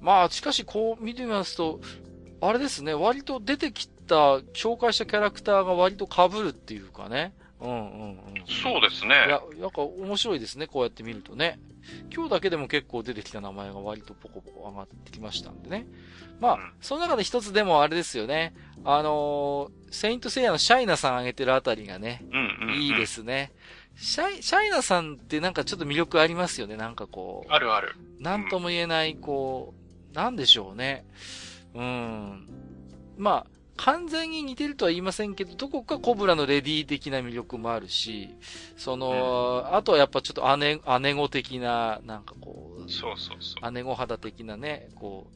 [0.00, 1.80] まあ、しかしこう見てみますと、
[2.40, 7.34] あれですね、割と出てきた、紹介したキャラクターが割と被るっていうかね。
[7.60, 8.16] うんうんうん。
[8.46, 9.26] そうですね。
[9.26, 11.58] いや、なんか面白いですね、こうやって見るとね。
[12.14, 15.86] 今日だけでも結構出てきた名前が割とポコポコ上がってきましたんでね。
[16.40, 18.54] まあ、うん、その中で一つでもあれですよね。
[18.84, 23.52] あのー、セイントセイヤのシャイナさん挙げてるあたりがね、うんうんうん、いいですね。
[23.96, 27.52] シャイ、シャイナさんってなんかちょっと魅力ありますよね、なんかこう。
[27.52, 27.94] あるある。
[28.18, 29.74] なんとも言えない、こ
[30.12, 31.04] う、なんでしょうね。
[31.06, 31.49] うん。
[31.74, 38.28] まあ、完全に似てるとは言いませんけど、どこかコブラのレディー的な魅力もあるし、
[38.76, 43.70] その、うん、あとはやっぱちょっと姉、姉子的な、なんかこう、そうそうそう。
[43.72, 45.26] 姉子肌的なね、こ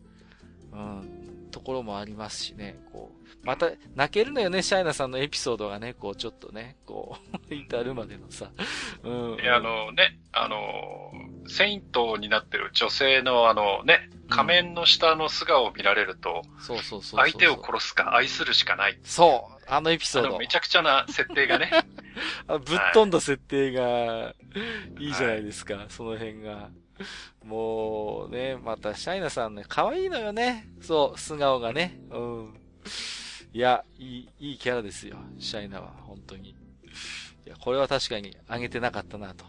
[0.72, 7.18] う、うん、ところもありますしね、こう、また、泣けるのよね、シャイナさんのエピソードがね、こう、ちょっとね、こ
[7.50, 8.50] う、至るまでのさ。
[9.02, 9.40] うん。
[9.40, 11.12] いや、あのね、あの、
[11.46, 17.20] セイントになってる女性のあのね、仮面の下の素顔を見られると、そうそうそう。
[17.20, 18.98] 相手を殺すか愛するしかない。
[19.04, 19.54] そう。
[19.66, 20.38] あのエピソード。
[20.38, 21.70] めちゃくちゃな設定がね。
[22.48, 22.60] ぶっ
[22.92, 24.34] 飛んだ設定が、
[24.98, 26.70] いいじゃないですか、はい、その辺が。
[27.44, 30.68] もうね、またシャイナさんね、可愛いのよね。
[30.80, 31.98] そう、素顔がね。
[32.10, 32.54] うん。
[33.54, 35.16] いや、いい、いいキャラですよ。
[35.38, 36.50] シャイナは、本当に。
[36.50, 36.54] い
[37.46, 39.44] や、これは確かにあげてなかったなと。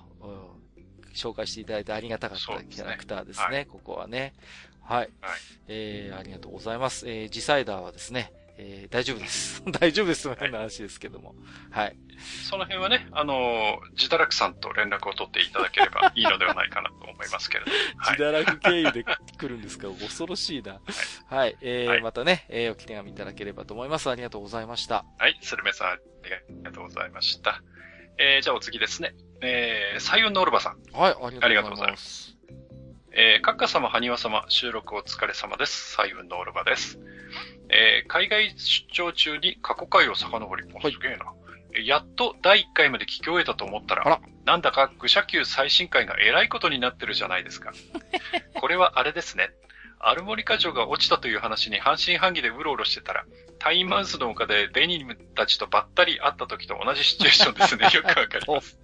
[1.16, 4.36] 紹介していただいてありがたかったキャラクターですね、すねはい、ここはね。
[4.82, 4.98] はい。
[4.98, 5.10] はい、
[5.68, 7.10] えー、ありがとうございます。
[7.10, 9.62] えー、ジサイダーはですね、えー、大丈夫です。
[9.80, 10.34] 大丈夫です。
[10.36, 11.36] 変な話ですけども。
[11.72, 11.98] はい。
[12.50, 17.78] その辺はね、あのー、ジダラクさんと連絡を取っていただければいいのではないかなと思いますけれども。
[17.98, 19.90] はい、ジダラク経由で来るんですか？
[20.00, 20.74] 恐ろしいな。
[20.74, 20.82] はい。
[21.28, 24.10] はい、えー、はい、またね、えー、おき手紙いただければと思います。
[24.10, 25.06] ありがとうございました。
[25.20, 27.62] はい、スルメさん、ありがとうございました。
[28.18, 29.14] えー、じゃあお次ですね。
[29.42, 30.78] えー、サイオンのオルバさん。
[30.94, 32.35] はい、ありがとうございます。
[33.18, 35.94] えー、カッカ様、ハニワ様、収録お疲れ様です。
[35.94, 37.00] サイオンのオルバです。
[37.70, 41.32] えー、海外出張中に過去回を遡り、はい、すげえな。
[41.82, 47.72] やっと第1回まで聞き終えたと思ったら、なんだか愚者級最新回が偉いことになってるじゃないですか。
[48.60, 49.52] これはあれですね。
[50.00, 53.24] アルモリカ城が落ちたという話に半信半疑でうろうろしてたら、
[53.60, 57.88] タインマウスの丘でデニムたちとばったり会った時と同じシチュエーションですね。
[57.96, 58.78] よくわかります。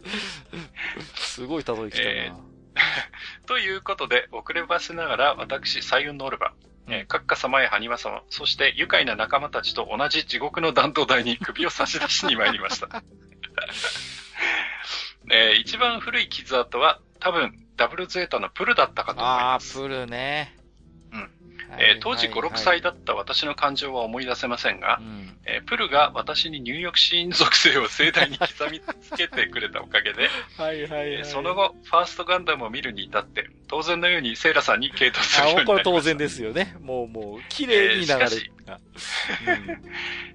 [1.15, 2.09] すごい例えきたな。
[2.09, 2.50] えー、
[3.47, 6.53] ということで、遅ればせながら私、サイウンノールバ、
[6.87, 13.03] えー、閣下様やハニワ様、そして愉快な仲間たちと同じ地獄の弾道台に 首を差し出しに参りました。
[15.31, 19.79] えー、一番古い傷跡は多分ダブルゼータのプルだったかと思います。
[19.79, 20.60] ああ、プルね。
[21.77, 30.27] えー、当時5、6歳だった私の感情は思い出せませんが、うん、えー、プルが私に入浴シーン属性を盛大に刻みつけてくれたおかげで、
[30.57, 35.89] はいはいはい、えー、その後、ファーストガンダムを見るに至って、当然のようにセイラさんに傾倒するようになりました。
[35.89, 36.75] これ当然ですよね。
[36.81, 38.27] もうもう、綺麗に流れ
[38.75, 38.81] る。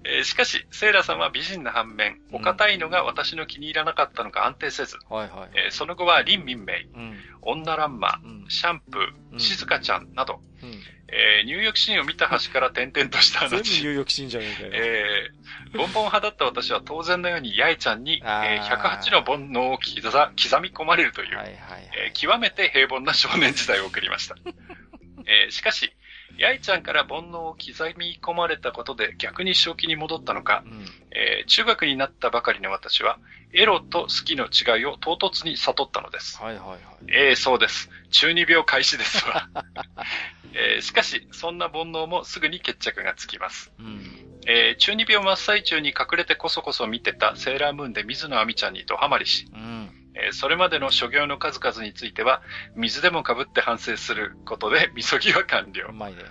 [0.05, 5.51] えー、しかし、セイラさんは美人な反面、お堅いのが私の気に入らなかったのか安定せず、はいはい。
[5.67, 10.15] えー、その後は林民名、うん、女ランマ、うん、シャンプー、静香ちゃん。
[10.15, 10.71] など、うん。
[11.09, 13.63] えー、入浴シーンを見た端から点々とした話。
[13.63, 14.71] 全部入浴シーンじゃねえかよ。
[14.73, 21.91] えー、ボンボン派だった私は当然のように八重ちゃんに、えー、108の煩悩を刻み込まれるという、はいはいはい。
[22.09, 24.37] えー、極めて平凡な少年時代を送りました。
[25.27, 25.93] えー、しかし、
[26.39, 33.19] 八重ちゃんから煩悩を刻み込まれたことで逆に正気に戻ったのか、うん、えー、中学になったばかりの私は、
[33.53, 36.39] エロと好きの違いを唐突に悟ったのです。
[36.43, 36.79] はいはいはい。
[37.09, 37.91] えー、そうです。
[38.11, 39.49] 中二病開始ですわ。
[40.53, 43.73] えー、しかし、そんな煩悩もすぐに決着がつきます。
[43.79, 49.76] うん、えー、中二病真っ最中に隠れてこそこそ見てたセーラームーンで水野亜美ちゃんにドハマりし、うん
[50.17, 52.43] えー、それまでの諸行の数々については、
[52.75, 55.89] 水でも被って反省することで、 みそぎは完了。
[55.89, 56.23] うまいね。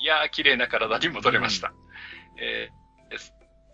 [0.00, 1.68] いやー、綺麗な体に戻れました。
[1.68, 1.74] うん、
[2.40, 3.18] えー、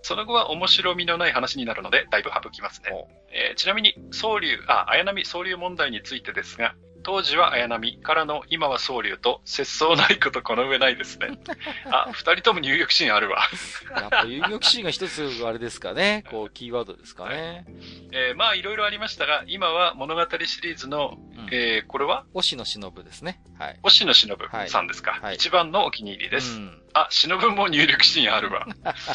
[0.03, 2.91] その後は面白みのない話になるので、だいぶ省きますね。
[3.31, 11.39] えー、ちなみに、総流、あ、綾波総流問題についてですが、当時は綾波からの今は総流と節操ないことこの上ないですね。
[11.91, 13.49] あ、二人とも入浴シーンあるわ。
[13.95, 16.25] やっぱ入浴シーンが一つあれですかね。
[16.31, 17.37] こう、キーワードですかね。
[17.37, 17.65] はい、
[18.13, 22.25] えー、まあいろいろありましたが、今は物語シリーズの、うん、えー、これは？
[22.35, 23.41] 押野忍ですね。
[23.59, 23.81] はい。
[23.83, 25.35] 押野忍さんですか、はい。
[25.37, 26.57] 一番のお気に入りです。
[26.57, 28.67] うん、あ、忍も入力シーンあるわ。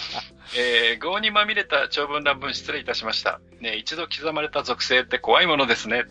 [0.56, 3.40] えー、業にまみれた長文乱文失礼いたしました。
[3.60, 6.06] ね、一度刻まれた属性って怖いものですね。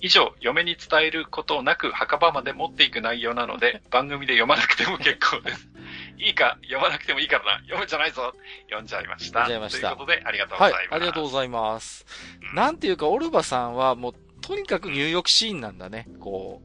[0.00, 5.68] 以上、嫁に伝えることなく墓場まで持っていく内容なので、番組で読まなくても結構です。
[6.18, 7.60] いいか、読まなくてもいいからな。
[7.60, 8.32] 読むじゃないぞ。
[8.66, 9.44] 読んじゃいました。
[9.44, 9.88] 読んじゃいました。
[9.88, 10.78] ということで、ありがとうございます。
[10.78, 12.06] はい、ありがとうございます。
[12.50, 16.06] うん、なんていうか、オルバさんはもう、とにかく入浴シーンなんだね。
[16.20, 16.62] こ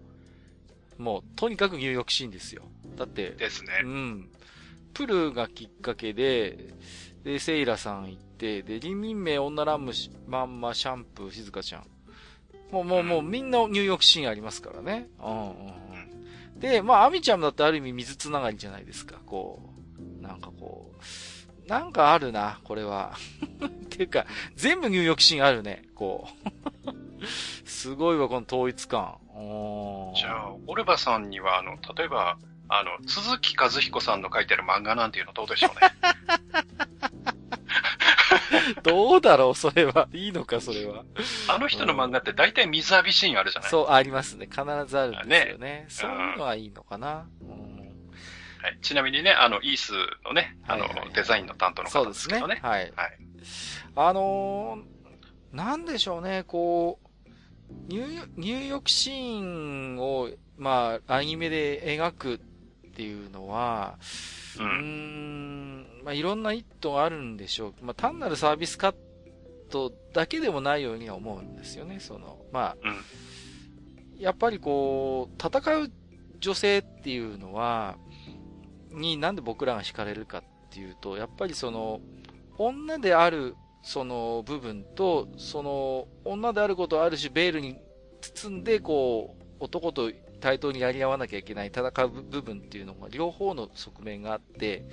[1.00, 1.02] う。
[1.02, 2.64] もう、とにかく入浴シーンですよ。
[2.96, 3.32] だって。
[3.32, 3.82] ですね。
[3.84, 4.30] うん。
[4.94, 6.58] プルがきっかけで、
[7.24, 9.92] で、セイラさん行って、で、リンミンメイ、女ラム
[10.28, 11.93] まんま、シャンプー、静香ちゃん。
[12.74, 15.08] もう、もう、もう、みんな入浴シーンありますからね。
[15.20, 15.48] うんうん
[16.56, 16.60] うん。
[16.60, 19.20] で、まあ、アミちゃんだってある意味水つながりじゃないですか。
[19.26, 19.62] こ
[20.20, 20.92] う、なんかこ
[21.66, 23.14] う、なんかあるな、これは。
[23.64, 24.26] っていうか、
[24.56, 26.28] 全部入浴シーンあるね、こ
[26.86, 26.90] う。
[27.70, 29.18] すごいわ、この統一感。
[30.16, 32.38] じゃあ、オルバさんには、あの、例えば、
[32.70, 35.92] あの、鈴木和彦さんの書いてる漫画なんていうのどうでしょうね。
[38.84, 40.08] どうだろう、それは。
[40.14, 41.04] いいのか、それは。
[41.48, 44.48] あの人の漫画って大体水浴びシーンあるじゃない、そう、ありますね。
[44.48, 45.58] 必ずあるんですよね。
[45.58, 47.08] ねそういうのはいいのかな。
[48.64, 49.92] はい、ちなみにね、あの、イース
[50.26, 52.60] のね、あの、はいはいはい、デザインの担当の方ですけどね。
[52.62, 52.94] はい。
[52.96, 53.18] はい。
[53.96, 57.08] あのー、なんでしょうね、こう、
[57.90, 58.06] 入
[58.38, 62.38] 入浴シーンを、まあ、アニメで描くっ
[62.96, 63.98] ていうのは、
[64.60, 65.73] うん、うん
[66.04, 67.74] まあ、いろんな意図があるんでしょう。
[67.82, 68.96] まあ、単なるサービスカッ
[69.70, 72.00] トだけでもないようには思うんですよね。
[72.00, 75.92] その、まあ、うん、やっぱりこう、戦う
[76.40, 77.98] 女性っていうのは、
[78.92, 82.02] になんで僕らが惹かれるかっていうと、やっぱりその、
[82.58, 87.78] 女であるその部分と、その、女であることある種ベールに
[88.22, 90.10] 包んで、こう、男と
[90.44, 94.84] 対等にやり合わなきゃいけない戦う部分っていうのが両方の側面があって、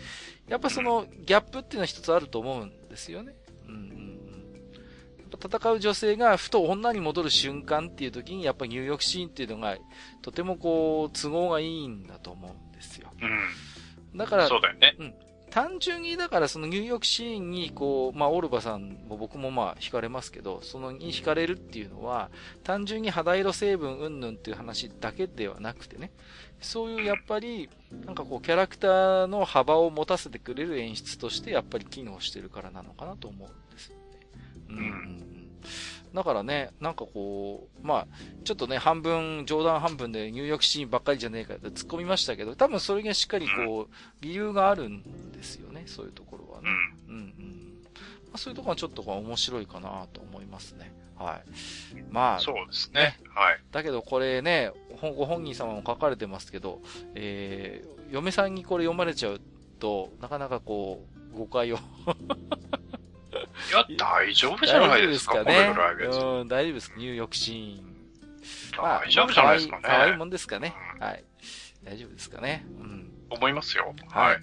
[0.47, 3.35] やっぱそのギャップっていうのは一つあると思うんですよね。
[3.67, 5.31] うんうんうん。
[5.33, 9.77] 戦う女性がふと女に戻る瞬間っていう時にやっぱ入浴シーンっていうのが
[10.23, 13.11] とてもこう都合がいいんだと思うんですよ。
[13.21, 14.19] うん。
[14.19, 14.95] だから、そうだよね。
[15.01, 15.15] うん。
[15.51, 22.31] 単純にだからその入浴シーンにこう、まあオルバさんも僕もまあ惹かれますけど、そのに惹かれるっていうのは、
[22.63, 26.13] 単純に肌色成分うんぬんっていう話だけではなくてね、
[26.61, 27.69] そういうやっぱり、
[28.07, 34.03] なんかこうキャラクターの幅を持たせてくれる演出としてやっぱり機能してるからなのかなと思うんですよね。
[34.69, 35.31] うん
[36.15, 38.07] だからね、なんかこう、まあ、
[38.45, 46.69] ちょっとね、半分、冗談半分で入浴シーンばっかりじゃねえかって突っ込みましたけど、多分それがしっかりこう、理由があるんですよね、そういうところはね。
[47.09, 47.79] うん、うん、
[48.27, 50.93] まあ、そういうところはちょっと面白いかなと思いますね。
[51.17, 51.41] は
[51.95, 52.03] い。
[52.11, 52.41] まあ。
[52.41, 53.19] そうですね。
[53.35, 53.61] はい。
[53.71, 56.81] だけどこれね、ご本人様も書かれてますけど、
[57.15, 59.41] えー、嫁さんにこれ読まれちゃう
[59.79, 61.05] と、なかなかこ
[61.35, 61.79] う、誤解を
[63.69, 66.41] いや、大丈夫じゃないですか、大丈夫ですかね。
[66.41, 67.97] うん、大丈夫です入浴シーン。
[68.77, 69.83] 大丈夫じゃないですかね。
[69.85, 70.75] 可愛いもんですかね。
[70.99, 71.25] はい。
[71.85, 72.65] 大丈夫ですかね？
[72.81, 73.11] うん。
[73.31, 73.95] 思いますよ。
[74.09, 74.39] はい。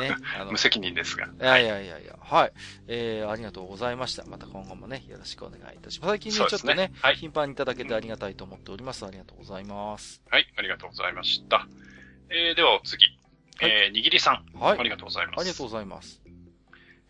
[0.00, 0.16] ね。
[0.38, 1.26] あの 無責任ですが。
[1.26, 2.16] いやいやいやいや。
[2.20, 2.52] はい。
[2.86, 4.24] えー、ありがとうございました。
[4.26, 6.10] また今後もね、よろしくお願いいたします。
[6.10, 9.04] 最近ね、ちょっとね、はい、頻繁にいただけてありがたいと思っております。
[9.04, 10.22] ありがとうございます。
[10.30, 11.66] はい、ありがとうございました。
[12.30, 13.18] えー、ではお次。
[13.60, 14.58] えー、にぎりさん。
[14.58, 14.78] はい。
[14.78, 15.40] ありがとうございます。
[15.40, 16.21] ありがとうございます。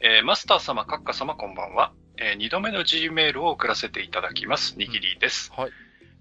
[0.05, 1.93] えー、マスター様、カッカ様、こんばんは。
[2.19, 4.77] えー、二度目の G メールを送らせていただきます。
[4.77, 5.53] にぎりです。
[5.57, 5.73] うん、はい。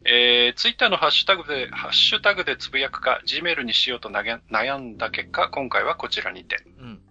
[0.06, 6.58] えー、ツイッターのハッシュタグで、ハッシュタグでつぶやくか、G メールにしようと悩んだ結果、今回はこちらにて。
[6.78, 7.02] うん。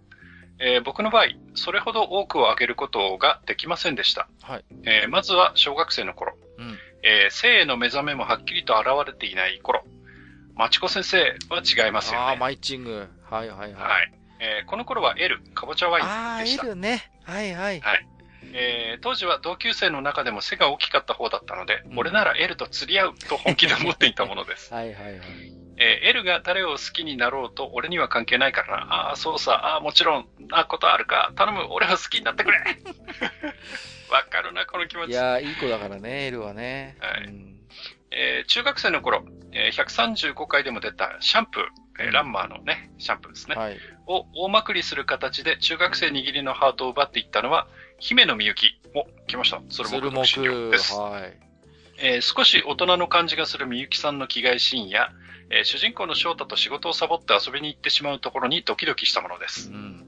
[0.59, 1.25] えー、僕の場合、
[1.55, 4.29] それほど多くを上げることができませんでした。
[4.41, 4.63] はい。
[4.85, 6.37] えー、まずは小学生の頃。
[6.57, 6.77] うん。
[7.03, 9.83] えー、性への目覚めもはっきりと現れていない頃。
[10.55, 12.25] マチコ先生は違いますよね。
[12.27, 13.09] ああ、マイチング。
[13.29, 13.73] はいはいはい。
[13.73, 14.20] はい。
[14.41, 16.05] えー、この頃は L、かぼちゃワイン
[16.43, 16.63] でした。
[16.63, 17.11] ああ、L ね。
[17.23, 17.79] はいはい。
[17.79, 18.07] はい。
[18.53, 24.73] えー、当時は同級生の中でも背が大きかった方だったので、うん、俺なら L と釣り合うと本気で思っていたものです。
[24.73, 25.21] はいはいはい。
[25.77, 28.93] えー、L が誰を好きになろうと俺には関係ないからな。
[28.93, 31.31] ああ、そうさ、ああ、もちろん、なことあるか。
[31.35, 32.57] 頼む、俺は好きになってくれ。
[34.09, 35.11] わかるな、この気持ち。
[35.11, 36.97] いやいい子だからね、L はね。
[36.99, 37.23] はい。
[37.25, 37.59] うん、
[38.09, 39.23] えー、中学生の頃、
[39.53, 41.63] えー、135回でも出たシャンプー、
[42.01, 43.55] えー、ランマーのね、シャンプーですね。
[43.55, 43.77] はい。
[44.07, 47.67] を大まくりする形で中学生握りのハートを奪っていったのは、
[47.99, 48.79] 姫野みゆき。
[48.95, 49.61] お、来ました。
[49.69, 50.93] それものです。
[50.93, 51.39] はい。
[52.03, 55.09] えー、少し大人の感じがするみゆきさんの着替えシーンや、
[55.51, 59.69] えー、主人公の翔太と仕事をサボって遊びに行ってしまうところにドキドキしたものです。
[59.69, 60.05] うん、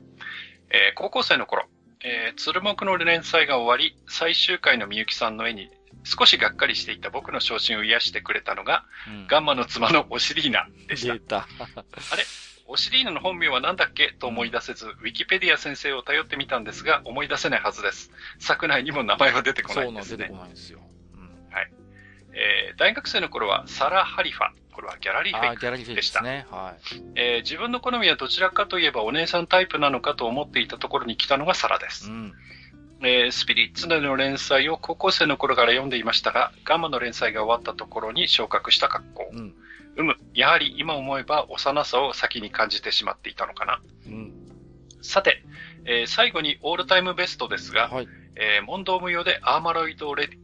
[0.69, 1.65] えー、高校生の頃、
[2.03, 5.69] えー、鶴木の連載が終わり、最終回のみゆきさんの絵に
[6.03, 11.19] 少しがっかりしていた僕の昇進を癒してくれたのが、うん、ガンマの妻のオシリーナでした。
[11.19, 12.23] たあれ？
[12.65, 14.13] オシリーナの本名は何だっけ？
[14.17, 18.11] と思い出せず、ウィキペディア先生を頼ってみたんですが、思い出せないはずです。
[18.39, 20.27] 作内にも名前は出てこないんですね。
[20.27, 20.79] そうなん、出てこないんですよ。
[21.15, 21.71] うん、はい。
[22.33, 24.47] えー、大学生の頃はサラ・ハリファ。
[24.73, 26.21] これはギャラリーフェイクでした。
[26.23, 26.47] ね。
[26.49, 27.01] はい。
[27.15, 32.09] えー、自分の好みはどちらかといえばお姉さんタイプなのかと思っていたところに来たのがサラです。
[32.09, 32.33] うん。
[33.03, 39.29] えー、スピリッツでの連載を高校生の頃から読んでいましたが、ガンマの連載が終わったところに昇格した格好。
[39.31, 39.53] うん、
[39.97, 43.81] うむ、やはり今思えば幼さを先に感じてしまっていたのかな。
[44.07, 44.33] うん、
[45.01, 45.43] さて、
[45.85, 50.39] えー、最後にオールタイムベストですが、はい、えー、問答無用でアーマロイドレディ、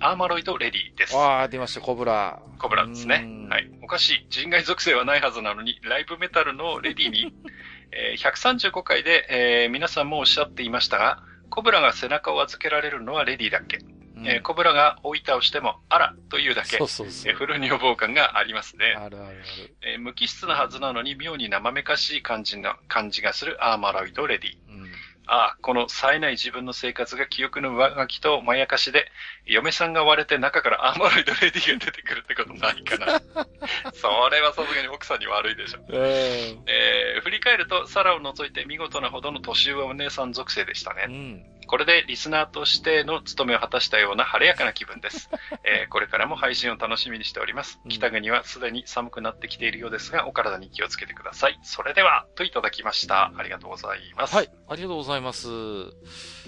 [0.00, 1.16] アーマロイドレディです。
[1.16, 2.40] ああ、出ました、コブラ。
[2.58, 3.26] コブラですね。
[3.50, 3.70] はい。
[3.82, 4.26] おかしい。
[4.30, 7.32] 人外属性はないはずなのに、ライブメタルのレディに、
[7.92, 13.78] えー、135回で、えー、皆さんもおっしゃっていましたが、コブラが背中を預けられるのはレディだっけ？
[14.16, 18.94] うん、えー、コブラが追い倒しても、あらというだけ、そうそうそうえー、フル女房感がありますね。
[18.96, 19.36] あるあるある。
[19.82, 24.52] えー、無機質なはずなのに妙に生めかしい感じの、感じがするアーマロイドレディ。
[24.68, 24.89] うん
[25.26, 29.06] ああ、この冴えない自分の生活が記憶の上書きとまやかしで、
[29.46, 33.20] 嫁さんが割れて中からアーマロイドレディが出てくるってことないかな。
[33.94, 35.80] それはさすがに奥さんに悪いでしょ。
[35.90, 41.04] えー、えー、振り返ると、サラを除いて見事なほどの年上お姉さん属性でしたね。
[41.08, 45.30] うんこれでリスナーとしての務めを果たしたような晴れやかな気分です。
[45.62, 47.78] えー、これからも配信を楽しみにしております。
[47.88, 51.60] 北国はすでに寒くなってきているようですが、お体に気をつけてください。
[51.62, 53.32] それでは、といただきました。
[53.36, 54.34] ありがとうございます。
[54.34, 55.48] はい、ありがとうございます。
[55.48, 55.92] う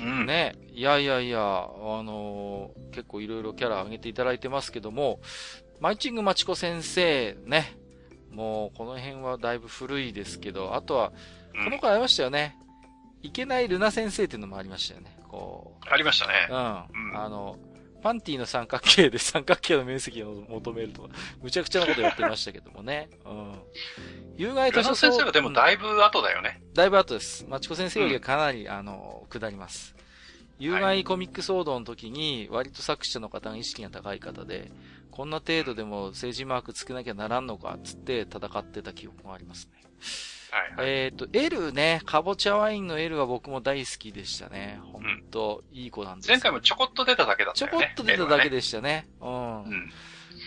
[0.00, 0.26] ん。
[0.26, 1.42] ね、いやいやいや、あ
[2.02, 5.20] のー、結構いろいろキャラ上げていただいてますけども、
[5.78, 7.76] マイチングマチコ先生、ね、
[8.28, 11.12] もうこの辺はだいぶ古いですけど、あとは、
[11.62, 12.58] この子ありましたよね。
[13.22, 15.11] いけないルナ先生っていうのもありましたよね。
[15.32, 15.92] こう。
[15.92, 16.46] ありましたね。
[16.50, 17.10] うん。
[17.10, 17.58] うん、あの、
[18.02, 21.08] パンティの三角形で三角形の面積を求めるとか、
[21.42, 23.08] むちゃくちゃなことやってましたけどもね。
[23.24, 23.60] うん。
[24.36, 26.62] 有害図書先生はでもだいぶ後だよね。
[26.74, 27.46] だいぶ後です。
[27.48, 29.94] マチコ先生よりはかなり、うん、あの、下ります。
[30.58, 34.70] 有害コミック騒動の時に、割と作者の方が意識が高い方で、
[35.10, 39.82] こんな程度でも政治マークつけなきゃならんのか、つって戦ってた記憶がありますね。
[40.52, 44.80] はいはい、えっ、ー、と、L ね、かぼちゃワインの L は僕も大好きでしたね。
[44.92, 47.78] ほんと、いい子なんです前回もちょこっと出ただけだったよね。
[47.78, 48.82] ちょこっと出ただけでしたね。
[48.82, 49.64] ねうん。
[49.64, 49.92] うん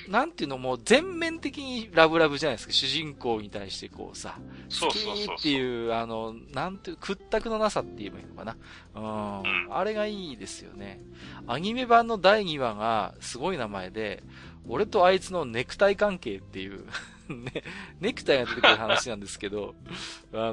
[0.08, 2.74] なんていうのも全面的にラブラブじゃないですか。
[2.74, 4.38] 主人公に対してこうさ、
[4.80, 8.58] 好きっていう、あの、なんていう、屈託のなさって言えばいいのかな。
[8.96, 9.40] うん。
[9.40, 11.02] うん、あれがいいですよね。
[11.48, 14.22] アニメ版の第2話がすごい名前で、
[14.68, 16.86] 俺とあいつのネクタイ関係っていう
[17.30, 17.64] ね、
[18.00, 19.76] ネクタイが出てくる話なんですけど、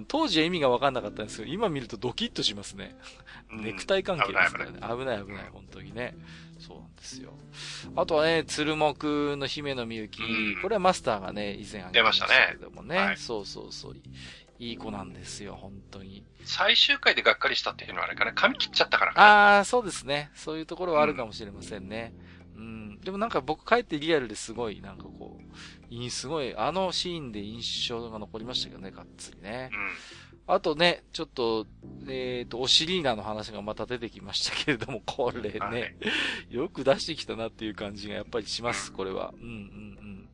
[0.09, 2.97] 当時は意味がわかんなかったんですけど、今見るとドキッとしますね。
[3.51, 4.79] ネクタイ関係ですからね。
[4.81, 6.17] 危ない危ない、本当にね。
[6.59, 7.35] そうなんですよ。
[7.97, 10.23] あとはね、鶴木の姫のみゆき、
[10.63, 12.97] これはマスターがね、以前あげましたけどもね。
[12.97, 13.97] はい、そうそうそう。
[14.59, 16.25] いい子なんですよ、本当に。
[16.45, 19.27] 最終回でがっかりしたっていうのはあれかな髪切っちゃったからかな。
[19.27, 20.31] ああ、そうですね。
[20.35, 22.15] そういうところはあるかもしれませんね。
[22.57, 29.71] うん、うんでもなんか僕帰ってリアルですごい、なんかこう、すごい、あのシーンで印象が残りましたけどね、がっつりね。
[30.47, 31.67] うん、あとね、ちょっと、
[32.09, 35.95] えっ、ー、と、オシリーナの話がまた出てきましたけれども、これね、はい、
[36.51, 39.35] よく出してきたなっていう感じがやっぱりします、これは。
[39.35, 40.29] うんうんうん。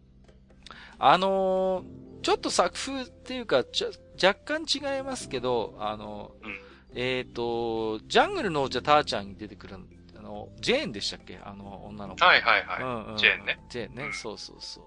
[0.99, 3.91] あのー、ちょっと作風っていうか、ちょ
[4.23, 6.59] 若干違いますけど、あの、うん、
[6.95, 9.79] えっ、ー、と、ジャングルの王者ターちゃんに出てくる
[10.21, 11.39] の、ジェーンでしたっけ？
[11.43, 12.25] あの、女の子。
[12.25, 12.83] はいはいはい。
[12.83, 13.61] うんうん、ジェーンね。
[13.71, 14.85] ジェーンね、うん、そうそうそう。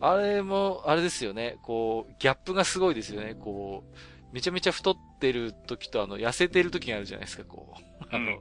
[0.00, 1.58] あれも、あれですよね。
[1.62, 3.34] こう、ギャップがすごいですよね。
[3.34, 8.04] こう、めちゃめちゃ太ってる時と、あの、痩せてる時があるじゃないですか、こう。
[8.10, 8.40] あの、うん、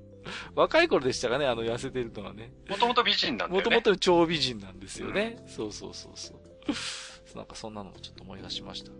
[0.56, 2.52] 若い頃でしたかね、あの、痩せてるのはね。
[2.68, 3.56] もともと美人なんだよね。
[3.58, 5.38] もともと超美人なんですよね。
[5.42, 7.38] うん、そうそうそうそう。
[7.38, 8.92] なんかそんなのもちょっと思い出しました。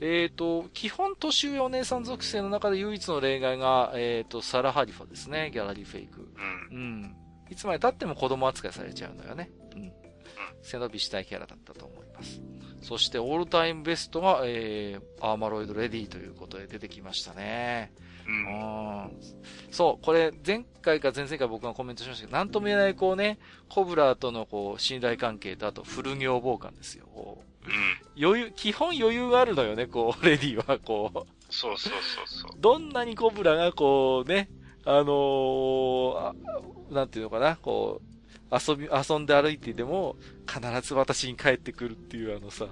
[0.00, 5.50] えっ、ー、と、基本年上お姉さん属性の中で唯一の例外が、えっ、ー、と、サラ・ハリファですね。
[5.52, 6.28] ギャラリーフェイク。
[6.70, 6.76] うん。
[6.76, 7.16] うん。
[7.50, 9.50] いつまで経っても子供扱いされちゃうのよね。
[9.76, 9.92] うん。
[10.62, 12.40] 背伸びしたいキャラだったと思います。
[12.82, 17.92] そして、オールタイムベストが、えー、アーマロイドレディということで出てきましたね。
[18.26, 19.10] うん。
[19.70, 23.38] そう、これ、前回か前々回僕がコメントしましたけど、なんとも言えない、こうね、
[23.68, 27.06] コブラとのこう、信頼関係と、あと、フル女房感ですよ。
[28.20, 31.52] 余裕、基本余裕があるのよね、こう、 レディは、こう。
[31.52, 32.50] そうそうそうそう。
[32.58, 34.48] どんなにコブラが、こう、ね、
[34.84, 38.11] あのー、なんていうのかな、こう、
[38.52, 40.16] 遊び、遊んで歩いていても、
[40.46, 42.66] 必ず私に帰ってくるっていうあのさ、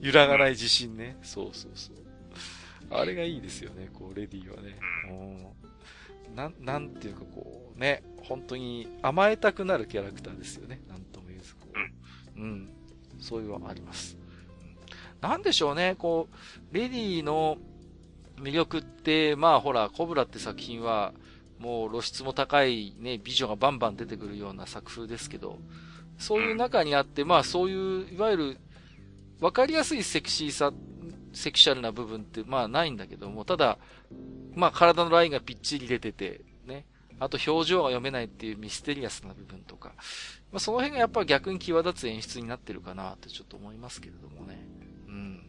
[0.00, 1.16] 揺らがない自信ね。
[1.20, 1.96] うん、そうそうそう。
[2.90, 4.76] あれがいいですよね、こう、レディはね。
[6.28, 10.80] うん、なん、なんていうかこう、ね、本当に甘えたくなるキャラクターですよね。
[10.88, 11.54] なんとも言えず。
[12.36, 12.42] うん。
[12.42, 12.68] うん。
[13.20, 14.16] そういうのはあります。
[15.20, 17.58] なんでしょうね、こう、レディの
[18.36, 21.12] 魅力って、まあほら、コブラって作品は、
[21.60, 25.58] もう露出も高いね、美女がバンバン出てくるような作風ですけど、
[26.18, 28.58] そういう中にあって、まあそういう、いわゆる、
[29.40, 30.72] わかりやすいセクシーさ、
[31.34, 33.78] セクシャルな部分って、まあないんだけども、ただ、
[34.54, 36.86] まあ体のラインがぴっちり出てて、ね、
[37.18, 39.92] あと表情が読めないっていうミステリアスな部分とか、
[40.50, 44.58] まあ、その辺がやっぱ逆に際立つ演出になってるかなってちょっと思いますけれどもね。
[45.08, 45.42] うん。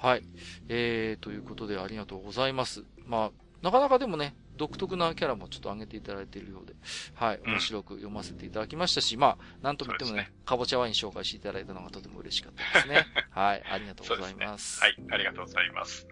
[0.00, 0.22] はい。
[0.68, 2.84] えー、ということでありがとうございます。
[3.06, 3.30] まあ、
[3.62, 6.74] なかなかでもね、独特なキャラもちょっと上げていただいているようで、
[7.14, 13.06] はい、面白く読ませていただきましたし、うん、まあ、なんとも言ってもね、ねかぼちゃワイン紹介していただいたのがとても嬉しかったですね。
[13.30, 14.76] はい、ありがとうございます。
[14.78, 16.06] すね、はい、ありがとうございます。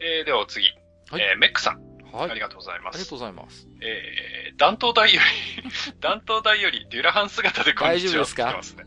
[0.00, 0.66] えー、ではお次、
[1.10, 1.96] はい、えー、メックさん。
[2.12, 2.30] はい。
[2.30, 2.96] ありがとうございます。
[2.96, 3.68] ありがとうございます。
[3.82, 5.20] えー、弾頭台よ
[5.56, 5.70] り
[6.00, 8.12] 弾頭台よりデュラハン姿でこんにちは。
[8.12, 8.52] 大丈夫ですか？
[8.52, 8.84] ますね。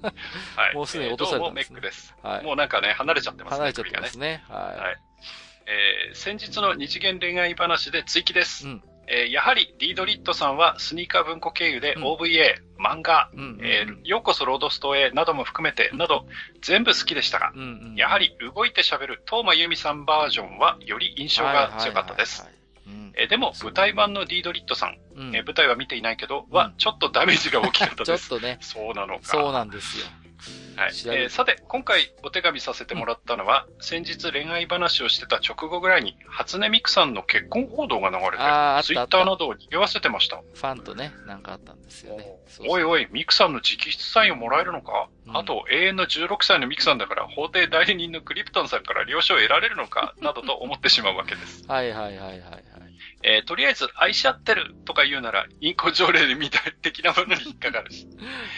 [0.56, 0.76] はい。
[0.76, 2.16] もうすでに落とされてます、ね、どうもメックです。
[2.24, 2.46] はい。
[2.46, 3.58] もうなんかね、離れちゃってますね。
[3.58, 4.44] 離れちゃってますね。
[4.48, 4.80] はい。
[4.80, 4.98] はい。
[5.70, 8.68] えー、先日の二次元恋愛話で追記です。
[8.68, 8.84] うん。
[9.08, 16.26] えー、やはりリードリットさんはスニーカー文庫経由で OVA、うん、漫画、うん、えー、ようこそロードストへなども含めて、など
[16.62, 17.64] 全部好きでしたが、うんう
[17.94, 22.50] ん、やはり動いて喋る東間由美さんバージョンはより印象が強かったです。
[23.16, 28.30] えでも、舞台版のディードリットさん、うん、え舞台は見ていないけど、は、ちょっとダメージが大きかったです。
[28.30, 28.58] ちょっとね。
[28.62, 29.26] そうなのか。
[29.26, 30.06] そうなんですよ。
[30.76, 30.92] はい。
[31.06, 38.38] えー、さて、今回お手紙させてもらったのは、うん、先日恋愛話をしてた直後ぐらいに、初音ミクさんの結婚報道が流れて、
[38.84, 40.42] ツイッターなどを賑わせてました。
[40.54, 42.40] ファンとね、なんかあったんですよね。
[42.68, 51.66] おいおい、ミクさんの直筆サインをもらえるのか、うん、あと、永遠の16歳のミクさんだから、法廷代理人のクリプトンさんから了承を得られるのか、などと思ってしまうわけです。
[51.68, 52.64] はいはいはいはい。
[53.22, 58.08] えー、とりあえず愛し合ってるとか言うなら、インコ条例で見た的なものに引っかかるし、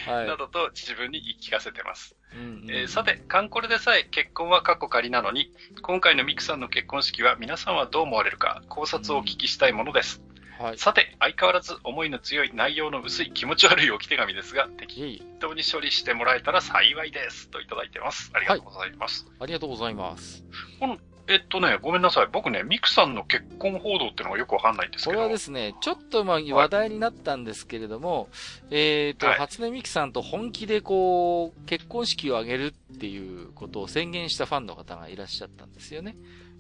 [0.08, 2.16] はい、などと自分に言い聞かせてます。
[2.34, 5.52] うんうん、えー、さて、カンコレでさえ結婚は過去仮なのに、
[5.82, 10.22] 今回のミクさんの結婚式は皆さんはどう思われるか考察をお聞きしたいものです。
[10.26, 10.32] うん
[10.62, 17.50] はい、さて、相変わらず思いの強い内容の薄い気持ち悪い置き手紙ですが、適当に処理してもらえたら幸いです。
[17.50, 18.30] といただいてます。
[18.36, 19.26] ありがとうございます。
[19.26, 20.44] はい、ありがとうございます。
[20.80, 22.28] このえっとね、ごめんなさい。
[22.32, 25.16] 僕ね、ミクさんの結婚報道っていうのがよくわかんないんですけど。
[25.16, 28.28] これはですね、ちょっとまあ話題になったんですけれども、はい、
[28.72, 36.16] えっ、と、はい、初音ミクさんと本気でこう、結婚式を挙げるっていうことを宣言したファンの方がいらっしゃったんですよね。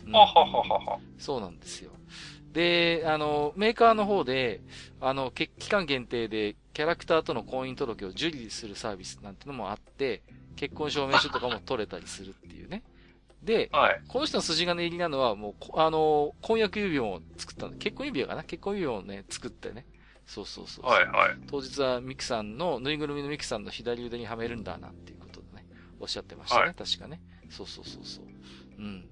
[0.06, 1.92] うん、ははははそうなんですよ。
[2.54, 4.62] で、あの、メーカーの方で、
[5.00, 10.22] あの、期間限定でキャラクターとの婚姻届を受理するサービスなんてのもあって、
[10.56, 12.84] 結婚証明書とかも取れたりするっていうね。
[13.44, 18.44] で、はい、この人の筋金入りなのは、もう、あの、婚約指輪を作った結婚指輪かな？
[18.44, 19.86] 結婚指輪をね、作ってね。
[20.28, 21.38] そうそうそうはいはい。
[21.50, 25.66] 当日はミクさんの、ぬいぐるみのミクさんの左腕にはめるんだなっていうことでね、
[26.00, 26.62] おっしゃってましたね。
[26.66, 27.20] はい、確かね。
[27.50, 28.26] そうそうそうそう。
[28.78, 29.10] うん。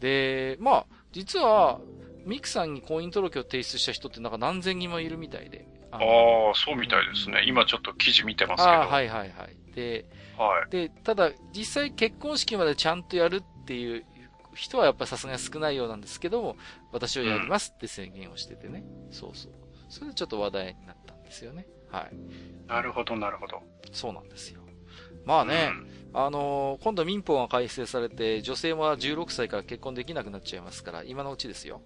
[0.00, 1.80] で、まあ、実は、
[2.24, 5.66] ミクさんに婚姻届を提出した人ってなんか何千人もいるみたいで。
[5.90, 6.00] ああ、
[6.54, 7.40] そうみたいですね。
[7.42, 8.68] うん、今ちょっと記事見てますけど。
[8.70, 9.74] あはいはいはい。
[9.74, 10.06] で、
[10.38, 10.70] はい。
[10.70, 14.04] で、ただ、実際結婚式までちゃんとやるっていう
[14.54, 16.56] 人はやっぱさすがに少ないようなんですけども、
[16.92, 18.84] 私はやりますって宣言をしててね。
[19.08, 19.52] うん、そうそう。
[19.88, 21.66] それでちょっと話題になったんですよね。
[21.90, 22.16] はい。
[22.66, 23.62] なるほど、なるほど。
[23.92, 24.60] そうなんですよ。
[25.24, 31.82] まあね、うんあのー、今度民法が改正されて、女性は16歳から結婚できなくなっちゃいますから、今のうちですよ。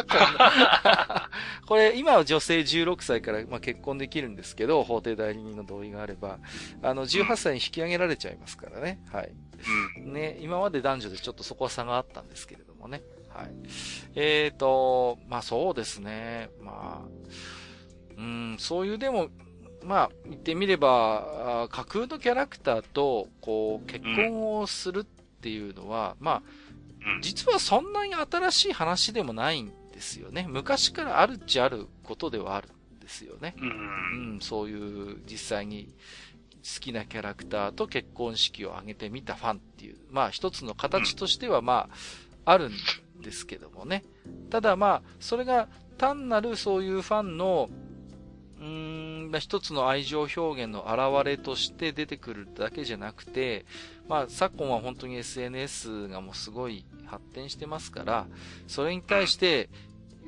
[1.68, 6.38] これ、今は女性16歳から、まあ、結婚できるんですけど、法定代理人の同意があれば、
[6.82, 8.98] あの、18歳に引き上げられちゃいますからね。
[9.12, 9.34] はい。
[9.98, 13.02] ね、今まで男女でちょっとそこは差があったんですけれどもね。
[13.28, 13.50] はい。
[14.14, 16.50] えーと、まあそうですね。
[16.62, 17.08] まあ、
[18.16, 19.28] うん、そういうでも、
[19.82, 26.42] まあ、言ってみれば、架空のキャラクターと、こう、結婚をするっていうのは、まあ、
[27.20, 30.46] 実はそんなに新しい話でもないんですよね。
[30.48, 33.54] 昔からあるっちゃあることではあるんですよね。
[33.58, 33.64] う
[34.36, 35.94] ん、そういう実際に
[36.64, 41.90] 好きなキャラクターと結婚式を挙げてみたファンっていう、まあ一つの形としてはま
[42.44, 42.72] あ、あるん
[43.22, 44.02] ですけどもね。
[44.50, 45.68] ただまあ、それが
[45.98, 47.68] 単なるそういうファンの
[48.60, 53.66] うーん、一つの愛情表現の表れとして出てくるだけじゃなくて、
[54.08, 58.26] まあ、昨今は本当に SNS がもうすごい発展してますから、
[58.66, 59.68] それに対して、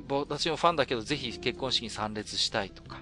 [0.09, 2.99] 私もファンだけどぜひ結婚式に参列したいとか、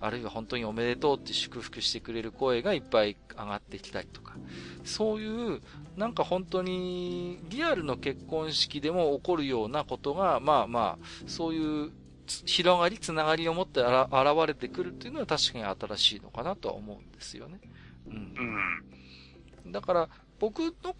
[0.00, 4.34] あるいは本当におめでとうって祝福してくれる声がいっぱい上がってきたりとか、
[4.84, 5.60] そういう、
[5.96, 11.92] なんか本当にリアルの結婚式でも起こるようなことが、まあまあ、そういう
[12.46, 17.60] 広がり、つながりを持って現れてくるっていうのは確かに新しいのかなとは思うんですよね。
[18.06, 18.34] うん。
[19.64, 20.08] うん、だから、
[20.38, 20.94] 僕の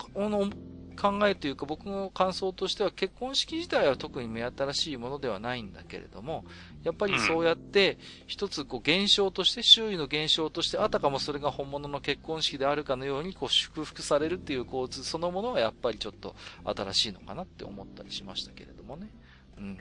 [0.96, 6.44] 考えというか僕の感想としては結婚式自体は特に目新しいものではないんだけれども、
[6.84, 19.10] やっぱりそうやって一つこう現象として、周囲の現象として、あたかもそれが本物の結婚式であるかのようにこう祝福されるっていう構図そのものはやっぱりちょっと新しいのかなって思ったりしましたけれどもね。
[19.58, 19.64] うん。
[19.64, 19.78] うん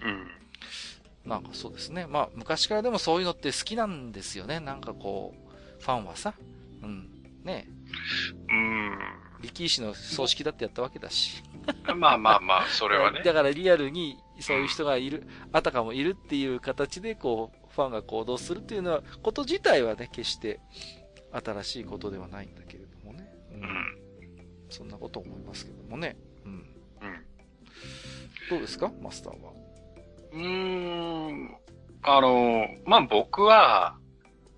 [1.26, 2.06] なんかそうですね。
[2.06, 4.60] まあ、昔からでもそういうのって好きなんですよね。
[4.60, 5.34] なんかこ
[5.80, 6.34] う、ファンはさ。
[6.82, 7.08] うん。
[7.44, 7.66] ね
[8.50, 8.98] うん。
[9.42, 11.42] 力士の葬式だってやったわけだし。
[11.96, 13.22] まあまあまあ、それはね。
[13.26, 20.60] だからリアルにそういう人がいる、あたかもいるっていう形で、こう、ファンが行動するっていうのは、こと自体はね、決して
[21.32, 23.28] 新しいことではないんだけれどもね。
[23.52, 23.62] うん。
[23.62, 23.68] うん、
[24.70, 26.16] そんなこと思いますけどもね。
[26.46, 26.52] うん。
[26.52, 26.66] うん。
[28.50, 28.92] どうですか？
[29.02, 29.52] マスターは。
[30.34, 31.56] うーん。
[32.04, 33.98] あの、まあ僕は、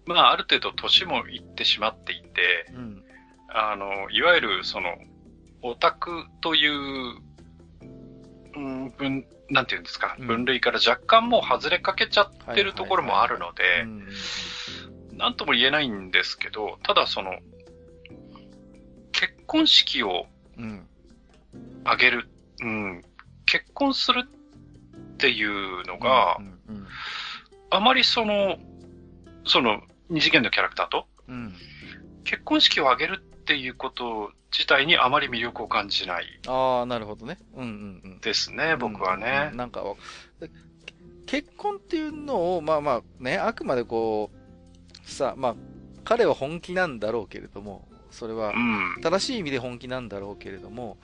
[0.06, 3.04] まあある程度年もいってしまっていて、うん、
[3.50, 4.98] あの、いわゆるその、
[5.62, 7.18] オタクという、
[8.56, 13.86] うん、分、なんていうんですか、分類から若干もう外れかけちゃってるところもあるので、
[15.14, 17.40] なんとも言えないんですけど、ただその、
[19.12, 20.28] 結婚式を、
[21.84, 22.28] あげる、
[22.62, 23.04] うん、
[23.46, 26.38] 結婚するっていうのが、
[27.70, 28.58] あまりその、
[29.46, 31.08] その、二次元のキャラクターと、
[32.24, 36.26] 結婚式をあげるっていうこと自体にあまり魅力を感じない。
[36.48, 37.38] ああ、なるほどね。
[37.54, 38.20] うんうんうん。
[38.22, 39.52] ですね、僕はね。
[39.54, 39.84] なんか、
[41.28, 45.56] 結婚っていうのを、まあまあね、あくまでこう、さ、まあ、
[46.04, 48.54] 彼は本気なんだろうけれども、それは、
[49.04, 50.98] 正しい意味で本気なんだろうけれども、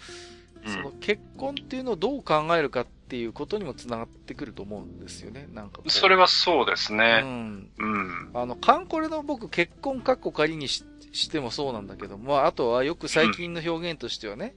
[0.65, 5.47] その結婚っていうのをどう考えるかっていうことにもつながってくると思うんですよね。
[5.51, 7.21] なんかそれはそうですね。
[7.23, 7.71] うん。
[7.77, 8.31] うん。
[8.33, 14.55] あの、カンコレの僕結婚カッコ仮にししてもそうなんだけども、あとはよく最近の表現としてはね、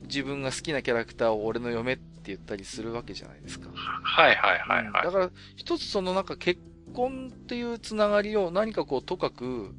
[0.00, 3.68] うん、自分が好きなキャラクターを俺の嫁って言ったりするわけじゃないですか。
[3.74, 6.60] はいはいはい、はいうん、だから、一つそのなんか結
[6.94, 9.74] 婚っていうつながりを何かこうとかく、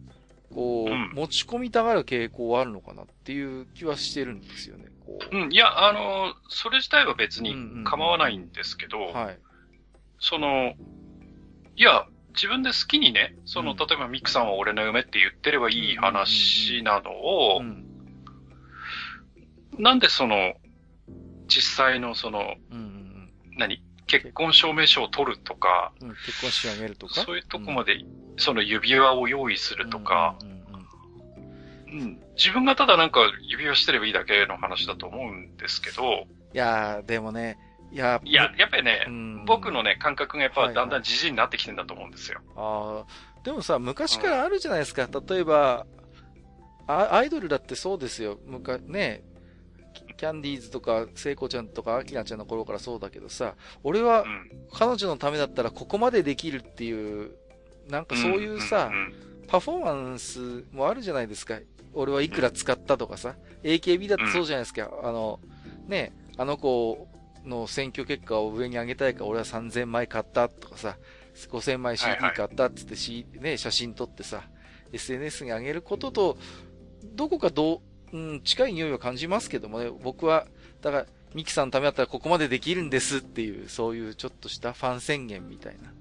[0.53, 4.85] こう、うん、持ち込みたがる傾向はあるのかなっていう気はしてるんですよね。
[5.31, 7.55] うん、いや、あの、それ自体は別に
[7.85, 9.39] 構わないんですけど、うんうん、はい。
[10.19, 10.73] その、
[11.75, 12.07] いや、
[12.37, 17.61] 自分で好きにね、その、うん、例えばミクさんは俺の嫁って言ってればいい話なのを、
[19.77, 20.53] なんでその、
[21.47, 27.21] 実際のその、うんうん、何結婚証明書を取るとか、うん、結婚し上げるとか？
[27.21, 27.97] そういうとこまで、
[28.37, 31.99] その指輪を用意するとか、うん。
[31.99, 36.03] うん、自分がただなんか指輪してればいいだけの話だと思うんですけど。
[36.53, 37.57] いやー、でもね、
[37.91, 42.41] いや、いや、やっぱりね、うん、僕のね、感覚がやっぱだんだんじじいになってきてんだと思うんですよ。
[42.55, 45.07] ああ、でもさ、昔からあるじゃないですか。
[45.11, 45.85] うん、例えば
[46.87, 48.39] あ、アイドルだってそうですよ。
[48.45, 49.23] 昔、ね、
[50.17, 54.25] キャンディーズとか、聖子ちゃんとか、アキナちゃんの頃からそうだけどさ、俺は、
[54.73, 57.31] 彼女のためだったらここまでできるっていう、
[57.89, 58.91] なんかそういうさ、
[59.47, 61.59] パフォーマンスもあるじゃないですか。
[61.93, 64.89] 俺はいくら使ったとかさ、AKB だってそうじゃないですか。
[65.03, 65.39] あの、
[65.87, 67.06] ね、あの子
[67.47, 70.97] の選挙結果を上に上げたいから俺は3000枚買ったとかさ、
[71.33, 74.43] 5000枚 CD 買ったっつって、C ね、写真撮ってさ、
[74.91, 76.37] SNS に上げることと、
[77.15, 80.47] どこかどう、うん、近い匂いを感じますけどもね、僕は、
[80.81, 85.93] だから、ミキさんのためだったらここまでできるんですっていう、そういうちょっとしたファン宣言みたいな、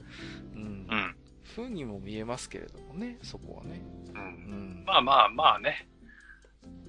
[0.54, 0.64] うん、う
[0.94, 1.16] ん、
[1.56, 3.82] 風にも見えますけれどもね、そこはね。
[4.14, 4.20] うん。
[4.20, 5.88] うん、まあまあまあね。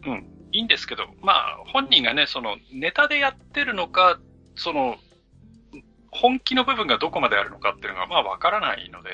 [0.06, 0.26] うん。
[0.52, 4.20] いいんですけど、まあ、本人がね、その、ネタでやってるのか、
[4.58, 4.98] その、
[6.12, 9.10] 本気の部分がどこまであるのかっていうのが、まあ、わからないので。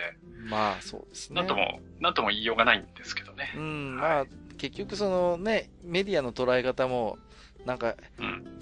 [0.49, 1.35] まあ、そうですね。
[1.35, 3.53] なんとも、なんとも言いようがないんですけどね。
[3.55, 4.25] うん、まあ、
[4.57, 7.17] 結局そのね、メディアの捉え方も、
[7.65, 7.95] なんか、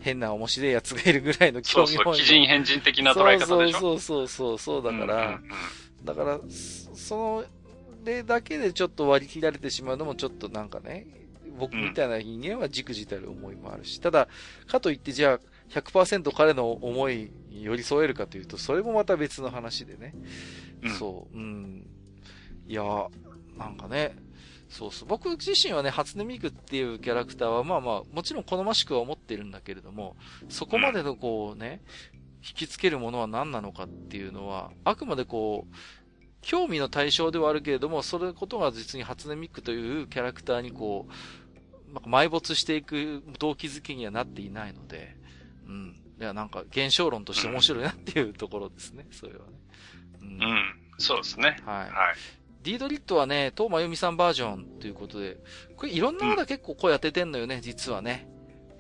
[0.02, 3.80] 変な面白いやつがいるぐらいの興味本位そうそう、奇人変人的な捉え方でしょ？
[3.80, 5.34] そうそうそうそう、だから、うんうん
[6.00, 7.46] うん、だから、その、
[8.04, 11.06] でだけでちょっと割り切られてしまうのもちょっとなんかね、
[11.60, 14.28] 僕みたいな人間はじくじたる思いもあるし、ただ、
[14.68, 15.40] かといってじゃあ
[15.74, 20.14] 100%彼の思いに寄り添えるかというと、それもまた別の話でね。
[20.84, 21.88] うん、そう、うん。
[22.68, 22.84] いや、
[23.58, 24.16] なんかね、
[24.70, 25.08] そうそう。
[25.08, 30.16] 僕自身はね、初音ミクっていうキャラクターは、まあまあ、もちろん好ましくは思ってるんだけれども、
[30.50, 31.82] そこまでのこうね、
[32.42, 35.76] 引きつけるものは何なのかっていうのは、あくまでこう、
[36.42, 45.18] 興味の対象ではあるけれども、それことが実に初音ミクというキャラクターにこう、埋没していく動機づけにはなっていないので、
[45.72, 45.96] うん。
[46.20, 49.44] いや、なんか現象論として面白いなっていうところですね、それはね。
[50.22, 51.58] うん、うん、そうですね。
[51.66, 51.76] はい。
[51.86, 51.92] はい。
[52.64, 55.38] ディードリットはね、東真由美さんバージョンということで、
[55.76, 58.28] これいろんな方結構声当ててんのよね、実はね。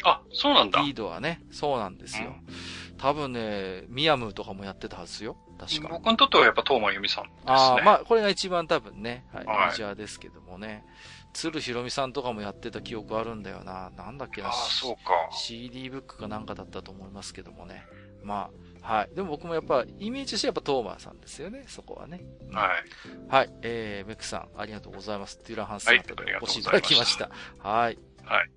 [0.03, 0.81] あ、そうなんだ。
[0.81, 2.35] リードはね、そうなんですよ。
[2.47, 5.37] うん、多分ね、ミヤムとかもやってたはずよ。
[5.59, 5.87] 確か。
[5.89, 7.43] 僕にとってはやっぱ東真由美さんですね。
[7.47, 10.85] ああ、まあ、これが一番多分ね、はい、はい、メジャーですけどもね。
[11.34, 13.92] 鶴ひろみさんとかもやってた記憶あるんだよな。
[13.95, 14.50] なんだっけな。
[14.50, 15.01] あそうか。
[15.32, 17.84] CD ブックかなんかだったと思いますけどもね。
[18.24, 18.50] ま
[18.84, 19.16] あ、はい。
[19.16, 22.22] でも僕もやっぱ、イメージしてやっぱトーマーさんですよね、そこはね。
[22.51, 23.30] はい。
[23.30, 23.53] はい。
[23.61, 25.40] えー、メックさん、ありがとうございます。
[25.40, 27.30] テューラハンスさんとお越しいただきました。
[27.60, 27.98] はい。
[28.24, 28.50] はい。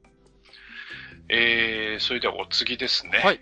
[1.28, 3.18] えー、それではお次ですね。
[3.18, 3.40] はい。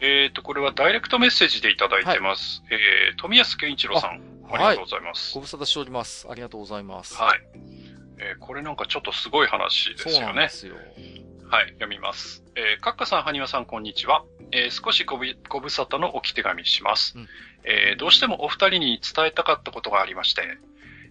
[0.00, 2.62] えっ、ー、と、これはダイレクトメッセージでいただいてます。
[2.68, 4.20] はい、えー、富安健一郎さん。
[4.50, 5.34] ありがとうございます。
[5.34, 6.26] ご無沙汰しております。
[6.30, 7.14] ありがとうございます。
[7.16, 7.40] はい。
[8.18, 10.16] えー、これなんかちょっとすごい話ですよね。
[10.16, 10.74] そうなんですよ。
[11.48, 12.42] はい、読みます。
[12.56, 14.24] えー、カッカさん、ハニワさん、こんにちは。
[14.52, 17.28] えー、少しごぶご無沙汰のおき手紙します、うん、
[17.64, 20.42] えー、どうしてもお二人に伝えたかったことがありまして、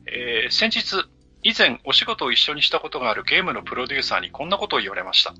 [0.07, 1.05] えー、先日、
[1.43, 5.33] 以前お仕事を一緒にしたことがあるゲームのプロデューサーにこんなことを言われました。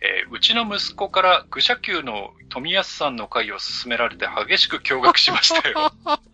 [0.00, 5.92] えー、うちの息子から愚者級の富安さんの会を勧められて激しく驚愕しましたよ。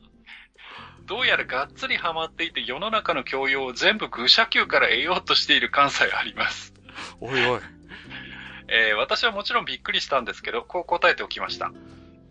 [1.09, 6.75] どうやらがっつりハマっていて世の中の教養を全部愚者級から得ようとしている関西あります。
[7.19, 7.61] おいおい。
[8.69, 11.73] えー、私はもちろんびっくりしたんですけど、こう答えておきました。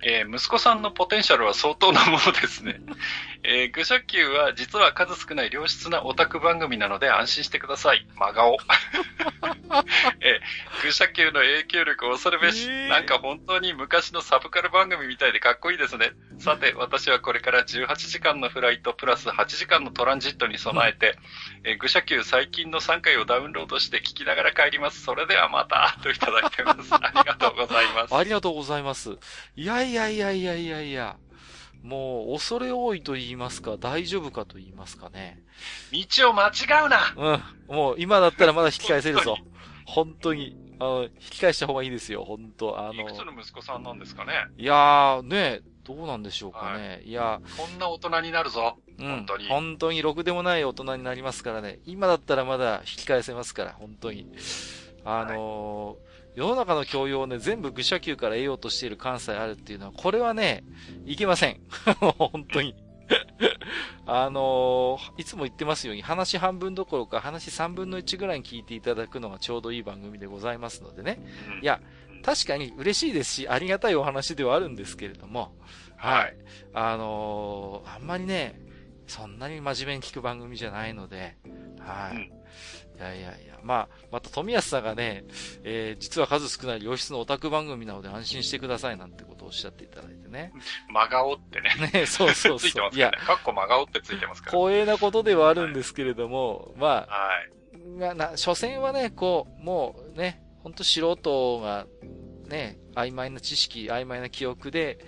[0.03, 2.79] えー、息子さんのポテンシャルは相当なものですね。
[3.43, 8.05] えー、愚者級は実は数少ない良質なオタク番組なので安心してください。
[8.15, 8.57] 真顔。
[10.21, 16.11] えー、愚者級の影響力恐るべし、えー、なんか本当に昔のサブカル番組みたいでかっこいいですね。
[16.39, 21.17] さて、私はこれから18時間のフライトプラス8時間のトランジットに備えて、
[21.63, 25.01] うん、えー、愚者級最近の3回をダウンロードして聞きながら帰ります。
[25.01, 26.93] それではまた、といただいてます。
[26.93, 28.13] ありがとうございます。
[28.15, 29.17] ありがとうございます。
[29.55, 31.17] いやいやいやいやいやいや。
[31.83, 35.41] もう、恐れ多いと言いますか、大丈夫かと言いますかね。
[35.91, 37.75] 道を間違うなうん。
[37.75, 39.37] もう、今だったらまだ引き返せるぞ。
[39.85, 40.57] 本当に。
[40.79, 42.93] あの、引き返した方がいいですよ、本当あの。
[42.93, 46.87] いくつの息子さんなんですかねいやー、ね、どうなんでしょうかね。
[46.87, 48.77] はい、いや、こんな大人になるぞ。
[48.99, 49.47] うん、本当に。
[49.47, 51.79] 本当にろくでもない大人になりますからね。
[51.85, 54.27] 今だったらまだ引き返せますから、本当に。
[55.05, 56.06] あのーはい
[56.37, 60.63] 世の中の教養をね、全部愚者級から得ようとしている関西あるっていうのは、これはね、
[61.03, 61.59] いけません。
[62.19, 62.75] 本当に。
[64.05, 71.19] あのー、いつも言ってますように、話半分どころか話3分の1ぐらいに聞いていただくのがちょうどいい番組でございますのでね。
[71.63, 71.81] いや、
[72.21, 75.55] 確かに嬉しいですし、ありがたいお話ではあるんですけれども、
[75.95, 76.37] はい。
[76.71, 78.61] あのー、あんまりね、
[79.07, 81.35] そんなに真面目に聞く番組じゃないので、
[81.79, 82.36] はい。
[82.97, 85.23] いやいやいや、まあ、また富安さんがね、
[85.63, 90.51] えー、実は数少ない良質のオタク番組なので安心してくださいなんてことをおっしゃっていただいてね。
[90.89, 91.69] 真顔ってね。
[91.93, 92.69] ね、そうそうそう。
[92.69, 93.17] ついてますからね。
[93.25, 94.57] かっこ真顔ってついてますから。
[94.57, 97.89] 光栄なことではあるんですけれども、はい、まあ、はい。
[97.99, 101.85] まあ、な、所詮はね、こう、もうね、ほんと素人が、
[102.47, 104.99] ね、曖昧な知識、曖昧な記憶で、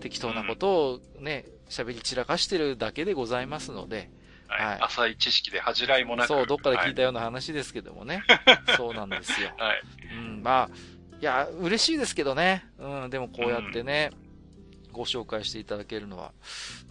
[0.00, 4.10] 適当なことをね、喋、うん、り散らかしてるだけでございますので、
[4.48, 4.78] はい。
[4.80, 6.28] 浅い知識で恥じらいもなく。
[6.28, 8.22] そう、どっかで聞いたような話ですけどもね。
[8.76, 9.50] そうなんですよ。
[9.58, 9.82] はい。
[10.12, 10.76] うん、まあ、
[11.20, 12.64] いや、嬉しいですけどね。
[12.78, 14.10] うん、でもこうやってね、
[14.86, 16.32] うん、ご紹介していただけるのは。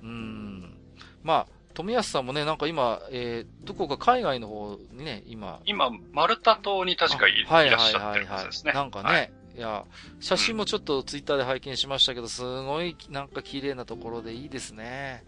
[0.02, 0.78] うん。
[1.24, 5.62] まあ、富安さんもね、なんか今、えー、どこか海外の方にね、今。
[5.66, 8.74] 今、マルタ島に確かい,、はい、いらっしゃってるんですね。
[8.74, 9.86] なんかね、はい、いや、
[10.20, 15.24] 写真もちょっとツイッターで拝見しましたけど、すごいなんか綺麗なところでいいですね。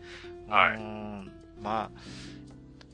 [0.48, 1.39] はい。
[1.61, 1.99] まあ、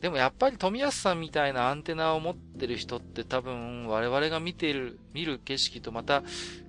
[0.01, 6.23] でもやっぱり富安さんみたいなアンテナを持ってる人って多分我々が見ている、見る景色とまた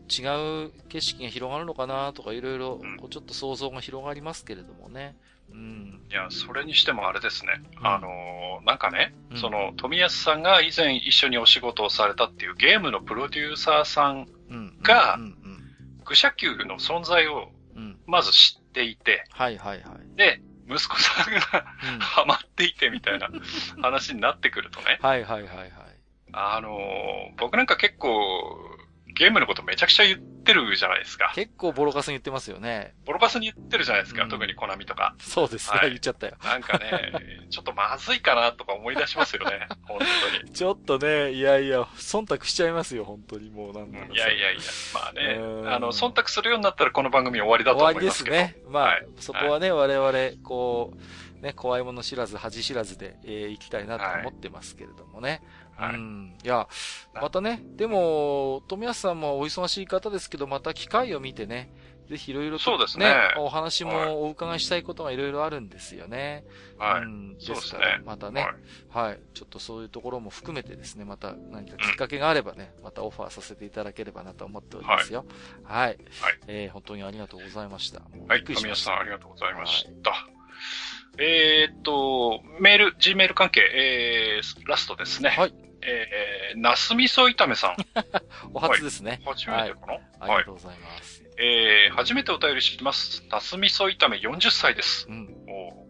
[0.08, 0.22] 違
[0.66, 5.16] う景色が広がるのかなとかいろいろちょっと想像が広がりますけれどもね。
[5.52, 6.00] うん。
[6.10, 7.52] いや、それにしてもあれですね。
[7.78, 14.26] うん、あのー、なんかね、うん、その富安さんが以前一緒にお仕事をされたっていうゲームのプロデューサーさん
[14.82, 15.18] が、
[16.04, 17.50] 愚者級の存在を
[18.06, 20.16] まず知っていて、はいはいはい。
[20.16, 21.40] で、息子さんが、
[22.00, 23.28] ハマっていてみたいな
[23.82, 24.98] 話になってくるとね。
[25.00, 25.70] はいはいはいはい。
[26.32, 28.75] あのー、僕なんか結構、
[29.16, 31.32] ゲームのことめちゃくちゃ言ってるじゃないですか。
[31.34, 32.94] 結構ボロカスに言ってますよね。
[33.06, 35.14] ボロカスに言ってるじゃないですか、うん、特にコナミとか。
[35.18, 36.36] そうですね、はい、言っちゃったよ。
[36.44, 37.12] なんかね、
[37.48, 40.52] ちょっとまずいかなとか思い出しますよね、 本当に。
[40.52, 44.12] ちょっとね、いやいや、忖度しちゃいますよ、本当にもうなんだろう。
[44.12, 44.60] いやいやいや、
[44.92, 45.34] まあね、
[45.74, 48.36] あの、忖度するようになったらこの番組終わりだと思いますけど。
[48.36, 48.70] 終わりですね。
[48.70, 51.00] まあ、はい、そこはね、はい、我々、こう、
[51.40, 55.30] ね、怖いもの知らず、恥知らずで、えー、行きたいなと思ってますけれどもね。
[55.30, 55.40] はい、
[55.78, 56.38] うん。
[56.42, 56.68] いや、
[57.14, 61.70] またね、でも、富安さんもお忙しい方ですけど、また機会を見てね、
[62.08, 63.14] ぜひいろいろと、そうですね。
[63.36, 66.44] お話もお伺いしたいことがいろいろあるんですよね。
[66.78, 67.02] はい。
[67.02, 68.42] うん、ですから、またね、
[68.88, 69.20] はい、はい。
[69.34, 75.26] ちょっとそういうところも含めてですね、また何かきっかけがあればね、うん、またオファーさせていただければなと思っておりますよ。
[75.64, 75.88] はい。
[75.88, 75.88] はい。
[75.88, 75.98] はい、
[76.46, 78.02] えー、本当にありがとうございました。
[78.28, 78.44] はい。
[78.44, 80.10] 富安さんありがとうございました。
[80.12, 80.35] はい
[81.18, 85.30] えー、っと、メール、G メール関係、えー、ラストですね。
[85.30, 85.54] はい。
[85.82, 87.76] えー、ナス味噌炒めさん。
[88.52, 89.20] お初ですね。
[89.24, 91.24] 初めてかな、はい、ありがとうございます。
[91.38, 93.24] えー、初めてお便りします。
[93.30, 95.06] ナス味噌炒め40歳です。
[95.08, 95.28] うん。
[95.48, 95.86] お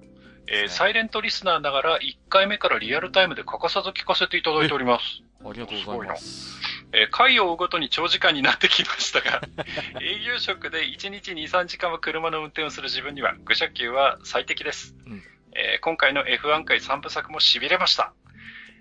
[0.49, 5.23] えー、サイレントリスナーながら1回目からリアルタイムで欠かさず聞かせていただいております。
[5.45, 6.57] ありがとうございます。
[6.93, 9.43] えー、回を追うごとに長時間になってきましたが、
[10.01, 14.95] 営業職で1日2、3時間は車の運転をする自分には、愚者級は最適です。
[15.07, 15.23] うん、
[15.55, 18.13] えー、今回の F1 回3部作も痺れました。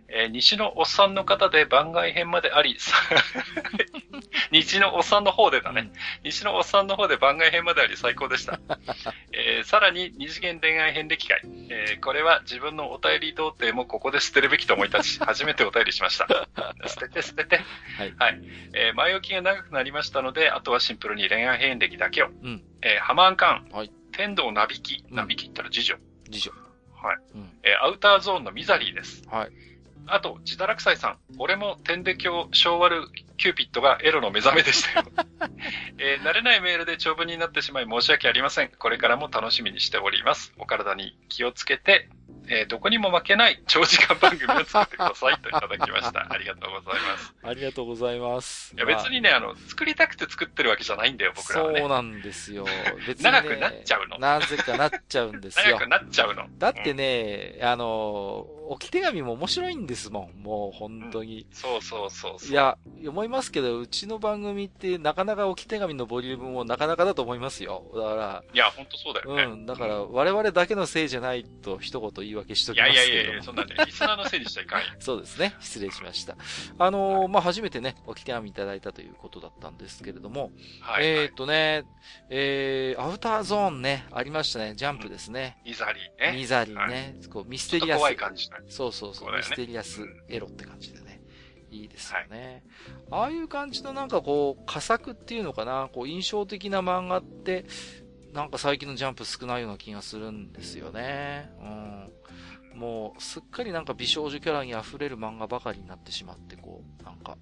[0.08, 2.78] えー、西のおっさんの方で番外編まであり、
[4.52, 5.92] 西のおっさんの方でだね、うん、
[6.24, 8.60] 西のおっさんの方で番外編まであり最高でした。
[9.34, 16.28] えー、さらに二次元恋愛編歴会、えー、これは自分のお便り童貞もここで捨てるべきと思い立ち、初めてお便りしました。
[16.88, 17.58] 捨てて捨てて。
[17.98, 18.14] はい。
[18.18, 18.42] はい、
[18.74, 22.28] えー、前置きが長くなりましたので、あとはシンプルに恋愛編歴だけを。
[22.28, 25.98] うん、えー、ハマーンカン、はい、天道なびき、なびきったら次女。
[26.32, 26.52] 次女。
[27.02, 27.18] はい。
[27.36, 29.24] うん、えー、アウターゾーンのミザリーです。
[29.28, 29.52] はい。
[30.08, 31.18] あと、自堕落斎さん。
[31.38, 33.08] 俺もてんで性悪
[33.38, 35.06] キューピッドがエロの目覚めでしたよ。
[35.98, 38.70] えー、慣れないメールで長文になってしまい申し訳ありません。
[38.70, 40.54] これからも楽しみにしております。
[40.58, 42.10] お体に気をつけて、
[42.50, 46.28] えー、どこにも負けない長時間番組を作ってくださいといただきました。
[46.32, 47.34] ありがとうございます。
[47.44, 48.76] ありがとうございます。
[48.76, 51.80] いや別にね、あの、作りたくて作ってるわけじゃないんだよ、僕らはね。
[51.80, 52.66] そうなんですよ。
[53.08, 54.20] 別に、ね、長くなっちゃうの。
[54.20, 55.66] なぜかなっちゃうんですよ。
[55.78, 56.48] 長くなっちゃうの。
[56.58, 60.42] だってね、うん、あの、置き手紙も面白いんですもん。
[60.42, 61.46] もう本当に。
[61.50, 67.84] うん、そうそうそういや、思いますけど、うちの番組ってなかなか置き手紙のボリュームもなかなかだと思いますよ。
[67.94, 68.44] だから。
[68.54, 69.44] いや、本当そうだよね。
[69.44, 69.66] うん。
[69.66, 73.04] だから、我々だけのせいじゃないと一言言い訳しときますけど。
[73.04, 74.86] いやいやいや、そんなね、リスナーのせいにしちゃいかんよ。
[75.00, 75.56] そうですね。
[75.60, 76.36] 失礼しました。
[76.78, 80.52] あのー、まあ、初めてね、置き手紙いただいたということだったんですけれども。
[80.82, 81.84] はい、はい、えっ、ー、とね、
[82.30, 84.76] えー、アウターゾーンね、ありましたね。
[84.76, 85.58] ジャンプですね。
[85.66, 86.38] ミザリーね。
[86.38, 87.16] ミザリーね。
[87.20, 88.00] はい、こうミステリアス。
[88.00, 89.36] 怖い感じそうそうそう。
[89.36, 91.22] ミステリアスエロって感じでね。
[91.72, 92.64] いいですよね。
[93.10, 97.66] はい、ああいう感じのなんかこう、佳作っていうのかな、こう印象的な漫画って、
[98.36, 101.50] なんか最近のジャンプ少ないような気がするんですよね。
[101.62, 102.80] うん。
[102.80, 107.38] もう、すっかりなんか美少女キャラに溢れる漫画ばかりになってしまって、こう、なんか、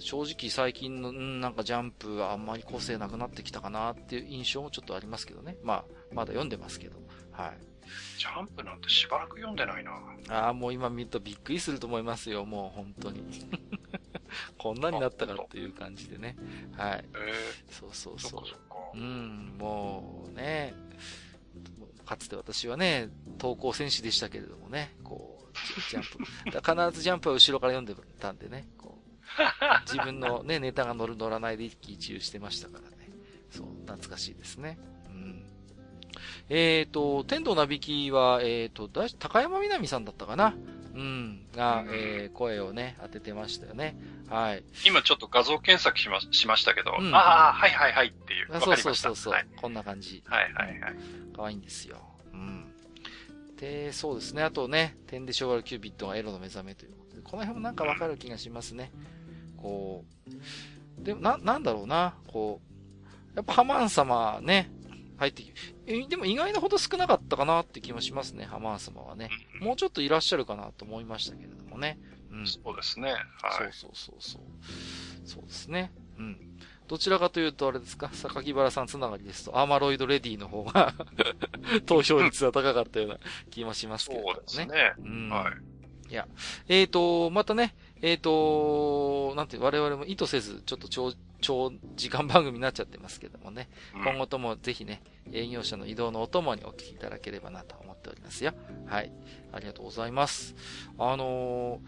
[0.00, 5.56] 正直最近の、なんかジャンプあんまり個性なくなってきたかなっていう印象もちょっとありますけどね。
[5.62, 6.98] まあ、まだ読んでますけど。
[7.30, 7.58] はい。
[8.18, 9.92] ジャンプなんてしばらく読んでないな。
[10.30, 13.22] ああ、もう今見るとびっくりすると思いますよ、もう本当に。
[14.58, 16.36] こんなになったかっていう感じでね。
[16.76, 17.04] はい。
[17.14, 18.42] えー、そうそうそう。
[18.96, 20.74] ううん、もうね、
[22.06, 23.08] かつて私はね、
[23.38, 26.18] 投稿戦士でしたけれどもね、こう、ジャンプ。
[26.88, 29.10] 必ずジャンプは後ろから読んでたんでね、こう、
[29.90, 33.10] 自分のね、ネタが乗る乗らないで一喜一憂してましたからね。
[33.50, 34.78] そう、懐かしいですね。
[36.50, 40.54] えっ、ー、と、天童なびきは、えっ、ー、と、高山みなみさんだったかな
[40.98, 43.96] うん、が、えー、声をね、当ててましたよね。
[44.28, 44.64] はい。
[44.84, 48.48] 今ちょっと画像検索しましましたけど、うん、ああ、はいはいはいっていう。
[48.60, 50.24] そうそうそうそう、はい、こんな感じ。
[50.26, 50.96] はいはいはい。
[51.36, 51.98] 可愛いんですよ。
[52.32, 52.66] うん。
[53.56, 54.42] で、そうですね。
[54.42, 58.90] あとね、点で昭和キュービットがエロの目覚めということで、この辺もなんかわかる気がしますね。
[59.56, 60.04] こ
[61.00, 62.60] う、でもな、なんだろうな、こ
[63.32, 64.68] う、やっぱハマン様ね、
[65.18, 65.52] 入ってき、
[65.86, 69.30] え、でも意外なほど少なかったかなって気もしますね、ハマー様はね。
[69.60, 71.98] もうちょっといらっしゃるかなと思いましたけれどもね。
[72.30, 72.46] うん。
[72.46, 73.10] そうですね。
[73.10, 73.22] はい。
[73.58, 74.42] そうそうそうそう。
[75.26, 75.92] そうですね。
[76.18, 76.38] うん。
[76.86, 80.94] どちらかというと、あれですか、榊原さんつながりですと、アーマロイドレディの方が
[81.86, 83.18] 投票率は高かったような
[83.50, 84.40] 気もしますけれどもね。
[84.46, 84.92] そうですね。
[84.98, 85.28] うん。
[85.28, 85.78] はい。
[86.10, 86.26] いや、
[86.68, 95.02] えっ、ー、と、またね、えっ、ー、と、なんて、我々も意図せず、ちょっと長、長時間番組になっちゃってますけどもね、うん、今後ともぜひね、
[95.32, 98.52] 営業者の移動のお供にお聞きいただければなと思っておりますよ。
[98.86, 99.12] はい。
[99.52, 100.54] ありがとうございます。
[100.98, 101.80] あのー、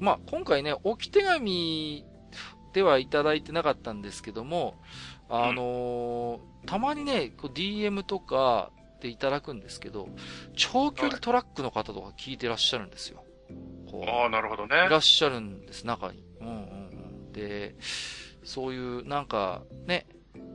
[0.00, 2.04] まあ、今回ね、置き手紙
[2.72, 4.80] ではいただいてなかったんですけども、
[5.28, 8.70] あのー、たまにね、DM とか
[9.00, 10.08] でいただくんですけど、
[10.56, 13.24] 長距離トラックの方とか聞いてらっしゃるんですよ。
[14.06, 14.86] ああ、なるほどね。
[14.86, 16.24] いらっしゃるんです、中に。
[16.40, 16.56] うんうんう
[17.28, 17.32] ん。
[17.32, 17.76] で、
[18.44, 20.06] そういう、なんか、ね、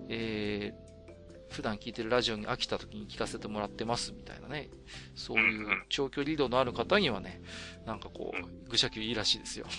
[0.10, 4.70] えー、普段聞いてるラジオに飽きた時に聞かせてもらってますみたいなね。
[5.16, 7.42] そういう長距離移動のある方にはね、
[7.86, 9.66] なんかこう、愚者級いいらしいですよ。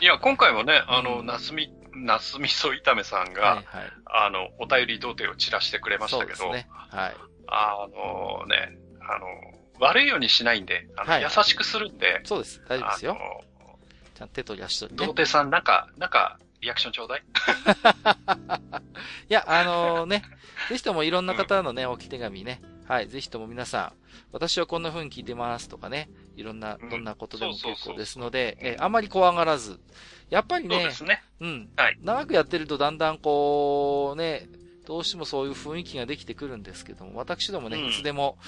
[0.00, 7.16] いや、今回もね、あの、なすみ、なすみそ炒めさんが、はいはい、あの、お便り童貞を散らしてくれましたけど、ね、はい。
[7.48, 9.26] あのね、あの、
[9.80, 12.20] 悪いようにしないんで、あの、はい、優しくするんで。
[12.24, 12.62] そうです。
[12.68, 13.18] 大丈夫ですよ。
[14.14, 15.06] ちゃんと手取り足取り、ね。
[15.06, 17.22] 童貞さん、なんか、なんか、リアクションちょうだい？
[19.28, 20.22] いや、あのー、ね、
[20.68, 23.92] ぜひともいろんな方のね、置き手紙ね、はい、ぜひとも皆さん、
[24.32, 29.78] 私はこんな風に聞いてますとかね、いろんな、どんなことでも結構ですので、えあまり怖がらず、
[30.30, 31.22] やっぱりね、そうね。
[31.40, 31.68] うん。
[31.76, 31.98] はい。
[32.02, 34.48] 長くやってるとだんだんこう、ね、
[34.86, 38.38] どうしてもそういう雰囲気ができてくるんですけども、私どもね、いつでも、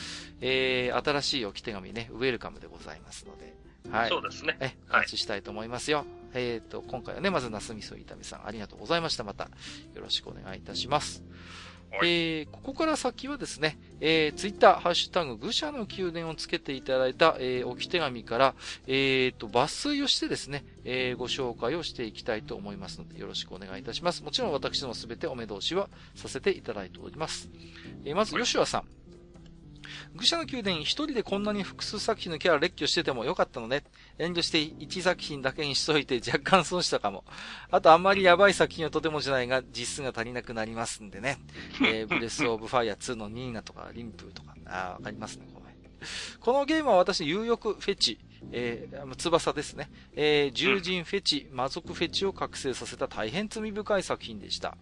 [0.40, 3.54] えー、新しい置き手紙ね、ウェルカムでございますので、
[3.90, 4.08] はい。
[4.08, 4.56] そうですね。
[4.60, 5.98] え、お待ちしたいと思いますよ。
[5.98, 9.24] はい、えっ、ー、と、今回はね、まず、なすみそいたみさん、ありがとうございました。
[9.24, 9.44] また、
[9.94, 11.22] よろしくお願いいたします。
[12.02, 18.54] えー、ここから先はですね、えー、ツイッター、ハッシュタグ、愚者の宮殿をつけていただいた、えー、置き手紙から、
[18.86, 24.22] えー、と、抜粋をしてですね、えー、ご紹介をしていきたいと思いますので、よろしくお願いいたします。
[24.22, 27.48] もちろん私のすべてお目通しはさせていただいております。
[28.04, 28.84] えー、まず、吉和さん。
[30.14, 33.84] 愚者の宮殿一人でこんなに複数作品のキャラ列挙しててもよかったのね。
[34.18, 37.24] 遠慮して一作品だけにしといて若干損したかも。
[37.70, 41.38] あとあんまりやばい作品はとてもじゃないが字数が足りなくなりますんでね。
[41.82, 45.68] えー、 ブレスオブファイア2のニーナとかリンプーとか、あわかりますね、この
[46.40, 48.18] このゲームは私有力フェチ、
[48.52, 49.90] えー、翼ですね。
[50.14, 54.76] えー、獣人フェチ、魔族フェチを覚醒させた大変罪深い作品でした。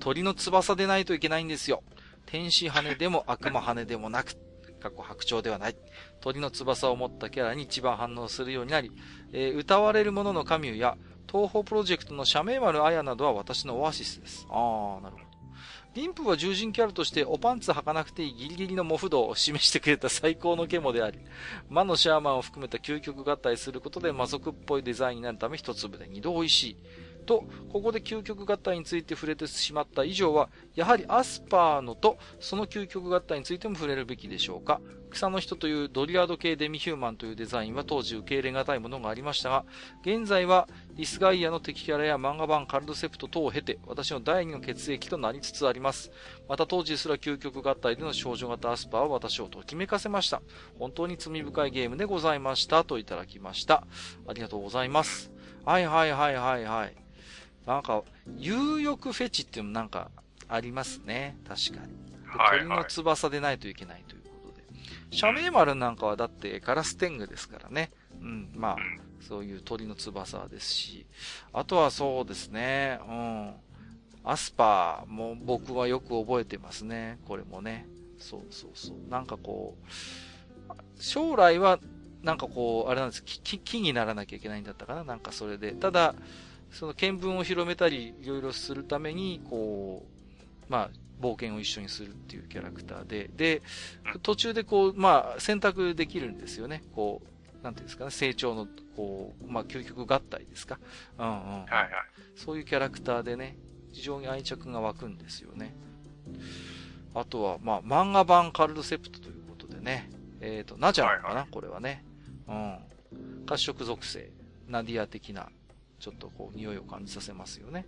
[0.00, 1.82] 鳥の翼でないといけないんですよ。
[2.26, 4.34] 天使羽でも悪魔羽でもなく、
[4.78, 5.76] 過去白鳥ではない。
[6.20, 8.92] 鳥の翼を持ったキャラに一番反応するようになり、
[9.32, 10.96] えー、歌われる者の神や、
[11.30, 14.46] 東方プロジェクトの社名丸綾などは私のオアシスです。
[14.50, 15.28] ああ、なるほど。
[15.94, 21.18] リンプは獣人キャラとしておパンツ履かなくていいギリギリのモフ度を示してくれた最高のケモであり、
[21.68, 26.76] 魔のシャーマンを含めた究極合体することで魔族っぽいデザインになるため一粒で二度美味しい。
[27.28, 34.80] と、ここで究極合体について触れてしまった以上は、やはりアスパーのと、その究極合体についても触れるべきでしょうか。
[35.10, 39.64] 草の人というドリアード系デミヒューマンというデザインは当時受け入れがたいものがありましたが、
[40.02, 46.10] 現在はディスガイアの敵キャラや漫画版カルドセプト等を経て、私の第二の血液となりつつあります。
[46.48, 50.42] また当時すら究極合体での少女型アスパーは私をときめかせました。
[50.78, 52.84] 本当に罪深いゲームでございました。
[52.84, 53.86] といただきました。
[54.26, 55.30] ありがとうございます。
[55.64, 57.07] はいはいはいはいはい。
[57.68, 58.02] なんか、
[58.38, 60.10] 有欲フェチっていうのもなんか
[60.48, 61.36] ありますね。
[61.46, 61.92] 確かに。
[62.50, 64.64] 鳥の翼でないといけないということで。
[65.10, 67.90] シャメーマルなんかはだってガラステングですからね。
[68.22, 68.76] うん、まあ、
[69.20, 71.06] そういう鳥の翼ですし。
[71.52, 73.52] あとはそうですね、うん。
[74.24, 77.18] アスパーも僕はよく覚えてますね。
[77.26, 77.86] これもね。
[78.18, 79.10] そうそうそう。
[79.10, 81.78] なんかこう、将来は、
[82.22, 85.72] なんかこう、あれなんです木、木にならなきゃいけないんだったかななんかそれで。
[85.72, 86.14] ただ、
[86.70, 90.90] その見聞を広めたり、いろいろするために、こう、まあ、
[91.20, 93.62] 冒険を一緒にするっていうキャラクターで、で、
[94.22, 96.82] 途中でこう、まあ、選択できるんですよね。
[96.94, 97.22] こ
[97.60, 98.66] う、なんていうんですかね、成長の、
[98.96, 100.78] こう、まあ、究極合体ですか。
[101.18, 101.32] うんうん。
[101.32, 101.88] はいはい。
[102.36, 103.56] そういうキャラクターでね、
[103.92, 105.74] 非常に愛着が湧くんですよね。
[107.14, 112.04] あとは、まあ、漫画版カルドセプトということでね、えっ、ー、と、ナジャなのかな、はいはい、これはね。
[112.46, 112.78] うん。
[113.46, 114.30] 褐色属性、
[114.68, 115.48] ナディア的な
[115.98, 117.86] ちょっとこう、匂いを感じさせますよね。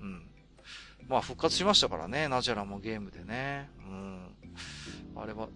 [0.00, 0.22] うん。
[1.08, 3.68] まあ、復活しましたからね、ナジャラもゲームでね。
[3.86, 4.36] うん。
[5.16, 5.48] あれは、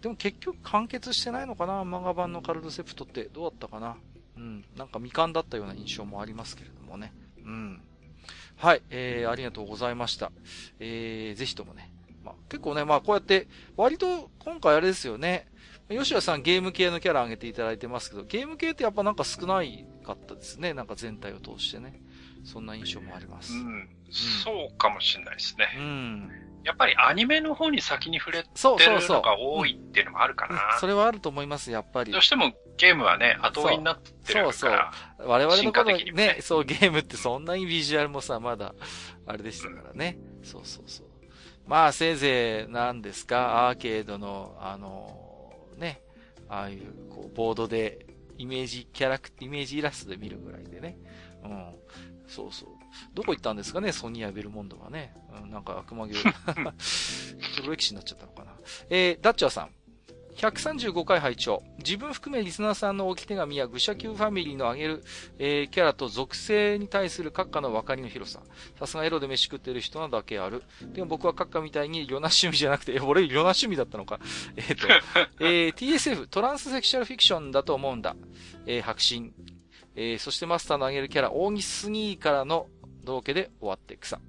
[0.00, 1.82] でも結局完結してないのかな？
[1.82, 3.96] 漫画版のカルドセプトってどうだったかな？
[4.36, 4.64] うん。
[4.76, 7.12] なんか未完だったような印象もありますけれどもね。
[7.44, 7.80] うん。
[8.56, 8.82] はい。
[8.90, 10.32] えー、ありがとうございました。
[10.80, 11.92] えー、ぜひともね。
[12.24, 15.46] まあ、結構ね、まあこうやって、割と今回あれですよね。
[15.88, 20.74] 吉田さんゲーム系のキャラ上げていただいてますけど、ゲーム系ってやっぱなんか少ないかったですね。
[20.74, 22.00] なんか全体を通してね。
[22.44, 23.52] そんな印象もあります。
[23.52, 23.66] うん。
[23.66, 25.68] うん、そうかもしれないですね。
[25.76, 26.30] うん。
[26.64, 30.50] やっぱりアニメの方に先に触れてるのが多いっていうのもあるかな。
[30.50, 32.12] そうそうそうそれはあると思います、やっぱり。
[32.12, 34.52] どうしてもゲームはね、後追いになってるから。
[34.52, 34.70] そう
[35.18, 35.28] そう。
[35.28, 38.74] 我々の頃ねね、そうゲームってそんなにビジュアルもさ、まだ、
[39.26, 40.18] あれでしたからね。
[40.40, 41.06] うん、そうそうそう。
[41.66, 46.00] まあ、せいぜい、なんですか、アーケードの、あの、ね、
[46.48, 48.06] ああいう、こう、ボードで、
[48.38, 50.96] イメージキャラクター、イメージイラストで見るぐらいでね。
[51.44, 51.74] うん。
[52.26, 52.68] そうそう。
[53.14, 55.14] どこ行ったんですかね、ソニア・ベルモンドはね。
[55.42, 56.14] うん、なんか悪魔業、
[57.56, 58.54] 黒歴史になっちゃったのかな。
[58.90, 59.70] えー、ダッチャーさん。
[60.38, 65.04] 135回拝聴自分含めリスナーさんの置き手紙や愚者級ファミリーの挙げる、
[65.40, 68.40] えー、キャラと属性に対する閣下の分かりの広さ。
[68.78, 70.62] さすがエロで飯食ってる人なだけある。
[70.92, 74.20] でも僕は閣下みたいにヨナ趣味じゃなくて、え、俺ヨナ趣味だったのか？
[74.56, 74.86] えっ、ー、と、
[75.44, 78.14] えー、TSF、トランスセクシャルフィクションだと思うんだ。
[78.64, 79.34] えー、白真。
[79.96, 82.68] えー、そしてマスターの挙げるキャラ、大西スニーからの
[83.02, 84.20] 道家で終わって草。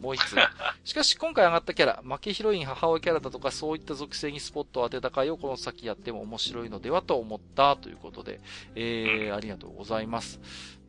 [0.00, 0.36] もう一つ。
[0.84, 8.40] しかし今回上がったキャラ、負けヒロイン母親キャラだとかそういった属性にスポットを当てた回をこの先やっても面白いのではと思ったということで、
[8.74, 10.40] えー、ありがとうございます。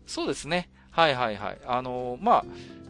[0.05, 0.69] そうですね。
[0.91, 1.59] はいはいはい。
[1.65, 2.45] あのー、まあ、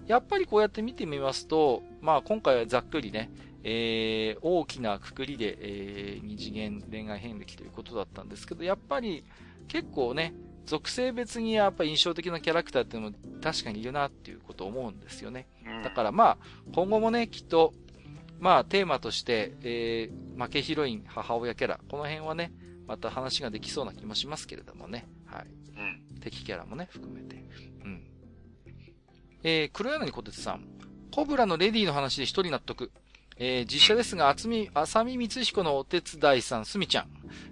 [0.08, 3.30] やっぱりこうやって見てみますと、まあ今回はざっくりね、
[3.64, 9.26] えー、大きなくくりで、えー、二次元恋愛遍歴ということだったんですけど、やっぱり
[9.68, 10.34] 結構ね、
[10.68, 15.48] 属性別にやっぱ印象的なキャラクターっていうのも確かにいるなっていうことを思うんですよね。
[15.84, 16.38] だからまあ、
[16.74, 17.74] 今後もね、きっと、
[18.40, 22.52] まあテーマとして、えー、負けヒロイン、母親キャラ、この辺はね、
[22.86, 25.08] また話ができそうな気もしますけれどもね。
[25.26, 25.46] はい。
[25.78, 27.38] うん、敵キャラもね、含めて。
[27.86, 28.04] うん。
[29.44, 30.68] えー、黒柳小鉄さん。
[31.14, 32.92] コブラのレディの話で一人納得。
[33.40, 37.08] えー、実写ですが、厚み、浅見光彦のお手伝いさん、すみちゃん。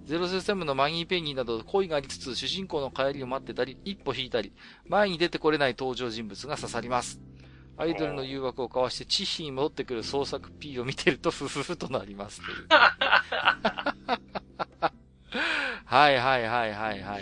[0.07, 4.53] 007のマギーペンギンなど恋がありつつ、主人公の帰りを待ってたり、一歩引いたり、
[4.87, 7.19] 前に出てこれない登場人物が刺さります。
[7.77, 12.41] アイドルの誘惑を交わして、地比に戻ってくる創作 P を見てると、ふふふとなります。
[15.85, 17.19] はいはいはいはいはいはいは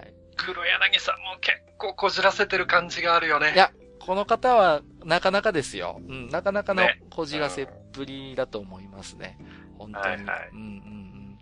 [0.00, 0.12] い。
[0.36, 3.52] 黒柳さんも結構こじらせてる感じがあるよね。
[3.54, 3.70] いや、
[4.10, 6.00] この方はなかなかですよ。
[6.08, 9.38] うん、なかなかのこじらせっぷりだと思いますね。
[9.38, 9.46] ね
[9.78, 10.04] 本当に。
[10.04, 11.38] はいはい、うんうんうん。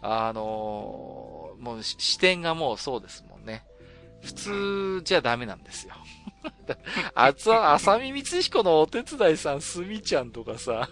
[0.00, 3.66] あのー、もう視点がもうそうですもんね。
[4.22, 5.96] 普通じゃダメなんですよ。
[7.14, 10.88] あつは、浅見光彦のお手伝いさん、すみちゃんとかさ。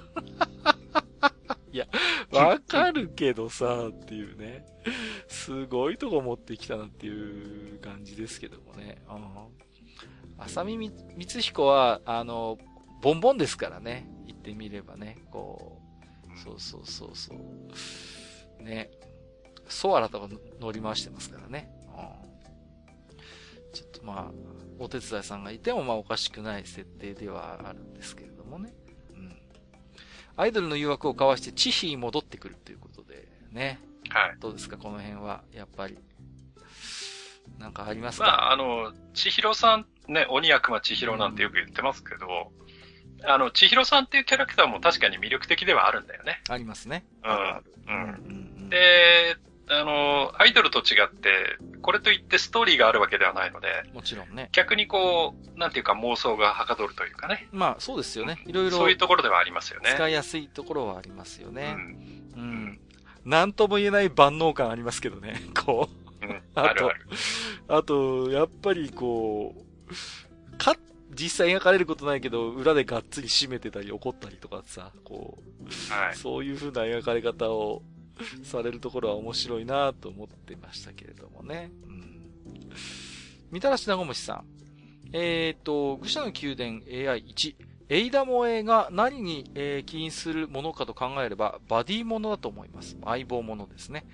[1.72, 1.86] いや、
[2.30, 4.66] わかるけどさ、っていうね。
[5.28, 8.98] すごいとこ持ってきたなっていう感じですけどもね。
[10.38, 12.58] 浅見光彦は、あの、
[13.02, 14.08] ボンボンですからね。
[14.26, 15.18] 言ってみればね。
[15.30, 15.80] こ
[16.34, 18.62] う、そうそうそうそう。
[18.62, 18.90] ね。
[19.68, 20.28] ソアラとか
[20.60, 21.70] 乗り回してますからね。
[21.88, 21.90] う
[23.70, 24.32] ん、ちょっとまあ、
[24.78, 28.72] お手伝いさんがいてもまあおかしくない設定ではあるんですけれどもね。
[29.14, 29.36] うん。
[30.36, 33.80] アイドルの誘惑を交わして地比に戻ってくるということでね。
[34.10, 34.36] はい。
[34.38, 35.42] どうですか、この辺は。
[35.52, 35.98] やっぱり。
[37.58, 38.24] なんかありますか？
[38.24, 42.52] まあ、あの、千尋さん、ね、鬼悪魔千尋なんてよく言ってますけど、
[43.20, 46.40] うん、あの、千尋さんっていうキャラクターも確かに魅力的ではあるんだよね。
[46.48, 47.04] ありますね。
[47.88, 47.94] うん。
[47.94, 48.70] うん。
[48.70, 49.36] で、
[49.68, 54.48] あの、アイドルと違って、これといってストーリーがあるわけではないので、もちろんね。
[54.52, 57.48] 逆にこう、なんていうか妄想がはかどるというかね。
[57.50, 58.42] まあそうですよね。
[58.46, 58.76] いろいろ。
[58.76, 59.90] そういうところではありますよね。
[59.94, 61.74] 使いやすいところはありますよね。
[61.76, 62.32] うん。
[62.36, 62.80] うん。
[63.24, 65.42] なんとも言えない万能感ありますけどね。
[65.64, 65.88] こ
[66.22, 66.26] う。
[66.26, 66.42] うん。
[66.54, 67.06] あと、ある
[67.68, 69.65] あと、やっぱりこう、
[70.58, 70.76] か、
[71.10, 77.82] 実際描かれることないけど、裏でがっつり締めてたり怒ったりとかさ、こう、はい、そういう風な描かれ方を
[78.42, 81.70] されるところは面白いなと思ってましたけれどもね。
[81.86, 82.22] うん。
[83.50, 84.44] みたらしなごむしさん。
[85.12, 87.54] えっ、ー、と、愚者の宮殿 AI1。
[87.88, 92.96] エイダモエが何に、えー、起因するものかと考えれば、バディものだと思います。
[93.04, 94.04] 相棒ものですね。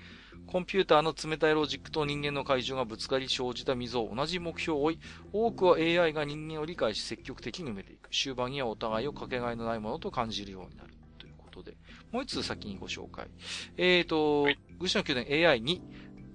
[0.47, 4.99] コンピューターの冷たいロジックと人間の会場がぶつかり生じた溝を同じ目標を追い、
[5.31, 8.09] 多くは AI が人間を理解し積極的に埋めていく。
[8.09, 10.93] 終盤にはお互いをかけがえのないものと感じるようになる。
[11.17, 11.75] ということで。
[12.11, 13.27] もう一つ先にご紹介。
[13.77, 14.47] えっ、ー、と、
[14.79, 15.81] 愚者の宮殿 AI に、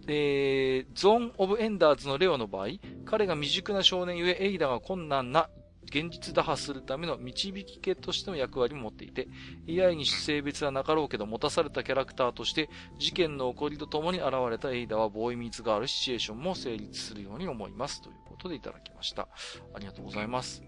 [0.09, 2.69] えー、ゾーン・オブ・エンダーズのレオの場合、
[3.05, 5.51] 彼が未熟な少年ゆえエイダが困難な
[5.89, 9.29] 現実打破するための導き手としての役割も持っていて、
[9.69, 12.69] AI に性別はなかろうけど持たされたキャラクターとして、
[12.99, 18.03] 事件の起こりとともに現れたエイダはボーイミーツガールシチュエーションも成立するように思います。
[18.03, 19.29] ということでいただきました。
[19.75, 20.63] ありがとうございます。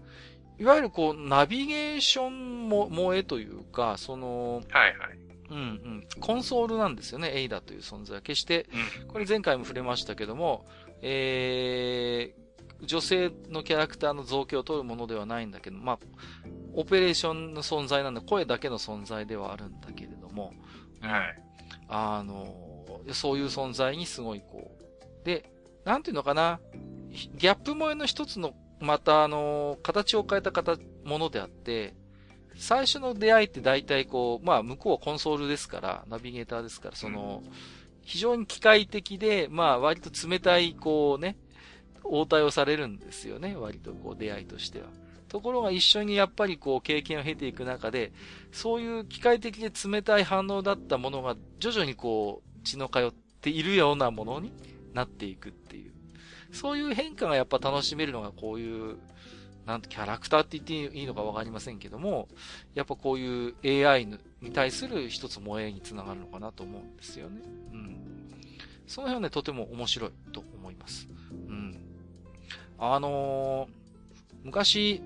[0.59, 5.17] いわゆるこう、ナビゲーションも、萌えというか、その、はいはい。
[5.49, 6.07] うんうん。
[6.19, 8.21] コンソールなんですよね、エイダという存在は。
[8.21, 8.67] 決して、
[9.07, 10.65] これ前回も触れましたけども、
[11.01, 12.33] え
[12.83, 15.99] 女性のキャラクターの造形を取るものではないんだけど、まあ、
[16.73, 20.53] オペレーションの存在なんで、声だけの存在ではあるんだけれども、
[21.01, 21.43] はい。
[21.87, 22.81] あの、
[23.13, 25.51] そういう存在にすごいこう、で、
[25.85, 26.59] なんていうのかな、
[27.37, 31.95] ギャップ萌えの一つの、またあの、形を変えた形、ものであって、
[32.55, 37.43] 最初の出会いって大体こう、まあ向こうはコンソールですから、ナビゲーターですから、その、
[38.03, 41.37] 非常に機械的で、まあ割と冷たい、こうね、
[42.03, 44.87] 応対をされるんですよね、割とこう出会いとしては。
[45.27, 48.11] ところが一緒にやっぱりこう経験を経ていく中で、
[48.51, 54.51] そういう機械的で冷たい反応だったものが徐々にこう血の通っているようなものに
[54.93, 55.91] なっていくっていう。
[56.51, 58.97] そういう変化がやっぱ楽しめるのがこういう、
[59.65, 62.27] なんとキャラクターって言っていいのかわかりませんけども、
[62.75, 67.41] やっぱこういう AI に対する一つ萌えにつながるのかなと思うんですよね。
[67.71, 67.97] うん。
[68.85, 71.07] その辺はね、とても面白いと思います。
[72.81, 72.93] うん。
[72.93, 73.69] あのー、
[74.43, 75.01] 昔、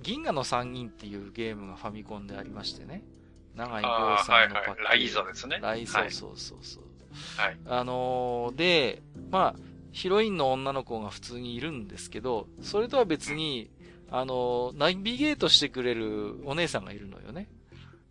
[0.00, 3.02] 銀河の三人っていうゲームがファミコンでありましてね。
[3.54, 3.88] 長井亮
[4.24, 4.80] さんのパッケージ。
[4.80, 5.58] はいはい、ライゾですね。
[5.60, 6.84] ライゾ、はい、そうそうそう。
[7.36, 7.58] はい。
[7.66, 9.60] あのー、で、まあ、
[9.92, 13.70] ヒロインの女の子が普通にいるんですけど、それとは別に、
[14.10, 17.48] あのー、ナビゲートしてくれるお姉さんがいるのよね。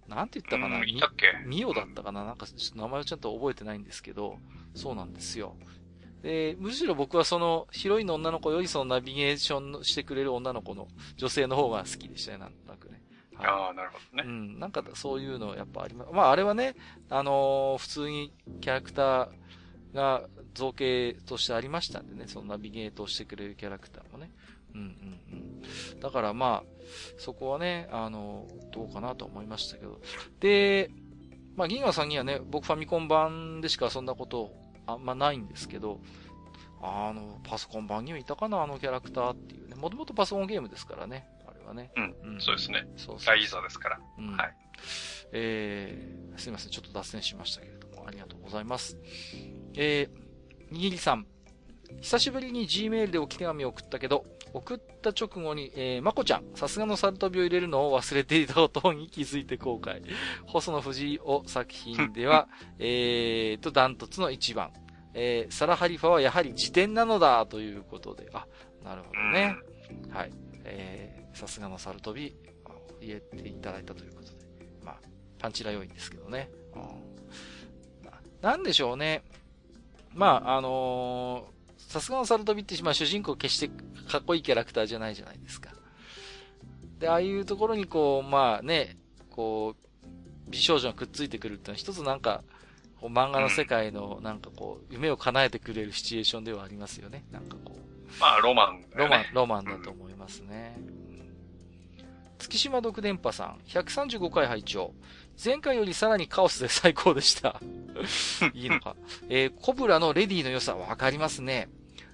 [0.07, 1.27] なんて言ったかな、いたっけ？
[1.45, 4.37] ミオだったかななんかちょっと名前をちゃんと覚えてないんですけど、
[4.75, 5.55] そうなんですよ。
[6.23, 10.87] で、むしろ僕はそのヒロインの女の子よりそのナビゲーションしてくれる女の子の
[11.17, 13.01] 女性の方が好きでしたね、なんとなくね。
[13.35, 14.23] はい、ああ、なるほどね。
[14.25, 16.11] うん、なんかそういうのやっぱあります。
[16.13, 16.75] まああれはね、
[17.09, 19.29] あのー、普通にキャラクター
[19.93, 24.31] が造形としてありましたんでね、そのナビゲートをしてくれるキャラクターもね。
[24.73, 24.87] うんうん
[25.93, 25.99] うん。
[25.99, 26.69] だからまあ、
[27.17, 29.99] そこはね、あの、どうかなと思いましたけど。
[30.39, 30.89] で、
[31.55, 34.51] まあ、銀河さんにはね、僕ファミコン版でしかそんなこと
[34.85, 35.99] あんまないんですけど、
[36.81, 39.75] あの、パソコン版にはいたかな、あのキャラクターっていうね。
[39.75, 41.27] もともとパソコンゲームですからね。
[41.47, 41.91] あれはね。
[41.95, 42.15] うん。
[42.33, 42.85] うん、そうですね。
[42.97, 43.25] そうそう。
[43.25, 43.99] 大イザですから。
[44.17, 44.35] うん。
[44.35, 44.55] はい。
[45.31, 46.71] えー、すいません。
[46.71, 48.97] ちょっと脱線しましたけれども、ありがとうございます。
[49.75, 51.25] えー、にぎりさん。
[52.01, 60.03] 久しぶりに Gmail で置き手紙を送ったけど、送った直後に、えー、まこちゃん、さすがのサルトビを入れるのを忘れていたことに気づいて後悔。
[60.45, 64.71] 細野藤尾作品では、 えーと、ダントツの一番。
[65.15, 68.29] えー、サラハリファはやはり辞典なのだ、ということで。
[68.33, 68.47] あ、
[68.83, 69.57] なるほどね。
[70.11, 70.31] はい。
[70.65, 72.35] えー、さすがのサルトビ、
[73.01, 74.37] 言えていただいたということで。
[74.83, 74.99] まあ、
[75.39, 76.49] パンチラ要因ですけどね。
[76.75, 76.81] うん、
[78.41, 79.23] なんでしょうね。
[80.13, 81.47] まあ、あの
[81.93, 83.67] さすがのサルトビって、まあ主人公決して
[84.09, 85.69] かっこいいキャラクターじゃないじゃないですか。
[86.97, 88.97] で、ああいうところにこう、まあね、
[89.29, 92.43] こう、美少女がくっついてくるってのは一つなんか、
[92.99, 97.25] こう漫画の世界のなんかこう、夢を叶えてくれるシチュエーションではありますよね。
[97.31, 98.19] なんかこう。
[98.19, 100.75] まあ、ロマン、ね、ロマン、ロマンだと思いますね。
[100.79, 101.29] うん、
[102.39, 104.95] 月島独電波さん、135回拝聴
[105.43, 107.61] 前回よりさらにカオスで最高でした。
[108.55, 108.95] いいのか。
[109.29, 111.69] えー、コブラのレディの良さわかりますね。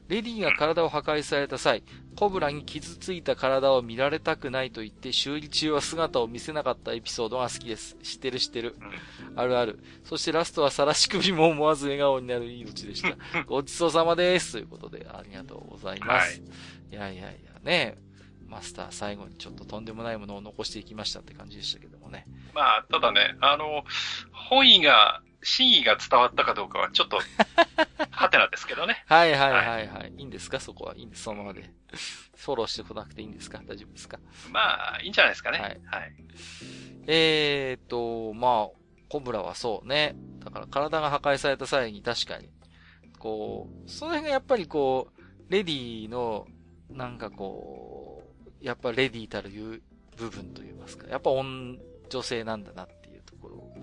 [0.10, 1.84] レディが体を破壊された際、
[2.16, 7.96] コブラに傷ついた体を見られたくないと言って修理中は姿を見せなかったエピソードが好きです。
[8.02, 8.76] 知ってる知ってる。
[9.36, 9.80] あるある。
[10.04, 13.16] そしてラストは晒し首も思わず笑顔になる命でした。
[13.46, 14.54] ごちそうさまです。
[14.54, 16.42] ということで、ありがとうございます。
[16.42, 16.50] はい、
[16.92, 17.98] いやいやいや、ね
[18.48, 22.26] マスター最後にちょっととんでもないものを残していきましたって感じでしたけどもね。
[22.56, 23.84] まあ、ただね、あの、
[24.32, 27.19] 本意が真意が伝わったかどうかはちょっと、
[28.11, 29.03] はてなですけどね。
[29.08, 30.14] はいはいはいはい。
[30.18, 30.59] いいんですか？
[30.59, 31.24] そこはいいんです。
[31.24, 31.69] そのままで。
[32.35, 33.61] フォローしてこなくていいんですか？
[33.66, 34.19] 大丈夫ですか？
[34.51, 35.59] まあ、いいんじゃないですかね。
[35.59, 35.82] はい。
[35.85, 36.16] はい、
[37.08, 40.16] えーっと、まあ、コブラはそうね。
[40.40, 42.50] だから体が破壊された際に確かに、
[43.18, 46.48] こう、その辺がやっぱりこう、レディの、
[46.90, 48.24] なんかこ
[48.61, 49.82] う、やっぱレディたるいう
[50.18, 51.77] 部分といいますか、やっぱ女、
[52.09, 53.74] 女性なんだなっていうところを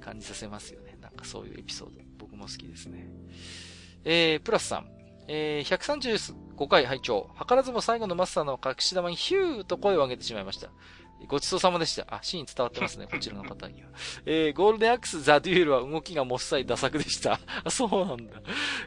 [0.00, 0.85] 感じさせますよね。
[1.16, 3.08] かそういうエピソード、僕も好きですね。
[4.04, 4.96] えー、プラスさん。
[5.28, 10.70] えー、135回拝聴図らずも最後のマスターの隠し玉にヒューと声を上げてしまいました。
[11.26, 12.06] ごちそうさまでした。
[12.08, 13.88] あ、シーン伝わってますね、 こちらの方には。
[14.24, 17.40] えー、ゴールデンアックスザ・デュエルは動きがもっさい打作でした。
[17.64, 18.40] あ、そうなんだ。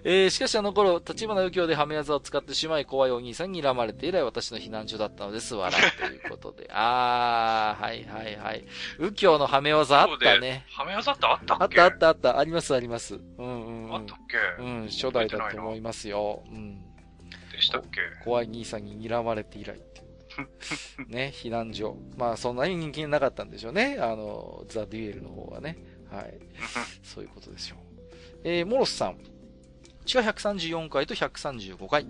[0.04, 5.56] えー、しかしあの頃、立花右京でハメ技を使ってしまい、怖いお兄さんに睨まれて以来私の避難所だったのです。
[5.56, 6.70] 笑いということで。
[6.72, 8.66] あー、はいはいはい。
[9.00, 10.66] 右京のハメ技あったね。
[10.70, 11.64] ハメ技ってあったっけ？
[11.64, 12.40] あったあったあった。
[12.40, 13.16] ありますあります。
[13.16, 13.96] うんうん、うん。
[13.96, 14.18] あったっ
[14.58, 14.64] け？
[14.64, 16.44] うん、初代だと思いますよ。
[16.48, 16.82] うん。
[17.52, 18.00] でしたっけ？
[18.24, 19.80] 怖い兄さんに睨まれて以来。
[21.08, 21.98] ね、避難所。
[22.18, 23.98] まあ、そんなに人気なかったんでしょうね。
[24.00, 25.78] あの、ザ・デュエルの方はね。
[26.10, 26.40] はい。
[27.04, 27.78] そういうことですよ。
[28.44, 29.18] えー、モロスさん。
[30.06, 32.06] 地下134回と135回。
[32.06, 32.10] 己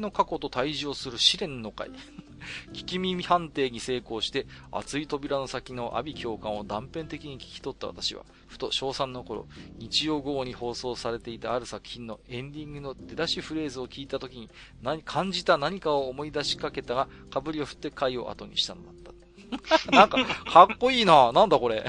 [0.00, 1.90] の過去と対峙をする試練の回。
[2.72, 9.46] 聞き耳判定に成功して、熱い扉の先の阿鼻教官を断片的に聞き取った私は、ふと小3の頃、
[9.78, 14.50] 日曜午後に放送されていたある作品のエンディングの出だしフレーズを聞いた時に、
[14.82, 19.08] 何、感じた何かを思い出しかけたが、かぶりを振って回を後にしたのだった。
[19.92, 21.84] なんか、かっこいいななんだこれ。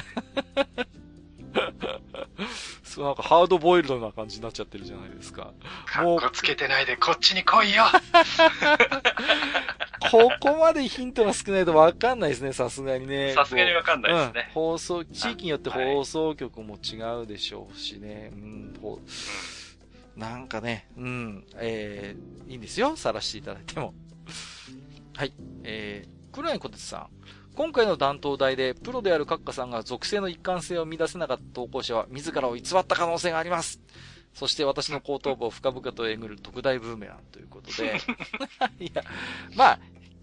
[2.89, 5.53] そうなんかハードボイルドな感じになっちゃってるじゃないですか。
[5.85, 7.83] かっこつけてないでこっちに来いよ
[10.09, 13.33] ここまでヒントが少ないとわかんないですね、さすがにね。
[13.33, 18.31] さすがにわかんないですね、うん、放送、地域によって放送局も違うでしょうしね。
[18.33, 18.99] うん、ほ
[20.15, 23.93] なんかね、うん、えー、いいんですよ、晒していただいても。
[25.15, 27.09] はい、えー、黒柳小鉄さん。
[27.55, 33.81] 今回の担当台で、プロである閣下さんが属性の一貫性を乱せなかった投稿者は、自らを偽った可能性があります。
[34.33, 37.99] そして私の後頭部を深々とえぐる特大ブーメランということで。
[38.79, 39.03] いや、
[39.55, 39.79] まあ、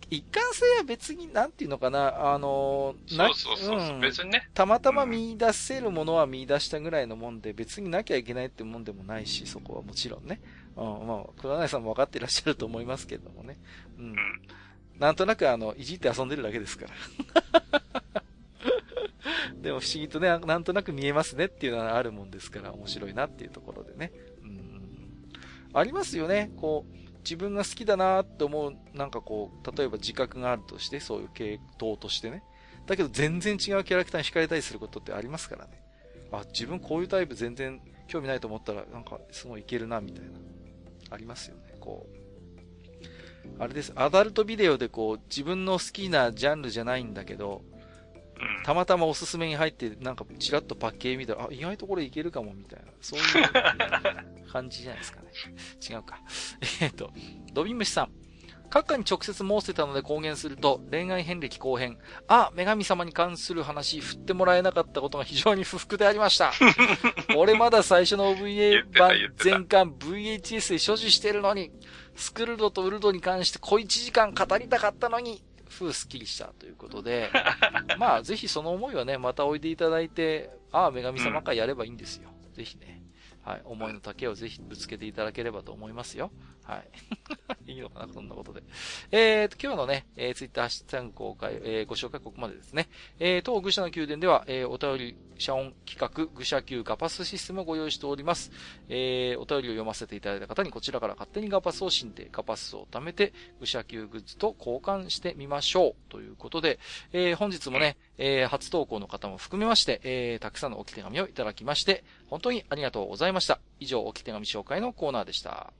[0.08, 4.48] 一貫性は別に、なんていうのかな、あのそうそうそう、うん、別にね。
[4.54, 10.40] たまたま見出せるものは見出したぐらいのもんで、別になきゃいけないってもんでもないし、そこはもちろんね。
[10.76, 13.58] うん、まあ、黒柳さんも分かっていらっしゃると思いますけどもね。
[13.98, 14.04] うん。
[14.04, 14.16] うん、
[14.98, 18.22] なんとなく、あの、いじって遊んでるだけですから。
[19.60, 24.12] でも不思議とね、なんとなく見えますねっていうのはあるもんですから面白いなっていうところでね。
[24.42, 25.22] うん。
[25.72, 26.52] ありますよね。
[26.56, 32.42] こう、自分が好きだなって思う、なんかこう、例えば自覚があるとして、そういう系統としてね。
[32.86, 35.82] だけど全然違うキャラクターに惹かれたりすることってありますからね。
[36.30, 40.30] あ、自分こういうタイプ全然興味ないと思ったら、なんかすごいいけるな、みたいな。
[41.10, 41.74] ありますよね。
[41.80, 42.15] こう。
[43.58, 43.92] あれです。
[43.94, 47.62] アダルトビデオでこう、自分の好きなジャンルじゃないんだけど、
[48.64, 52.86] たまたまおすすめに入って、なんかチラッとパッケージ見たら、あ、意外とこれいけるかも、みたいな。
[53.00, 53.24] そういう
[54.52, 55.28] 感じじゃないですかね。
[55.90, 56.20] 違うか。
[56.80, 57.12] えっと、
[57.52, 58.10] ドビムシさん。
[58.70, 66.52] 閣下に直接申せたので公言すると、恋愛遍歴後編、あ、女神様に関する話、振ってもらえなかったことが非常に不服でありました。
[67.36, 71.70] 俺まだ最初の OVA 版全巻 VHS で所持してるのに、
[72.14, 77.30] スクルドとウルドに関して小1時間語りたかったのに、ふうすっきりしたということで、
[77.98, 82.30] まあぜひその思いはね、またおいでいただいて、ああ、女神様会やればいいんですよ。
[82.48, 83.02] うん、ぜひね。
[83.42, 83.62] はい。
[83.64, 86.32] 思いの丈をぜひぶつけていただければと思いますよ。
[86.66, 86.88] はい。
[87.72, 88.62] いいのかな、そんなことで。
[89.12, 92.88] えーと、今日のね、えー、ツイッター発信公開、えー、ご紹介ここまでですね。
[93.20, 98.50] えー、当愚者の宮殿では、えー、お便り、遮音企画、愚者級ガパスシステムをご用意しております。
[98.88, 105.94] えー、お便りを読ませていただいた方にこちらから勝手にガパスを申請、ガパスを貯めて、愚者級グッズと交換してみましょう。
[106.10, 106.80] ということで、
[107.12, 113.60] えー、本日もね、えー、初投稿の方も含めまして、えー、たくさんの置き手紙をいただきまして、本当にありがとうございました。
[113.78, 115.72] 以上、置き手紙紹介のコーナーでした。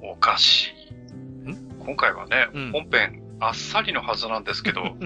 [0.00, 0.88] おかしい。
[1.78, 4.96] 今回はね、うん、本編あっさりのはずなんですけど、 なん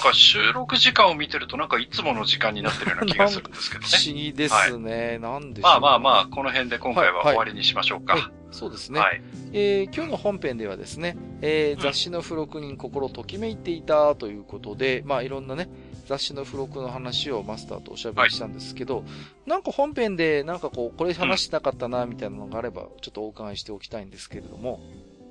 [0.00, 3.88] か収録時間を見てるとなんかいつもの時間になってるような気がするんですけどね。
[3.88, 5.06] 不思議ですね。
[5.06, 8.14] はい、なんでしょう、まあまあまあ、この辺で今回は終わりにしましょうか。
[8.14, 9.00] はいはい、そうですね。
[9.00, 15.68] はい、えー、今日の本編ではですね、えー、雑誌の付録に心ときめいていたということで、うん、まあいろんなね、
[16.06, 19.04] 雑誌の付録の話をマスターとおしゃべりしたんですけど、はい、
[19.48, 24.80] なんか本編でなんかこう、これ話したかったな、みたいなのがあれば、ちょっとお伺いしておきたいんですけれども。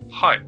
[0.09, 0.45] はい。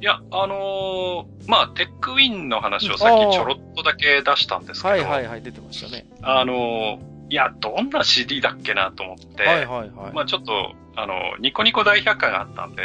[0.00, 4.94] いや、あのー、まあ、テックウィンの話をさっきちょろっとだけ出したんですけど。
[4.94, 6.06] はいはいはい、出てましたね。
[6.22, 6.98] あのー、
[7.30, 10.12] いや、どんな CD だっけなと思って、はいはいはい。
[10.12, 12.84] まあちょっと、あの、ニコニコ大百科があったんで、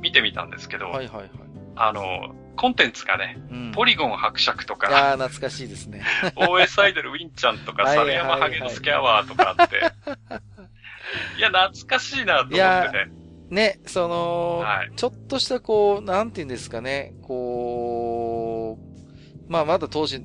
[0.00, 1.30] 見てみたんですけど、はいはいはい。
[1.76, 6.02] あの、コンテンツがね、うん、ポリゴン伯爵とか、ああ、懐かしいですね。
[6.36, 9.76] OS アイドルウィンちゃんとか、猿山ハゲのスケアワーとかあって、
[11.38, 13.21] いや、懐かしいなと思ってね。
[13.52, 20.24] ね、その、はい、ちょっとしたこう、なんて言うんですかね、こう、まあまだ当時、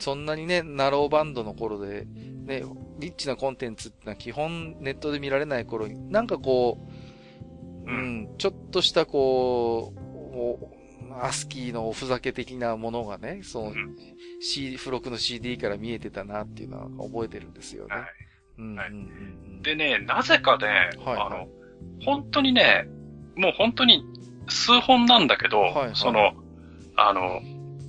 [0.00, 2.64] そんなにね、ナローバンドの頃で、ね、
[2.98, 6.84] リッチなコンテンツってのは基本ネットで見られない頃に、なんかこ
[7.86, 13.72] う、うん、ちょっとしたこう、アスキーのおふざけ的なものがね、その、
[14.40, 17.94] C、付録の CD から見えてたなっていうのは覚えてるんですよね。
[17.94, 18.04] はい。
[18.58, 21.48] うんでね、なぜかね、はい、あの、
[22.04, 22.88] 本当にね、
[23.36, 24.04] もう本当に
[24.48, 26.32] 数本なんだけど、はいはい、その、
[26.96, 27.40] あの、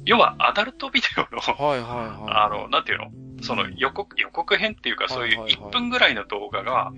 [0.05, 3.11] 要はアダルトビデオの、はいはいはい、 あの、なんていうの？
[3.41, 6.91] その予告、予告編っていうか、そういう1分ぐらいの動画が、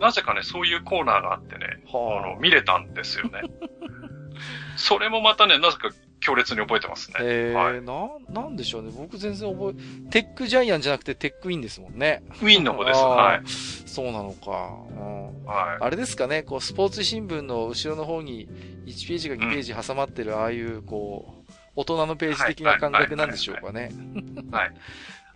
[0.00, 1.92] なぜかね、そういうコーナーがあってね、あ
[2.26, 3.42] の、見れたんですよね。
[4.76, 5.90] それもまたね、なぜか
[6.20, 7.16] 強烈に覚えてますね。
[7.20, 8.90] えー、はい、な、なんでしょうね。
[8.96, 12.22] 僕全然覚え、テックジャイアンじゃなくてテックウィンですもんね。
[12.42, 13.00] ウィンの方です。
[13.00, 13.48] はい。
[13.48, 14.70] そうなのか。
[14.90, 15.84] うん、はい。
[15.84, 18.48] あれですかね、こう、スポーツ新聞の後ろの方に
[18.86, 23.90] 1ページか2ページ挟まってる、うん、ああいう、こう、大人のページ的な感覚なんでしょうかね。
[24.50, 24.72] はい。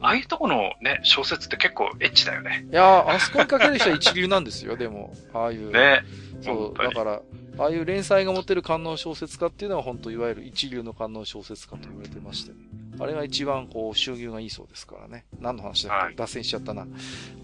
[0.03, 2.67] ああいうとこのね、小説って結構エッチだよね。
[2.71, 5.15] いやあそこに書ける人は一流なんですよ、でも。
[5.35, 5.71] ああいう。
[5.71, 6.03] ね。
[6.41, 7.23] そう、だから、
[7.59, 12.57] ああいう連載が持ってる観音小説家っていうのは本当いわゆる一流の観音小説家と言われてましてね。
[13.01, 15.25] あれが一番こう収入がいいそうですからね。
[15.41, 16.87] 何の話だっけ、はい、脱線しちゃったな。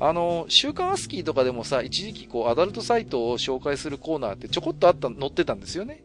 [0.01, 6.03] あの、週刊アスキーとかでもさ、一時期こうアダルトサイトを紹介するコーナーってちょこっとあった、載ってたんですよね。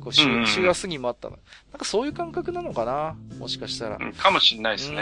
[0.00, 1.38] こう週、週アスギもあったの。
[1.70, 3.98] なんかそういう感覚なのかなもしかしたら。
[4.00, 4.96] うん、かもしんないですね。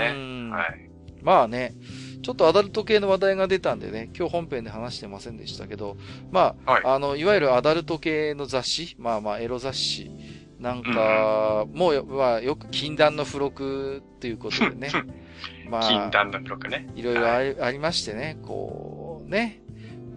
[0.52, 0.90] はい。
[1.22, 1.74] まあね。
[2.22, 5.96] ちょっとアダルト系の話題が出たんでね、今日本編で話してませんでしたけど、
[6.32, 10.10] まあ、はい、あの、いわゆるアダルト系の雑誌、まあまあ、エロ雑誌
[10.58, 14.90] なんか、もう、まあ、よく禁断の付録っていうことでね。
[15.68, 16.88] まあ、禁断の付録ね。
[16.94, 19.60] いろいろありはい、ありましてね、こう、ね、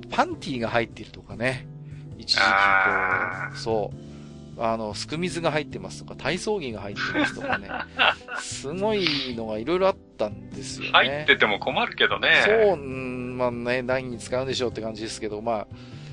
[0.09, 1.68] パンティーが入っているとかね。
[2.18, 2.50] 一時期こ
[3.53, 4.09] う、そう。
[4.61, 7.69] あの、すく水が入ってますとか、体操着が入ってますとかね、
[8.40, 10.92] すごいのがいろいろあったんですよね。
[10.92, 12.43] 入ってても困るけどね。
[12.45, 15.68] そう、んまあね、何に使うんでしょうって感じですけど、ま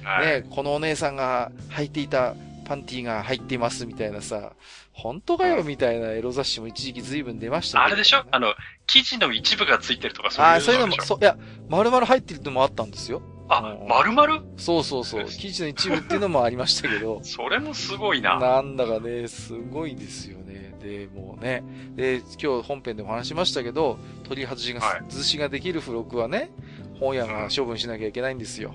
[0.04, 4.52] あ、はい、ね、このお姉さんが履いていたパンティが入っていますみたいなさ、
[4.92, 8.24] 本当かよみたいなエロ雑誌も一時期随分出ましたね、あれでしょ？
[8.30, 8.54] あの、
[8.86, 11.36] 生地の一部がついてるとかそういうのあ、そういうのも、そう、いや、
[11.68, 13.22] 丸々入ってるのもあったんですよ。
[13.48, 15.24] あ、丸々そうそうそう。
[15.28, 17.20] 生地の一部っていうのもありましたけど。
[17.24, 18.40] それもすごいな。
[18.40, 20.74] なんだかね、すごいですよね。
[20.82, 21.62] で、もうね。
[21.94, 26.50] で、今日本編でも話しましたけど、取り外しが、はい、図しができる付録はね、
[26.98, 28.74] 本屋が処分しなきゃいけないんですよ。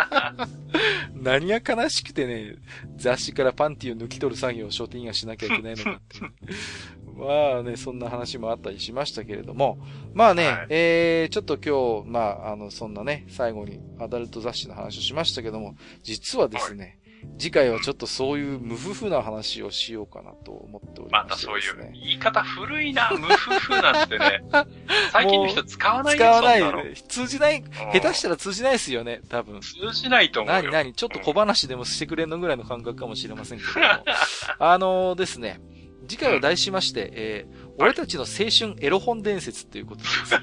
[1.14, 2.56] 何が悲しくてね、
[2.96, 6.20] 雑誌からパンティを抜き取る作業を書店がしなきゃいけないのかって。
[7.16, 9.78] まあね、そんな話もあったりしましたけれども、
[10.14, 16.99] まあね、はい、えー、ちょっと今日、まあ、あの、そんなね、最後にアダルト雑誌の話をしましたけども、実はですね、
[17.38, 24.42] 次回はちょっとそういう無夫婦な話をしようかなと思っております、ね、またそういう言い方古いな、無夫婦なんてね。
[25.12, 26.94] 最近の人使わないよ、使わない。
[26.94, 29.60] 通じない、下手したら通じないですよね、多分。
[29.60, 30.62] 通じないと思うよ。
[30.62, 30.92] 何何？
[30.94, 33.86] ちょっと小話でもしてくれんのぐらいの感覚かもしれませんけども。
[34.58, 35.60] あのー、ですね、
[36.08, 40.40] 次回を題しまして、えー、俺たちの青春エロ本伝説っていうことですね。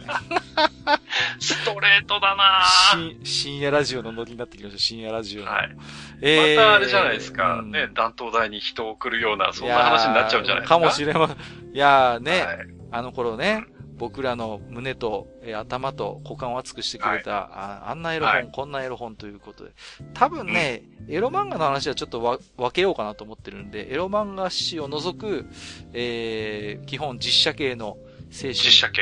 [1.40, 5.52] ストレートだな深深夜ラジオのノリになってきました、深夜ラジオの。
[5.52, 5.76] はい。
[6.22, 10.80] えー、またあれじゃないですか、うん、ね、弾頭台に人を送るような、そんな話になっちゃうんじゃないですか？
[10.80, 11.38] かもしれません。
[11.74, 12.58] いやーね、はい、
[12.92, 13.66] あの頃ね、
[13.98, 19.72] 僕らの胸と、えー、頭と股間を熱くしてくれた、はい、ああんなエロ本、はい、こんなエロ本ということで。
[20.14, 25.46] 多分ね、うん、エロ漫画の話はちょっとわ分けようかなと思ってるんで、エロ漫画史を除く、
[25.94, 27.98] えー、基本実写系の青
[28.32, 28.54] 春。
[28.54, 29.02] 実写系。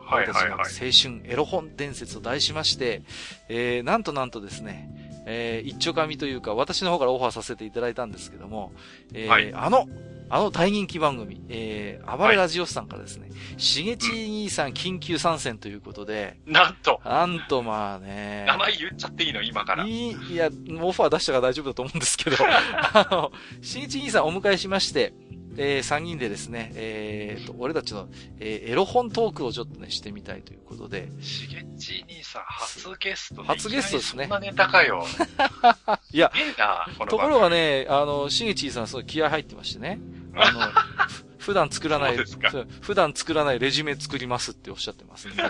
[0.00, 0.58] はいはいはい。
[0.58, 3.02] 青春エロ本伝説と題しまして、
[3.48, 4.90] えー、なんとなんとですね、
[5.26, 8.72] えー、一丁紙というか、私の方からオファーさせていただいたんですけども、
[9.12, 9.86] えー、はい、あの、
[10.30, 17.00] あの大人気番組、えー、暴れラジオスさんからですね、しげち兄さん緊急参戦ということで、なんと。
[17.04, 18.44] なんとまあね。
[18.46, 19.42] 名前言っちゃっていいの？
[19.42, 19.84] 今から。
[19.84, 20.50] いい、いや、
[20.80, 23.32] オファー出したから大丈夫だと思うんですけど、 あの、
[23.62, 25.14] しげち兄さんお迎えしまして、
[25.60, 28.08] えー、3人でですね、えー、と、俺たちの、
[28.38, 31.08] えー、エロ本トークをちょっとね、してみたいということで。
[31.20, 34.24] しげち兄さん、初ゲスト初ゲストですね。
[34.24, 35.04] そんなネタかよ。
[36.12, 36.30] いや、
[37.08, 39.98] ところがね、あの、しげちさんすごい気合入ってましてね。
[40.38, 40.60] あの、
[41.38, 42.16] 普段作らない、
[42.80, 45.42] 普段作らないレジュメ作りますっておっしゃってますんで。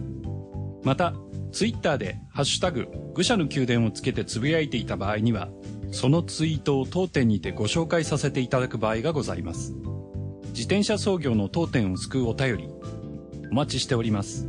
[0.83, 1.15] また
[1.51, 5.49] ツイッターでハッシュタグ愚者の宮殿をつけてつぶやいていた場合には
[5.91, 9.73] そのツイートを当店にてご紹介させていただく場合がございます。
[10.49, 12.69] 自転車操業の当店を救うお便り
[13.51, 14.47] お待ちしております。